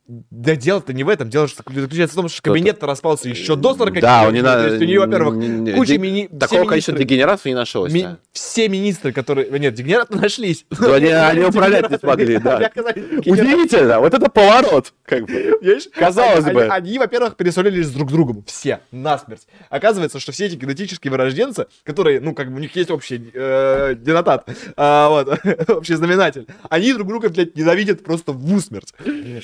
[0.08, 3.74] да дело-то не в этом, дело заключается в том, что Что-то- кабинет-то распался еще до
[3.74, 6.26] 40 Да, он не То есть у нее, во-первых, куча мини...
[6.26, 7.92] Такого количества дегенератов не нашлось.
[7.92, 8.18] Ми- да.
[8.32, 9.48] Все министры, которые...
[9.58, 10.66] Нет, дегенераты нашлись.
[10.82, 12.70] Да они- они управлять не смогли, да.
[12.76, 15.58] Удивительно, вот это поворот, как бы.
[15.94, 16.64] Казалось бы.
[16.64, 18.44] Они, во-первых, перессорились друг с другом.
[18.46, 18.80] Все.
[18.90, 19.46] Насмерть.
[19.70, 23.94] Оказывается, что все эти генетические вырожденцы, которые, ну, как бы у них есть общий э,
[23.96, 28.92] денотат, а, вот, общий знаменатель, они друг друга, блядь, ненавидят просто в усмерть.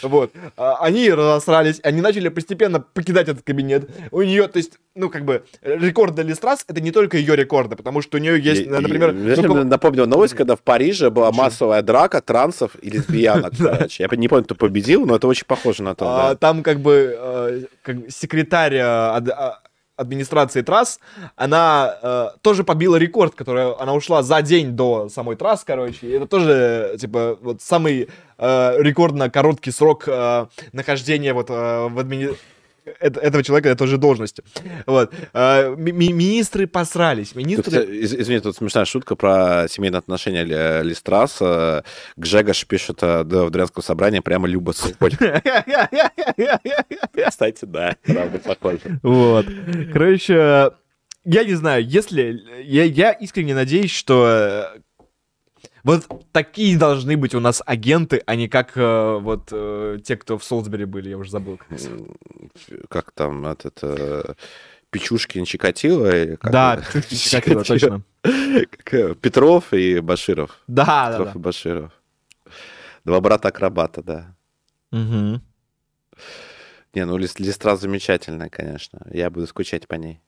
[0.02, 0.32] Вот.
[0.56, 3.88] А, они разосрались, они начали постепенно покидать этот кабинет.
[4.10, 7.76] У нее, то есть, ну, как бы, рекорд для Листрас это не только ее рекорды,
[7.76, 9.10] потому что у нее есть, И- например...
[9.10, 14.06] и- ну, я напомню новость, когда в Париже была массовая драка трансов и лесбиянок, короче.
[14.10, 16.34] Я не помню, кто победил, но это очень похоже на то, А.
[16.34, 19.58] Там как бы, как бы секретарь а,
[19.98, 21.00] администрации трасс,
[21.36, 26.06] она э, тоже побила рекорд, который она ушла за день до самой трасс, короче.
[26.06, 31.98] И это тоже, типа, вот самый э, рекордно короткий срок э, нахождения вот э, в
[31.98, 32.30] админи...
[33.00, 34.42] эт- этого человека на той же должности.
[34.86, 35.12] Вот.
[35.32, 37.28] Э, ми- ми- министры посрались.
[37.28, 37.78] Тут, Министры...
[37.80, 41.38] э, из- извини, тут смешная шутка про семейные отношения Листрас.
[41.40, 41.82] Э,
[42.16, 45.12] Гжегош пишет э, да, в Дрянском собрании прямо Люба Сухоль.
[47.28, 49.00] Кстати, да, правда, похоже.
[49.02, 49.46] Вот.
[49.92, 50.72] Короче,
[51.24, 52.40] я не знаю, если...
[52.62, 54.80] Я, я искренне надеюсь, что э,
[55.88, 60.38] вот такие должны быть у нас агенты, а не как э, вот э, те, кто
[60.38, 61.56] в Солсбери были, я уже забыл.
[61.58, 61.78] как.
[62.88, 63.78] Как там этот...
[63.82, 64.34] э,
[64.90, 66.36] Печушкин, Чикатило?
[66.36, 66.76] как Да?
[66.76, 68.02] Петрович Чикатило, точно.
[68.24, 70.58] Э, Петров и Баширов.
[70.66, 71.38] Да, да, Петров и.
[71.38, 71.92] Баширов.
[73.04, 74.34] Два брата-акробата, да.
[74.90, 75.42] Мгм.
[76.94, 79.06] Не, ну Лис- Листра замечательная, конечно.
[79.12, 80.20] Я буду скучать по ней.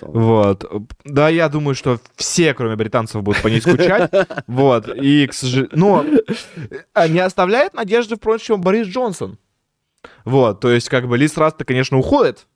[0.00, 0.64] Вот.
[1.04, 4.10] Да, я думаю, что все, кроме британцев, будут по ней скучать.
[4.46, 4.88] Вот.
[4.88, 5.70] И, к сожалению...
[5.76, 6.04] Но
[6.94, 9.38] э, не оставляет надежды, впрочем, Борис Джонсон.
[10.24, 10.60] Вот.
[10.60, 12.46] То есть, как бы, Лиз Раст-то, конечно, уходит,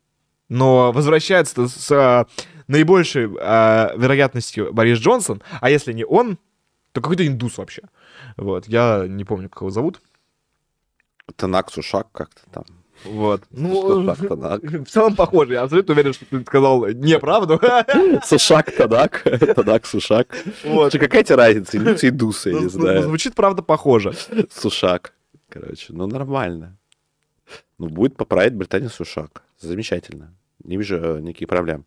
[0.48, 2.26] но возвращается с а,
[2.66, 5.42] наибольшей а, вероятностью Борис Джонсон.
[5.60, 6.38] А если не он,
[6.92, 7.82] то какой-то индус вообще.
[8.36, 8.68] Вот.
[8.68, 10.00] Я не помню, как его зовут.
[11.36, 12.64] Танак Сушак как-то там.
[13.04, 13.42] Вот.
[13.50, 14.62] Ну, так, Танак?
[14.62, 15.54] в целом похоже.
[15.54, 17.60] Я абсолютно уверен, что ты сказал неправду.
[18.24, 19.22] Сушак, Танак.
[19.56, 20.36] Танак, Сушак.
[20.64, 20.92] Вот.
[20.92, 21.78] Какая тебе разница?
[21.78, 23.02] Индусы, индусы, я Ну, не ну, знаю.
[23.02, 24.12] Звучит, правда, похоже.
[24.50, 25.14] Сушак.
[25.48, 26.78] Короче, ну нормально.
[27.78, 29.42] Ну, будет поправить Британию Сушак.
[29.58, 30.34] Замечательно.
[30.64, 31.84] Не вижу э, никаких проблем.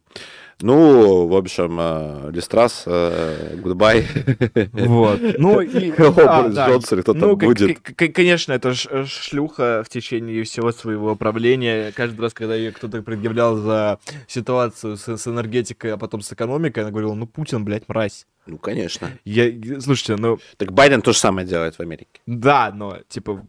[0.62, 4.06] Ну, в общем, э, Листрас, э, гудбай.
[4.72, 5.20] Вот.
[5.38, 5.92] Ну, и...
[5.98, 6.70] а, да.
[6.70, 7.80] Джонсон, кто ну, там будет.
[7.82, 11.92] Конечно, это шлюха в течение всего своего правления.
[11.92, 16.80] Каждый раз, когда ее кто-то предъявлял за ситуацию с, с энергетикой, а потом с экономикой,
[16.80, 18.26] она говорила, ну, Путин, блядь, мразь.
[18.45, 19.10] Ну, конечно.
[19.26, 20.38] Я, слушайте, ну...
[20.58, 22.22] Так Байден то же самое делает в Америке.
[22.26, 23.45] Да, но, типа,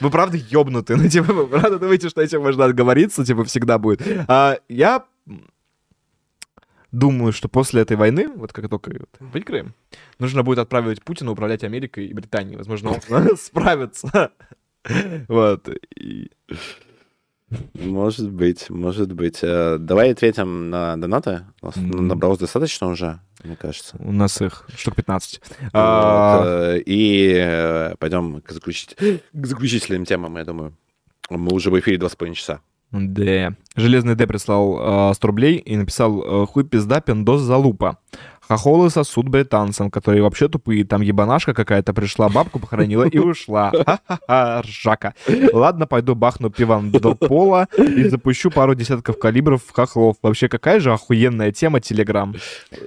[0.00, 4.02] вы правда ёбнуты, ну, типа, вы правда думаете, что этим можно отговориться, типа, всегда будет.
[4.28, 5.04] А, я
[6.92, 9.74] думаю, что после этой войны, вот как только вот, выиграем,
[10.18, 12.56] нужно будет отправить Путина управлять Америкой и Британией.
[12.56, 14.32] Возможно, он справится.
[15.28, 15.68] Вот.
[17.74, 19.38] Может быть, может быть.
[19.42, 21.44] Э, давай ответим на донаты.
[21.76, 23.96] Набралось достаточно уже, мне кажется.
[24.00, 25.40] У нас их штук 15.
[25.40, 26.74] Вот, а...
[26.74, 28.96] И э, пойдем к, заключить...
[28.96, 30.76] к заключительным темам, я думаю.
[31.30, 32.60] Мы уже в эфире 2,5 часа.
[32.90, 33.54] Да.
[33.74, 37.98] Железный Д прислал э, 100 рублей и написал э, «Хуй пизда, пиндос залупа».
[38.48, 40.84] Хохолы сосуд британцам, которые вообще тупые.
[40.84, 43.72] Там ебанашка какая-то пришла, бабку похоронила и ушла.
[43.72, 45.14] Ха-ха-ха, ржака.
[45.52, 50.16] Ладно, пойду бахну пиван до пола и запущу пару десятков калибров в хохлов.
[50.22, 52.34] Вообще, какая же охуенная тема Телеграм.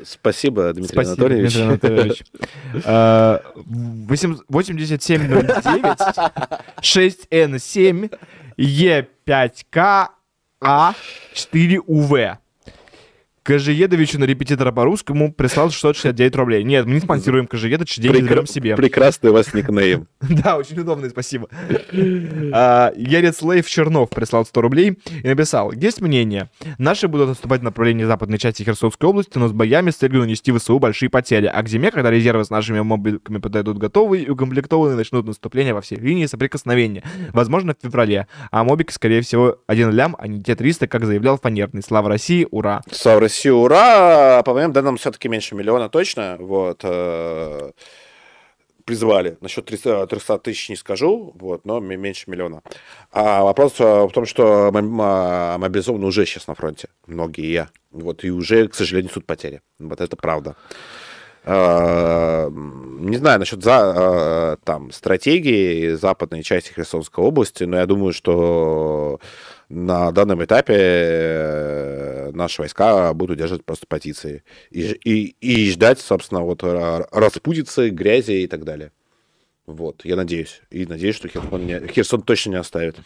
[0.05, 1.53] Спасибо, Дмитрий Спасибо, Анатольевич.
[1.53, 2.23] Дмитрий Анатольевич.
[4.09, 5.45] 8709
[6.81, 8.09] 6N7
[8.57, 10.07] Е5К
[10.61, 12.37] А4УВ.
[13.49, 16.63] Кожеедовичу на репетитора по-русскому прислал 669 рублей.
[16.63, 18.35] Нет, мы не спонсируем Кожеедович, деньги Прекра...
[18.35, 18.75] берем себе.
[18.75, 20.07] Прекрасный у вас никнейм.
[20.43, 21.49] Да, очень удобный, спасибо.
[22.53, 25.71] А, Ярец Лейв Чернов прислал 100 рублей и написал.
[25.71, 26.51] Есть мнение.
[26.77, 30.51] Наши будут отступать в направлении западной части Херсонской области, но с боями с целью нанести
[30.51, 31.47] ВСУ большие потери.
[31.47, 35.81] А к зиме, когда резервы с нашими мобильками подойдут готовые и укомплектованные, начнут наступление во
[35.81, 37.03] все линии соприкосновения.
[37.33, 38.27] Возможно, в феврале.
[38.51, 41.81] А мобик, скорее всего, один лям, а не те 300, как заявлял Фанерный.
[41.81, 42.83] Слава России, ура!
[42.91, 43.38] Слава России!
[43.39, 44.43] Россию, ура!
[44.43, 46.35] По моим данным, все-таки меньше миллиона точно.
[46.39, 46.81] Вот.
[46.83, 47.71] Э,
[48.83, 49.37] призвали.
[49.39, 52.61] Насчет 300, 300 тысяч не скажу, вот, но меньше миллиона.
[53.13, 56.89] А вопрос э, в том, что мобилизованы уже сейчас на фронте.
[57.07, 57.69] Многие.
[57.91, 59.61] Вот, и уже, к сожалению, несут потери.
[59.79, 60.57] Вот это правда.
[61.45, 69.21] Э, не знаю насчет за, там, стратегии западной части Херсонской области, но я думаю, что
[69.69, 76.41] на данном этапе э, наши войска будут держать просто позиции и, и, и ждать, собственно,
[76.41, 78.91] вот распутицы, грязи и так далее.
[79.67, 80.61] Вот, я надеюсь.
[80.71, 82.97] И надеюсь, что Херсон, не, Херсон точно не оставит.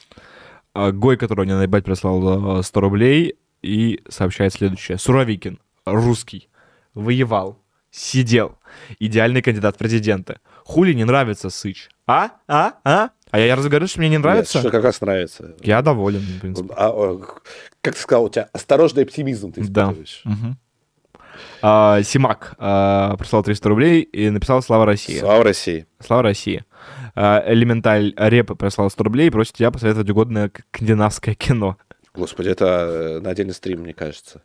[0.74, 4.98] А Гой, который мне наебать прислал 100 рублей, и сообщает следующее.
[5.00, 6.50] Суровикин, русский,
[6.94, 7.60] воевал,
[7.90, 8.60] сидел,
[9.00, 10.40] идеальный кандидат в президенты.
[10.66, 11.90] Хули не нравится Сыч?
[12.06, 12.32] А?
[12.48, 12.74] А?
[12.84, 13.10] А?
[13.34, 14.60] А я, я разговариваю, что мне не нравится?
[14.60, 15.56] Нет, что как раз нравится.
[15.62, 16.72] Я доволен, в принципе.
[16.78, 17.18] А,
[17.82, 20.22] как ты сказал, у тебя осторожный оптимизм ты испытываешь.
[20.24, 20.32] Да.
[20.32, 20.56] Угу.
[21.64, 25.18] А, Симак а, прислал 300 рублей и написал «Слава России».
[25.18, 25.88] Слава России.
[26.00, 26.64] Слава России.
[27.16, 31.78] А, Элементаль Реп прислал 100 рублей и просит тебя посоветовать угодное скандинавское кино.
[32.14, 34.44] Господи, это э, на отдельный стрим, мне кажется.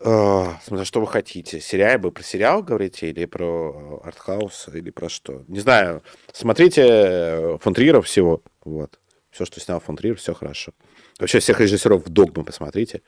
[0.00, 1.60] Uh, смотря что вы хотите.
[1.60, 5.44] Сериал бы про сериал говорите или про артхаус, или про что?
[5.46, 6.02] Не знаю.
[6.32, 8.42] Смотрите э, фон Триера всего.
[8.64, 8.98] Вот.
[9.30, 10.72] Все, что снял фон Триер, все хорошо.
[11.18, 13.02] Вообще всех режиссеров в Догму посмотрите.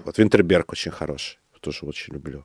[0.00, 0.18] Вот.
[0.18, 1.38] Винтерберг очень хороший.
[1.60, 2.44] Тоже очень люблю.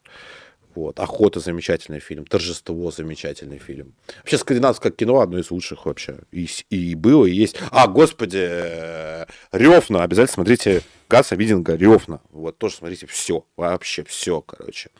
[0.75, 0.99] Вот.
[0.99, 2.25] Охота замечательный фильм.
[2.25, 3.95] Торжество замечательный фильм.
[4.19, 6.19] Вообще скандинавское кино одно из лучших вообще.
[6.31, 7.57] И, и было, и есть.
[7.71, 10.03] А, господи, э, Ревна.
[10.03, 12.21] Обязательно смотрите Гаса Видинга Ревна.
[12.29, 13.45] Вот тоже смотрите все.
[13.57, 14.91] Вообще все, короче.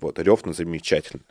[0.00, 1.22] Вот, Ревна замечательно.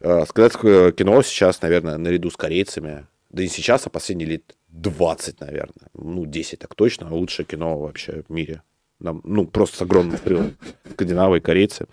[0.00, 3.06] Э, скандинавское кино сейчас, наверное, наряду с корейцами.
[3.30, 5.90] Да не сейчас, а последние лет 20, наверное.
[5.94, 7.12] Ну, 10 так точно.
[7.12, 8.62] Лучшее кино вообще в мире.
[8.98, 10.56] Нам, ну, просто с огромным стрелом.
[10.92, 11.86] Скандинавы и корейцы.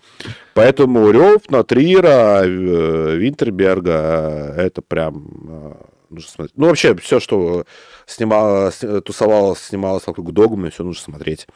[0.54, 5.74] Поэтому Рев, Натриера, э, Винтерберга, это прям э,
[6.08, 6.56] нужно смотреть.
[6.56, 7.66] Ну, вообще, все, что
[8.06, 11.46] снимало, тусовалось, снималось вокруг догмы, все нужно смотреть.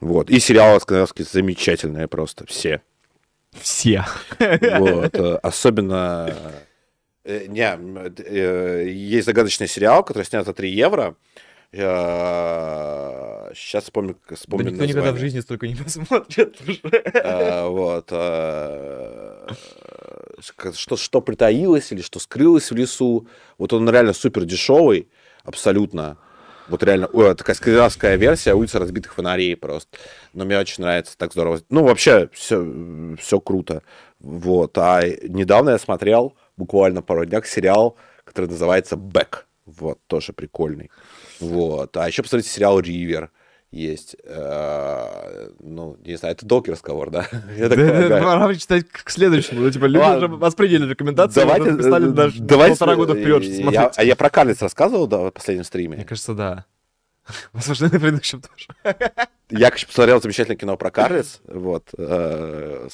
[0.00, 0.28] Вот.
[0.28, 2.82] И сериалы скандинавские замечательные просто, все.
[3.52, 4.04] Все.
[4.38, 5.14] Вот.
[5.14, 6.34] Э, особенно...
[7.24, 7.78] Не,
[8.90, 11.14] есть загадочный сериал, который снят за 3 евро.
[11.72, 16.58] Сейчас вспомню, вспомню да никто никогда в жизни столько не посмотрит
[17.24, 18.08] а, вот.
[18.10, 19.46] А,
[20.74, 23.26] что, что притаилось или что скрылось в лесу.
[23.56, 25.08] Вот он реально супер дешевый,
[25.44, 26.18] абсолютно.
[26.68, 29.98] Вот реально, о, такая скандинавская версия улица разбитых фонарей просто.
[30.32, 31.60] Но мне очень нравится, так здорово.
[31.70, 33.82] Ну, вообще, все, все круто.
[34.20, 34.76] Вот.
[34.78, 39.46] А недавно я смотрел, буквально пару днях, сериал, который называется «Бэк».
[39.64, 40.90] Вот, тоже прикольный.
[41.42, 41.96] Вот.
[41.96, 43.30] А еще посмотрите сериал «Ривер».
[43.72, 47.26] есть, э, ну, не знаю, это долгий разговор, да?
[47.58, 49.62] Пора читать к следующему.
[49.62, 53.42] Ну, типа, люди уже восприняли рекомендации, давайте, написали даже давайте, полтора года вперед.
[53.44, 55.96] Я, а я про Карлиц рассказывал в последнем стриме?
[55.96, 56.66] Мне кажется, да.
[57.52, 58.68] Возможно, на предыдущем тоже.
[59.48, 61.40] Я, конечно, посмотрел замечательное кино про Карлиц.
[61.46, 61.88] Вот.
[61.96, 62.88] Э,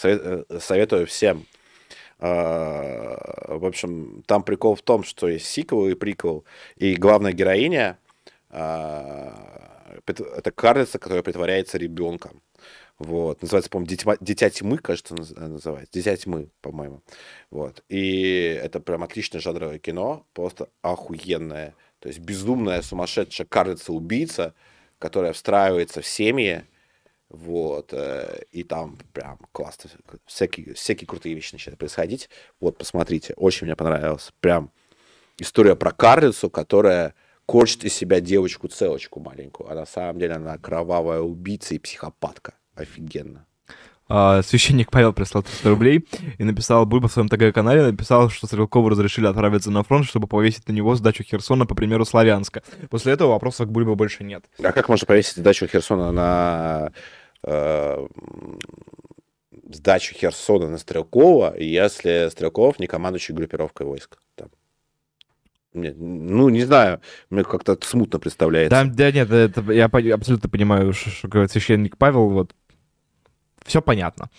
[0.61, 1.47] советую всем.
[2.21, 6.45] В общем, там прикол в том, что есть сиквел и приквел,
[6.77, 7.97] и главная героиня
[8.51, 12.43] это карлица, которая притворяется ребенком.
[12.99, 13.43] Вот.
[13.43, 15.93] Называется, по-моему, Дитя, тьмы, кажется, называется.
[15.93, 17.03] Дитя тьмы, по-моему.
[17.51, 17.85] Вот.
[17.89, 21.75] И это прям отличное жанровое кино, просто охуенное.
[22.01, 24.55] То есть безумная, сумасшедшая карлица-убийца,
[24.99, 26.65] которая встраивается в семьи,
[27.29, 29.91] вот, э, и там прям классно,
[30.25, 32.31] всякие, всякие крутые вещи начинают происходить.
[32.59, 34.33] Вот, посмотрите, очень мне понравилось.
[34.41, 34.73] Прям
[35.39, 37.15] история про карлицу, которая
[37.49, 42.53] корчит из себя девочку-целочку маленькую, а на самом деле она кровавая убийца и психопатка.
[42.75, 43.47] Офигенно.
[44.07, 48.91] А, священник Павел прислал 300 рублей и написал, Бульба в своем ТГ-канале написал, что Стрелкову
[48.91, 52.63] разрешили отправиться на фронт, чтобы повесить на него сдачу Херсона, по примеру, Славянска.
[52.91, 54.45] После этого вопросов к Бульбе больше нет.
[54.63, 56.93] А как можно повесить сдачу Херсона на
[57.45, 58.07] э,
[59.73, 64.19] сдачу Херсона на Стрелкова, если Стрелков не командующий группировкой войск?
[64.35, 64.51] Там.
[65.81, 67.01] Ну, не знаю,
[67.31, 68.85] мне как-то смутно представляется.
[68.85, 72.55] Да, да нет, это, я абсолютно понимаю, что, говорит священник Павел, вот,
[73.65, 74.31] все понятно.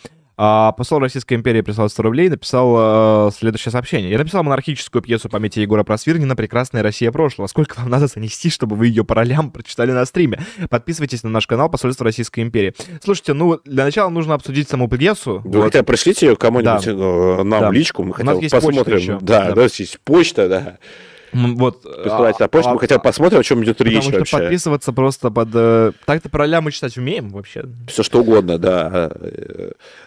[0.41, 4.09] А, посол Российской империи прислал 100 рублей и написал э, следующее сообщение.
[4.09, 7.47] Я написал монархическую пьесу памяти Егора Просвирнина «Прекрасная Россия прошлого».
[7.47, 10.39] Сколько вам надо занести, чтобы вы ее по ролям прочитали на стриме?
[10.69, 12.73] Подписывайтесь на наш канал Посольство Российской империи.
[13.03, 15.41] Слушайте, ну, для начала нужно обсудить саму пьесу.
[15.43, 15.65] Вы вот.
[15.65, 16.89] хотя пришлите ее кому-нибудь да.
[16.89, 17.69] Э, нам да.
[17.69, 19.17] в личку, мы хотя бы посмотрим.
[19.19, 20.77] Да, да, да, есть почта, да.
[21.33, 21.81] Вот.
[21.81, 25.29] Присылайте на почту, а, мы хотя бы посмотрим, о чем идет речь что подписываться просто
[25.29, 25.49] под...
[25.53, 27.65] Э, так-то про ля мы читать умеем вообще.
[27.87, 29.11] Все что угодно, да.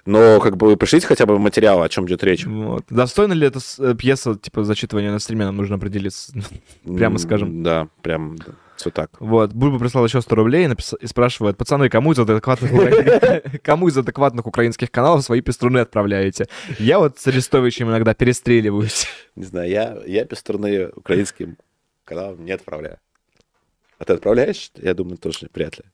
[0.06, 2.44] Но как бы вы пришлите хотя бы материал, о чем идет речь.
[2.46, 2.84] Вот.
[2.90, 6.32] Достойна ли эта э, пьеса, типа, зачитывания на стриме, нам нужно определиться,
[6.84, 7.62] прямо скажем.
[7.62, 8.36] Да, прям
[8.76, 9.10] все так.
[9.20, 10.94] Вот, Бульба прислал еще 100 рублей и, напис...
[11.00, 12.70] и спрашивает, пацаны, кому из адекватных
[13.62, 16.46] кому из адекватных украинских каналов свои пеструны отправляете?
[16.78, 19.06] Я вот с Арестовичем иногда перестреливаюсь.
[19.36, 21.56] Не знаю, я, я пеструны украинским
[22.04, 22.98] каналам не отправляю.
[23.98, 24.72] А ты отправляешь?
[24.76, 25.84] Я думаю, тоже вряд ли.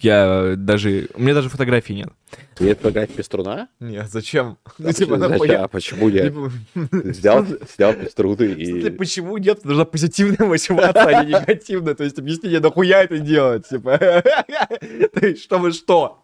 [0.00, 1.08] Я даже...
[1.14, 2.08] У меня даже фотографий нет.
[2.58, 3.68] Нет фотографии пеструна?
[3.80, 4.58] Нет, зачем?
[4.78, 5.64] Ну, типа, нахуя?
[5.64, 6.32] А почему я
[6.74, 7.42] взял,
[7.76, 8.90] взял пеструны и...
[8.90, 9.64] Почему нет?
[9.64, 11.94] Нужна позитивная мотивация, а не негативная.
[11.94, 13.68] То есть объяснение, нахуя это делать?
[13.68, 14.22] Типа,
[15.40, 16.22] чтобы что?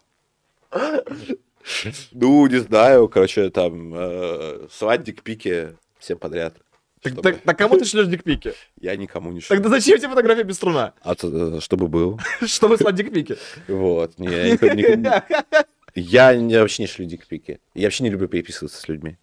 [2.12, 6.56] Ну, не знаю, короче, там, э, свадьбик пики всем подряд.
[7.04, 8.54] Так, так, так кому ты шлешь дикпики?
[8.80, 9.56] Я никому не шлю.
[9.56, 10.94] Тогда зачем тебе фотография без струна?
[11.02, 12.18] А то, э, чтобы был.
[12.46, 13.36] Чтобы слать дикпики.
[13.68, 14.18] Вот.
[14.18, 14.58] Не,
[15.94, 17.60] я, я вообще не шлю дикпики.
[17.74, 19.18] Я вообще не люблю переписываться с людьми.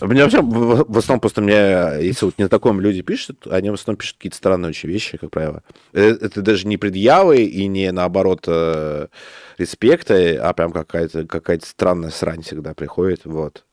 [0.00, 3.98] Мне вообще, в основном, просто мне, если вот не таком люди пишут, они в основном
[3.98, 5.62] пишут какие-то странные очень вещи, как правило.
[5.92, 9.08] Э, это даже не предъявы и не, наоборот, э,
[9.58, 13.66] респекта, а прям какая-то какая странная срань всегда приходит, вот.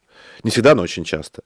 [0.43, 1.43] Не всегда, но очень часто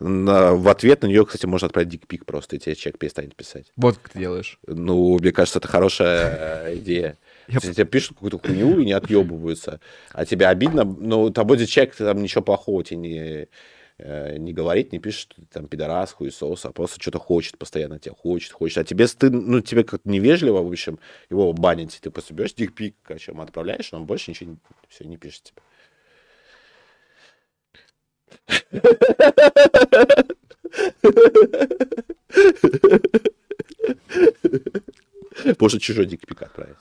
[0.00, 3.70] в ответ на нее, кстати, можно отправить дикпик просто, и тебе человек перестанет писать.
[3.76, 4.58] Вот как ты делаешь.
[4.66, 7.18] Ну, мне кажется, это хорошая идея.
[7.48, 9.80] Если тебе пишут какую-то хуйню и не отъебываются,
[10.12, 13.48] а тебе обидно, ну, тобой человек там ничего плохого тебе не,
[13.98, 18.52] э, не говорит, не пишет, там, пидорас, хуесос, а просто что-то хочет постоянно, тебя хочет,
[18.52, 18.78] хочет.
[18.78, 20.98] А тебе стыдно, ну, тебе как-то невежливо, в общем,
[21.28, 21.98] его банить.
[22.00, 24.56] Ты просто берешь дикпик, короче, ему отправляешь, он больше ничего не,
[24.88, 25.62] все, не пишет тебе.
[35.58, 36.76] Можно чужой дикпик отправить,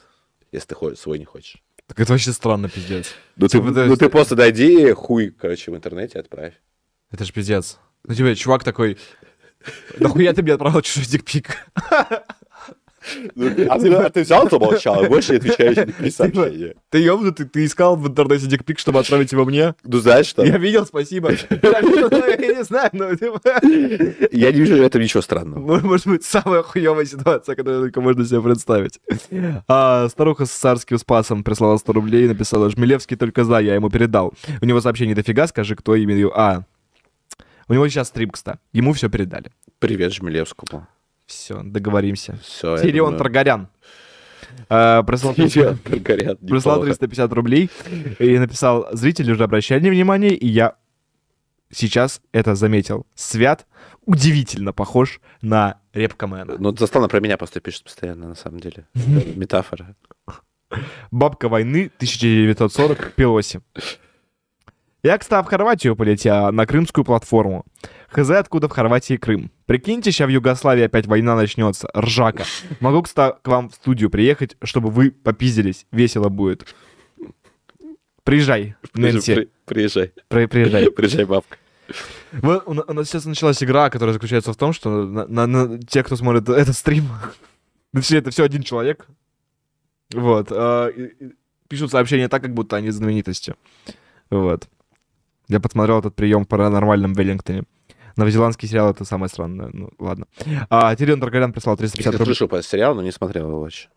[0.51, 1.61] если ты свой не хочешь.
[1.87, 3.15] Так это вообще странно, пиздец.
[3.35, 6.53] Ну, ты, типа, ну ты просто дойди, хуй, короче, в интернете отправь.
[7.11, 7.79] Это ж пиздец.
[8.03, 8.97] Ну, тебе чувак такой,
[9.97, 11.55] нахуя ты мне отправил чужой дикпик?
[13.35, 16.75] Ну, а, ты, а ты взял, замолчал, больше не отвечаешь ни сообщения.
[16.89, 19.75] Ты ёбнутый, ты искал в интернете дикпик, чтобы отправить его мне?
[19.83, 20.43] Ну, знаешь что?
[20.43, 21.31] Я видел, спасибо.
[21.31, 23.15] Я не знаю, но...
[23.15, 23.41] Типа.
[24.31, 25.79] Я не вижу в этом ничего странного.
[25.79, 28.99] Ну, может быть, самая хуевая ситуация, которую только можно себе представить.
[29.67, 33.89] А, старуха с царским спасом прислала 100 рублей и написала, Жмелевский только за, я ему
[33.89, 34.33] передал.
[34.61, 36.29] У него сообщение дофига, скажи, кто именно...
[36.35, 36.63] А,
[37.67, 38.59] у него сейчас стрипкста.
[38.73, 39.51] Ему все передали.
[39.79, 40.87] Привет Жмелевскому.
[41.29, 42.39] Все, договоримся.
[42.41, 43.69] Все, Тирион Таргарян.
[44.67, 47.69] Uh, прислал, прислал 350 рублей
[48.17, 50.75] и написал, зрители уже обращали внимание, и я
[51.71, 53.05] сейчас это заметил.
[53.13, 53.67] Свят
[54.05, 56.55] удивительно похож на Репкомена.
[56.57, 58.87] Ну, Заслана про меня просто пишет постоянно, на самом деле.
[59.35, 59.95] Метафора.
[61.11, 63.61] Бабка войны 1940 Пелоси.
[65.03, 67.65] Я, кстати, в Хорватию полетел на крымскую платформу.
[68.11, 69.51] Хз, откуда в Хорватии Крым.
[69.65, 71.89] Прикиньте, сейчас в Югославии опять война начнется.
[71.95, 72.43] Ржака.
[72.79, 75.85] Могу, кстати, к вам в студию приехать, чтобы вы попиздились.
[75.91, 76.73] Весело будет.
[78.23, 79.35] Приезжай, Нэнси.
[79.35, 80.11] При- Приезжай.
[80.27, 80.91] При- Приезжай.
[80.95, 81.57] Приезжай, бабка.
[82.31, 85.79] Вот у у нас сейчас началась игра, которая заключается в том, что на, на- на-
[85.79, 87.05] те, кто смотрит этот стрим,
[87.93, 89.07] точнее, это все один человек,
[90.13, 91.33] вот, и
[91.67, 93.55] пишут сообщения так, как будто они знаменитости.
[94.29, 94.67] Вот.
[95.47, 97.63] Я подсмотрел этот прием в паранормальном Веллингтоне.
[98.15, 99.69] Новозеландский сериал— это самое странное.
[99.73, 100.25] Ну, ладно.
[100.69, 102.25] А, Тирион Таргарян прислал 350 Я рублей.
[102.25, 103.89] слышал про сериал, но не смотрел его вообще.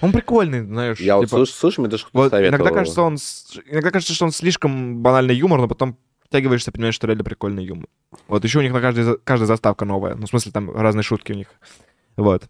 [0.00, 0.98] Он прикольный, знаешь.
[1.00, 2.56] Я вот типа- слышу, слышу, мне даже Вот советовал.
[2.64, 3.16] иногда кажется, он
[3.66, 7.88] иногда кажется, что он слишком банальный юмор, но потом втягиваешься, понимаешь, что реально прикольный юмор.
[8.28, 10.14] Вот еще у них на каждой, каждая заставка новая.
[10.14, 11.48] Ну, в смысле, там разные шутки у них.
[12.16, 12.44] Вот.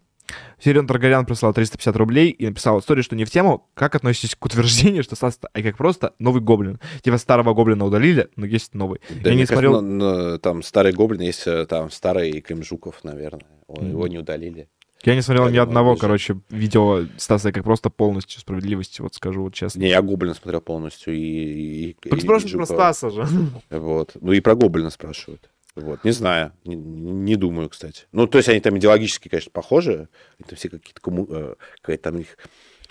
[0.59, 4.45] Сирион Таргарян прислал 350 рублей и написал историю, что не в тему, как относитесь к
[4.45, 6.79] утверждению, что Саста, а как просто новый гоблин.
[7.01, 9.01] Типа старого гоблина удалили, но есть новый.
[9.09, 9.81] Да, Я не кажется, смотрел...
[9.81, 13.41] ну, ну, там старый гоблин, есть э, там старый Клим Жуков, наверное.
[13.67, 13.89] Он- Мгм.
[13.91, 14.67] Его не удалили.
[15.03, 16.01] Я не смотрел ни одного, ближе.
[16.01, 19.81] короче, видео Стаса как просто полностью справедливости, вот скажу вот честно.
[19.81, 21.19] Не, я гоблина смотрел полностью и...
[21.19, 22.65] и, и- спрашивай про.
[22.65, 23.27] Стаса же.
[23.69, 24.11] Вот.
[24.21, 25.49] Ну и про гоблина спрашивают.
[25.75, 26.03] Вот.
[26.03, 26.51] Не знаю.
[26.65, 28.05] Не, не думаю, кстати.
[28.11, 30.07] Ну, то есть они там идеологически, конечно, похожи.
[30.39, 31.01] Это все какие-то...
[31.01, 32.37] комму- э, Какая-то там их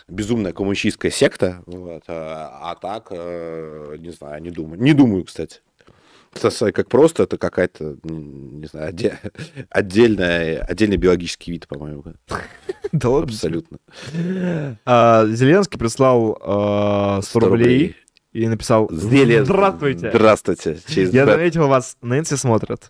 [0.08, 1.62] безумная коммунистическая секта.
[1.66, 2.02] Вот.
[2.08, 4.80] А, а так, э, не знаю, не думаю.
[4.82, 5.60] Не думаю, кстати.
[6.72, 9.18] Как просто, это какая-то, не знаю, отде-
[9.70, 12.04] отдельная, отдельный биологический вид, по-моему.
[12.90, 13.28] Да ладно.
[13.28, 13.78] Абсолютно.
[14.86, 17.96] А, Зеленский прислал а, 100 рублей
[18.32, 20.10] и написал Зеле- «Здравствуйте».
[20.10, 20.78] Здравствуйте.
[20.88, 22.88] Через Я заметил вас, Нэнси смотрят.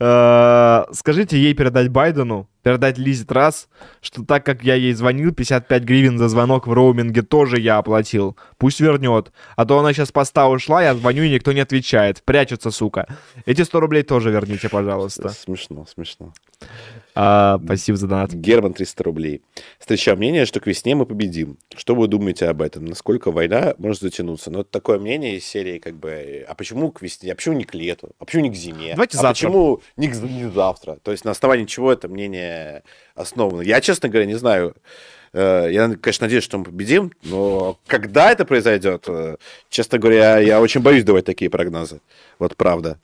[0.00, 3.68] А, Скажите ей передать Байдену, передать Лизе Трасс,
[4.00, 8.36] что так как я ей звонил, 55 гривен за звонок в роуминге тоже я оплатил.
[8.58, 9.32] Пусть вернет.
[9.56, 12.22] А то она сейчас поста ушла, я звоню, и никто не отвечает.
[12.24, 13.06] Прячется, сука.
[13.46, 15.28] Эти 100 рублей тоже верните, пожалуйста.
[15.30, 16.32] Смешно, смешно.
[17.14, 18.32] А, спасибо за донат.
[18.32, 19.42] Герман 300 рублей.
[19.78, 21.58] Встречаю мнение, что к весне мы победим.
[21.76, 22.86] Что вы думаете об этом?
[22.86, 24.50] Насколько война может затянуться?
[24.50, 27.32] Ну, это такое мнение из серии, как бы, а почему к весне?
[27.32, 28.10] А почему не к лету?
[28.18, 28.92] А почему не к зиме?
[28.94, 29.46] Давайте а завтра.
[29.46, 30.98] почему не, к- не завтра?
[31.02, 32.51] То есть на основании чего это мнение
[33.14, 33.62] основано?
[33.62, 34.74] Я, честно говоря, не знаю.
[35.32, 39.36] Э, Я, конечно, надеюсь, что мы победим, но когда это произойдет, э,
[39.70, 42.00] честно говоря, я очень боюсь давать такие прогнозы.
[42.38, 42.98] Вот правда.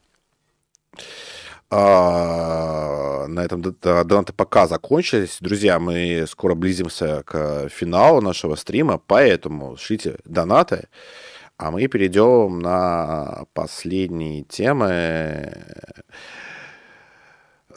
[1.70, 5.36] А, на этом донаты пока закончились.
[5.40, 10.88] Друзья, мы скоро близимся к финалу нашего стрима, поэтому шлите донаты.
[11.58, 15.52] А мы перейдем на последние темы.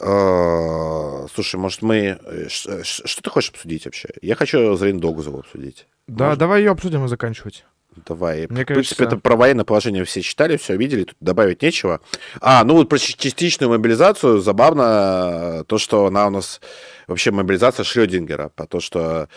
[0.02, 2.18] Э, Слушай, может мы...
[2.24, 4.10] э, ш- Что ты хочешь обсудить вообще?
[4.22, 5.88] Я хочу Зрендогузову обсудить.
[6.08, 6.40] Да, Можно?
[6.40, 7.66] давай ее обсудим и заканчивать.
[8.08, 8.48] Давай.
[8.50, 12.00] Мне в принципе, кажется- это про военное положение все читали, все видели, тут добавить нечего.
[12.40, 16.62] А, ну вот про частичную мобилизацию забавно э, то, что она у нас
[17.08, 19.28] вообще мобилизация Шрёдингера, по то, что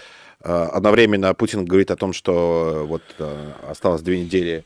[0.42, 4.64] э, одновременно Путин говорит о том, что э, вот э, осталось две недели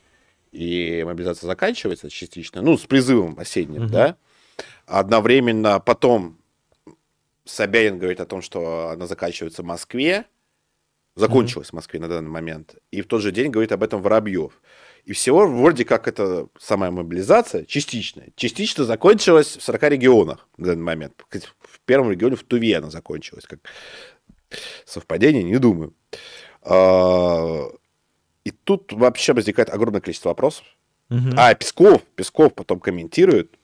[0.53, 3.91] и мобилизация заканчивается частично, ну, с призывом осенним, Мгм.
[3.93, 4.17] да.
[4.89, 6.39] Одновременно потом
[7.45, 10.25] Собянин говорит о том, что она заканчивается в Москве,
[11.15, 14.53] закончилась в Москве на данный момент, и в тот же день говорит об этом Воробьев.
[15.05, 18.29] И всего вроде как это самая мобилизация частичная.
[18.37, 21.25] Частично закончилась в 40 регионах на данный момент.
[21.61, 23.45] В первом регионе в Туве она закончилась.
[23.47, 23.61] Как
[24.85, 25.95] совпадение, не думаю.
[26.63, 27.69] А,
[28.45, 30.65] И тут вообще возникает огромное количество вопросов.
[31.39, 33.58] А, Песков, Песков потом комментирует,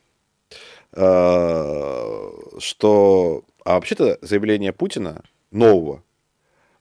[2.60, 6.02] что а вообще-то заявление Путина нового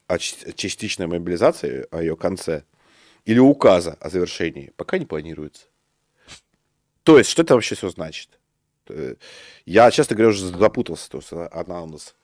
[0.08, 2.64] о частичной мобилизации, о ее конце,
[3.26, 5.68] или указа о завершении, пока не планируется.
[7.04, 8.30] То есть, что это вообще все значит?
[8.90, 9.16] Э,
[9.66, 11.10] Я, честно говоря, уже запутался.
[11.10, 12.16] То есть, она у нас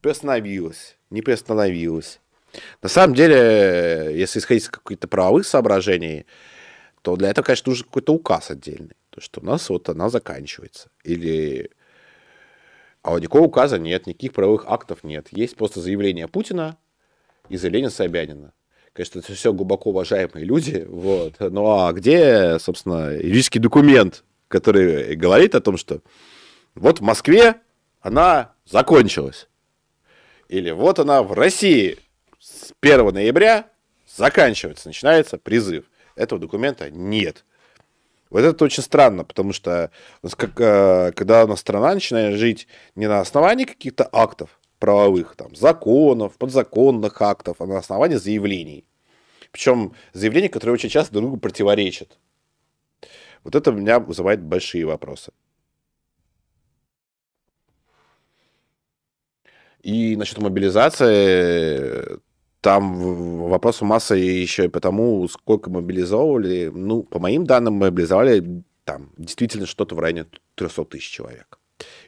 [0.00, 2.20] приостановилась, не приостановилась.
[2.82, 6.26] На самом деле, если исходить из каких-то правовых соображений,
[7.02, 8.94] то для этого, конечно, нужен какой-то указ отдельный.
[9.12, 10.88] То, что у нас вот она заканчивается.
[11.04, 11.70] Или...
[13.02, 15.28] А вот никакого указа нет, никаких правовых актов нет.
[15.32, 16.78] Есть просто заявление Путина
[17.50, 18.54] и заявление Собянина.
[18.94, 20.86] Конечно, это все глубоко уважаемые люди.
[20.88, 21.34] Вот.
[21.40, 26.00] Ну а где, собственно, юридический документ, который говорит о том, что
[26.74, 27.56] вот в Москве
[28.00, 29.46] она закончилась.
[30.48, 31.98] Или вот она в России
[32.38, 33.68] с 1 ноября
[34.16, 35.84] заканчивается, начинается призыв.
[36.16, 37.44] Этого документа нет.
[38.32, 39.90] Вот это очень странно, потому что
[40.38, 45.54] как, э, когда у нас страна начинает жить не на основании каких-то актов правовых, там,
[45.54, 48.86] законов, подзаконных актов, а на основании заявлений.
[49.50, 52.18] Причем заявления, которые очень часто друг другу противоречат.
[53.44, 55.30] Вот это у меня вызывает большие вопросы.
[59.82, 62.18] И насчет мобилизации,
[62.62, 66.70] там вопрос масса еще и потому, сколько мобилизовали.
[66.72, 71.58] Ну, по моим данным, мобилизовали там действительно что-то в районе 300 тысяч человек.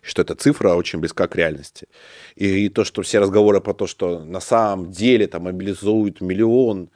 [0.00, 1.89] Что эта цифра очень близка к реальности.
[2.36, 6.89] И, и то, что все разговоры про то, что на самом деле там мобилизуют миллион,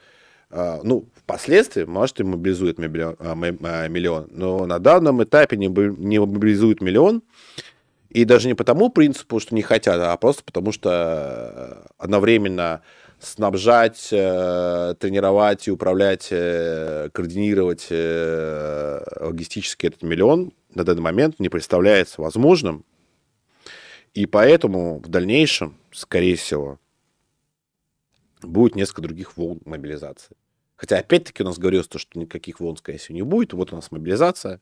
[0.51, 6.19] э, ну, впоследствии, может, и мобилизует миллион, э, миллион, но на данном этапе не, не
[6.19, 7.23] мобилизует миллион,
[8.09, 12.81] и даже не по тому принципу, что не хотят, а просто потому, что одновременно
[13.19, 21.49] снабжать, э, тренировать и управлять, э, координировать э, логистически этот миллион на данный момент не
[21.49, 22.85] представляется возможным.
[24.13, 26.79] И поэтому в дальнейшем, скорее всего,
[28.41, 30.35] будет несколько других волн мобилизации.
[30.75, 33.51] Хотя, опять-таки, у нас говорилось, то, что никаких волн, скорее всего, не будет.
[33.53, 34.61] Вот у нас мобилизация.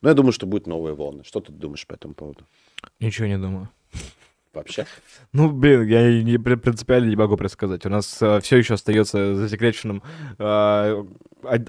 [0.00, 1.22] Но я думаю, что будут новые волны.
[1.22, 2.44] Что ты думаешь по этому поводу?
[2.98, 3.68] Ничего не думаю.
[4.54, 4.86] Вообще?
[5.32, 7.84] Ну, блин, я не принципиально не могу предсказать.
[7.86, 10.02] У нас э, все еще остается засекреченным
[10.38, 11.04] э,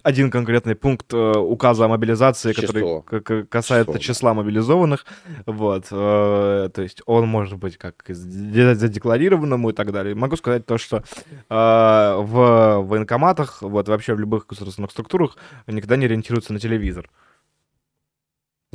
[0.03, 3.01] один конкретный пункт э, указа о мобилизации, Число.
[3.01, 5.05] который касается Число, числа мобилизованных.
[5.45, 10.15] Вот, э, то есть он может быть как задекларированному и так далее.
[10.15, 11.03] Могу сказать то, что э,
[11.49, 17.09] в военкоматах, вот вообще в любых государственных структурах никогда не ориентируются на телевизор.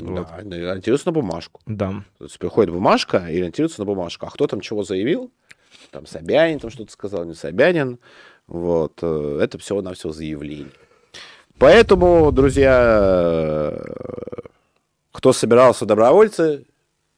[0.00, 0.26] Вот.
[0.44, 1.60] Да, ориентируется на бумажку.
[1.66, 2.04] Да.
[2.18, 4.26] То есть приходит бумажка и ориентируется на бумажку.
[4.26, 5.30] А кто там чего заявил?
[5.90, 7.98] Там Собянин там что-то сказал, не Собянин.
[8.46, 8.98] Вот.
[9.02, 10.72] Э, это всего на все заявление.
[11.58, 13.78] Поэтому, друзья,
[15.12, 16.64] кто собирался добровольцы,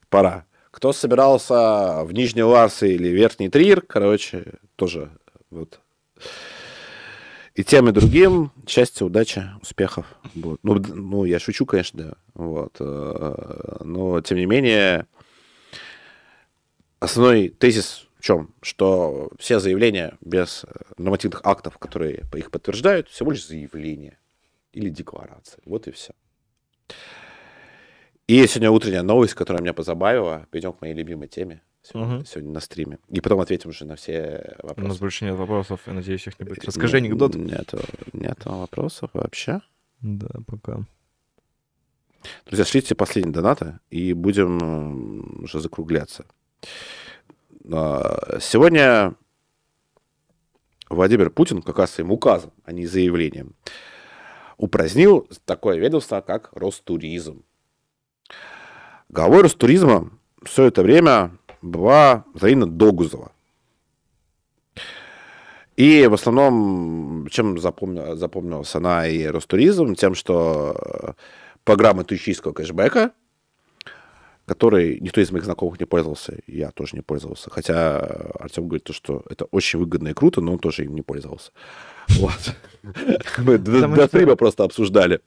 [0.09, 0.47] пора.
[0.73, 5.11] Кто собирался в Нижний Ларс или Верхний Трир, короче, тоже
[5.51, 5.79] вот
[7.55, 10.07] и тем, и другим счастья, удачи, успехов.
[10.35, 10.61] Вот.
[10.63, 12.15] Ну, ну, я шучу, конечно, да.
[12.35, 12.77] Вот.
[12.81, 15.07] Э, но, тем не менее,
[16.99, 18.55] основной тезис в чем?
[18.63, 20.65] Что все заявления без
[20.97, 24.19] нормативных актов, которые их подтверждают, всего лишь заявления
[24.73, 25.61] или декларации.
[25.67, 26.15] Вот и все.
[28.29, 30.47] И сегодня утренняя новость, которая меня позабавила.
[30.51, 32.25] Перейдем к моей любимой теме сегодня, угу.
[32.25, 32.99] сегодня на стриме.
[33.09, 34.85] И потом ответим уже на все вопросы.
[34.85, 36.65] У нас больше нет вопросов, я надеюсь, их не будет.
[36.65, 37.35] Расскажи нет, анекдот.
[37.35, 37.75] Нет,
[38.13, 39.61] нет вопросов вообще.
[40.01, 40.85] Да, пока.
[42.47, 46.25] Друзья, шлите последние донаты, и будем уже закругляться.
[47.71, 49.15] А, сегодня
[50.89, 53.55] Владимир Путин, как раз своим указом, а не заявлением,
[54.57, 57.45] упразднил такое ведомство, как Ростуризм.
[59.09, 60.11] Главой Ростуризма
[60.45, 61.33] все это время
[61.63, 63.33] была Зарина Догузова.
[65.77, 71.15] И в основном, чем запомнил, запомнилась она и Ростуризм, тем, что
[71.65, 73.13] программа туристического кэшбэка,
[74.45, 77.49] который никто из моих знакомых не пользовался, я тоже не пользовался.
[77.49, 78.01] Хотя
[78.39, 81.53] Артем говорит, то, что это очень выгодно и круто, но он тоже им не пользовался.
[82.19, 82.55] Вот.
[83.39, 85.21] Мы до стрима просто обсуждали.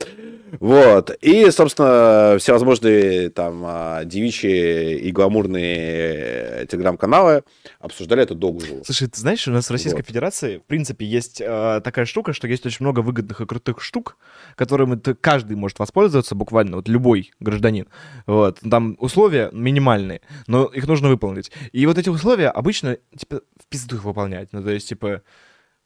[0.59, 1.11] Вот.
[1.21, 7.43] И, собственно, всевозможные там а, девичьи и гламурные э, телеграм-каналы
[7.79, 8.81] обсуждали эту догжу.
[8.85, 10.07] Слушай, ты знаешь, у нас в Российской вот.
[10.07, 14.17] Федерации, в принципе, есть э, такая штука, что есть очень много выгодных и крутых штук,
[14.55, 17.87] которыми ты, каждый может воспользоваться, буквально, вот любой гражданин.
[18.25, 18.59] Вот.
[18.69, 21.51] Там условия минимальные, но их нужно выполнить.
[21.71, 24.49] И вот эти условия обычно, типа, в пизду их выполнять.
[24.51, 25.21] Ну, то есть, типа,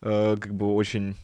[0.01, 1.15] э, как бы очень...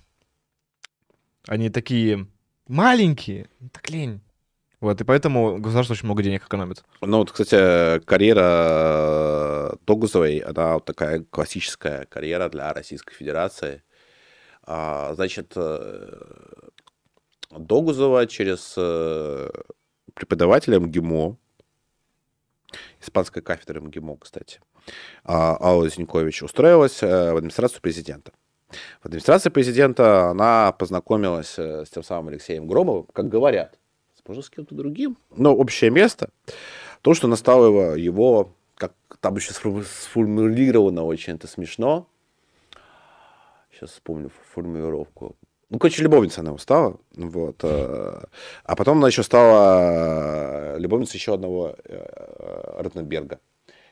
[1.48, 2.28] Они такие
[2.68, 4.22] маленькие, так лень.
[4.80, 6.84] Вот, и поэтому государство очень много денег экономит.
[7.02, 13.84] Ну, вот, кстати, карьера э, Тогузовой, она вот такая классическая карьера для Российской Федерации.
[14.64, 15.56] А, значит,
[17.52, 19.50] Догузова через э,
[20.14, 21.38] преподавателя МГИМО,
[23.00, 24.60] испанской кафедры МГИМО, кстати,
[25.24, 28.34] а, Алла Зинькович устроилась в администрацию президента.
[29.02, 33.77] В администрации президента она познакомилась э, с тем самым Алексеем Громовым, как говорят,
[34.27, 36.30] может, с кем-то другим, но общее место,
[37.02, 42.08] то, что настало его, его как там еще сформулировано очень это смешно,
[43.72, 45.35] сейчас вспомню формулировку,
[45.69, 48.22] ну, короче, любовница она стала, вот, э,
[48.64, 53.40] а потом она еще стала любовницей еще одного э, Ротенберга.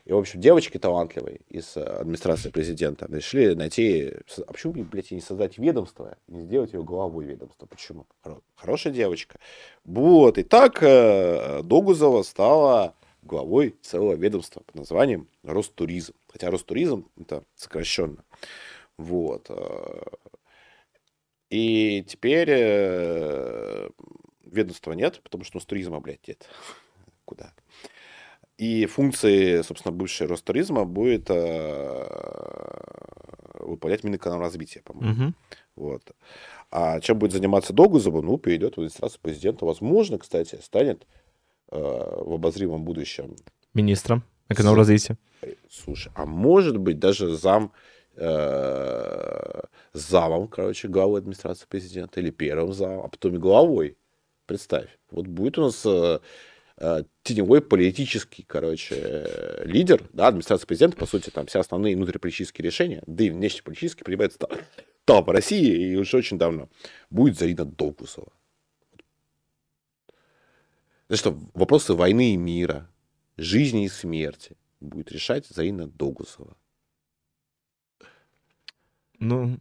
[0.04, 4.12] И, в общем, девочки талантливые из э, администрации президента решили найти...
[4.46, 7.66] А почему, блядь, не создать ведомство, не сделать ее главой ведомства?
[7.66, 8.06] Почему?
[8.54, 9.38] Хорошая девочка.
[9.84, 10.36] Вот.
[10.36, 16.12] И так э, Догузова стала главой целого ведомства под названием Ростуризм.
[16.28, 18.24] Хотя Ростуризм это сокращенно.
[18.98, 19.46] Вот.
[19.48, 20.02] Э.
[21.48, 22.50] И теперь
[24.44, 26.46] ведомства нет, потому что у нас туризма, блядь, нет.
[27.24, 27.54] Куда?
[28.56, 32.06] И функции, собственно, бывшей Ростуризма будет э,
[33.58, 35.26] выполнять Минэкономразвития, по-моему.
[35.26, 35.34] Угу.
[35.76, 36.02] Вот.
[36.70, 38.22] А чем будет заниматься Догузова?
[38.22, 39.64] Ну, перейдет в администрацию президента.
[39.64, 41.06] Возможно, кстати, станет
[41.70, 43.36] э, в обозримом будущем
[43.74, 45.18] министром экономразвития.
[45.70, 47.72] Слушай, а может быть даже зам
[48.16, 49.60] э,
[49.92, 53.96] замом, короче, главы администрации президента или первым замом, а потом и главой.
[54.46, 56.18] Представь, вот будет у нас э, э,
[57.22, 63.02] теневой политический, короче, э, лидер, да, администрация президента, по сути, там все основные внутриполитические решения,
[63.06, 64.50] да и внешнеполитические принимаются там,
[65.04, 66.68] там в России и уже очень давно,
[67.10, 68.32] будет Зарина Долгусова.
[71.06, 72.90] Значит, что вопросы войны и мира,
[73.36, 76.56] жизни и смерти будет решать Зарина Долгусова.
[79.20, 79.58] Ну,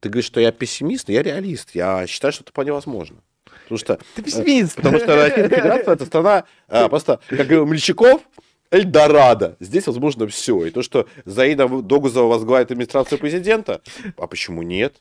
[0.00, 1.74] ты говоришь, что я пессимист, но я реалист.
[1.74, 3.22] Я считаю, что это вполне возможно.
[3.64, 4.76] Потому что, Ты пессимист.
[4.76, 8.22] Потому что Российская Федерация это страна а, просто, как говорил Мельчаков,
[8.70, 9.56] Эльдорадо.
[9.60, 10.66] Здесь возможно все.
[10.66, 13.80] И то, что Заида Догузова возглавит администрацию президента,
[14.16, 14.96] а почему нет?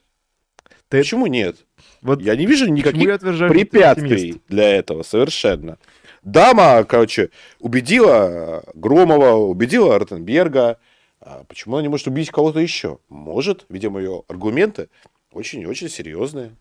[0.90, 1.00] Ты...
[1.00, 1.58] Почему нет?
[2.02, 5.78] Вот я не вижу никаких препятствий для этого совершенно.
[6.22, 10.78] Дама, короче, убедила Громова, убедила Ротенберга.
[11.20, 13.00] А почему она не может убедить кого-то еще?
[13.10, 14.90] Может, видимо, ее аргументы
[15.32, 16.56] очень-очень серьезные.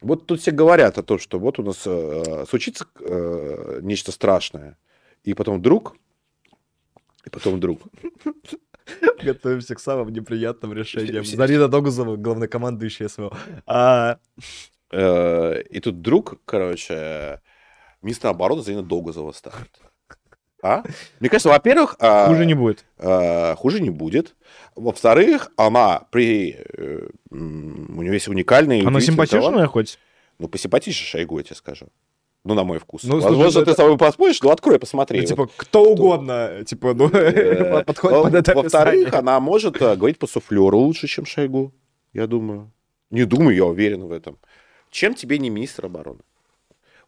[0.00, 4.78] Вот тут все говорят о том, что вот у нас э, случится э, нечто страшное,
[5.24, 5.96] и потом вдруг,
[7.24, 7.80] и потом вдруг.
[9.22, 11.24] Готовимся к самым неприятным решениям.
[11.24, 13.36] Зарина Догузова, главнокомандующая СВО.
[13.66, 14.18] А...
[14.92, 17.40] Э, и тут вдруг, короче,
[18.02, 19.70] министр обороны Зарина Догузова ставит.
[20.62, 20.82] А?
[21.20, 21.96] Мне кажется, во-первых...
[21.98, 22.84] А, хуже не будет.
[22.98, 24.34] А, хуже не будет.
[24.76, 26.56] Во-вторых, она при...
[26.76, 28.82] Э, у нее есть уникальный...
[28.82, 29.98] Она симпатичная хоть?
[30.38, 31.88] Ну, посимпатичнее Шойгу, я тебе скажу.
[32.44, 33.04] Ну, на мой вкус.
[33.04, 33.72] Ну, Возможно, слушай, ты это...
[33.72, 35.20] с тобой поспоришь, ну, открой, посмотри.
[35.20, 35.52] Ну, типа, вот.
[35.56, 40.78] кто угодно, типа, ну, э, подходит под это Во-вторых, она может э, говорить по суфлеру
[40.78, 41.74] лучше, чем Шойгу,
[42.14, 42.72] я думаю.
[43.10, 44.38] Не думаю, я уверен в этом.
[44.90, 46.20] Чем тебе не министр обороны?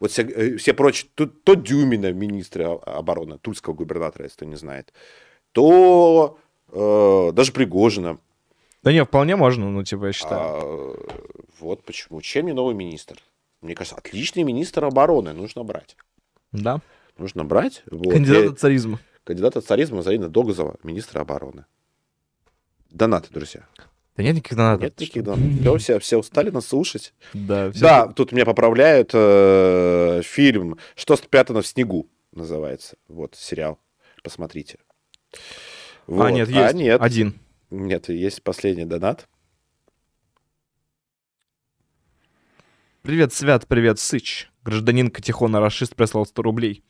[0.03, 4.57] Вот все, э, все прочие, то, то Дюмина, министра обороны, тульского губернатора, если кто не
[4.57, 4.93] знает,
[5.53, 6.41] то
[6.73, 8.19] э, даже Пригожина.
[8.83, 10.41] Да не, вполне можно, ну, типа, я считаю.
[10.43, 10.97] А,
[11.61, 12.21] вот почему.
[12.21, 13.17] Чем не новый министр?
[13.61, 15.97] Мне кажется, отличный министр обороны нужно брать.
[16.51, 16.81] Да.
[17.17, 17.85] Нужно брать.
[17.89, 18.13] Вот.
[18.13, 18.99] Кандидат от царизма.
[19.23, 21.65] Кандидат от царизма Зарина Догозова, министра обороны.
[22.91, 23.69] Донаты, друзья.
[24.17, 24.83] Да нет никаких донатов.
[24.83, 25.81] Нет никаких донатов.
[25.81, 27.15] Все, все устали нас слушать.
[27.33, 32.97] Да, все да тут меня поправляют э, фильм «Что спрятано в снегу» называется.
[33.09, 33.79] Вот, сериал.
[34.23, 34.79] Посмотрите.
[35.33, 35.39] А,
[36.07, 36.25] вот.
[36.27, 36.61] А, нет, есть.
[36.61, 37.01] А, нет.
[37.01, 37.35] Один.
[37.71, 39.29] Нет, есть последний донат.
[43.03, 44.51] Привет, Свят, привет, Сыч.
[44.63, 46.85] Гражданин Катихона Рашист прислал 100 рублей.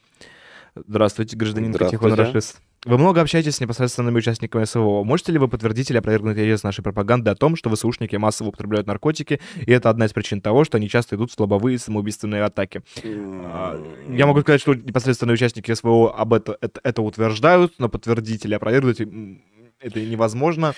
[0.74, 2.60] Здравствуйте, гражданин Катихон Рашист.
[2.84, 5.04] Вы много общаетесь с непосредственными участниками СВО.
[5.04, 8.86] Можете ли вы подтвердить или опровергнуть тезис нашей пропаганды о том, что ВСУшники массово употребляют
[8.88, 12.82] наркотики, и это одна из причин того, что они часто идут в слабовые самоубийственные атаки?
[13.04, 18.44] А, я могу сказать, что непосредственные участники СВО об это, это, это утверждают, но подтвердить
[18.46, 20.74] или опровергнуть это невозможно.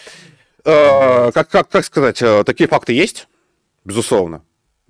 [0.65, 3.29] Э, как, как, как сказать, э, такие факты есть,
[3.85, 4.43] безусловно.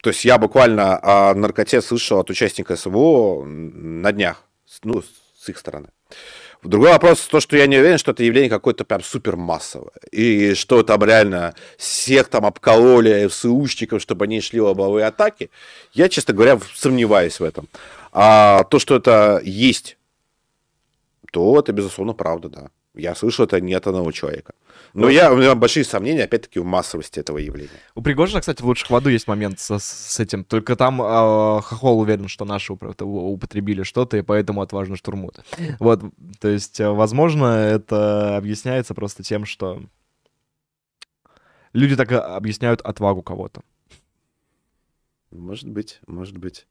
[0.03, 4.45] То есть я буквально о наркоте слышал от участника СВО на днях,
[4.83, 5.03] ну,
[5.39, 5.89] с их стороны.
[6.63, 9.93] Другой вопрос, то, что я не уверен, что это явление какое-то прям супер массовое.
[10.11, 15.51] И что там реально всех там обкололи ФСУшников, чтобы они шли лобовые атаки.
[15.93, 17.69] Я, честно говоря, сомневаюсь в этом.
[18.13, 19.99] А то, что это есть,
[21.31, 22.71] то это, безусловно, правда, да.
[22.95, 24.55] Я слышал это не от одного человека.
[24.95, 27.81] Но я, у меня большие сомнения, опять-таки, в массовости этого явления.
[27.97, 30.45] У Пригожина, кстати, в «Лучших в аду» есть момент со, с этим.
[30.45, 35.41] Только там э, Хохол уверен, что наши употребили что-то, и поэтому отважно штурмут.
[35.81, 36.01] Вот,
[36.39, 39.83] то есть, э, возможно, это объясняется просто тем, что
[41.73, 43.63] люди так объясняют отвагу кого-то.
[45.33, 46.69] Может быть, может быть.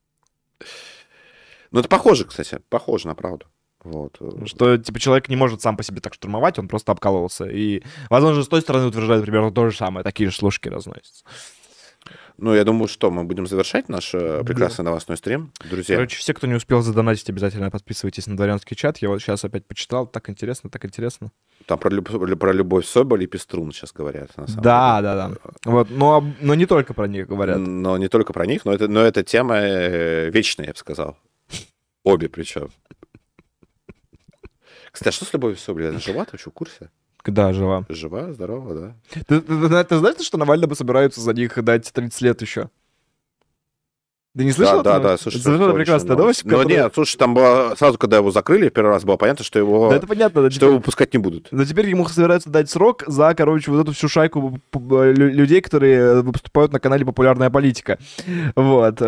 [1.71, 3.47] Ну, это похоже, кстати, похоже на правду.
[3.83, 4.17] Вот.
[4.19, 7.45] Э, что, типа, человек не может сам по себе так штурмовать, он просто обкалывался.
[7.45, 11.23] И, возможно, с той стороны утверждают примерно то же самое, такие же слушки разносятся.
[12.37, 15.95] Ну, я думаю, что мы будем завершать наш э, прекрасный новостной стрим, друзья.
[15.95, 18.97] Короче, все, кто не успел задонатить, обязательно подписывайтесь на дворянский чат.
[18.97, 20.07] Я вот сейчас опять почитал.
[20.07, 21.31] Так интересно, так интересно.
[21.67, 25.31] Там про, люб- про любовь Соболь и Пеструн сейчас говорят, на самом Да, да, да.
[25.63, 27.25] Вот, но, но не только про них деле.
[27.27, 27.59] говорят.
[27.59, 31.17] Но не только про них, но это, но это тема э, вечная, я бы сказал.
[32.03, 32.69] Обе причем.
[34.93, 35.87] Кстати, а что с Любовью Соболь?
[35.87, 36.23] Она жива?
[36.23, 36.89] Ты вообще в курсе?
[37.25, 37.83] Да, жива.
[37.89, 38.95] Жива, здорова, да?
[39.09, 42.69] Ты, ты- ты- ты знаешь, что Навальному собираются за них дать 30 лет еще?
[44.35, 44.81] Ты не слышал?
[44.81, 46.43] да, да, да, слушай, Это совершенно точно прекрасная новость.
[46.43, 49.59] Но которая- нет, слушай, там было, сразу, когда его закрыли, первый раз было понятно, что
[49.59, 50.41] его, Да это понятно.
[50.41, 51.47] да, что теперь- его выпускать не будут.
[51.51, 56.71] Но теперь ему собираются дать срок за, короче, вот эту всю шайку людей, которые выступают
[56.73, 57.99] на канале «Популярная политика».
[58.55, 58.99] Вот.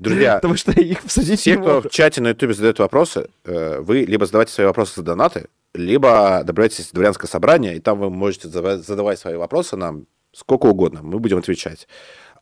[0.00, 4.00] Друзья, Потому что их посадить Все, кто в чате на Ютубе задают вопросы, э, вы
[4.04, 8.48] либо задавайте свои вопросы за донаты, либо добавляйтесь в дворянское собрание, и там вы можете
[8.48, 11.86] задавать свои вопросы нам сколько угодно, мы будем отвечать.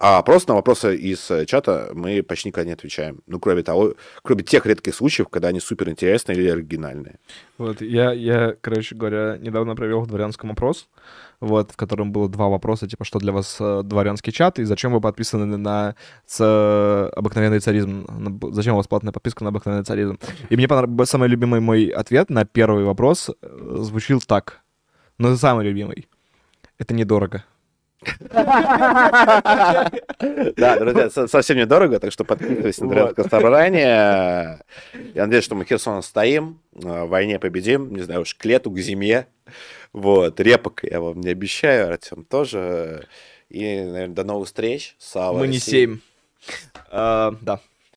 [0.01, 3.20] А просто на вопросы из э, чата мы почти никогда не отвечаем.
[3.27, 7.19] Ну, кроме того, кроме тех редких случаев, когда они супер интересные или оригинальные.
[7.57, 10.89] Вот, я, я, короче говоря, недавно провел в дворянском опрос,
[11.41, 14.92] вот, в котором было два вопроса, типа, что для вас э, дворянский чат и зачем
[14.92, 15.94] вы подписаны на
[16.26, 20.18] ц- обыкновенный царизм, на зачем у вас платная подписка на обыкновенный царизм.
[20.50, 24.60] И мне понрав- самый любимый мой ответ на первый вопрос э, звучил так,
[25.18, 26.08] но самый любимый.
[26.78, 27.44] Это недорого.
[30.57, 32.92] Да, друзья, со- совсем недорого, так что подписывайтесь на Вот.
[32.94, 34.60] дворянское собрание.
[35.15, 38.70] Я надеюсь, что мы Херсон стоим, э, в войне победим, не знаю уж, к лету,
[38.70, 39.26] к зиме.
[39.92, 43.07] Вот, репок я вам не обещаю, Артем тоже.
[43.49, 44.94] И, наверное, до новых встреч.
[44.99, 46.00] Слава Мы не семь.
[46.91, 47.60] А, Да.